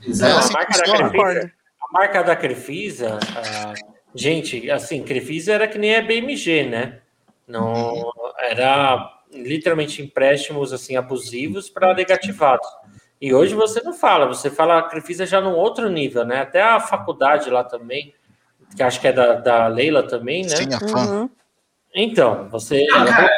Exato. 0.01 0.34
É 0.34 0.38
assim 0.38 0.49
a, 0.49 0.53
marca 0.53 0.74
Crefisa, 0.74 1.53
a, 1.82 1.93
marca 1.93 2.24
da 2.24 2.36
Crefisa, 2.36 3.20
Gente, 4.14 4.70
assim, 4.72 5.03
Crefisa 5.03 5.53
era 5.53 5.68
que 5.68 5.78
nem 5.78 5.95
a 5.95 6.01
BMG, 6.01 6.64
né? 6.64 6.99
Não 7.47 8.12
era 8.39 9.20
literalmente 9.32 10.01
empréstimos 10.01 10.74
assim 10.74 10.95
abusivos 10.95 11.70
para 11.70 11.93
negativados. 11.93 12.68
E 13.22 13.34
hoje 13.34 13.53
você 13.53 13.82
não 13.82 13.93
fala, 13.93 14.26
você 14.26 14.49
fala 14.49 14.80
a 14.80 14.84
Crefisa 14.84 15.26
já 15.26 15.41
num 15.41 15.55
outro 15.55 15.89
nível, 15.89 16.26
né? 16.26 16.41
Até 16.41 16.62
a 16.62 16.80
faculdade 16.80 17.49
lá 17.49 17.64
também, 17.64 18.14
que 18.76 18.82
acho 18.82 18.99
que 18.99 19.07
é 19.07 19.14
da, 19.14 19.34
da 19.34 19.68
Leila 19.68 20.03
também, 20.03 20.43
né? 20.43 20.55
Sim, 20.55 20.74
a 20.74 20.80
fã. 20.80 21.05
Uhum. 21.05 21.30
Então, 21.93 22.47
você. 22.49 22.86
Não, 22.88 23.05
cara, 23.05 23.30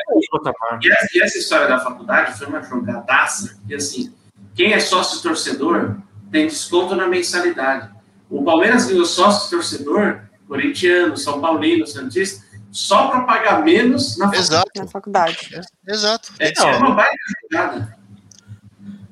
e, 0.82 0.91
essa, 0.91 1.07
e 1.17 1.22
essa 1.22 1.38
história 1.38 1.67
da 1.67 1.80
faculdade 1.80 2.38
foi 2.38 2.47
uma 2.47 2.61
jogadaça, 2.61 3.59
que 3.67 3.74
assim, 3.74 4.13
quem 4.53 4.74
é 4.74 4.80
sócio 4.80 5.22
torcedor 5.22 5.97
tem 6.32 6.47
desconto 6.47 6.95
na 6.95 7.07
mensalidade. 7.07 7.89
O 8.30 8.43
Palmeiras 8.43 8.86
ganhou 8.86 9.05
sócio 9.05 9.49
torcedor 9.49 10.22
corintiano, 10.52 11.16
São 11.16 11.39
Paulino, 11.39 11.88
Santista, 11.88 12.45
só 12.70 13.08
para 13.08 13.22
pagar 13.22 13.64
menos 13.64 14.18
na 14.18 14.30
Exato. 14.36 14.70
faculdade. 14.91 15.49
Na 15.49 15.62
faculdade. 15.62 15.62
Exato. 15.88 16.34
É, 16.39 16.52
é 16.52 16.78
uma 16.78 16.91
baita 16.91 17.16
jogada. 17.41 17.97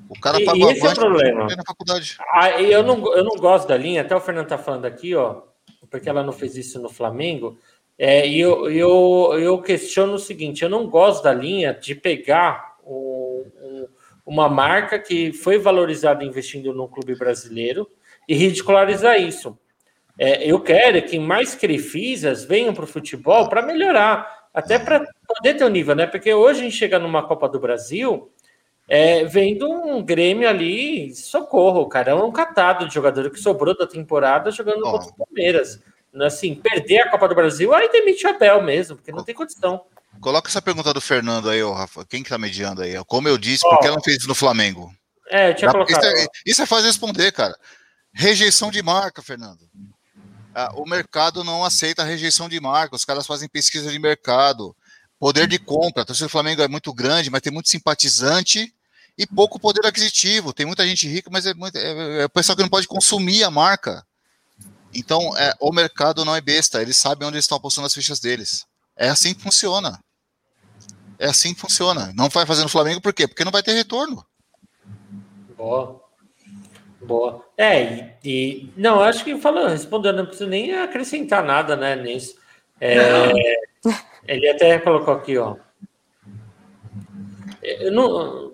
O 0.09 0.19
cara 0.19 0.43
pagou 0.43 0.69
e 0.69 0.73
esse 0.73 0.85
é 0.85 0.89
o 0.89 0.95
problema. 0.95 1.47
na 1.55 1.63
faculdade. 1.65 2.17
Ah, 2.33 2.61
eu, 2.61 2.83
não, 2.83 3.15
eu 3.15 3.23
não 3.23 3.37
gosto 3.37 3.69
da 3.69 3.77
linha, 3.77 4.01
até 4.01 4.13
o 4.13 4.19
Fernando 4.19 4.47
tá 4.47 4.57
falando 4.57 4.83
aqui, 4.83 5.15
ó, 5.15 5.43
porque 5.89 6.09
ela 6.09 6.23
não 6.23 6.33
fez 6.33 6.57
isso 6.57 6.77
no 6.77 6.89
Flamengo. 6.89 7.57
É, 7.97 8.27
e 8.27 8.37
eu, 8.37 8.69
eu, 8.69 9.39
eu 9.39 9.61
questiono 9.61 10.15
o 10.15 10.19
seguinte: 10.19 10.61
eu 10.61 10.69
não 10.69 10.87
gosto 10.87 11.23
da 11.23 11.33
linha 11.33 11.73
de 11.73 11.95
pegar 11.95 12.75
um, 12.85 13.87
uma 14.25 14.49
marca 14.49 14.99
que 14.99 15.31
foi 15.31 15.57
valorizada 15.57 16.21
investindo 16.21 16.73
no 16.73 16.89
clube 16.89 17.15
brasileiro 17.15 17.89
e 18.27 18.35
ridicularizar 18.35 19.21
isso. 19.21 19.57
É, 20.21 20.43
eu 20.43 20.59
quero 20.59 21.01
que 21.01 21.17
mais 21.17 21.55
crefisas 21.55 22.43
venham 22.43 22.73
para 22.73 22.83
o 22.83 22.87
futebol 22.87 23.47
para 23.47 23.61
melhorar, 23.61 24.49
até 24.53 24.77
para 24.77 25.07
poder 25.25 25.53
ter 25.53 25.63
um 25.63 25.69
nível, 25.69 25.95
né? 25.95 26.05
Porque 26.05 26.33
hoje 26.33 26.59
a 26.59 26.63
gente 26.63 26.75
chega 26.75 26.99
numa 26.99 27.25
Copa 27.25 27.47
do 27.47 27.57
Brasil 27.57 28.29
é, 28.89 29.23
vendo 29.23 29.71
um 29.71 30.03
Grêmio 30.03 30.49
ali, 30.49 31.15
socorro, 31.15 31.87
cara, 31.87 32.11
é 32.11 32.15
um 32.15 32.31
catado 32.31 32.85
de 32.85 32.93
jogador 32.93 33.29
que 33.29 33.39
sobrou 33.39 33.77
da 33.77 33.87
temporada 33.87 34.51
jogando 34.51 34.81
oh. 34.83 34.91
contra 34.91 35.09
o 35.09 35.15
Palmeiras. 35.15 35.79
Assim, 36.21 36.55
perder 36.55 37.01
a 37.01 37.11
Copa 37.11 37.29
do 37.29 37.35
Brasil, 37.35 37.73
aí 37.73 37.87
demite 37.89 38.25
o 38.25 38.29
Abel 38.31 38.63
mesmo, 38.63 38.97
porque 38.97 39.11
não 39.11 39.23
tem 39.23 39.35
condição. 39.35 39.85
Coloca 40.19 40.49
essa 40.49 40.61
pergunta 40.61 40.91
do 40.91 40.99
Fernando 40.99 41.49
aí, 41.49 41.61
ô 41.61 41.71
Rafa. 41.71 42.03
Quem 42.03 42.23
que 42.23 42.29
tá 42.29 42.37
mediando 42.37 42.81
aí? 42.81 42.95
Como 43.05 43.29
eu 43.29 43.37
disse, 43.37 43.65
oh. 43.65 43.69
por 43.69 43.79
que 43.79 43.85
ela 43.85 43.95
não 43.95 44.03
fez 44.03 44.17
isso 44.17 44.27
no 44.27 44.35
Flamengo? 44.35 44.91
É, 45.29 45.51
eu 45.51 45.55
tinha 45.55 45.71
colocado. 45.71 46.03
Isso 46.03 46.07
é, 46.07 46.27
isso 46.45 46.61
é 46.63 46.65
fácil 46.65 46.87
responder, 46.87 47.31
cara. 47.31 47.55
Rejeição 48.11 48.71
de 48.71 48.81
marca, 48.81 49.21
Fernando. 49.21 49.59
O 50.75 50.85
mercado 50.85 51.43
não 51.43 51.63
aceita 51.63 52.01
a 52.01 52.05
rejeição 52.05 52.49
de 52.49 52.59
marca, 52.59 52.95
os 52.95 53.05
caras 53.05 53.27
fazem 53.27 53.47
pesquisa 53.47 53.91
de 53.91 53.99
mercado, 53.99 54.75
poder 55.19 55.47
de 55.47 55.59
compra. 55.59 56.03
A 56.03 56.05
torcida 56.05 56.27
do 56.27 56.31
Flamengo 56.31 56.61
é 56.61 56.67
muito 56.67 56.93
grande, 56.93 57.29
mas 57.29 57.41
tem 57.41 57.51
muito 57.51 57.69
simpatizante 57.69 58.73
e 59.17 59.27
pouco 59.27 59.59
poder 59.59 59.85
aquisitivo. 59.85 60.53
Tem 60.53 60.65
muita 60.65 60.87
gente 60.87 61.07
rica, 61.07 61.29
mas 61.31 61.45
é, 61.45 61.53
muito, 61.53 61.77
é, 61.77 62.21
é 62.21 62.25
o 62.25 62.29
pessoal 62.29 62.55
que 62.55 62.61
não 62.61 62.69
pode 62.69 62.87
consumir 62.87 63.43
a 63.43 63.51
marca. 63.51 64.05
Então, 64.93 65.37
é, 65.37 65.53
o 65.59 65.71
mercado 65.71 66.25
não 66.25 66.35
é 66.35 66.41
besta, 66.41 66.81
eles 66.81 66.97
sabem 66.97 67.27
onde 67.27 67.35
eles 67.35 67.45
estão 67.45 67.57
apostando 67.57 67.87
as 67.87 67.93
fichas 67.93 68.19
deles. 68.19 68.65
É 68.95 69.09
assim 69.09 69.33
que 69.33 69.41
funciona. 69.41 69.99
É 71.19 71.27
assim 71.27 71.53
que 71.53 71.59
funciona. 71.59 72.11
Não 72.15 72.29
vai 72.29 72.45
fazer 72.45 72.63
no 72.63 72.69
Flamengo 72.69 73.01
por 73.01 73.13
quê? 73.13 73.27
Porque 73.27 73.43
não 73.43 73.51
vai 73.51 73.61
ter 73.61 73.73
retorno. 73.73 74.25
Boa. 75.55 76.08
Boa. 77.09 77.43
É, 77.57 77.81
e, 77.83 78.19
e 78.23 78.73
não, 78.77 79.01
acho 79.01 79.23
que 79.23 79.35
falando, 79.39 79.71
respondendo, 79.71 80.17
não 80.17 80.25
preciso 80.27 80.47
nem 80.47 80.75
acrescentar 80.77 81.43
nada, 81.43 81.75
né, 81.75 81.95
nisso. 81.95 82.35
É, 82.79 82.95
ele 84.27 84.47
até 84.47 84.77
colocou 84.77 85.15
aqui, 85.15 85.35
ó. 85.35 85.55
Eu 87.63 87.91
não, 87.91 88.53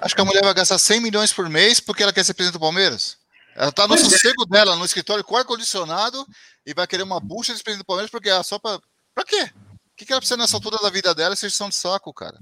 Acho 0.00 0.14
que 0.14 0.20
a 0.20 0.24
mulher 0.24 0.42
vai 0.42 0.54
gastar 0.54 0.78
100 0.78 1.00
milhões 1.00 1.32
por 1.32 1.48
mês 1.48 1.78
porque 1.78 2.02
ela 2.02 2.12
quer 2.12 2.24
ser 2.24 2.32
presidente 2.32 2.58
do 2.58 2.60
Palmeiras. 2.60 3.18
Ela 3.54 3.70
tá 3.70 3.86
no 3.86 3.94
é. 3.94 3.98
sossego 3.98 4.44
dela, 4.46 4.76
no 4.76 4.84
escritório 4.84 5.22
com 5.22 5.36
ar-condicionado, 5.36 6.26
e 6.66 6.74
vai 6.74 6.86
querer 6.86 7.02
uma 7.02 7.20
bucha 7.20 7.54
de 7.54 7.62
presidente 7.62 7.84
do 7.84 7.86
Palmeiras 7.86 8.10
porque 8.10 8.30
é 8.30 8.42
só 8.42 8.58
pra. 8.58 8.80
Pra 9.14 9.24
quê? 9.24 9.42
O 9.44 9.96
que, 9.96 10.06
que 10.06 10.12
ela 10.12 10.20
precisa 10.20 10.38
nessa 10.38 10.56
altura 10.56 10.78
da 10.82 10.90
vida 10.90 11.14
dela? 11.14 11.34
Essa 11.34 11.46
de 11.46 11.74
saco, 11.74 12.12
cara. 12.12 12.38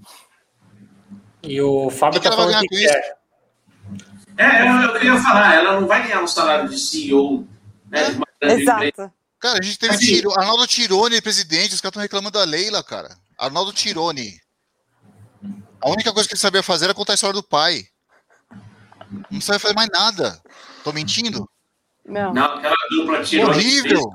e 1.42 1.60
o 1.60 1.90
Fábio 1.90 2.18
O 2.18 2.22
que 2.22 2.28
tá 2.28 2.34
ela 2.34 2.44
vai 2.44 2.52
falando 2.52 2.52
ganhar 2.52 2.62
que 2.62 2.68
com 2.68 2.74
isso? 2.74 2.94
quer. 2.94 3.21
É, 4.36 4.62
eu, 4.68 4.74
eu 4.82 4.92
queria 4.94 5.20
falar, 5.20 5.54
ela 5.54 5.80
não 5.80 5.86
vai 5.86 6.02
ganhar 6.04 6.22
um 6.22 6.26
salário 6.26 6.68
de 6.68 6.78
CEO, 6.78 7.46
né? 7.90 8.10
de 8.10 8.16
uma 8.16 8.26
grande 8.40 8.62
empresa. 8.62 8.84
Exato. 8.84 9.12
Cara, 9.38 9.58
a 9.60 9.62
gente 9.64 9.78
teve 9.78 9.94
Assim- 9.94 10.06
Tiro, 10.06 10.30
Arnaldo 10.38 10.66
Tirone, 10.66 11.20
presidente, 11.20 11.74
os 11.74 11.80
caras 11.80 11.90
estão 11.92 12.02
reclamando 12.02 12.38
da 12.38 12.44
Leila, 12.44 12.82
cara. 12.82 13.16
Arnaldo 13.38 13.72
Tirone. 13.72 14.40
A 15.80 15.90
única 15.90 16.12
coisa 16.12 16.28
que 16.28 16.34
ele 16.34 16.40
sabia 16.40 16.62
fazer 16.62 16.84
era 16.86 16.94
contar 16.94 17.12
a 17.12 17.14
história 17.14 17.34
do 17.34 17.42
pai. 17.42 17.86
Não 19.30 19.40
sabia 19.40 19.58
fazer 19.58 19.74
mais 19.74 19.88
nada. 19.92 20.40
Tô 20.84 20.92
mentindo? 20.92 21.48
Não. 22.06 22.32
Não, 22.32 22.44
aquela 22.44 22.76
dupla 22.90 23.22
Tirone 23.22 23.50
Horrível! 23.50 23.82
Friso. 24.00 24.12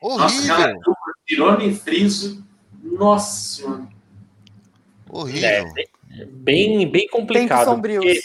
Nossa, 0.00 0.24
Horrível! 0.36 0.74
dupla 0.80 1.12
Tirone 1.26 1.68
e 1.70 1.74
Friso. 1.76 2.44
Nossa 2.82 3.56
senhora. 3.56 3.88
Horrível. 5.10 5.72
Bem, 6.30 6.90
bem 6.90 7.02
Tempos 7.06 7.10
complicado. 7.10 7.64
sombrios. 7.64 8.04
porque 8.04 8.22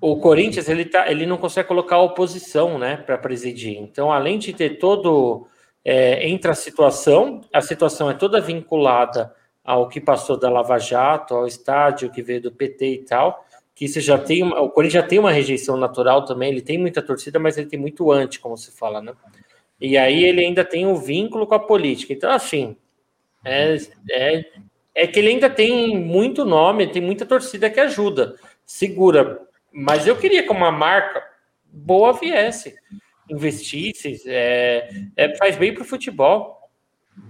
o 0.00 0.18
Corinthians 0.18 0.68
ele, 0.68 0.84
tá, 0.84 1.10
ele 1.10 1.26
não 1.26 1.38
consegue 1.38 1.68
colocar 1.68 1.96
a 1.96 2.02
oposição 2.02 2.78
né, 2.78 2.96
para 2.96 3.16
presidir. 3.16 3.78
Então, 3.78 4.12
além 4.12 4.38
de 4.38 4.52
ter 4.52 4.78
todo. 4.78 5.46
É, 5.88 6.28
entra 6.28 6.50
a 6.50 6.54
situação, 6.54 7.42
a 7.52 7.60
situação 7.60 8.10
é 8.10 8.14
toda 8.14 8.40
vinculada 8.40 9.32
ao 9.64 9.88
que 9.88 10.00
passou 10.00 10.36
da 10.36 10.50
Lava 10.50 10.78
Jato, 10.78 11.32
ao 11.32 11.46
estádio 11.46 12.10
que 12.10 12.22
veio 12.22 12.42
do 12.42 12.50
PT 12.50 12.86
e 12.86 12.98
tal, 13.04 13.46
que 13.72 13.84
isso 13.84 14.00
já 14.00 14.18
tem 14.18 14.42
uma, 14.42 14.60
o 14.60 14.70
Corinthians 14.70 15.02
já 15.02 15.08
tem 15.08 15.20
uma 15.20 15.30
rejeição 15.30 15.76
natural 15.76 16.24
também, 16.24 16.50
ele 16.50 16.60
tem 16.60 16.76
muita 16.76 17.00
torcida, 17.00 17.38
mas 17.38 17.56
ele 17.56 17.68
tem 17.68 17.78
muito 17.78 18.10
anti, 18.10 18.40
como 18.40 18.56
se 18.56 18.72
fala, 18.72 19.00
né? 19.00 19.12
E 19.80 19.98
aí 19.98 20.24
ele 20.24 20.40
ainda 20.40 20.64
tem 20.64 20.86
um 20.86 20.96
vínculo 20.96 21.46
com 21.46 21.54
a 21.54 21.58
política. 21.58 22.12
Então, 22.12 22.30
assim, 22.30 22.76
é, 23.44 23.76
é, 24.10 24.44
é 24.94 25.06
que 25.06 25.18
ele 25.18 25.28
ainda 25.28 25.50
tem 25.50 25.98
muito 25.98 26.44
nome, 26.44 26.86
tem 26.86 27.02
muita 27.02 27.26
torcida 27.26 27.68
que 27.68 27.78
ajuda, 27.78 28.36
segura. 28.64 29.46
Mas 29.78 30.06
eu 30.06 30.16
queria 30.16 30.42
que 30.42 30.50
uma 30.50 30.72
marca 30.72 31.22
boa 31.70 32.14
viesse, 32.14 32.74
investisse, 33.28 34.22
é, 34.26 34.88
é, 35.14 35.36
faz 35.36 35.56
bem 35.56 35.74
para 35.74 35.82
o 35.82 35.86
futebol. 35.86 36.70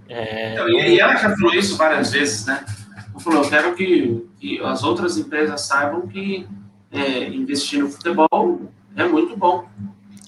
É, 0.07 0.53
Então, 0.53 0.69
e, 0.69 0.97
ela 0.97 1.17
já 1.17 1.35
falou 1.35 1.53
isso 1.53 1.75
várias 1.75 2.11
vezes, 2.13 2.45
né? 2.45 2.63
Ela 3.11 3.19
falou, 3.19 3.43
eu 3.43 3.49
quero 3.49 3.75
que, 3.75 4.29
que 4.39 4.61
as 4.63 4.81
outras 4.83 5.17
empresas 5.17 5.59
saibam 5.61 6.07
que 6.07 6.47
é, 6.89 7.25
investir 7.25 7.79
no 7.79 7.89
futebol 7.89 8.71
é 8.95 9.03
muito 9.03 9.35
bom. 9.35 9.67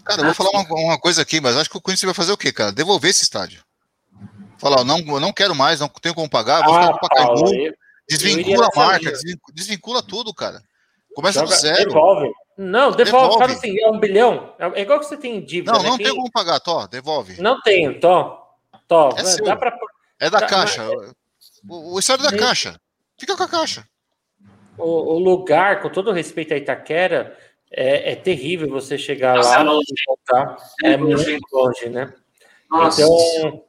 Cara, 0.04 0.22
eu 0.22 0.26
vou 0.26 0.34
falar 0.34 0.50
uma, 0.50 0.66
uma 0.76 1.00
coisa 1.00 1.22
aqui, 1.22 1.40
mas 1.40 1.56
acho 1.56 1.70
que 1.70 1.78
o 1.78 1.82
Corinthians 1.82 2.08
vai 2.08 2.14
fazer 2.14 2.34
o 2.34 2.38
quê, 2.38 2.52
cara? 2.52 2.74
Devolver 2.74 3.10
esse 3.12 3.24
estádio. 3.24 3.64
Falar, 4.58 4.84
não, 4.84 4.98
eu 5.00 5.20
não 5.22 5.32
quero 5.32 5.56
mais, 5.56 5.80
não 5.80 5.88
tenho 5.88 6.14
como 6.16 6.30
pagar, 6.30 6.66
vou 6.66 6.74
ficar 6.74 6.88
ah, 6.88 6.92
com 6.92 6.98
o 6.98 7.10
Pacaembu. 7.10 7.56
Eu- 7.56 7.66
eu 7.66 7.74
Desvincula 8.10 8.68
a 8.74 8.78
marca, 8.78 9.00
linha. 9.02 9.12
desvin- 9.12 9.38
desvincula 9.54 10.02
tudo, 10.04 10.34
cara. 10.34 10.62
Começa 11.16 11.42
do 11.42 11.46
joga- 11.48 11.58
zero. 11.60 11.90
Devolve. 11.90 12.32
Não, 12.58 12.92
devolve. 12.92 13.04
Devolve. 13.06 13.38
Fala 13.40 13.52
assim, 13.54 13.80
é 13.80 13.88
um 13.90 14.00
bilhão. 14.00 14.54
É 14.76 14.82
igual 14.82 15.00
que 15.00 15.06
você 15.06 15.18
tem 15.18 15.44
dívida. 15.44 15.72
Não, 15.74 15.82
né? 15.84 15.90
não 15.90 15.98
tem 15.98 16.10
como 16.14 16.32
pagar, 16.32 16.60
Tó, 16.60 16.88
devolve. 16.88 17.42
Não 17.42 17.62
tenho, 17.62 18.00
Tó. 18.00 18.46
Tó, 18.88 19.10
É 19.18 19.24
seu. 19.24 19.46
dá 19.46 19.56
pra 19.56 19.76
É 20.20 20.30
da 20.30 20.46
caixa. 20.46 20.84
O, 21.70 21.94
o 21.96 22.00
estádio 22.00 22.28
é 22.28 22.32
da 22.32 22.38
caixa. 22.38 22.80
Fica 23.18 23.36
com 23.38 23.44
a 23.44 23.48
caixa. 23.48 23.86
O, 24.78 25.14
o 25.16 25.20
lugar, 25.20 25.82
com 25.82 25.90
todo 25.90 26.12
respeito 26.12 26.54
a 26.54 26.58
Itaquera, 26.58 27.38
é, 27.72 28.14
é 28.14 28.16
terrível 28.16 28.70
você 28.70 28.98
chegar 28.98 29.36
Nossa, 29.36 29.50
lá 29.50 29.60
é 29.60 29.64
longe. 29.64 29.86
e 29.92 30.04
voltar. 30.08 30.58
É 30.84 30.92
É 30.94 30.98
muito 30.98 31.42
longe. 31.54 31.90
né? 31.90 32.14
Nossa, 32.70 33.02
Então, 33.02 33.64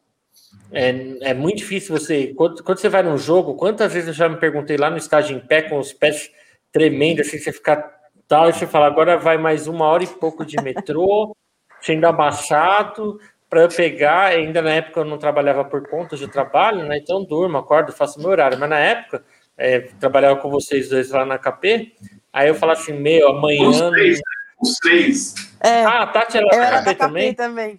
é, 0.73 1.31
é 1.31 1.35
muito 1.35 1.59
difícil 1.59 1.97
você. 1.97 2.29
Quando, 2.35 2.63
quando 2.63 2.79
você 2.79 2.89
vai 2.89 3.03
num 3.03 3.19
jogo, 3.19 3.55
quantas 3.55 3.93
vezes 3.93 4.09
eu 4.09 4.15
já 4.15 4.29
me 4.29 4.37
perguntei 4.37 4.77
lá 4.77 4.89
no 4.91 4.97
estádio 4.97 5.37
em 5.37 5.41
pé, 5.41 5.63
com 5.63 5.79
os 5.79 5.93
pés 5.93 6.31
tremendos, 6.73 7.27
assim, 7.27 7.39
você 7.39 7.53
ficar 7.53 8.01
tal, 8.29 8.49
e 8.49 8.53
você 8.53 8.67
fala, 8.67 8.87
agora 8.87 9.19
vai 9.19 9.37
mais 9.37 9.67
uma 9.67 9.87
hora 9.87 10.05
e 10.05 10.07
pouco 10.07 10.45
de 10.45 10.57
metrô, 10.63 11.37
sendo 11.81 12.05
abaixado, 12.07 13.19
para 13.49 13.63
eu 13.63 13.69
pegar. 13.69 14.27
Ainda 14.27 14.63
na 14.63 14.71
época 14.71 15.01
eu 15.01 15.05
não 15.05 15.19
trabalhava 15.19 15.65
por 15.65 15.89
conta 15.89 16.17
de 16.17 16.29
trabalho, 16.29 16.87
né? 16.87 16.99
Então 16.99 17.25
durmo, 17.25 17.59
acordo, 17.59 17.93
faço 17.93 18.21
meu 18.21 18.31
horário. 18.31 18.57
Mas 18.59 18.71
na 18.71 18.79
época, 18.79 19.25
é, 19.59 19.81
trabalhava 19.81 20.37
com 20.41 20.49
vocês 20.49 20.89
dois 20.89 21.11
lá 21.11 21.27
na 21.27 21.39
KP, 21.39 21.93
aí 22.33 22.49
eu 22.49 22.55
falava 22.55 22.79
assim, 22.79 22.93
meu, 22.93 23.29
amanhã. 23.31 23.69
os 23.69 23.91
três, 23.91 24.17
né? 24.19 24.23
os 24.63 24.75
três. 24.77 25.35
É, 25.61 25.85
Ah, 25.85 26.03
a 26.03 26.07
Tati 26.07 26.37
era 26.37 26.47
eu 26.53 26.63
era 26.63 26.79
KP 26.79 26.85
da 26.85 26.95
KP 26.95 26.99
também? 26.99 27.35
também. 27.35 27.79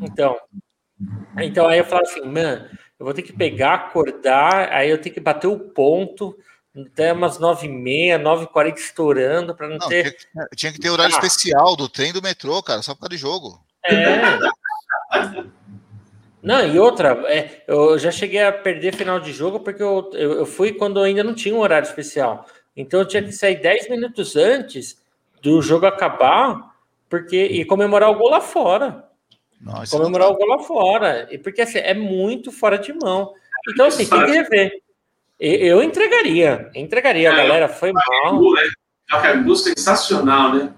Então, 0.00 0.36
então 1.38 1.68
aí 1.68 1.78
eu 1.78 1.84
falo 1.84 2.02
assim, 2.02 2.22
mano, 2.22 2.66
eu 2.98 3.04
vou 3.04 3.12
ter 3.12 3.22
que 3.22 3.32
pegar, 3.32 3.74
acordar, 3.74 4.72
aí 4.72 4.88
eu 4.88 4.98
tenho 4.98 5.14
que 5.14 5.20
bater 5.20 5.46
o 5.46 5.58
ponto 5.58 6.34
até 6.76 7.12
umas 7.12 7.38
9h30, 7.38 8.20
9h40 8.22 8.76
estourando 8.76 9.54
para 9.54 9.68
não, 9.68 9.78
Não, 9.78 9.88
ter. 9.88 10.16
tinha, 10.16 10.46
tinha 10.54 10.72
que 10.72 10.78
ter 10.78 10.90
horário 10.90 11.14
Ah. 11.14 11.18
especial 11.18 11.74
do 11.76 11.88
trem 11.88 12.12
do 12.12 12.20
metrô, 12.22 12.62
cara, 12.62 12.82
só 12.82 12.94
por 12.94 13.00
causa 13.00 13.10
de 13.10 13.16
jogo. 13.16 13.58
É. 13.88 13.94
Não, 16.42 16.64
e 16.66 16.78
outra, 16.78 17.12
é, 17.26 17.62
eu 17.66 17.98
já 17.98 18.10
cheguei 18.10 18.42
a 18.44 18.52
perder 18.52 18.94
final 18.94 19.18
de 19.18 19.32
jogo 19.32 19.60
porque 19.60 19.82
eu, 19.82 20.10
eu, 20.14 20.32
eu 20.34 20.46
fui 20.46 20.72
quando 20.72 21.00
ainda 21.00 21.24
não 21.24 21.34
tinha 21.34 21.54
um 21.54 21.58
horário 21.60 21.86
especial. 21.88 22.46
Então 22.76 23.00
eu 23.00 23.06
tinha 23.06 23.22
que 23.22 23.32
sair 23.32 23.56
10 23.56 23.88
minutos 23.88 24.36
antes 24.36 25.00
do 25.42 25.60
jogo 25.62 25.86
acabar 25.86 26.74
porque 27.08 27.44
e 27.46 27.64
comemorar 27.64 28.10
o 28.10 28.14
gol 28.16 28.30
lá 28.30 28.40
fora. 28.40 29.04
Não, 29.60 29.72
não 29.74 29.86
comemorar 29.86 30.28
dá. 30.28 30.34
o 30.34 30.36
gol 30.36 30.46
lá 30.48 30.58
fora. 30.60 31.28
E 31.30 31.38
porque 31.38 31.62
assim, 31.62 31.78
é 31.78 31.94
muito 31.94 32.52
fora 32.52 32.78
de 32.78 32.92
mão. 32.92 33.32
Então, 33.68 33.86
assim, 33.86 34.06
tem 34.06 34.24
que 34.24 34.30
rever. 34.30 34.82
Eu 35.38 35.82
entregaria, 35.82 36.70
entregaria, 36.74 37.30
a 37.30 37.36
galera 37.36 37.68
foi 37.68 37.92
mal. 37.92 38.02
Pacaembu, 38.04 38.54
né? 38.54 38.62
Pacaembu 39.10 39.56
sensacional, 39.56 40.54
né? 40.54 40.74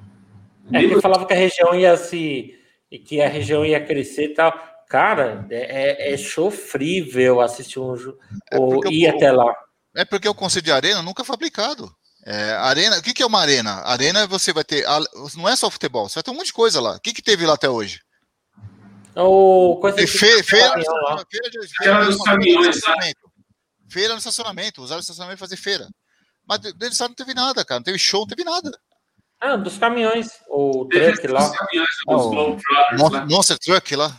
É 0.73 0.81
que 0.87 1.01
falava 1.01 1.25
que 1.27 1.33
a 1.33 1.37
região 1.37 1.75
ia 1.75 1.97
se. 1.97 2.55
e 2.91 2.99
que 2.99 3.21
a 3.23 3.29
região 3.29 3.65
ia 3.65 3.85
crescer 3.85 4.25
e 4.25 4.35
tal. 4.35 4.53
Cara, 4.89 5.47
é, 5.51 6.13
é 6.13 6.17
sofrível 6.17 7.41
assistir 7.41 7.79
um 7.79 7.95
jogo. 7.97 8.19
É 8.51 8.59
ou 8.59 8.85
ir 8.91 9.07
o- 9.13 9.17
até 9.17 9.31
lá. 9.31 9.55
É 9.97 10.05
porque 10.05 10.29
o 10.29 10.35
conceito 10.35 10.65
de 10.67 10.73
arena 10.73 11.03
nunca 11.03 11.23
foi 11.25 11.35
aplicado. 11.35 11.91
É, 12.27 12.53
arena, 12.53 12.99
o 12.99 13.03
que, 13.03 13.15
que 13.15 13.23
é 13.23 13.27
uma 13.27 13.41
arena? 13.41 13.83
Arena 13.85 14.27
você 14.27 14.53
vai 14.53 14.65
ter. 14.65 14.85
Não 15.37 15.49
é 15.49 15.55
só 15.57 15.71
futebol, 15.71 16.09
você 16.09 16.17
vai 16.17 16.23
ter 16.23 16.31
um 16.31 16.35
monte 16.35 16.47
de 16.47 16.53
coisa 16.53 16.81
lá. 16.81 16.97
O 16.97 17.01
que, 17.01 17.13
que 17.13 17.23
teve 17.23 17.47
lá 17.47 17.55
até 17.55 17.69
hoje? 17.71 18.01
Ou 19.15 19.81
coisa 19.81 19.97
feira, 20.07 20.43
feira 20.45 20.69
feira 20.75 21.51
de- 21.51 21.59
dos 21.59 21.71
feira 21.77 22.05
no 22.05 22.25
caminhões 22.25 22.65
lá. 22.67 22.71
estacionamento. 22.71 23.19
Feira 23.21 23.28
no 24.15 24.19
estacionamento, 24.19 24.83
usaram 24.83 24.99
o 24.99 25.01
estacionamento 25.01 25.39
para 25.39 25.47
fazer 25.47 25.57
feira. 25.57 25.89
Mas 26.47 26.61
de- 26.61 26.73
deles 26.73 26.99
não 26.99 27.13
teve 27.15 27.35
nada, 27.35 27.65
cara. 27.65 27.79
Não 27.79 27.85
teve 27.85 27.99
show, 27.99 28.21
não 28.21 28.27
teve 28.29 28.45
nada. 28.45 28.71
Ah, 29.41 29.57
dos 29.57 29.79
caminhões. 29.79 30.29
O 30.49 30.87
Teve 30.87 31.13
truck 31.13 31.29
lá. 31.29 31.51
caminhões, 31.53 31.89
Ah, 32.09 32.17
os 32.17 32.23
o- 32.27 32.31
Globetrotters 32.31 33.01
Mon- 33.01 33.09
lá. 33.11 33.27
Monster 33.27 33.59
Truck 33.59 33.97
lá. 33.97 34.19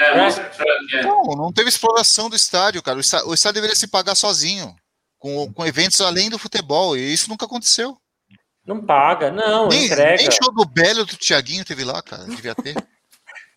É, 0.00 0.16
Monster 0.22 0.50
Truck, 0.56 0.96
é. 0.96 1.02
Não, 1.02 1.22
não 1.36 1.52
teve 1.52 1.68
exploração 1.68 2.30
do 2.30 2.36
estádio, 2.36 2.82
cara. 2.82 2.96
O 2.96 3.00
estádio, 3.00 3.28
o 3.28 3.34
estádio 3.34 3.54
deveria 3.54 3.76
se 3.76 3.86
pagar 3.88 4.14
sozinho, 4.14 4.74
com, 5.18 5.52
com 5.52 5.66
eventos 5.66 6.00
além 6.00 6.30
do 6.30 6.38
futebol, 6.38 6.96
e 6.96 7.12
isso 7.12 7.28
nunca 7.28 7.44
aconteceu. 7.44 7.96
Não 8.66 8.84
paga, 8.84 9.30
não, 9.30 9.68
Nem, 9.68 9.84
entrega. 9.86 10.16
nem 10.22 10.30
show 10.30 10.50
do 10.52 10.64
Belo 10.64 11.04
do 11.04 11.16
Tiaguinho 11.16 11.64
teve 11.64 11.84
lá, 11.84 12.00
cara. 12.02 12.24
Devia 12.24 12.54
ter. 12.54 12.74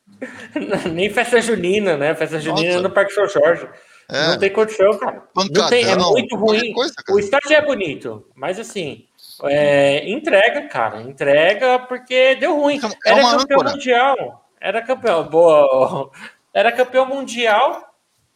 Nem 0.93 1.10
festa 1.14 1.39
junina, 1.41 1.95
né? 1.97 2.16
Festa 2.16 2.39
junina 2.39 2.74
Nossa. 2.76 2.88
no 2.88 2.93
Parque 2.93 3.14
São 3.14 3.28
Jorge. 3.28 3.68
É, 4.10 4.28
Não 4.28 4.39
tem 4.39 4.51
condição, 4.51 4.97
cara. 4.97 5.24
Não 5.36 5.47
tem, 5.70 5.84
é 5.84 5.88
pancadão, 5.88 6.12
muito 6.12 6.36
ruim. 6.38 6.72
coisa. 6.74 6.93
O 7.10 7.20
estádio 7.20 7.53
é 7.53 7.62
bonito, 7.62 8.26
mas 8.34 8.58
assim, 8.58 9.05
é, 9.43 10.10
entrega, 10.10 10.62
cara, 10.70 11.01
entrega 11.01 11.80
porque 11.80 12.36
deu 12.36 12.58
ruim. 12.58 12.80
É 13.05 13.12
Era 13.12 13.22
campeão 13.22 13.60
âncora. 13.60 13.72
mundial, 13.72 14.49
era 14.62 14.82
campeão, 14.82 15.24
boa, 15.28 16.12
era 16.53 16.72
campeão 16.72 17.05
mundial. 17.05 17.84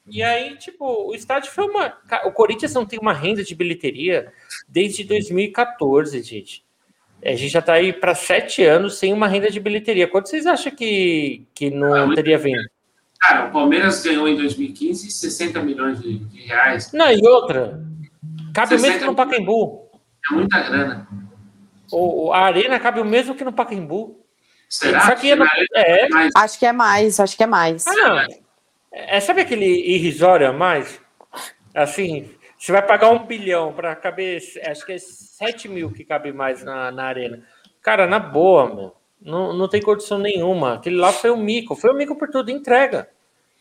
E 0.08 0.22
aí, 0.22 0.58
tipo, 0.58 1.08
o 1.10 1.16
estádio 1.16 1.52
foi 1.52 1.66
uma. 1.66 1.98
O 2.26 2.32
Corinthians 2.32 2.74
não 2.74 2.86
tem 2.86 3.00
uma 3.00 3.14
renda 3.14 3.44
de 3.44 3.56
bilheteria 3.56 4.34
desde 4.68 5.06
2014, 5.06 6.22
gente. 6.22 6.66
A 7.24 7.30
gente 7.30 7.50
já 7.50 7.62
tá 7.62 7.74
aí 7.74 7.94
para 7.94 8.16
sete 8.16 8.64
anos 8.64 8.98
sem 8.98 9.14
uma 9.14 9.28
renda 9.28 9.50
de 9.50 9.60
bilheteria. 9.60 10.08
Quanto 10.08 10.28
vocês 10.28 10.46
acham 10.48 10.76
que, 10.76 11.46
que 11.54 11.70
não 11.70 12.14
teria 12.16 12.38
vindo? 12.38 12.68
Cara, 13.22 13.46
o 13.46 13.52
Palmeiras 13.52 14.02
ganhou 14.04 14.28
em 14.28 14.36
2015 14.36 15.12
60 15.12 15.62
milhões 15.62 16.02
de, 16.02 16.18
de 16.18 16.42
reais. 16.42 16.92
Não, 16.92 17.12
e 17.12 17.26
outra. 17.28 17.80
Cabe 18.54 18.76
o 18.76 18.80
60 18.80 18.94
mesmo 18.94 19.12
no 19.12 19.16
Pacaembu. 19.16 19.90
É 20.30 20.34
muita 20.34 20.60
grana. 20.62 21.08
O, 21.92 22.34
a 22.34 22.40
arena 22.40 22.80
cabe 22.80 23.00
o 23.00 23.06
mesmo 23.06 23.36
que 23.36 23.44
no 23.44 23.54
Pacaembu. 23.54 24.20
Será? 24.68 25.02
Só 25.02 25.16
que 25.16 25.32
é, 25.32 26.10
Mas, 26.10 26.32
Acho 26.36 26.58
que 26.58 26.66
é 26.66 26.72
mais, 26.72 27.20
acho 27.20 27.38
que 27.38 27.44
é 27.44 27.48
mais. 27.48 27.86
Ah, 27.86 27.94
não. 27.94 28.26
É, 28.92 29.20
sabe 29.20 29.42
aquele 29.42 29.66
irrisório 29.66 30.48
a 30.48 30.54
mais? 30.54 31.00
Assim, 31.76 32.30
você 32.58 32.72
vai 32.72 32.82
pagar 32.82 33.10
um 33.10 33.26
bilhão 33.26 33.74
para 33.74 33.96
caber, 33.96 34.42
acho 34.66 34.86
que 34.86 34.94
é 34.94 34.98
7 34.98 35.68
mil 35.70 35.92
que 35.92 36.04
cabe 36.04 36.32
mais 36.32 36.64
na, 36.64 36.92
na 36.92 37.04
arena. 37.04 37.44
Cara, 37.82 38.08
na 38.08 38.20
boa, 38.20 38.74
meu. 38.74 39.01
Não, 39.22 39.54
não 39.54 39.68
tem 39.68 39.82
condição 39.82 40.18
nenhuma. 40.18 40.76
Aquele 40.76 40.96
lá 40.96 41.12
foi 41.12 41.30
o 41.30 41.38
mico. 41.38 41.76
Foi 41.76 41.92
o 41.92 41.96
mico 41.96 42.16
por 42.16 42.30
tudo. 42.30 42.50
Entrega. 42.50 43.08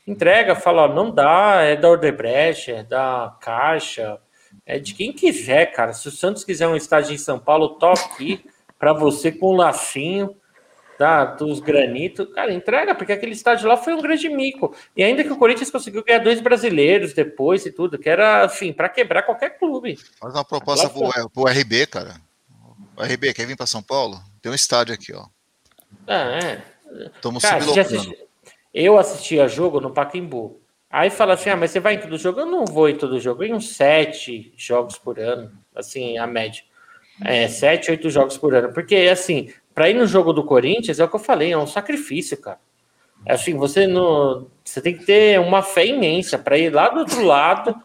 Entrega, 0.06 0.56
fala, 0.56 0.86
ó, 0.86 0.88
não 0.88 1.10
dá, 1.10 1.60
é 1.62 1.76
da 1.76 1.88
Odebrecht, 1.88 2.72
é 2.72 2.82
da 2.82 3.36
Caixa, 3.40 4.18
é 4.66 4.78
de 4.78 4.94
quem 4.94 5.12
quiser, 5.12 5.66
cara. 5.66 5.92
Se 5.92 6.08
o 6.08 6.10
Santos 6.10 6.42
quiser 6.42 6.66
um 6.66 6.74
estádio 6.74 7.14
em 7.14 7.18
São 7.18 7.38
Paulo, 7.38 7.70
tô 7.70 7.86
aqui 7.86 8.44
para 8.78 8.92
você 8.92 9.30
com 9.30 9.52
um 9.52 9.56
lacinho 9.56 10.34
tá, 10.98 11.24
dos 11.24 11.60
granitos. 11.60 12.32
Cara, 12.34 12.52
entrega, 12.52 12.94
porque 12.94 13.12
aquele 13.12 13.32
estádio 13.32 13.68
lá 13.68 13.76
foi 13.76 13.92
um 13.94 14.00
grande 14.00 14.28
mico. 14.28 14.74
E 14.96 15.04
ainda 15.04 15.22
que 15.22 15.32
o 15.32 15.36
Corinthians 15.36 15.70
conseguiu 15.70 16.02
ganhar 16.02 16.18
dois 16.18 16.40
brasileiros 16.40 17.12
depois 17.12 17.64
e 17.64 17.70
tudo, 17.70 17.98
que 17.98 18.08
era, 18.08 18.44
assim, 18.44 18.72
para 18.72 18.88
quebrar 18.88 19.22
qualquer 19.22 19.58
clube. 19.58 19.96
Faz 20.18 20.34
uma 20.34 20.44
proposta 20.44 20.86
Agora 20.86 21.28
pro, 21.28 21.30
pro 21.30 21.44
RB, 21.44 21.86
cara. 21.86 22.16
O 22.96 23.02
RB, 23.02 23.32
quer 23.32 23.46
vir 23.46 23.56
pra 23.56 23.66
São 23.66 23.82
Paulo? 23.82 24.20
Tem 24.42 24.50
um 24.50 24.54
estádio 24.54 24.94
aqui, 24.94 25.12
ó. 25.14 25.26
Ah, 26.06 26.38
é. 26.42 26.62
Estamos 27.14 27.42
Cara, 27.42 27.60
já 27.60 27.66
sublocando. 27.66 27.96
assisti- 27.96 28.28
eu 28.74 28.98
assistia 28.98 29.48
jogo 29.48 29.80
no 29.80 29.90
Pacaembu. 29.90 30.60
Aí 30.90 31.08
fala 31.08 31.34
assim: 31.34 31.50
ah, 31.50 31.56
mas 31.56 31.70
você 31.70 31.78
vai 31.80 31.94
em 31.94 32.00
todo 32.00 32.18
jogo? 32.18 32.40
Eu 32.40 32.46
não 32.46 32.64
vou 32.64 32.88
em 32.88 32.96
todo 32.96 33.20
jogo, 33.20 33.44
em 33.44 33.54
uns 33.54 33.76
sete 33.76 34.52
jogos 34.56 34.98
por 34.98 35.18
ano, 35.20 35.52
assim, 35.74 36.18
a 36.18 36.26
média. 36.26 36.62
É, 37.24 37.46
sete, 37.48 37.90
oito 37.90 38.08
jogos 38.10 38.36
por 38.38 38.54
ano. 38.54 38.72
Porque, 38.72 38.96
assim, 38.96 39.52
para 39.74 39.90
ir 39.90 39.94
no 39.94 40.06
jogo 40.06 40.32
do 40.32 40.42
Corinthians, 40.44 40.98
é 40.98 41.04
o 41.04 41.08
que 41.08 41.16
eu 41.16 41.20
falei, 41.20 41.52
é 41.52 41.58
um 41.58 41.66
sacrifício, 41.66 42.36
cara. 42.40 42.58
É 43.26 43.34
assim, 43.34 43.54
você 43.54 43.86
não. 43.86 44.48
Você 44.64 44.80
tem 44.80 44.96
que 44.96 45.04
ter 45.04 45.38
uma 45.38 45.62
fé 45.62 45.86
imensa 45.86 46.38
para 46.38 46.56
ir 46.56 46.72
lá 46.72 46.88
do 46.88 47.00
outro 47.00 47.22
lado. 47.22 47.76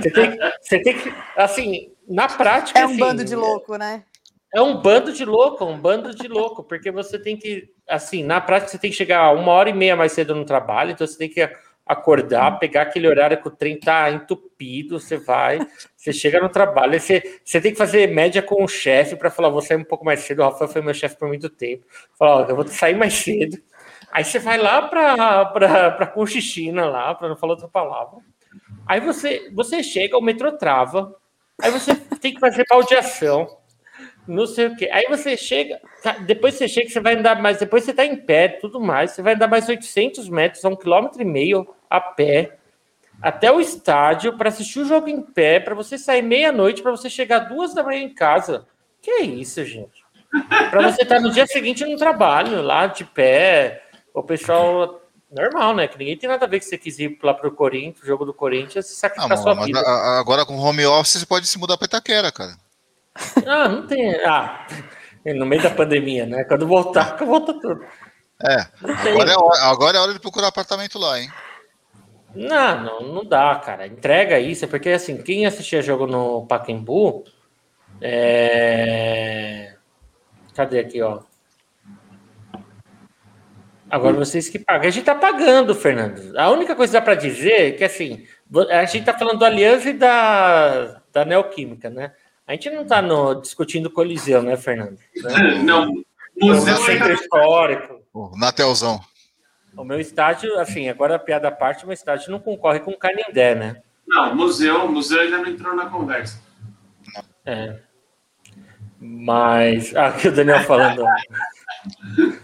Você 0.00 0.10
tem, 0.10 0.38
você 0.60 0.78
tem 0.80 0.98
que. 0.98 1.14
Assim, 1.36 1.92
na 2.08 2.26
prática. 2.28 2.78
É 2.78 2.84
um 2.84 2.90
assim, 2.90 2.98
bando 2.98 3.24
de 3.24 3.36
louco, 3.36 3.76
né? 3.76 4.02
É 4.54 4.60
um 4.60 4.76
bando 4.76 5.12
de 5.12 5.24
louco, 5.24 5.64
um 5.64 5.78
bando 5.78 6.14
de 6.14 6.28
louco, 6.28 6.62
porque 6.62 6.90
você 6.90 7.18
tem 7.18 7.36
que, 7.36 7.70
assim, 7.88 8.22
na 8.22 8.40
prática 8.40 8.70
você 8.70 8.78
tem 8.78 8.90
que 8.90 8.96
chegar 8.96 9.34
uma 9.34 9.50
hora 9.50 9.70
e 9.70 9.72
meia 9.72 9.96
mais 9.96 10.12
cedo 10.12 10.34
no 10.34 10.44
trabalho, 10.44 10.90
então 10.90 11.06
você 11.06 11.16
tem 11.16 11.28
que 11.28 11.48
acordar, 11.86 12.58
pegar 12.58 12.82
aquele 12.82 13.08
horário 13.08 13.40
que 13.40 13.48
o 13.48 13.50
trem 13.50 13.78
tá 13.78 14.10
entupido, 14.10 15.00
você 15.00 15.16
vai, 15.16 15.58
você 15.96 16.12
chega 16.12 16.38
no 16.38 16.48
trabalho, 16.50 17.00
você, 17.00 17.40
você 17.44 17.60
tem 17.60 17.72
que 17.72 17.78
fazer 17.78 18.08
média 18.08 18.42
com 18.42 18.62
o 18.62 18.68
chefe 18.68 19.16
para 19.16 19.30
falar, 19.30 19.48
vou 19.48 19.62
sair 19.62 19.78
um 19.78 19.84
pouco 19.84 20.04
mais 20.04 20.20
cedo, 20.20 20.40
o 20.40 20.44
Rafael 20.44 20.70
foi 20.70 20.82
meu 20.82 20.94
chefe 20.94 21.16
por 21.16 21.28
muito 21.28 21.48
tempo, 21.48 21.86
falar, 22.18 22.48
eu 22.48 22.54
vou 22.54 22.66
sair 22.68 22.94
mais 22.94 23.14
cedo, 23.14 23.58
aí 24.12 24.22
você 24.22 24.38
vai 24.38 24.58
lá 24.58 24.82
para 24.82 26.06
Conchichina 26.08 26.84
lá, 26.84 27.14
para 27.14 27.28
não 27.28 27.36
falar 27.36 27.54
outra 27.54 27.68
palavra, 27.68 28.20
aí 28.86 29.00
você, 29.00 29.50
você 29.52 29.82
chega, 29.82 30.16
o 30.16 30.22
metrô 30.22 30.52
trava, 30.52 31.16
aí 31.60 31.70
você 31.70 31.94
tem 32.20 32.34
que 32.34 32.40
fazer 32.40 32.64
baldeação, 32.70 33.48
não 34.26 34.46
sei 34.46 34.66
o 34.68 34.76
quê. 34.76 34.88
Aí 34.92 35.06
você 35.08 35.36
chega, 35.36 35.80
tá, 36.02 36.12
depois 36.12 36.54
você 36.54 36.68
chega, 36.68 36.88
você 36.88 37.00
vai 37.00 37.14
andar 37.16 37.40
mais, 37.40 37.58
depois 37.58 37.84
você 37.84 37.92
tá 37.92 38.04
em 38.04 38.16
pé, 38.16 38.48
tudo 38.48 38.80
mais, 38.80 39.12
você 39.12 39.22
vai 39.22 39.34
andar 39.34 39.48
mais 39.48 39.68
800 39.68 40.28
metros, 40.28 40.64
a 40.64 40.68
um 40.68 40.76
quilômetro 40.76 41.20
e 41.20 41.24
meio 41.24 41.66
a 41.90 42.00
pé, 42.00 42.56
até 43.20 43.50
o 43.52 43.60
estádio, 43.60 44.36
para 44.36 44.48
assistir 44.48 44.80
o 44.80 44.84
jogo 44.84 45.08
em 45.08 45.22
pé, 45.22 45.60
para 45.60 45.74
você 45.74 45.96
sair 45.96 46.22
meia-noite, 46.22 46.82
para 46.82 46.90
você 46.90 47.08
chegar 47.08 47.40
duas 47.40 47.74
da 47.74 47.82
manhã 47.82 48.02
em 48.02 48.12
casa. 48.14 48.66
Que 49.00 49.10
é 49.10 49.22
isso, 49.22 49.64
gente? 49.64 50.02
Para 50.70 50.90
você 50.90 51.02
estar 51.02 51.20
no 51.20 51.30
dia 51.30 51.46
seguinte 51.46 51.84
no 51.84 51.96
trabalho, 51.96 52.62
lá 52.62 52.86
de 52.86 53.04
pé, 53.04 53.82
o 54.14 54.22
pessoal. 54.22 55.00
Normal, 55.30 55.74
né? 55.74 55.88
Que 55.88 55.96
ninguém 55.96 56.16
tem 56.18 56.28
nada 56.28 56.44
a 56.44 56.48
ver 56.48 56.58
que 56.58 56.66
você 56.66 56.76
quis 56.76 56.98
ir 56.98 57.18
lá 57.22 57.32
pro 57.32 57.50
Corinthians, 57.52 58.06
jogo 58.06 58.26
do 58.26 58.34
Corinthians, 58.34 58.86
e 58.90 58.92
Ah, 58.92 58.96
sacrificar 58.96 59.38
mano, 59.38 59.42
sua 59.42 59.64
vida. 59.64 59.80
a- 59.80 59.82
a- 59.82 60.20
agora 60.20 60.44
com 60.44 60.54
home 60.58 60.84
office 60.84 61.12
você 61.20 61.24
pode 61.24 61.46
se 61.46 61.58
mudar 61.58 61.78
pra 61.78 61.86
Itaquera, 61.86 62.30
cara. 62.30 62.52
Ah, 63.46 63.68
não 63.68 63.86
tem. 63.86 64.14
Ah, 64.24 64.66
no 65.24 65.46
meio 65.46 65.62
da 65.62 65.70
pandemia, 65.70 66.26
né? 66.26 66.44
Quando 66.44 66.66
voltar, 66.66 67.16
volta 67.24 67.52
tudo. 67.54 67.84
É. 68.42 68.66
Agora 68.82 69.30
é, 69.30 69.36
hora, 69.36 69.60
agora 69.62 69.96
é 69.96 70.00
hora 70.00 70.12
de 70.12 70.20
procurar 70.20 70.48
apartamento 70.48 70.98
lá, 70.98 71.20
hein? 71.20 71.30
Não, 72.34 72.82
não, 72.82 73.00
não 73.14 73.24
dá, 73.24 73.54
cara. 73.56 73.86
Entrega 73.86 74.38
isso, 74.40 74.66
porque 74.66 74.88
assim, 74.90 75.22
quem 75.22 75.46
assistia 75.46 75.82
jogo 75.82 76.06
no 76.06 76.46
Pacaembu. 76.46 77.24
É... 78.00 79.74
Cadê 80.54 80.80
aqui, 80.80 81.00
ó? 81.02 81.20
Agora 83.88 84.14
vocês 84.14 84.48
que 84.48 84.58
pagam. 84.58 84.88
A 84.88 84.90
gente 84.90 85.04
tá 85.04 85.14
pagando, 85.14 85.74
Fernando. 85.74 86.36
A 86.38 86.50
única 86.50 86.74
coisa 86.74 86.90
que 86.90 86.98
dá 86.98 87.04
para 87.04 87.14
dizer 87.14 87.68
é 87.68 87.70
que 87.72 87.84
assim, 87.84 88.26
a 88.70 88.86
gente 88.86 89.04
tá 89.04 89.16
falando 89.16 89.38
do 89.38 89.44
Aliança 89.44 89.90
e 89.90 89.92
da, 89.92 91.02
da 91.12 91.24
Neoquímica, 91.26 91.90
né? 91.90 92.12
A 92.46 92.52
gente 92.52 92.70
não 92.70 92.84
tá 92.84 93.00
no, 93.00 93.40
discutindo 93.40 93.90
Coliseu, 93.90 94.42
né, 94.42 94.56
Fernando? 94.56 94.98
Não, 95.64 95.88
O 96.40 96.46
museu 96.46 96.76
centro 96.78 97.04
ainda 97.04 97.12
histórico. 97.12 98.02
O 98.12 98.36
Natelzão. 98.36 99.00
O 99.76 99.84
meu 99.84 100.00
estádio, 100.00 100.58
assim, 100.58 100.88
agora 100.88 101.16
a 101.16 101.18
piada 101.18 101.48
à 101.48 101.52
parte, 101.52 101.84
o 101.84 101.86
meu 101.86 101.94
estádio 101.94 102.30
não 102.30 102.38
concorre 102.38 102.80
com 102.80 102.90
o 102.90 102.98
Canindé, 102.98 103.54
né? 103.54 103.82
não, 104.06 104.34
museu, 104.34 104.86
museu 104.88 105.20
ainda 105.20 105.38
não 105.38 105.48
entrou 105.48 105.74
na 105.74 105.88
conversa. 105.88 106.40
É. 107.46 107.78
Mas. 109.00 109.94
Ah, 109.96 110.12
que 110.12 110.28
o 110.28 110.32
Daniel 110.32 110.62
falando. 110.64 111.04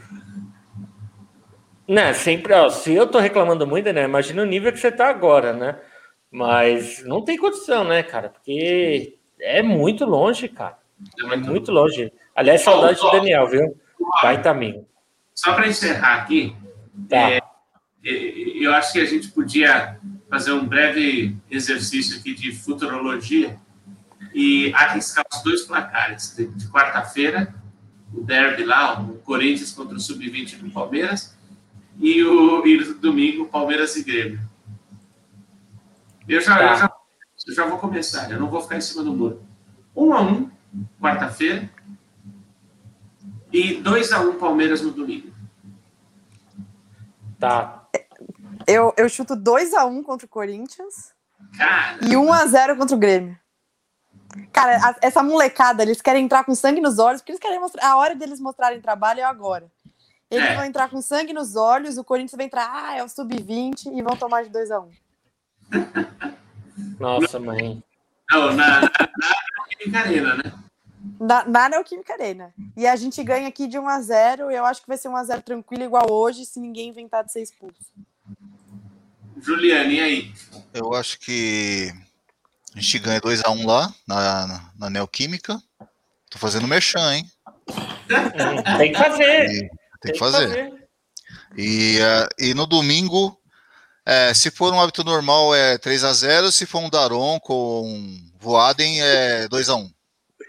Né, 1.89 2.13
sempre, 2.13 2.53
ó, 2.53 2.69
se 2.69 2.93
eu 2.93 3.07
tô 3.07 3.19
reclamando 3.19 3.67
muito, 3.67 3.91
né? 3.95 4.05
Imagina 4.05 4.43
o 4.43 4.45
nível 4.45 4.71
que 4.71 4.79
você 4.79 4.93
tá 4.93 5.09
agora, 5.09 5.55
né? 5.55 5.81
Mas 6.31 7.03
não 7.03 7.25
tem 7.25 7.39
condição, 7.39 7.83
né, 7.83 8.03
cara? 8.03 8.29
Porque 8.29 9.18
é 9.41 9.63
muito 9.63 10.05
longe, 10.05 10.49
cara. 10.49 10.79
É 11.33 11.37
muito 11.37 11.71
longe. 11.71 12.13
Aliás, 12.35 12.63
saudade 12.63 13.01
do 13.01 13.11
Daniel, 13.11 13.47
viu? 13.47 13.77
Baita 14.23 14.51
amigo. 14.51 14.87
Só 15.35 15.55
para 15.55 15.69
encerrar 15.69 16.15
aqui, 16.23 16.55
Tá. 17.09 17.31
É, 17.31 17.41
eu 18.05 18.73
acho 18.75 18.93
que 18.93 19.01
a 19.01 19.05
gente 19.05 19.29
podia 19.29 19.99
fazer 20.29 20.53
um 20.53 20.67
breve 20.67 21.37
exercício 21.51 22.19
aqui 22.19 22.35
de 22.35 22.53
futurologia 22.53 23.57
e 24.35 24.73
arriscar 24.75 25.25
os 25.33 25.43
dois 25.43 25.63
placares. 25.63 26.35
De, 26.37 26.47
de 26.47 26.67
quarta-feira, 26.69 27.55
o 28.13 28.23
derby 28.23 28.65
lá, 28.65 29.01
o 29.01 29.19
Corinthians 29.19 29.73
contra 29.73 29.97
o 29.97 30.01
Sub-20 30.01 30.59
do 30.59 30.71
Palmeiras, 30.71 31.37
e 32.01 32.23
o 32.25 32.67
e 32.67 32.95
domingo, 32.95 33.47
Palmeiras 33.47 33.97
e 33.97 34.05
Grêmio. 34.05 34.41
Eu 36.29 36.41
já, 36.41 36.57
Tá. 36.57 36.73
eu, 36.73 36.77
já, 36.79 36.93
eu 37.49 37.55
já 37.55 37.67
vou 37.67 37.79
começar, 37.79 38.31
eu 38.31 38.39
não 38.39 38.49
vou 38.51 38.61
ficar 38.61 38.77
em 38.77 38.81
cima 38.81 39.03
do 39.03 39.13
muro. 39.13 39.43
Um 39.97 40.13
a 40.13 40.21
um, 40.21 40.51
quarta-feira, 41.01 41.69
e 43.53 43.75
2 43.81 44.13
a 44.13 44.21
1 44.21 44.39
Palmeiras 44.39 44.83
no 44.83 44.91
domingo. 44.93 45.33
Tá. 47.41 47.87
Eu, 48.67 48.93
eu 48.97 49.09
chuto 49.09 49.35
2x1 49.35 50.03
contra 50.03 50.27
o 50.27 50.29
Corinthians 50.29 51.15
Cara, 51.57 51.99
e 52.05 52.11
1x0 52.15 52.77
contra 52.77 52.95
o 52.95 52.99
Grêmio. 52.99 53.39
Cara, 54.53 54.77
a- 54.91 54.97
essa 55.01 55.23
molecada, 55.23 55.83
eles 55.83 56.03
querem 56.03 56.25
entrar 56.27 56.45
com 56.45 56.55
sangue 56.55 56.81
nos 56.81 56.99
olhos, 56.99 57.23
porque 57.23 57.33
eles 57.33 57.41
querem 57.41 57.59
mostrar. 57.59 57.87
A 57.91 57.97
hora 57.97 58.15
deles 58.15 58.39
mostrarem 58.41 58.81
trabalho 58.81 59.21
é 59.21 59.25
agora. 59.25 59.71
Eles 60.31 60.45
É. 60.51 60.55
vão 60.57 60.65
entrar 60.67 60.91
com 60.91 61.01
sangue 61.01 61.33
nos 61.33 61.57
olhos, 61.57 61.97
o 61.97 62.05
Corinthians 62.05 62.37
vai 62.37 62.45
entrar, 62.45 62.69
ah, 62.71 62.95
é 62.97 63.03
o 63.03 63.09
sub-20 63.09 63.87
e 63.97 64.03
vão 64.03 64.15
tomar 64.17 64.43
de 64.45 64.51
2x1. 64.51 64.91
Nossa, 66.99 67.39
mãe. 67.39 67.83
não, 68.31 68.53
na, 68.53 68.81
na, 68.81 68.91
na 68.91 69.65
Química 69.69 70.01
Arena, 70.01 70.37
né? 70.37 70.53
Na, 71.21 71.45
na 71.45 71.69
Neoquímica 71.69 72.13
Arena. 72.13 72.55
E 72.77 72.87
a 72.87 72.97
gente 72.97 73.23
ganha 73.23 73.49
aqui 73.49 73.67
de 73.67 73.79
1x0. 73.79 74.51
Eu 74.51 74.65
acho 74.65 74.83
que 74.83 74.89
vai 74.89 74.97
ser 74.97 75.09
1x0 75.09 75.43
tranquilo, 75.43 75.85
igual 75.85 76.11
hoje, 76.11 76.45
se 76.45 76.61
ninguém 76.61 76.89
inventar 76.89 77.25
de 77.25 77.33
ser 77.33 77.43
expulso. 77.43 77.77
Juliane, 79.41 79.95
e 79.95 80.01
aí? 80.01 80.33
Eu 80.75 80.95
acho 80.95 81.19
que 81.21 81.93
a 82.75 82.81
gente 82.81 82.99
ganha 82.99 83.21
2x1 83.21 83.65
lá 83.65 83.93
na, 84.07 84.47
na, 84.47 84.71
na 84.79 84.91
Neoquímica. 84.91 85.61
Tô 86.31 86.39
fazendo 86.39 86.67
merchan, 86.67 87.15
hein? 87.15 87.31
Tem 88.79 88.93
que 88.93 88.99
fazer. 88.99 89.51
E 89.51 89.71
tem 90.01 90.13
que 90.13 90.19
fazer. 90.19 90.89
E, 91.57 91.99
eh, 91.99 92.29
e 92.39 92.55
no 92.55 92.67
domingo, 92.67 93.38
eh, 94.09 94.35
se 94.35 94.51
for 94.51 94.73
um 94.73 94.81
hábito 94.81 95.05
normal, 95.05 95.55
é 95.55 95.79
3x0. 95.79 96.51
Se 96.51 96.67
for 96.67 96.79
um 96.81 96.91
Daron 96.91 97.39
com 97.41 98.19
Voaden, 98.41 99.01
é 99.03 99.47
2x1. 99.49 99.89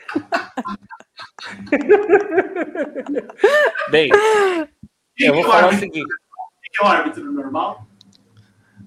Bem, 3.92 4.10
eu 5.18 5.34
vou 5.34 5.44
é 5.44 5.46
o 5.46 5.50
falar 5.52 5.68
o 5.70 5.74
seguinte. 5.80 5.94
quem 5.94 6.04
que 6.72 6.82
é 6.82 6.86
o 6.86 6.88
árbitro 6.88 7.32
normal? 7.32 7.86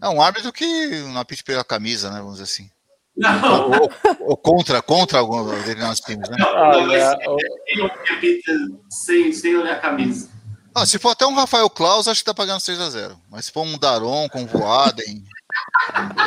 É 0.00 0.08
um 0.08 0.20
árbitro 0.22 0.52
que 0.52 0.64
não 1.12 1.20
apite 1.20 1.42
pela 1.44 1.64
camisa, 1.64 2.10
né? 2.10 2.18
Vamos 2.18 2.34
dizer 2.34 2.44
assim. 2.44 2.70
Não, 3.16 3.70
Ou, 3.70 3.90
ou 4.20 4.36
contra, 4.36 4.80
contra 4.80 5.18
algum 5.18 5.44
determinados 5.58 6.00
times, 6.00 6.28
né? 6.30 6.36
Olha, 6.44 7.18
o- 7.28 7.36
eu 7.78 7.90
repita 8.04 8.52
sem, 8.88 9.32
sem 9.32 9.56
olhar 9.56 9.74
a 9.74 9.80
camisa. 9.80 10.30
Ah, 10.74 10.86
se 10.86 10.98
for 10.98 11.10
até 11.10 11.26
um 11.26 11.34
Rafael 11.34 11.68
Claus, 11.68 12.08
acho 12.08 12.20
que 12.20 12.26
tá 12.26 12.34
pagando 12.34 12.60
6x0. 12.60 13.16
Mas 13.30 13.46
se 13.46 13.52
for 13.52 13.62
um 13.62 13.78
Daron 13.78 14.28
com 14.28 14.46
Voaden. 14.46 15.22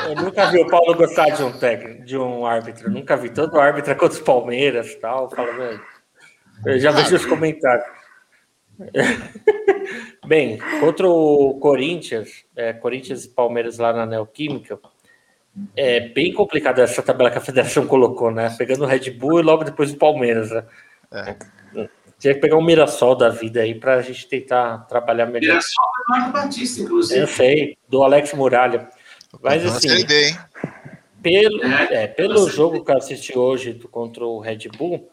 eu 0.07 0.15
nunca 0.15 0.51
vi 0.51 0.59
o 0.59 0.67
Paulo 0.67 0.95
gostar 0.95 1.29
de 1.31 1.43
um 1.43 1.51
técnico, 1.51 2.05
de 2.05 2.17
um 2.17 2.45
árbitro. 2.45 2.91
Nunca 2.91 3.17
vi 3.17 3.29
todo 3.29 3.59
árbitro 3.59 3.91
é 3.91 3.95
contra 3.95 4.17
os 4.17 4.23
Palmeiras 4.23 4.87
e 4.87 4.95
tal. 4.95 5.29
Fala, 5.29 5.51
velho. 5.53 5.81
Eu 6.65 6.79
já 6.79 6.91
vejo 6.91 7.15
os 7.15 7.25
comentários. 7.25 7.85
Bem, 10.27 10.59
contra 10.79 11.07
o 11.07 11.59
Corinthians, 11.59 12.29
é, 12.55 12.73
Corinthians 12.73 13.25
e 13.25 13.29
Palmeiras 13.29 13.77
lá 13.77 13.93
na 13.93 14.05
Neoquímica, 14.05 14.79
é 15.75 16.09
bem 16.09 16.33
complicada 16.33 16.81
essa 16.81 17.01
tabela 17.01 17.31
que 17.31 17.37
a 17.37 17.41
federação 17.41 17.85
colocou, 17.87 18.31
né? 18.31 18.53
Pegando 18.57 18.83
o 18.83 18.87
Red 18.87 19.11
Bull 19.11 19.39
e 19.39 19.43
logo 19.43 19.63
depois 19.63 19.91
o 19.91 19.97
Palmeiras, 19.97 20.51
né? 20.51 20.65
Tinha 22.17 22.33
que 22.33 22.39
pegar 22.39 22.57
um 22.57 22.63
Mirassol 22.63 23.15
da 23.15 23.29
vida 23.29 23.61
aí 23.61 23.75
pra 23.75 24.01
gente 24.01 24.27
tentar 24.27 24.79
trabalhar 24.87 25.25
melhor. 25.25 25.49
Mirassol 25.49 25.85
do 26.07 26.15
Eduardo 26.15 26.33
Batista, 26.33 26.79
Eu 26.81 26.85
inclusive. 26.85 27.27
sei, 27.27 27.77
do 27.89 28.03
Alex 28.03 28.33
Muralha. 28.33 28.89
Mas 29.41 29.65
assim, 29.65 30.05
D, 30.05 30.29
hein? 30.29 30.37
pelo, 31.21 31.63
É. 31.63 32.03
é, 32.03 32.07
pelo 32.07 32.47
jogo 32.49 32.83
que 32.85 32.91
eu 32.91 32.97
assisti 32.97 33.37
hoje 33.37 33.73
do- 33.73 33.87
contra 33.89 34.25
o 34.25 34.39
Red 34.39 34.69
Bull, 34.77 35.09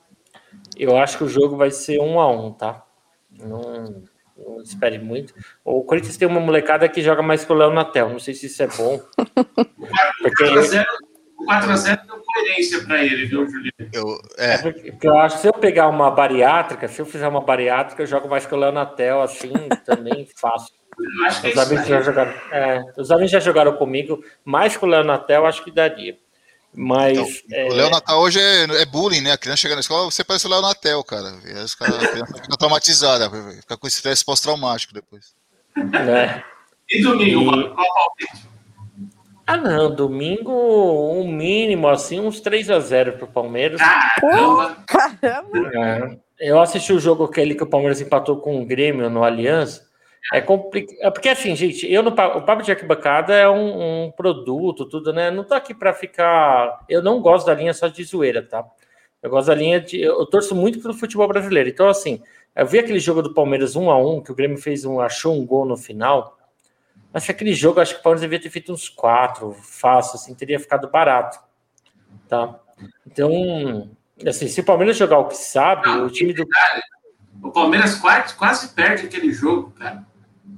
eu 0.77 0.97
acho 0.97 1.19
que 1.19 1.25
o 1.25 1.29
jogo 1.29 1.57
vai 1.57 1.71
ser 1.71 1.99
um 2.01 2.21
a 2.21 2.31
um, 2.31 2.53
tá? 2.53 2.85
Não, 3.31 4.03
não 4.37 4.63
espere 4.63 4.99
muito. 4.99 5.35
O 5.65 5.83
Corinthians 5.83 6.17
tem 6.17 6.29
uma 6.29 6.39
molecada 6.41 6.89
que 6.89 7.03
joga 7.03 7.23
mais 7.23 7.45
que 7.45 7.53
o 7.53 7.57
Léo 7.57 7.73
Natel. 7.73 8.11
Não 8.11 8.19
sei 8.21 8.35
se 8.35 8.47
isso 8.47 8.63
é 8.63 8.69
bom. 8.69 9.01
Porque, 9.17 10.45
4x0 10.45 10.85
o 11.39 11.47
4x0 11.47 12.07
deu 12.07 12.22
coerência 12.33 12.85
para 12.85 13.05
ele, 13.05 13.27
viu, 13.27 13.47
Juliano? 13.49 13.73
Eu, 13.93 14.21
é, 14.39 14.59
porque 14.59 15.09
eu 15.09 15.19
acho 15.19 15.37
que 15.37 15.43
se 15.43 15.49
eu 15.49 15.53
pegar 15.55 15.89
uma 15.89 16.11
bariátrica, 16.11 16.89
se 16.89 17.01
eu 17.01 17.07
fizer 17.07 17.29
uma 17.29 17.41
bariátrica, 17.41 18.03
eu 18.03 18.07
jogo 18.07 18.29
mais 18.29 18.45
que 18.47 18.55
o 18.55 18.59
Léo 18.59 18.73
Natel, 18.73 19.21
assim, 19.23 19.53
também 19.85 20.29
fácil. 20.37 20.73
É 21.25 21.29
Os 21.29 21.43
isso 21.47 21.61
amigos 21.61 21.87
já 21.87 22.01
jogaram. 22.03 22.33
é, 22.53 22.81
os 22.99 23.11
amigos 23.11 23.31
já 23.31 23.41
jogaram 23.41 23.77
comigo, 23.77 24.23
mais 24.45 24.77
que 24.77 24.85
o 24.85 24.89
Léo 24.89 25.03
Natel, 25.05 25.47
acho 25.47 25.65
que 25.65 25.71
daria. 25.71 26.17
Mas. 26.75 27.13
então, 27.19 27.29
é, 27.59 27.69
o 27.69 27.75
Léo 27.75 27.91
Natal 27.91 28.19
hoje 28.21 28.41
é, 28.41 28.63
é 28.81 28.87
bullying, 28.87 29.21
né? 29.21 29.33
A 29.33 29.39
criança 29.39 29.59
chega 29.63 29.75
na 29.75 29.81
escola, 29.83 30.05
você 30.11 30.25
parece 30.25 30.47
o 30.47 30.51
Léo 30.51 30.63
Natel, 30.63 31.03
cara. 31.05 31.35
E 31.45 31.49
aí 31.51 31.65
os 31.65 31.75
caras- 31.75 32.03
a 32.03 32.09
criança 32.09 32.35
fica 32.35 32.57
traumatizada, 32.57 33.31
fica 33.61 33.77
com 33.77 33.87
estresse 33.87 34.25
pós-traumático 34.25 34.95
depois. 34.95 35.35
né? 35.77 36.43
E 36.91 37.03
domingo, 37.03 37.41
E- 37.43 37.45
mano, 37.47 37.75
qual 37.75 37.87
palpite? 37.95 38.52
Ah, 39.47 39.57
não. 39.57 39.95
Domingo, 39.95 40.53
um 40.53 41.27
mínimo, 41.27 41.89
assim, 41.89 42.21
uns 42.21 42.41
3 42.41 42.71
a 42.71 42.81
0 42.81 43.15
pro 43.15 43.27
Palmeiras. 43.27 43.81
Caramba! 43.81 44.77
Caramba! 44.87 45.71
É. 45.75 46.49
Eu 46.51 46.61
assisti 46.61 46.93
o 46.93 46.99
jogo 46.99 47.25
aquele 47.25 47.55
que 47.55 47.63
o 47.63 47.69
Palmeiras 47.69 48.01
empatou 48.01 48.37
com 48.39 48.61
o 48.61 48.67
Grêmio 48.67 49.09
no 49.09 49.23
Aliança. 49.23 49.87
É 50.33 50.41
complicado. 50.41 50.97
É 51.01 51.11
porque 51.11 51.29
assim, 51.29 51.55
gente, 51.57 51.91
eu 51.91 52.03
no 52.03 52.11
o 52.11 52.43
papo 52.43 52.63
de 52.63 52.71
arquibancada 52.71 53.35
é 53.35 53.49
um, 53.49 54.07
um 54.07 54.11
produto, 54.11 54.85
tudo, 54.87 55.13
né? 55.13 55.31
Não 55.31 55.45
tô 55.45 55.55
aqui 55.55 55.75
para 55.75 55.93
ficar. 55.93 56.85
Eu 56.89 57.03
não 57.03 57.21
gosto 57.21 57.47
da 57.47 57.55
linha 57.55 57.75
só 57.75 57.89
de 57.89 58.03
zoeira, 58.05 58.43
tá? 58.43 58.65
Eu 59.23 59.31
gosto 59.31 59.49
da 59.49 59.55
linha 59.55 59.81
de. 59.81 60.01
Eu 60.01 60.27
torço 60.27 60.55
muito 60.55 60.81
pelo 60.81 60.95
futebol 60.95 61.29
brasileiro. 61.29 61.69
Então, 61.69 61.89
assim, 61.89 62.21
eu 62.55 62.67
vi 62.67 62.79
aquele 62.79 62.99
jogo 63.01 63.23
do 63.23 63.35
Palmeiras 63.35 63.77
1 63.77 63.91
a 63.91 63.97
1 63.97 64.23
que 64.23 64.33
o 64.33 64.35
Grêmio 64.35 64.59
fez 64.59 64.85
um, 64.85 65.01
achou 65.01 65.35
um 65.35 65.47
gol 65.47 65.65
no 65.65 65.77
final. 65.77 66.37
Mas 67.13 67.29
aquele 67.29 67.53
jogo, 67.53 67.81
acho 67.81 67.95
que 67.95 68.01
o 68.01 68.03
Palmeiras 68.03 68.23
devia 68.23 68.41
ter 68.41 68.51
feito 68.51 68.73
uns 68.73 68.89
quatro, 68.89 69.53
fácil, 69.53 70.17
assim, 70.17 70.35
teria 70.35 70.59
ficado 70.59 70.89
barato. 70.89 71.39
Tá? 72.29 72.59
Então, 73.07 73.91
assim, 74.27 74.49
se 74.49 74.61
o 74.61 74.65
Palmeiras 74.65 74.97
jogar 74.97 75.19
o 75.19 75.29
que 75.29 75.37
sabe, 75.37 75.89
o 75.89 76.09
time 76.09 76.33
do. 76.33 76.47
O 77.43 77.51
Palmeiras 77.51 77.97
quase, 77.97 78.35
quase 78.35 78.69
perde 78.69 79.07
aquele 79.07 79.33
jogo, 79.33 79.73
cara. 79.73 80.05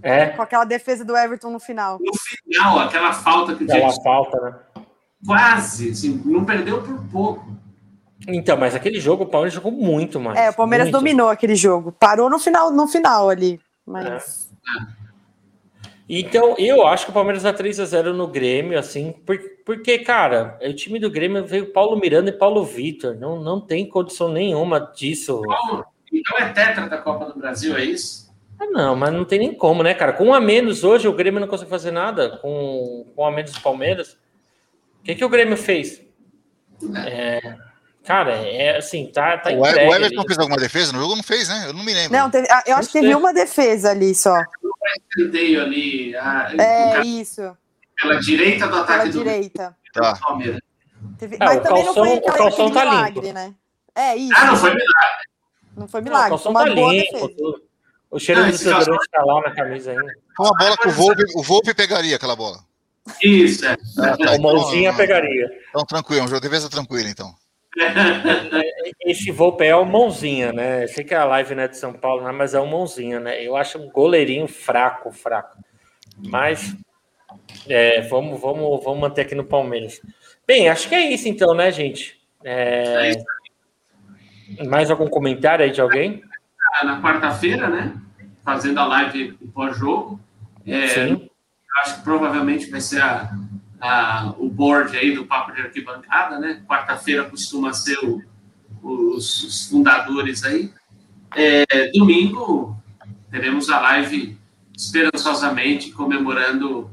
É, 0.03 0.27
Com 0.27 0.43
aquela 0.43 0.65
defesa 0.65 1.05
do 1.05 1.17
Everton 1.17 1.51
no 1.51 1.59
final. 1.59 1.99
No 1.99 2.13
final, 2.15 2.79
aquela 2.79 3.13
falta 3.13 3.55
que 3.55 3.65
o 3.65 3.67
aquela 3.67 3.91
falta, 4.03 4.41
né? 4.41 4.85
quase, 5.27 5.91
assim, 5.91 6.23
não 6.25 6.45
perdeu 6.45 6.83
por 6.83 7.03
pouco. 7.07 7.47
Então, 8.29 8.57
mas 8.57 8.75
aquele 8.75 9.01
jogo 9.01 9.25
o 9.25 9.27
Palmeiras 9.27 9.55
jogou 9.55 9.73
muito 9.73 10.21
mais. 10.21 10.39
É, 10.39 10.51
o 10.51 10.55
Palmeiras 10.55 10.87
muito. 10.87 10.99
dominou 10.99 11.29
aquele 11.29 11.55
jogo. 11.55 11.93
Parou 11.93 12.31
no 12.31 12.39
final, 12.39 12.71
no 12.71 12.87
final 12.87 13.29
ali. 13.29 13.61
Mas. 13.85 14.51
Então, 16.21 16.55
eu 16.59 16.87
acho 16.87 17.07
que 17.07 17.11
o 17.11 17.15
Palmeiras 17.15 17.43
dá 17.43 17.53
3 17.53 17.81
a 17.81 17.85
0 17.85 18.13
no 18.15 18.27
Grêmio, 18.29 18.79
assim, 18.79 19.13
por- 19.27 19.39
porque, 19.65 19.99
cara, 19.99 20.59
o 20.63 20.73
time 20.75 20.99
do 21.01 21.11
Grêmio 21.11 21.45
veio 21.45 21.73
Paulo 21.73 21.99
Miranda 21.99 22.31
e 22.31 22.33
Paulo 22.33 22.65
Vitor. 22.65 23.17
Não, 23.17 23.41
não 23.41 23.61
tem 23.61 23.89
condição 23.89 24.29
nenhuma 24.29 24.79
disso. 24.95 25.41
Então 26.13 26.39
é 26.39 26.51
tetra 26.53 26.89
da 26.89 26.99
Copa 26.99 27.27
do 27.27 27.39
Brasil, 27.39 27.77
é 27.77 27.85
isso? 27.85 28.33
Ah, 28.61 28.67
não, 28.67 28.95
mas 28.95 29.13
não 29.13 29.25
tem 29.25 29.39
nem 29.41 29.53
como, 29.55 29.83
né, 29.83 29.95
cara? 29.95 30.13
Com 30.13 30.27
um 30.27 30.35
a 30.35 30.41
menos 30.41 30.85
hoje, 30.85 31.09
o 31.09 31.13
Grêmio 31.13 31.41
não 31.41 31.49
consegue 31.49 31.71
fazer 31.71 31.91
nada. 31.91 32.37
Com, 32.39 33.07
com 33.17 33.23
um 33.23 33.27
a 33.27 33.31
menos 33.33 33.51
do 33.53 33.61
Palmeiras. 33.61 34.17
O 35.01 35.05
que, 35.05 35.15
que 35.17 35.25
o 35.25 35.29
Grêmio 35.29 35.57
fez? 35.57 36.01
É, 37.07 37.41
cara, 38.05 38.33
é 38.37 38.77
assim, 38.77 39.11
tá, 39.13 39.39
tá 39.39 39.51
o, 39.51 39.65
E- 39.67 39.69
Everton 39.71 39.93
ali. 40.21 40.27
fez 40.27 40.39
alguma 40.39 40.59
defesa 40.59 40.93
no 40.93 41.01
jogo? 41.01 41.17
Não 41.17 41.23
fez, 41.23 41.49
né? 41.49 41.65
Eu 41.67 41.73
não 41.73 41.85
me 41.85 41.93
lembro. 41.95 42.13
Não, 42.17 42.31
teve- 42.31 42.47
ah, 42.51 42.63
eu 42.67 42.77
acho 42.77 42.91
que 42.93 43.01
teve 43.01 43.15
uma 43.15 43.33
defesa 43.33 43.91
ali 43.91 44.15
só. 44.15 44.37
Enteio 45.19 45.63
ali 45.63 46.17
a, 46.17 46.53
É 46.59 47.01
isso, 47.05 47.57
pela 48.01 48.21
direita 48.21 48.67
do 48.67 48.71
pela 48.73 48.83
ataque 48.83 49.09
do, 49.11 49.19
direita. 49.19 49.77
Tá. 49.93 50.17
Palmeiras. 50.21 50.61
Teve- 51.19 51.37
Ah, 51.41 51.45
mas 51.47 51.59
o 51.59 51.61
também 51.63 51.85
não 51.85 51.95
calção- 51.95 52.05
foi 52.05 52.15
o 52.15 52.19
aquele, 52.19 52.37
calção 52.39 52.71
tá 52.71 52.81
milagre, 52.85 53.21
limpo. 53.21 53.33
né? 53.35 53.55
É 53.95 54.17
isso. 54.17 54.33
Ah, 54.37 54.47
não 54.47 54.57
foi 54.57 54.71
milagre. 54.71 55.25
Não 55.77 55.89
foi 55.89 56.01
Não, 56.01 56.07
o 56.07 56.11
milagre, 56.11 56.29
foi 56.29 56.37
calção 56.39 56.53
uma 56.53 56.65
tá 56.67 56.75
boa 56.75 56.93
limpo, 56.93 57.29
defesa. 57.29 57.61
O 58.11 58.19
cheiro 58.19 58.41
Não, 58.43 58.47
do 58.49 58.53
desodorante 58.59 59.11
tá 59.11 59.25
lá 59.25 59.41
na 59.41 59.51
camisa 59.55 59.91
ainda. 59.91 60.13
Foi 60.37 60.47
uma 60.47 60.57
bola 60.57 60.77
que 60.77 60.89
o 60.89 60.93
Volpe, 60.93 61.25
o 61.35 61.43
Volpe 61.43 61.75
pegaria 61.75 62.17
aquela 62.17 62.37
bola. 62.37 62.59
Isso, 63.23 63.67
é. 63.67 63.77
Ah, 63.99 64.17
tá, 64.17 64.33
O 64.37 64.41
mãozinha 64.43 64.89
então, 64.91 64.97
pegaria. 64.97 65.47
Então, 65.69 65.85
tranquilo, 65.85 66.25
um 66.25 66.29
jogo 66.29 66.41
de 66.41 66.49
defesa 66.49 66.71
tranquilo, 66.71 67.09
então. 67.09 67.35
Esse 69.01 69.31
Volpe 69.31 69.65
é 69.65 69.75
o 69.75 69.85
mãozinha, 69.85 70.53
né? 70.53 70.85
Eu 70.85 70.89
sei 70.89 71.05
que 71.05 71.15
a 71.15 71.25
live 71.25 71.55
não 71.55 71.63
é 71.63 71.69
de 71.69 71.77
São 71.77 71.93
Paulo, 71.93 72.25
né? 72.25 72.33
mas 72.33 72.55
é 72.55 72.61
o 72.61 72.67
mãozinha, 72.67 73.21
né? 73.21 73.43
Eu 73.43 73.57
acho 73.57 73.79
um 73.79 73.91
goleirinho 73.91 74.47
fraco, 74.47 75.11
fraco. 75.11 75.59
Mas 76.19 76.77
é, 77.69 78.03
vamos, 78.03 78.41
vamos, 78.41 78.85
vamos 78.85 79.01
manter 79.01 79.23
aqui 79.23 79.35
no 79.35 79.45
Palmeiras. 79.45 80.01
Bem, 80.47 80.69
acho 80.69 80.89
que 80.89 80.95
é 80.95 81.13
isso 81.13 81.29
então, 81.29 81.55
né, 81.55 81.71
gente? 81.71 82.21
É, 82.43 83.13
É. 84.59 84.65
Mais 84.65 84.91
algum 84.91 85.09
comentário 85.09 85.65
aí 85.65 85.71
de 85.71 85.81
alguém? 85.81 86.23
Na 86.83 87.01
quarta-feira, 87.01 87.69
né? 87.69 87.95
Fazendo 88.45 88.79
a 88.79 88.87
live 88.87 89.33
pós-jogo. 89.55 90.21
É, 90.67 90.87
Sim. 90.89 91.31
acho 91.83 91.97
que 91.97 92.03
provavelmente 92.03 92.71
vai 92.71 92.81
ser 92.81 93.01
a, 93.01 93.31
a- 93.81 94.35
o 94.39 94.49
board 94.49 94.97
aí 94.97 95.15
do 95.15 95.25
Papo 95.27 95.53
de 95.53 95.61
Arquibancada, 95.63 96.39
né? 96.39 96.63
Quarta-feira 96.69 97.25
costuma 97.25 97.73
ser 97.73 97.99
o- 98.05 98.23
os, 98.83 99.43
os 99.45 99.69
fundadores 99.69 100.45
aí. 100.45 100.73
É, 101.37 101.91
domingo 101.93 102.77
teremos 103.31 103.69
a 103.71 103.81
live 103.81 104.39
esperançosamente 104.77 105.91
comemorando 105.91 106.91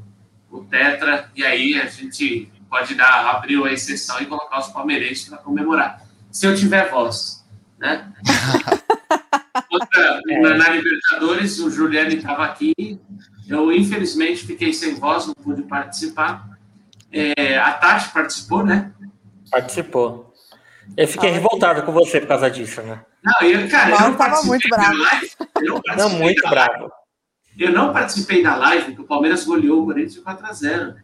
o 0.50 0.64
Tetra, 0.64 1.30
e 1.34 1.44
aí 1.44 1.80
a 1.80 1.86
gente 1.86 2.50
pode 2.68 2.94
dar, 2.94 3.26
abrir 3.30 3.62
a 3.64 3.72
exceção 3.72 4.20
e 4.20 4.26
colocar 4.26 4.60
os 4.60 4.68
palmeirenses 4.68 5.28
para 5.28 5.38
comemorar. 5.38 6.02
Se 6.30 6.46
eu 6.46 6.54
tiver 6.54 6.90
voz, 6.90 7.44
né? 7.78 8.12
Outra, 9.70 10.20
na, 10.42 10.54
na 10.56 10.68
Libertadores, 10.70 11.58
o 11.58 11.70
Juliano 11.70 12.10
estava 12.10 12.44
aqui. 12.44 12.98
Eu, 13.46 13.72
infelizmente, 13.72 14.46
fiquei 14.46 14.72
sem 14.72 14.94
voz, 14.94 15.26
não 15.26 15.34
pude 15.34 15.62
participar. 15.62 16.48
É, 17.12 17.58
a 17.58 17.72
Tati 17.74 18.08
participou, 18.10 18.64
né? 18.64 18.92
Participou. 19.50 20.32
Eu 20.96 21.06
fiquei 21.06 21.30
Ah, 21.30 21.34
revoltado 21.34 21.82
com 21.82 21.92
você 21.92 22.20
por 22.20 22.28
causa 22.28 22.50
disso, 22.50 22.82
né? 22.82 23.04
Não, 23.22 23.48
eu, 23.48 23.68
cara, 23.68 23.90
eu 23.90 24.00
não 24.00 24.14
tava 24.16 24.30
participei 24.30 24.48
muito 24.48 24.68
da 24.68 24.76
bravo. 24.76 24.98
live, 24.98 25.30
eu 25.60 25.64
não 25.64 25.74
Não, 25.74 25.82
participei 25.82 26.18
muito 26.20 26.42
da 26.42 26.50
bravo. 26.50 26.92
Eu 27.58 27.72
não 27.72 27.92
participei 27.92 28.42
da 28.42 28.56
live, 28.56 28.84
porque 28.86 29.00
o 29.02 29.06
Palmeiras 29.06 29.44
goleou 29.44 29.82
o 29.82 29.86
Corinthians 29.86 30.14
de 30.14 30.20
4 30.22 30.46
a 30.46 30.52
0 30.52 30.94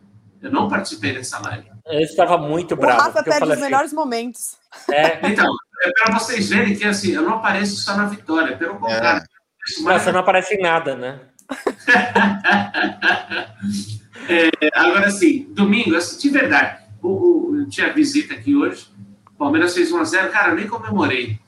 Eu 0.41 0.51
não 0.51 0.69
participei 0.69 1.13
dessa 1.13 1.39
live. 1.41 1.69
Eu 1.87 2.01
estava 2.01 2.39
muito 2.39 2.73
O 2.73 2.77
bravo. 2.77 2.99
Rafa 3.01 3.13
porque 3.13 3.29
eu 3.29 3.33
perde 3.33 3.47
os 3.47 3.53
assim, 3.53 3.61
melhores 3.63 3.93
momentos. 3.93 4.57
é, 4.91 5.29
Então, 5.29 5.53
é 5.85 5.91
para 5.93 6.19
vocês 6.19 6.49
verem 6.49 6.75
que 6.75 6.85
assim, 6.85 7.13
eu 7.13 7.23
não 7.23 7.35
apareço 7.35 7.77
só 7.77 7.95
na 7.97 8.07
vitória, 8.07 8.57
pelo 8.57 8.77
contrário. 8.77 9.23
Isso 9.69 9.81
não, 9.83 9.91
mais- 9.91 10.03
você 10.03 10.13
não 10.13 10.21
aparece 10.21 10.55
em 10.55 10.63
nada, 10.63 10.97
né? 10.97 11.21
É, 14.29 14.51
agora, 14.75 15.07
assim, 15.07 15.47
domingo, 15.51 15.95
assim, 15.97 16.19
de 16.19 16.29
verdade, 16.31 16.79
o, 17.03 17.09
o- 17.09 17.57
eu 17.61 17.69
tinha 17.69 17.93
visita 17.93 18.35
aqui 18.35 18.55
hoje, 18.55 18.87
o 19.27 19.33
Palmeiras 19.39 19.75
fez 19.75 19.91
1x0, 19.93 20.31
cara, 20.31 20.51
eu 20.51 20.57
nem 20.57 20.67
comemorei. 20.69 21.39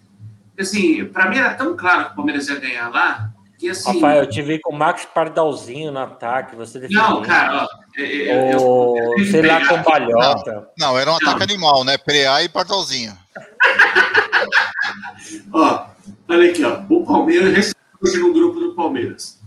Assim, 0.59 1.05
para 1.07 1.29
mim 1.29 1.37
era 1.39 1.55
tão 1.55 1.77
claro 1.77 2.07
que 2.07 2.13
o 2.13 2.17
Palmeiras 2.17 2.49
ia 2.49 2.59
ganhar 2.59 2.89
lá, 2.91 3.31
que 3.59 3.69
assim. 3.71 3.95
Rafael, 3.95 4.23
eu 4.25 4.29
te 4.29 4.43
vi 4.43 4.59
com 4.61 4.75
o 4.75 4.79
Max 4.79 5.05
Pardalzinho 5.07 5.91
no 5.93 5.99
ataque, 5.99 6.55
você 6.57 6.79
defendeu. 6.79 7.03
Não, 7.03 7.23
cara, 7.23 7.65
ó. 7.65 7.69
eu- 8.01 8.07
eu- 8.07 8.51
eu- 8.51 8.97
eu 8.97 9.15
que 9.17 9.25
sei 9.27 9.43
lá, 9.43 9.67
com 9.67 9.83
balhota. 9.83 10.69
Não, 10.79 10.99
era 10.99 11.11
um 11.11 11.17
ataque 11.17 11.43
animal, 11.43 11.85
né? 11.85 11.97
Preá 11.99 12.43
e 12.43 12.49
Pardalzinho. 12.49 13.13
Ó, 15.53 15.87
olha 16.29 16.51
aqui, 16.51 16.65
ó. 16.65 16.83
O 16.89 17.05
Palmeiras 17.05 17.53
recebi 17.55 17.77
hoje 18.03 18.19
no 18.19 18.33
grupo 18.33 18.61
do 18.61 18.75
Palmeiras. 18.75 19.39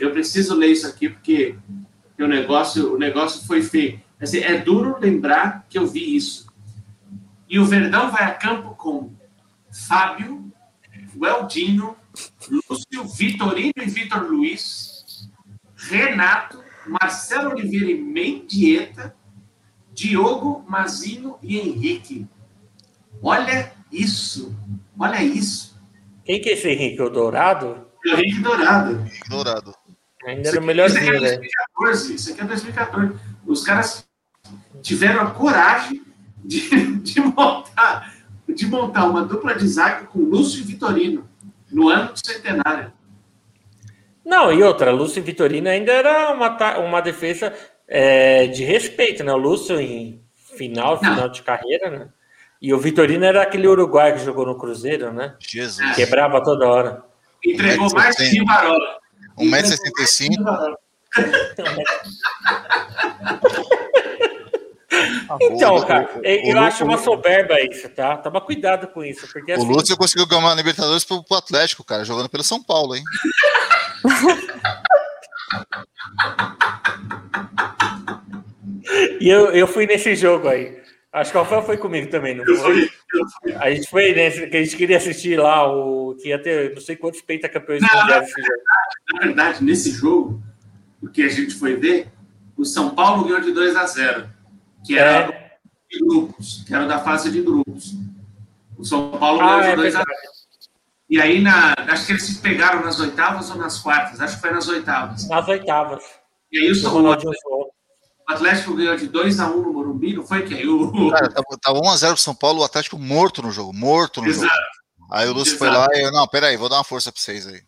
Eu 0.00 0.10
preciso 0.12 0.54
ler 0.54 0.68
isso 0.68 0.86
aqui 0.86 1.08
porque, 1.08 1.56
porque 2.14 2.22
o, 2.22 2.28
negócio, 2.28 2.94
o 2.94 2.98
negócio 2.98 3.44
foi 3.44 3.60
feio. 3.60 4.00
Assim, 4.20 4.38
é 4.38 4.56
duro 4.56 4.96
lembrar 5.00 5.66
que 5.68 5.76
eu 5.76 5.86
vi 5.86 6.14
isso. 6.14 6.46
E 7.48 7.58
o 7.58 7.64
Verdão 7.64 8.10
vai 8.10 8.22
a 8.24 8.32
campo 8.32 8.74
com 8.76 9.12
Fábio, 9.88 10.52
Weldino, 11.16 11.96
Lúcio, 12.48 13.04
Vitorino 13.16 13.72
e 13.76 13.86
Vitor 13.86 14.22
Luiz, 14.22 15.28
Renato, 15.76 16.62
Marcelo 16.86 17.50
Oliveira 17.50 17.90
e 17.90 18.00
Mendieta, 18.00 19.14
Diogo, 19.92 20.64
Mazinho 20.68 21.36
e 21.42 21.58
Henrique. 21.58 22.28
Olha 23.20 23.72
isso. 23.90 24.56
Olha 24.96 25.22
isso. 25.22 25.80
Quem 26.24 26.40
que 26.40 26.50
é 26.50 26.52
esse 26.52 26.68
Henrique? 26.68 27.02
O 27.02 27.10
Dourado? 27.10 27.88
É 28.06 28.14
o 28.14 28.18
Henrique 28.18 28.40
Dourado. 28.40 29.00
Henrique 29.00 29.28
Dourado. 29.28 29.74
Ainda 30.26 30.48
era 30.48 30.60
o 30.60 30.64
melhorzinho, 30.64 31.16
é 31.16 31.20
né? 31.20 31.48
2014. 31.78 32.14
Isso 32.14 32.32
aqui 32.32 32.40
é 32.40 32.44
2014. 32.44 33.12
Os 33.46 33.64
caras 33.64 34.06
tiveram 34.82 35.22
a 35.22 35.30
coragem 35.30 36.02
de, 36.44 36.96
de 37.02 37.20
montar 37.20 38.14
de 38.54 38.66
montar 38.66 39.06
uma 39.06 39.24
dupla 39.24 39.54
de 39.54 39.66
zaga 39.66 40.06
com 40.06 40.18
Lúcio 40.20 40.60
e 40.60 40.64
Vitorino 40.64 41.28
no 41.70 41.88
ano 41.88 42.12
do 42.12 42.26
centenário. 42.26 42.92
Não, 44.24 44.52
e 44.52 44.62
outra, 44.62 44.90
Lúcio 44.90 45.18
e 45.18 45.22
Vitorino 45.22 45.68
ainda 45.68 45.92
era 45.92 46.32
uma, 46.32 46.78
uma 46.78 47.00
defesa 47.00 47.52
é, 47.86 48.46
de 48.46 48.64
respeito, 48.64 49.24
né? 49.24 49.32
O 49.32 49.36
Lúcio 49.36 49.78
em 49.80 50.22
final, 50.56 50.98
final 50.98 51.28
de 51.28 51.42
carreira, 51.42 51.90
né? 51.90 52.08
E 52.62 52.72
o 52.72 52.78
Vitorino 52.78 53.24
era 53.24 53.42
aquele 53.42 53.68
uruguaio 53.68 54.14
que 54.14 54.24
jogou 54.24 54.46
no 54.46 54.56
Cruzeiro, 54.56 55.12
né? 55.12 55.34
Jesus. 55.38 55.94
Quebrava 55.94 56.42
toda 56.42 56.66
hora. 56.66 57.02
Entregou 57.44 57.92
mais 57.92 58.16
que 58.16 58.24
sim. 58.24 58.38
Rivarola. 58.38 58.98
1,65m. 59.38 60.74
Então, 65.40 65.74
O- 65.76 65.86
cara, 65.86 66.08
o- 66.18 66.24
eu 66.24 66.56
o 66.56 66.60
acho 66.60 66.84
uma 66.84 66.94
o 66.96 66.98
soberba 67.02 67.60
isso, 67.60 67.88
tá? 67.88 68.16
Toma 68.18 68.40
cuidado 68.40 68.86
com 68.88 69.04
isso, 69.04 69.26
porque 69.32 69.52
O 69.52 69.56
assim, 69.56 69.66
Lúcio 69.66 69.96
conseguiu 69.96 70.26
ganhar 70.26 70.40
uma 70.42 70.54
Libertadores 70.54 71.04
pro, 71.04 71.22
pro 71.24 71.36
Atlético, 71.36 71.82
cara, 71.84 72.04
jogando 72.04 72.28
pelo 72.28 72.44
São 72.44 72.62
Paulo, 72.62 72.94
hein? 72.94 73.02
E 79.20 79.28
eu, 79.28 79.50
eu 79.52 79.66
fui 79.66 79.86
nesse 79.86 80.14
jogo 80.14 80.48
aí. 80.48 80.82
Acho 81.12 81.30
que 81.30 81.38
o 81.38 81.42
Rafael 81.42 81.62
foi 81.62 81.76
comigo 81.76 82.10
também, 82.10 82.34
não 82.34 82.44
foi? 82.44 82.90
A 83.60 83.70
gente 83.70 83.88
foi 83.88 84.12
nesse, 84.12 84.48
que 84.48 84.56
a 84.56 84.64
gente 84.64 84.76
queria 84.76 84.96
assistir 84.96 85.38
lá, 85.38 85.64
o 85.72 86.16
que 86.20 86.28
ia 86.28 86.42
ter 86.42 86.74
não 86.74 86.80
sei 86.80 86.96
quantos 86.96 87.20
pentacampeões 87.22 87.80
mundiais 87.82 88.28
esse 88.28 88.40
jogo. 88.42 88.62
Na 89.12 89.20
verdade, 89.20 89.64
nesse 89.64 89.90
jogo, 89.92 90.42
o 91.04 91.08
que 91.10 91.22
a 91.22 91.28
gente 91.28 91.54
foi 91.54 91.76
ver, 91.76 92.08
o 92.56 92.64
São 92.64 92.94
Paulo 92.94 93.24
ganhou 93.24 93.40
de 93.40 93.52
2 93.52 93.76
a 93.76 93.86
0 93.86 94.28
que 94.84 94.98
era 94.98 95.28
É. 95.30 95.56
de 95.90 95.98
grupos, 95.98 96.62
que 96.66 96.74
era 96.74 96.86
da 96.86 96.98
fase 96.98 97.30
de 97.30 97.40
grupos. 97.40 97.94
O 98.76 98.84
São 98.84 99.10
Paulo 99.12 99.38
ganhou 99.38 99.54
Ah, 99.54 99.62
de 99.62 99.68
é 99.68 99.76
2 99.76 99.94
a 99.94 99.98
verdade. 99.98 100.20
0 100.20 100.34
E 101.10 101.20
aí, 101.20 101.40
na, 101.40 101.74
acho 101.88 102.06
que 102.06 102.12
eles 102.12 102.24
se 102.24 102.38
pegaram 102.38 102.82
nas 102.82 102.98
oitavas 102.98 103.50
ou 103.50 103.56
nas 103.56 103.78
quartas, 103.78 104.20
acho 104.20 104.36
que 104.36 104.40
foi 104.40 104.50
nas 104.52 104.66
oitavas. 104.68 105.28
Nas 105.28 105.46
oitavas. 105.48 106.02
E 106.50 106.58
aí 106.58 106.68
o, 106.68 106.72
O 106.72 106.74
São, 106.74 106.90
o 106.90 106.94
Ronaldinho 106.94 107.32
Souza. 107.42 107.70
Atlético 108.26 108.74
ganhou 108.74 108.96
de 108.96 109.06
2 109.08 109.38
a 109.38 109.46
1 109.50 109.60
no 109.62 109.72
Morumbi, 109.72 110.14
não 110.14 110.26
foi 110.26 110.42
que 110.46 110.54
aí 110.54 110.66
o. 110.66 111.10
Cara, 111.10 111.28
tava, 111.30 111.44
tava 111.60 111.78
1x0 111.80 112.08
pro 112.08 112.16
São 112.16 112.34
Paulo, 112.34 112.60
o 112.60 112.64
Atlético 112.64 112.98
morto 112.98 113.42
no 113.42 113.50
jogo, 113.50 113.72
morto 113.74 114.22
no 114.22 114.28
Exato. 114.28 114.48
jogo. 114.50 115.08
Aí 115.12 115.28
o 115.28 115.32
Lúcio 115.34 115.58
foi 115.58 115.68
lá 115.68 115.86
e 115.92 116.00
eu, 116.06 116.10
não, 116.10 116.26
peraí, 116.26 116.56
vou 116.56 116.68
dar 116.70 116.76
uma 116.78 116.84
força 116.84 117.12
pra 117.12 117.20
vocês 117.20 117.46
aí. 117.46 117.60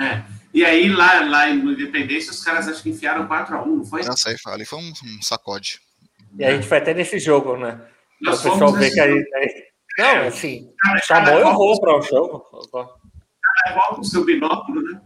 É. 0.00 0.22
E 0.58 0.64
aí, 0.64 0.88
lá, 0.88 1.20
lá 1.20 1.46
no 1.54 1.70
Independência, 1.70 2.32
os 2.32 2.42
caras 2.42 2.66
acho 2.66 2.82
que 2.82 2.90
enfiaram 2.90 3.28
4 3.28 3.56
a 3.56 3.62
1 3.62 3.76
não 3.76 3.84
foi? 3.84 4.02
Nossa, 4.02 4.30
aí, 4.30 4.36
ali 4.46 4.64
foi 4.64 4.80
um, 4.80 4.88
um 4.90 5.22
sacode. 5.22 5.80
E 6.36 6.44
a 6.44 6.50
gente 6.50 6.66
foi 6.66 6.78
até 6.78 6.92
nesse 6.92 7.16
jogo, 7.20 7.56
né? 7.56 7.72
Pra 7.76 7.84
o 7.84 8.24
Nós 8.32 8.42
pessoal 8.42 8.58
fomos 8.58 8.78
ver 8.80 8.90
que 8.90 8.98
a 8.98 9.06
jogo. 9.06 9.18
gente. 9.20 9.34
aí- 9.36 9.64
Não, 9.98 10.26
assim, 10.26 10.72
Cara, 10.82 10.98
chamou 11.04 11.24
cara, 11.26 11.40
eu 11.40 11.54
vou 11.54 11.80
para 11.80 11.96
o 11.96 12.02
jogo. 12.02 12.40
Qual 12.70 13.94
com 13.94 14.00
o 14.00 14.04
seu 14.04 14.24
binóculo, 14.24 14.82
né? 14.82 15.00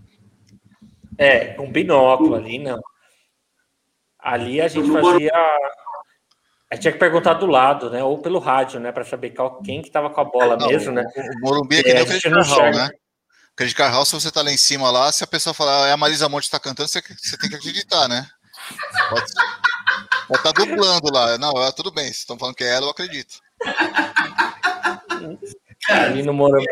É, 1.18 1.44
com 1.52 1.70
binóculo 1.70 2.34
ali, 2.34 2.58
não. 2.58 2.80
Ali 4.18 4.58
a 4.58 4.68
gente 4.68 4.90
fazia. 4.90 5.32
A 6.70 6.74
gente 6.74 6.82
tinha 6.82 6.92
que 6.92 6.98
perguntar 6.98 7.34
do 7.34 7.44
lado, 7.44 7.90
né? 7.90 8.02
Ou 8.02 8.16
pelo 8.22 8.38
rádio, 8.38 8.80
né? 8.80 8.90
Para 8.90 9.04
saber 9.04 9.30
qual, 9.30 9.60
quem 9.60 9.82
que 9.82 9.90
tava 9.90 10.08
com 10.08 10.20
a 10.22 10.24
bola 10.24 10.56
Não, 10.56 10.66
mesmo, 10.68 10.92
né? 10.92 11.04
O, 11.14 11.46
Morumbi 11.46 11.76
é 11.76 11.80
É, 11.80 11.82
que 11.82 11.92
nem 11.92 12.02
o 12.02 12.30
não 12.30 12.40
enxerga. 12.40 12.78
né? 12.88 12.90
Credit 13.62 13.76
Carral, 13.76 14.04
se 14.04 14.12
você 14.12 14.28
tá 14.28 14.42
lá 14.42 14.50
em 14.50 14.56
cima 14.56 14.90
lá, 14.90 15.12
se 15.12 15.22
a 15.22 15.26
pessoa 15.26 15.54
falar, 15.54 15.86
é 15.86 15.92
a 15.92 15.96
Marisa 15.96 16.28
Monte 16.28 16.46
que 16.46 16.50
tá 16.50 16.58
cantando, 16.58 16.88
você, 16.88 17.00
você 17.00 17.36
tem 17.36 17.48
que 17.48 17.54
acreditar, 17.54 18.08
né? 18.08 18.26
Pode, 19.08 19.32
pode 20.26 20.38
estar 20.40 20.52
dublando 20.52 21.12
lá. 21.12 21.38
Não, 21.38 21.52
é, 21.62 21.70
tudo 21.70 21.92
bem, 21.92 22.06
se 22.06 22.20
estão 22.20 22.36
falando 22.36 22.56
que 22.56 22.64
é 22.64 22.74
ela, 22.74 22.86
eu 22.86 22.90
acredito. 22.90 23.36
Ali 25.88 26.24
no 26.24 26.32
Morumbi. 26.34 26.66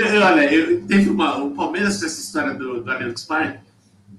Eu- 0.00 0.22
Olha, 0.22 0.52
eu, 0.52 0.84
teve 0.88 1.08
uma. 1.08 1.36
O 1.38 1.52
Palmeiras, 1.54 2.02
essa 2.02 2.20
história 2.20 2.52
do, 2.54 2.82
do 2.82 2.90
Allianz 2.90 3.22
Parque, 3.24 3.60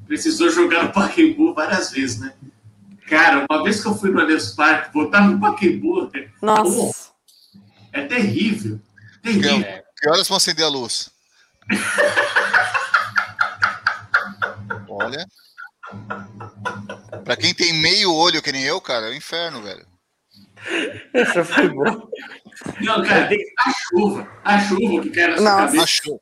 precisou 0.07 0.49
jogar 0.49 0.83
no 0.83 0.93
Pacaembu 0.93 1.53
várias 1.53 1.91
vezes, 1.91 2.19
né? 2.21 2.33
Cara, 3.09 3.45
uma 3.49 3.61
vez 3.61 3.81
que 3.81 3.87
eu 3.89 3.95
fui 3.95 4.09
no 4.09 4.21
Allianz 4.21 4.51
Parque, 4.51 4.93
botar 4.93 5.19
no 5.27 5.37
Pacaembu 5.37 6.09
Nossa. 6.41 7.09
é 7.91 8.05
terrível. 8.05 8.79
Que, 9.21 9.37
Terrível. 9.37 9.83
que 9.97 10.09
horas 10.09 10.27
vão 10.29 10.37
acender 10.37 10.63
a 10.63 10.69
luz? 10.69 11.13
Olha. 14.89 15.25
Pra 17.23 17.35
quem 17.35 17.53
tem 17.53 17.73
meio 17.73 18.13
olho 18.13 18.41
que 18.41 18.51
nem 18.51 18.63
eu, 18.63 18.79
cara, 18.81 19.07
é 19.07 19.11
o 19.11 19.15
inferno, 19.15 19.61
velho. 19.61 19.85
Essa 21.13 21.43
foi 21.43 21.69
boa. 21.69 22.09
Não, 22.81 23.03
cara, 23.03 23.29
a 23.29 23.71
chuva. 23.89 24.27
A 24.43 24.59
chuva 24.59 25.01
que 25.03 25.09
cai 25.11 25.27
na 25.27 25.37
sua 25.37 25.43
Nossa. 25.45 25.65
cabeça. 25.65 25.83
Achou. 25.83 26.21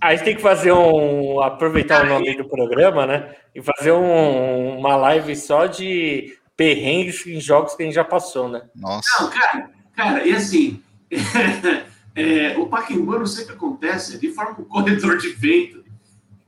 A 0.00 0.10
gente 0.14 0.24
tem 0.24 0.36
que 0.36 0.42
fazer 0.42 0.72
um. 0.72 1.40
aproveitar 1.40 2.04
o 2.04 2.08
nome 2.08 2.36
do 2.36 2.48
programa, 2.48 3.06
né? 3.06 3.34
E 3.54 3.62
fazer 3.62 3.92
um- 3.92 4.78
uma 4.78 4.96
live 4.96 5.34
só 5.36 5.66
de 5.66 6.36
perrengues 6.56 7.26
em 7.26 7.40
jogos 7.40 7.74
que 7.74 7.82
a 7.82 7.86
gente 7.86 7.94
já 7.94 8.04
passou, 8.04 8.48
né? 8.48 8.62
Nossa. 8.74 9.22
Não, 9.22 9.30
cara, 9.30 9.70
cara, 9.96 10.26
e 10.26 10.34
assim, 10.34 10.82
é, 12.14 12.56
o 12.58 12.66
Pacaembu, 12.66 13.14
eu 13.14 13.18
não 13.20 13.26
sei 13.26 13.44
o 13.44 13.46
que 13.48 13.52
acontece, 13.54 14.16
ele 14.16 14.32
forma 14.32 14.56
um 14.60 14.64
corredor 14.64 15.18
de 15.18 15.28
vento, 15.30 15.84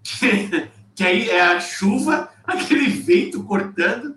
que, 0.03 0.69
que 0.95 1.05
aí 1.05 1.29
é 1.31 1.41
a 1.43 1.61
chuva, 1.61 2.31
aquele 2.45 2.89
vento 2.89 3.43
cortando. 3.45 4.17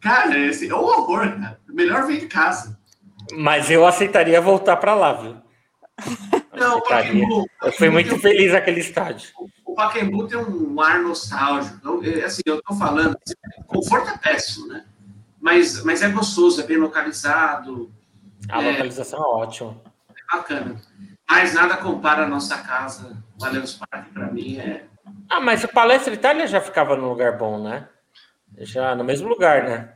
Cara, 0.00 0.36
é, 0.38 0.48
assim, 0.48 0.68
é 0.70 0.74
um 0.74 0.78
horror, 0.80 1.28
cara. 1.38 1.60
Melhor 1.68 2.06
vir 2.06 2.24
em 2.24 2.28
casa. 2.28 2.78
Mas 3.32 3.70
eu 3.70 3.86
aceitaria 3.86 4.40
voltar 4.40 4.76
para 4.78 4.94
lá, 4.94 5.12
viu? 5.12 5.36
Não, 6.54 6.78
o. 6.78 6.82
Pacaembu, 6.82 7.46
Eu 7.62 7.72
fui 7.72 7.90
muito 7.90 8.18
feliz 8.18 8.52
naquele 8.52 8.80
estádio. 8.80 9.30
o 9.64 9.74
Pacaembu 9.74 10.26
tem 10.26 10.38
um 10.38 10.80
ar 10.80 11.00
nostálgico. 11.00 11.76
Então, 11.78 12.00
é, 12.02 12.24
assim, 12.24 12.40
eu 12.46 12.60
tô 12.62 12.74
falando, 12.74 13.16
conforto 13.66 14.08
é 14.10 14.16
péssimo, 14.18 14.66
né? 14.68 14.84
Mas, 15.40 15.84
mas 15.84 16.02
é 16.02 16.08
gostoso, 16.08 16.60
é 16.60 16.66
bem 16.66 16.76
localizado, 16.78 17.90
A 18.48 18.62
É. 18.62 18.70
localização 18.72 19.18
é 19.20 19.22
ótima. 19.44 19.76
Bacana. 20.30 20.80
Mas 21.28 21.54
nada 21.54 21.76
compara 21.76 22.24
a 22.24 22.28
nossa 22.28 22.58
casa, 22.58 23.22
Allianz 23.40 23.74
Parque, 23.74 24.10
para 24.10 24.26
mim, 24.32 24.58
é 24.58 24.84
Ah, 25.28 25.40
mas 25.40 25.62
o 25.62 25.68
Palestra 25.68 26.12
Itália 26.12 26.46
já 26.46 26.60
ficava 26.60 26.96
num 26.96 27.08
lugar 27.08 27.38
bom, 27.38 27.62
né? 27.62 27.88
Já 28.58 28.94
no 28.94 29.04
mesmo 29.04 29.28
lugar, 29.28 29.62
né? 29.62 29.94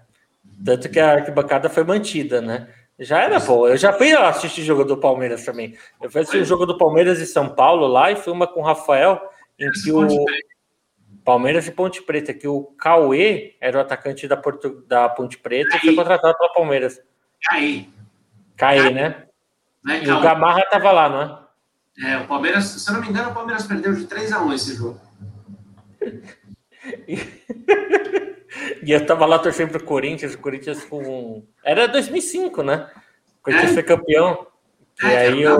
Tanto 0.64 0.88
que 0.88 1.00
a 1.00 1.14
arquibancada 1.14 1.68
foi 1.68 1.82
mantida, 1.82 2.40
né? 2.40 2.68
Já 2.98 3.20
era 3.20 3.40
boa. 3.40 3.70
Eu 3.70 3.76
já 3.76 3.92
fui 3.92 4.12
assistir 4.12 4.60
o 4.60 4.64
jogo 4.64 4.84
do 4.84 4.96
Palmeiras 4.96 5.44
também. 5.44 5.76
Eu 6.00 6.08
fui 6.08 6.20
assistir 6.20 6.42
o 6.42 6.44
jogo 6.44 6.64
do 6.64 6.78
Palmeiras 6.78 7.18
e 7.18 7.26
São 7.26 7.48
Paulo 7.48 7.88
lá 7.88 8.12
e 8.12 8.16
fui 8.16 8.32
uma 8.32 8.46
com 8.46 8.60
o 8.60 8.64
Rafael, 8.64 9.20
em 9.58 9.68
que 9.72 9.90
o 9.90 10.06
Palmeiras 11.24 11.66
e 11.66 11.72
Ponte 11.72 12.02
Preta, 12.02 12.32
que 12.32 12.46
o 12.46 12.62
Cauê 12.78 13.56
era 13.60 13.78
o 13.78 13.80
atacante 13.80 14.28
da, 14.28 14.36
Porto... 14.36 14.84
da 14.86 15.08
Ponte 15.08 15.38
Preta 15.38 15.76
e 15.76 15.80
foi 15.80 15.96
contratado 15.96 16.36
pela 16.38 16.52
Palmeiras. 16.52 17.00
aí, 17.50 17.88
Caê, 18.56 18.90
né? 18.90 19.24
Né, 19.84 20.02
E 20.02 20.10
o? 20.10 20.20
Gamarra 20.20 20.62
tava 20.70 20.90
lá, 20.92 21.08
não 21.08 21.22
é? 21.22 21.44
É, 22.06 22.18
o 22.18 22.26
Palmeiras, 22.26 22.64
se 22.64 22.88
eu 22.90 22.94
não 22.94 23.00
me 23.00 23.08
engano, 23.08 23.30
o 23.30 23.34
Palmeiras 23.34 23.66
perdeu 23.66 23.94
de 23.94 24.06
3 24.06 24.32
a 24.32 24.42
1 24.42 24.52
esse 24.52 24.74
jogo. 24.74 25.00
E 28.82 28.92
eu 28.92 29.04
tava 29.04 29.26
lá 29.26 29.38
torcendo 29.38 29.70
pro 29.70 29.84
Corinthians, 29.84 30.34
o 30.34 30.38
Corinthians 30.38 30.84
com. 30.84 31.42
Era 31.64 31.86
2005, 31.88 32.62
né? 32.62 32.88
O 33.40 33.44
Corinthians 33.44 33.70
É. 33.70 33.74
foi 33.74 33.82
campeão. 33.82 34.46
E 35.02 35.06
É, 35.06 35.16
aí 35.18 35.42
eu 35.42 35.58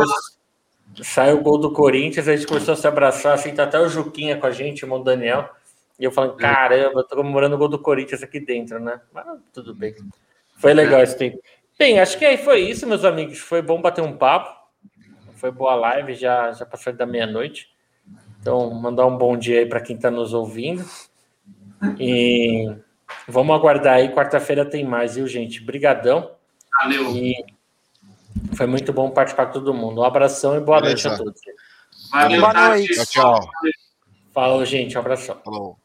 saiu 1.03 1.39
o 1.39 1.43
gol 1.43 1.59
do 1.59 1.73
Corinthians, 1.73 2.29
a 2.29 2.37
gente 2.37 2.47
começou 2.47 2.75
a 2.75 2.77
se 2.77 2.87
abraçar, 2.87 3.35
assim, 3.35 3.53
tá 3.53 3.65
até 3.65 3.81
o 3.81 3.89
Juquinha 3.89 4.37
com 4.37 4.47
a 4.47 4.51
gente, 4.51 4.83
o 4.83 4.87
irmão 4.87 5.03
Daniel. 5.03 5.49
E 5.99 6.05
eu 6.05 6.13
falando, 6.13 6.37
caramba, 6.37 7.01
eu 7.01 7.05
tô 7.05 7.17
comemorando 7.17 7.57
o 7.57 7.59
gol 7.59 7.69
do 7.69 7.79
Corinthians 7.79 8.23
aqui 8.23 8.39
dentro, 8.39 8.79
né? 8.79 9.01
Mas 9.13 9.27
tudo 9.53 9.75
bem. 9.75 9.95
Foi 10.59 10.73
legal 10.73 11.01
esse 11.03 11.17
tempo. 11.17 11.39
Bem, 11.79 11.99
acho 11.99 12.19
que 12.19 12.25
aí 12.25 12.37
foi 12.39 12.61
isso, 12.61 12.87
meus 12.87 13.05
amigos. 13.05 13.39
Foi 13.39 13.61
bom 13.61 13.81
bater 13.81 14.03
um 14.03 14.17
papo. 14.17 14.55
Foi 15.37 15.51
boa 15.51 15.75
live, 15.75 16.15
já, 16.15 16.53
já 16.53 16.65
passou 16.65 16.93
da 16.93 17.05
meia-noite. 17.05 17.69
Então, 18.41 18.71
mandar 18.71 19.07
um 19.07 19.17
bom 19.17 19.37
dia 19.37 19.61
aí 19.61 19.67
para 19.67 19.81
quem 19.81 19.97
está 19.97 20.11
nos 20.11 20.33
ouvindo. 20.33 20.85
E 21.99 22.75
vamos 23.27 23.55
aguardar 23.55 23.95
aí. 23.95 24.09
Quarta-feira 24.11 24.65
tem 24.65 24.85
mais, 24.85 25.17
viu, 25.17 25.27
gente? 25.27 25.61
Brigadão. 25.63 26.31
Valeu. 26.81 27.11
E 27.11 27.35
foi 28.55 28.67
muito 28.67 28.93
bom 28.93 29.11
participar 29.11 29.47
com 29.47 29.53
todo 29.53 29.75
mundo. 29.75 30.01
Um 30.01 30.05
abração 30.05 30.57
e 30.57 30.61
boa 30.61 30.81
Beleza. 30.81 31.09
noite 31.09 31.21
a 31.21 31.25
todos. 31.25 31.41
Valeu, 32.11 32.41
Boa 32.41 32.53
Tati. 32.53 32.69
noite. 32.69 32.95
Tchau, 32.95 33.41
tchau. 33.41 33.51
Falou, 34.33 34.65
gente. 34.65 34.97
Um 34.97 35.01
abração. 35.01 35.41
Falou. 35.45 35.79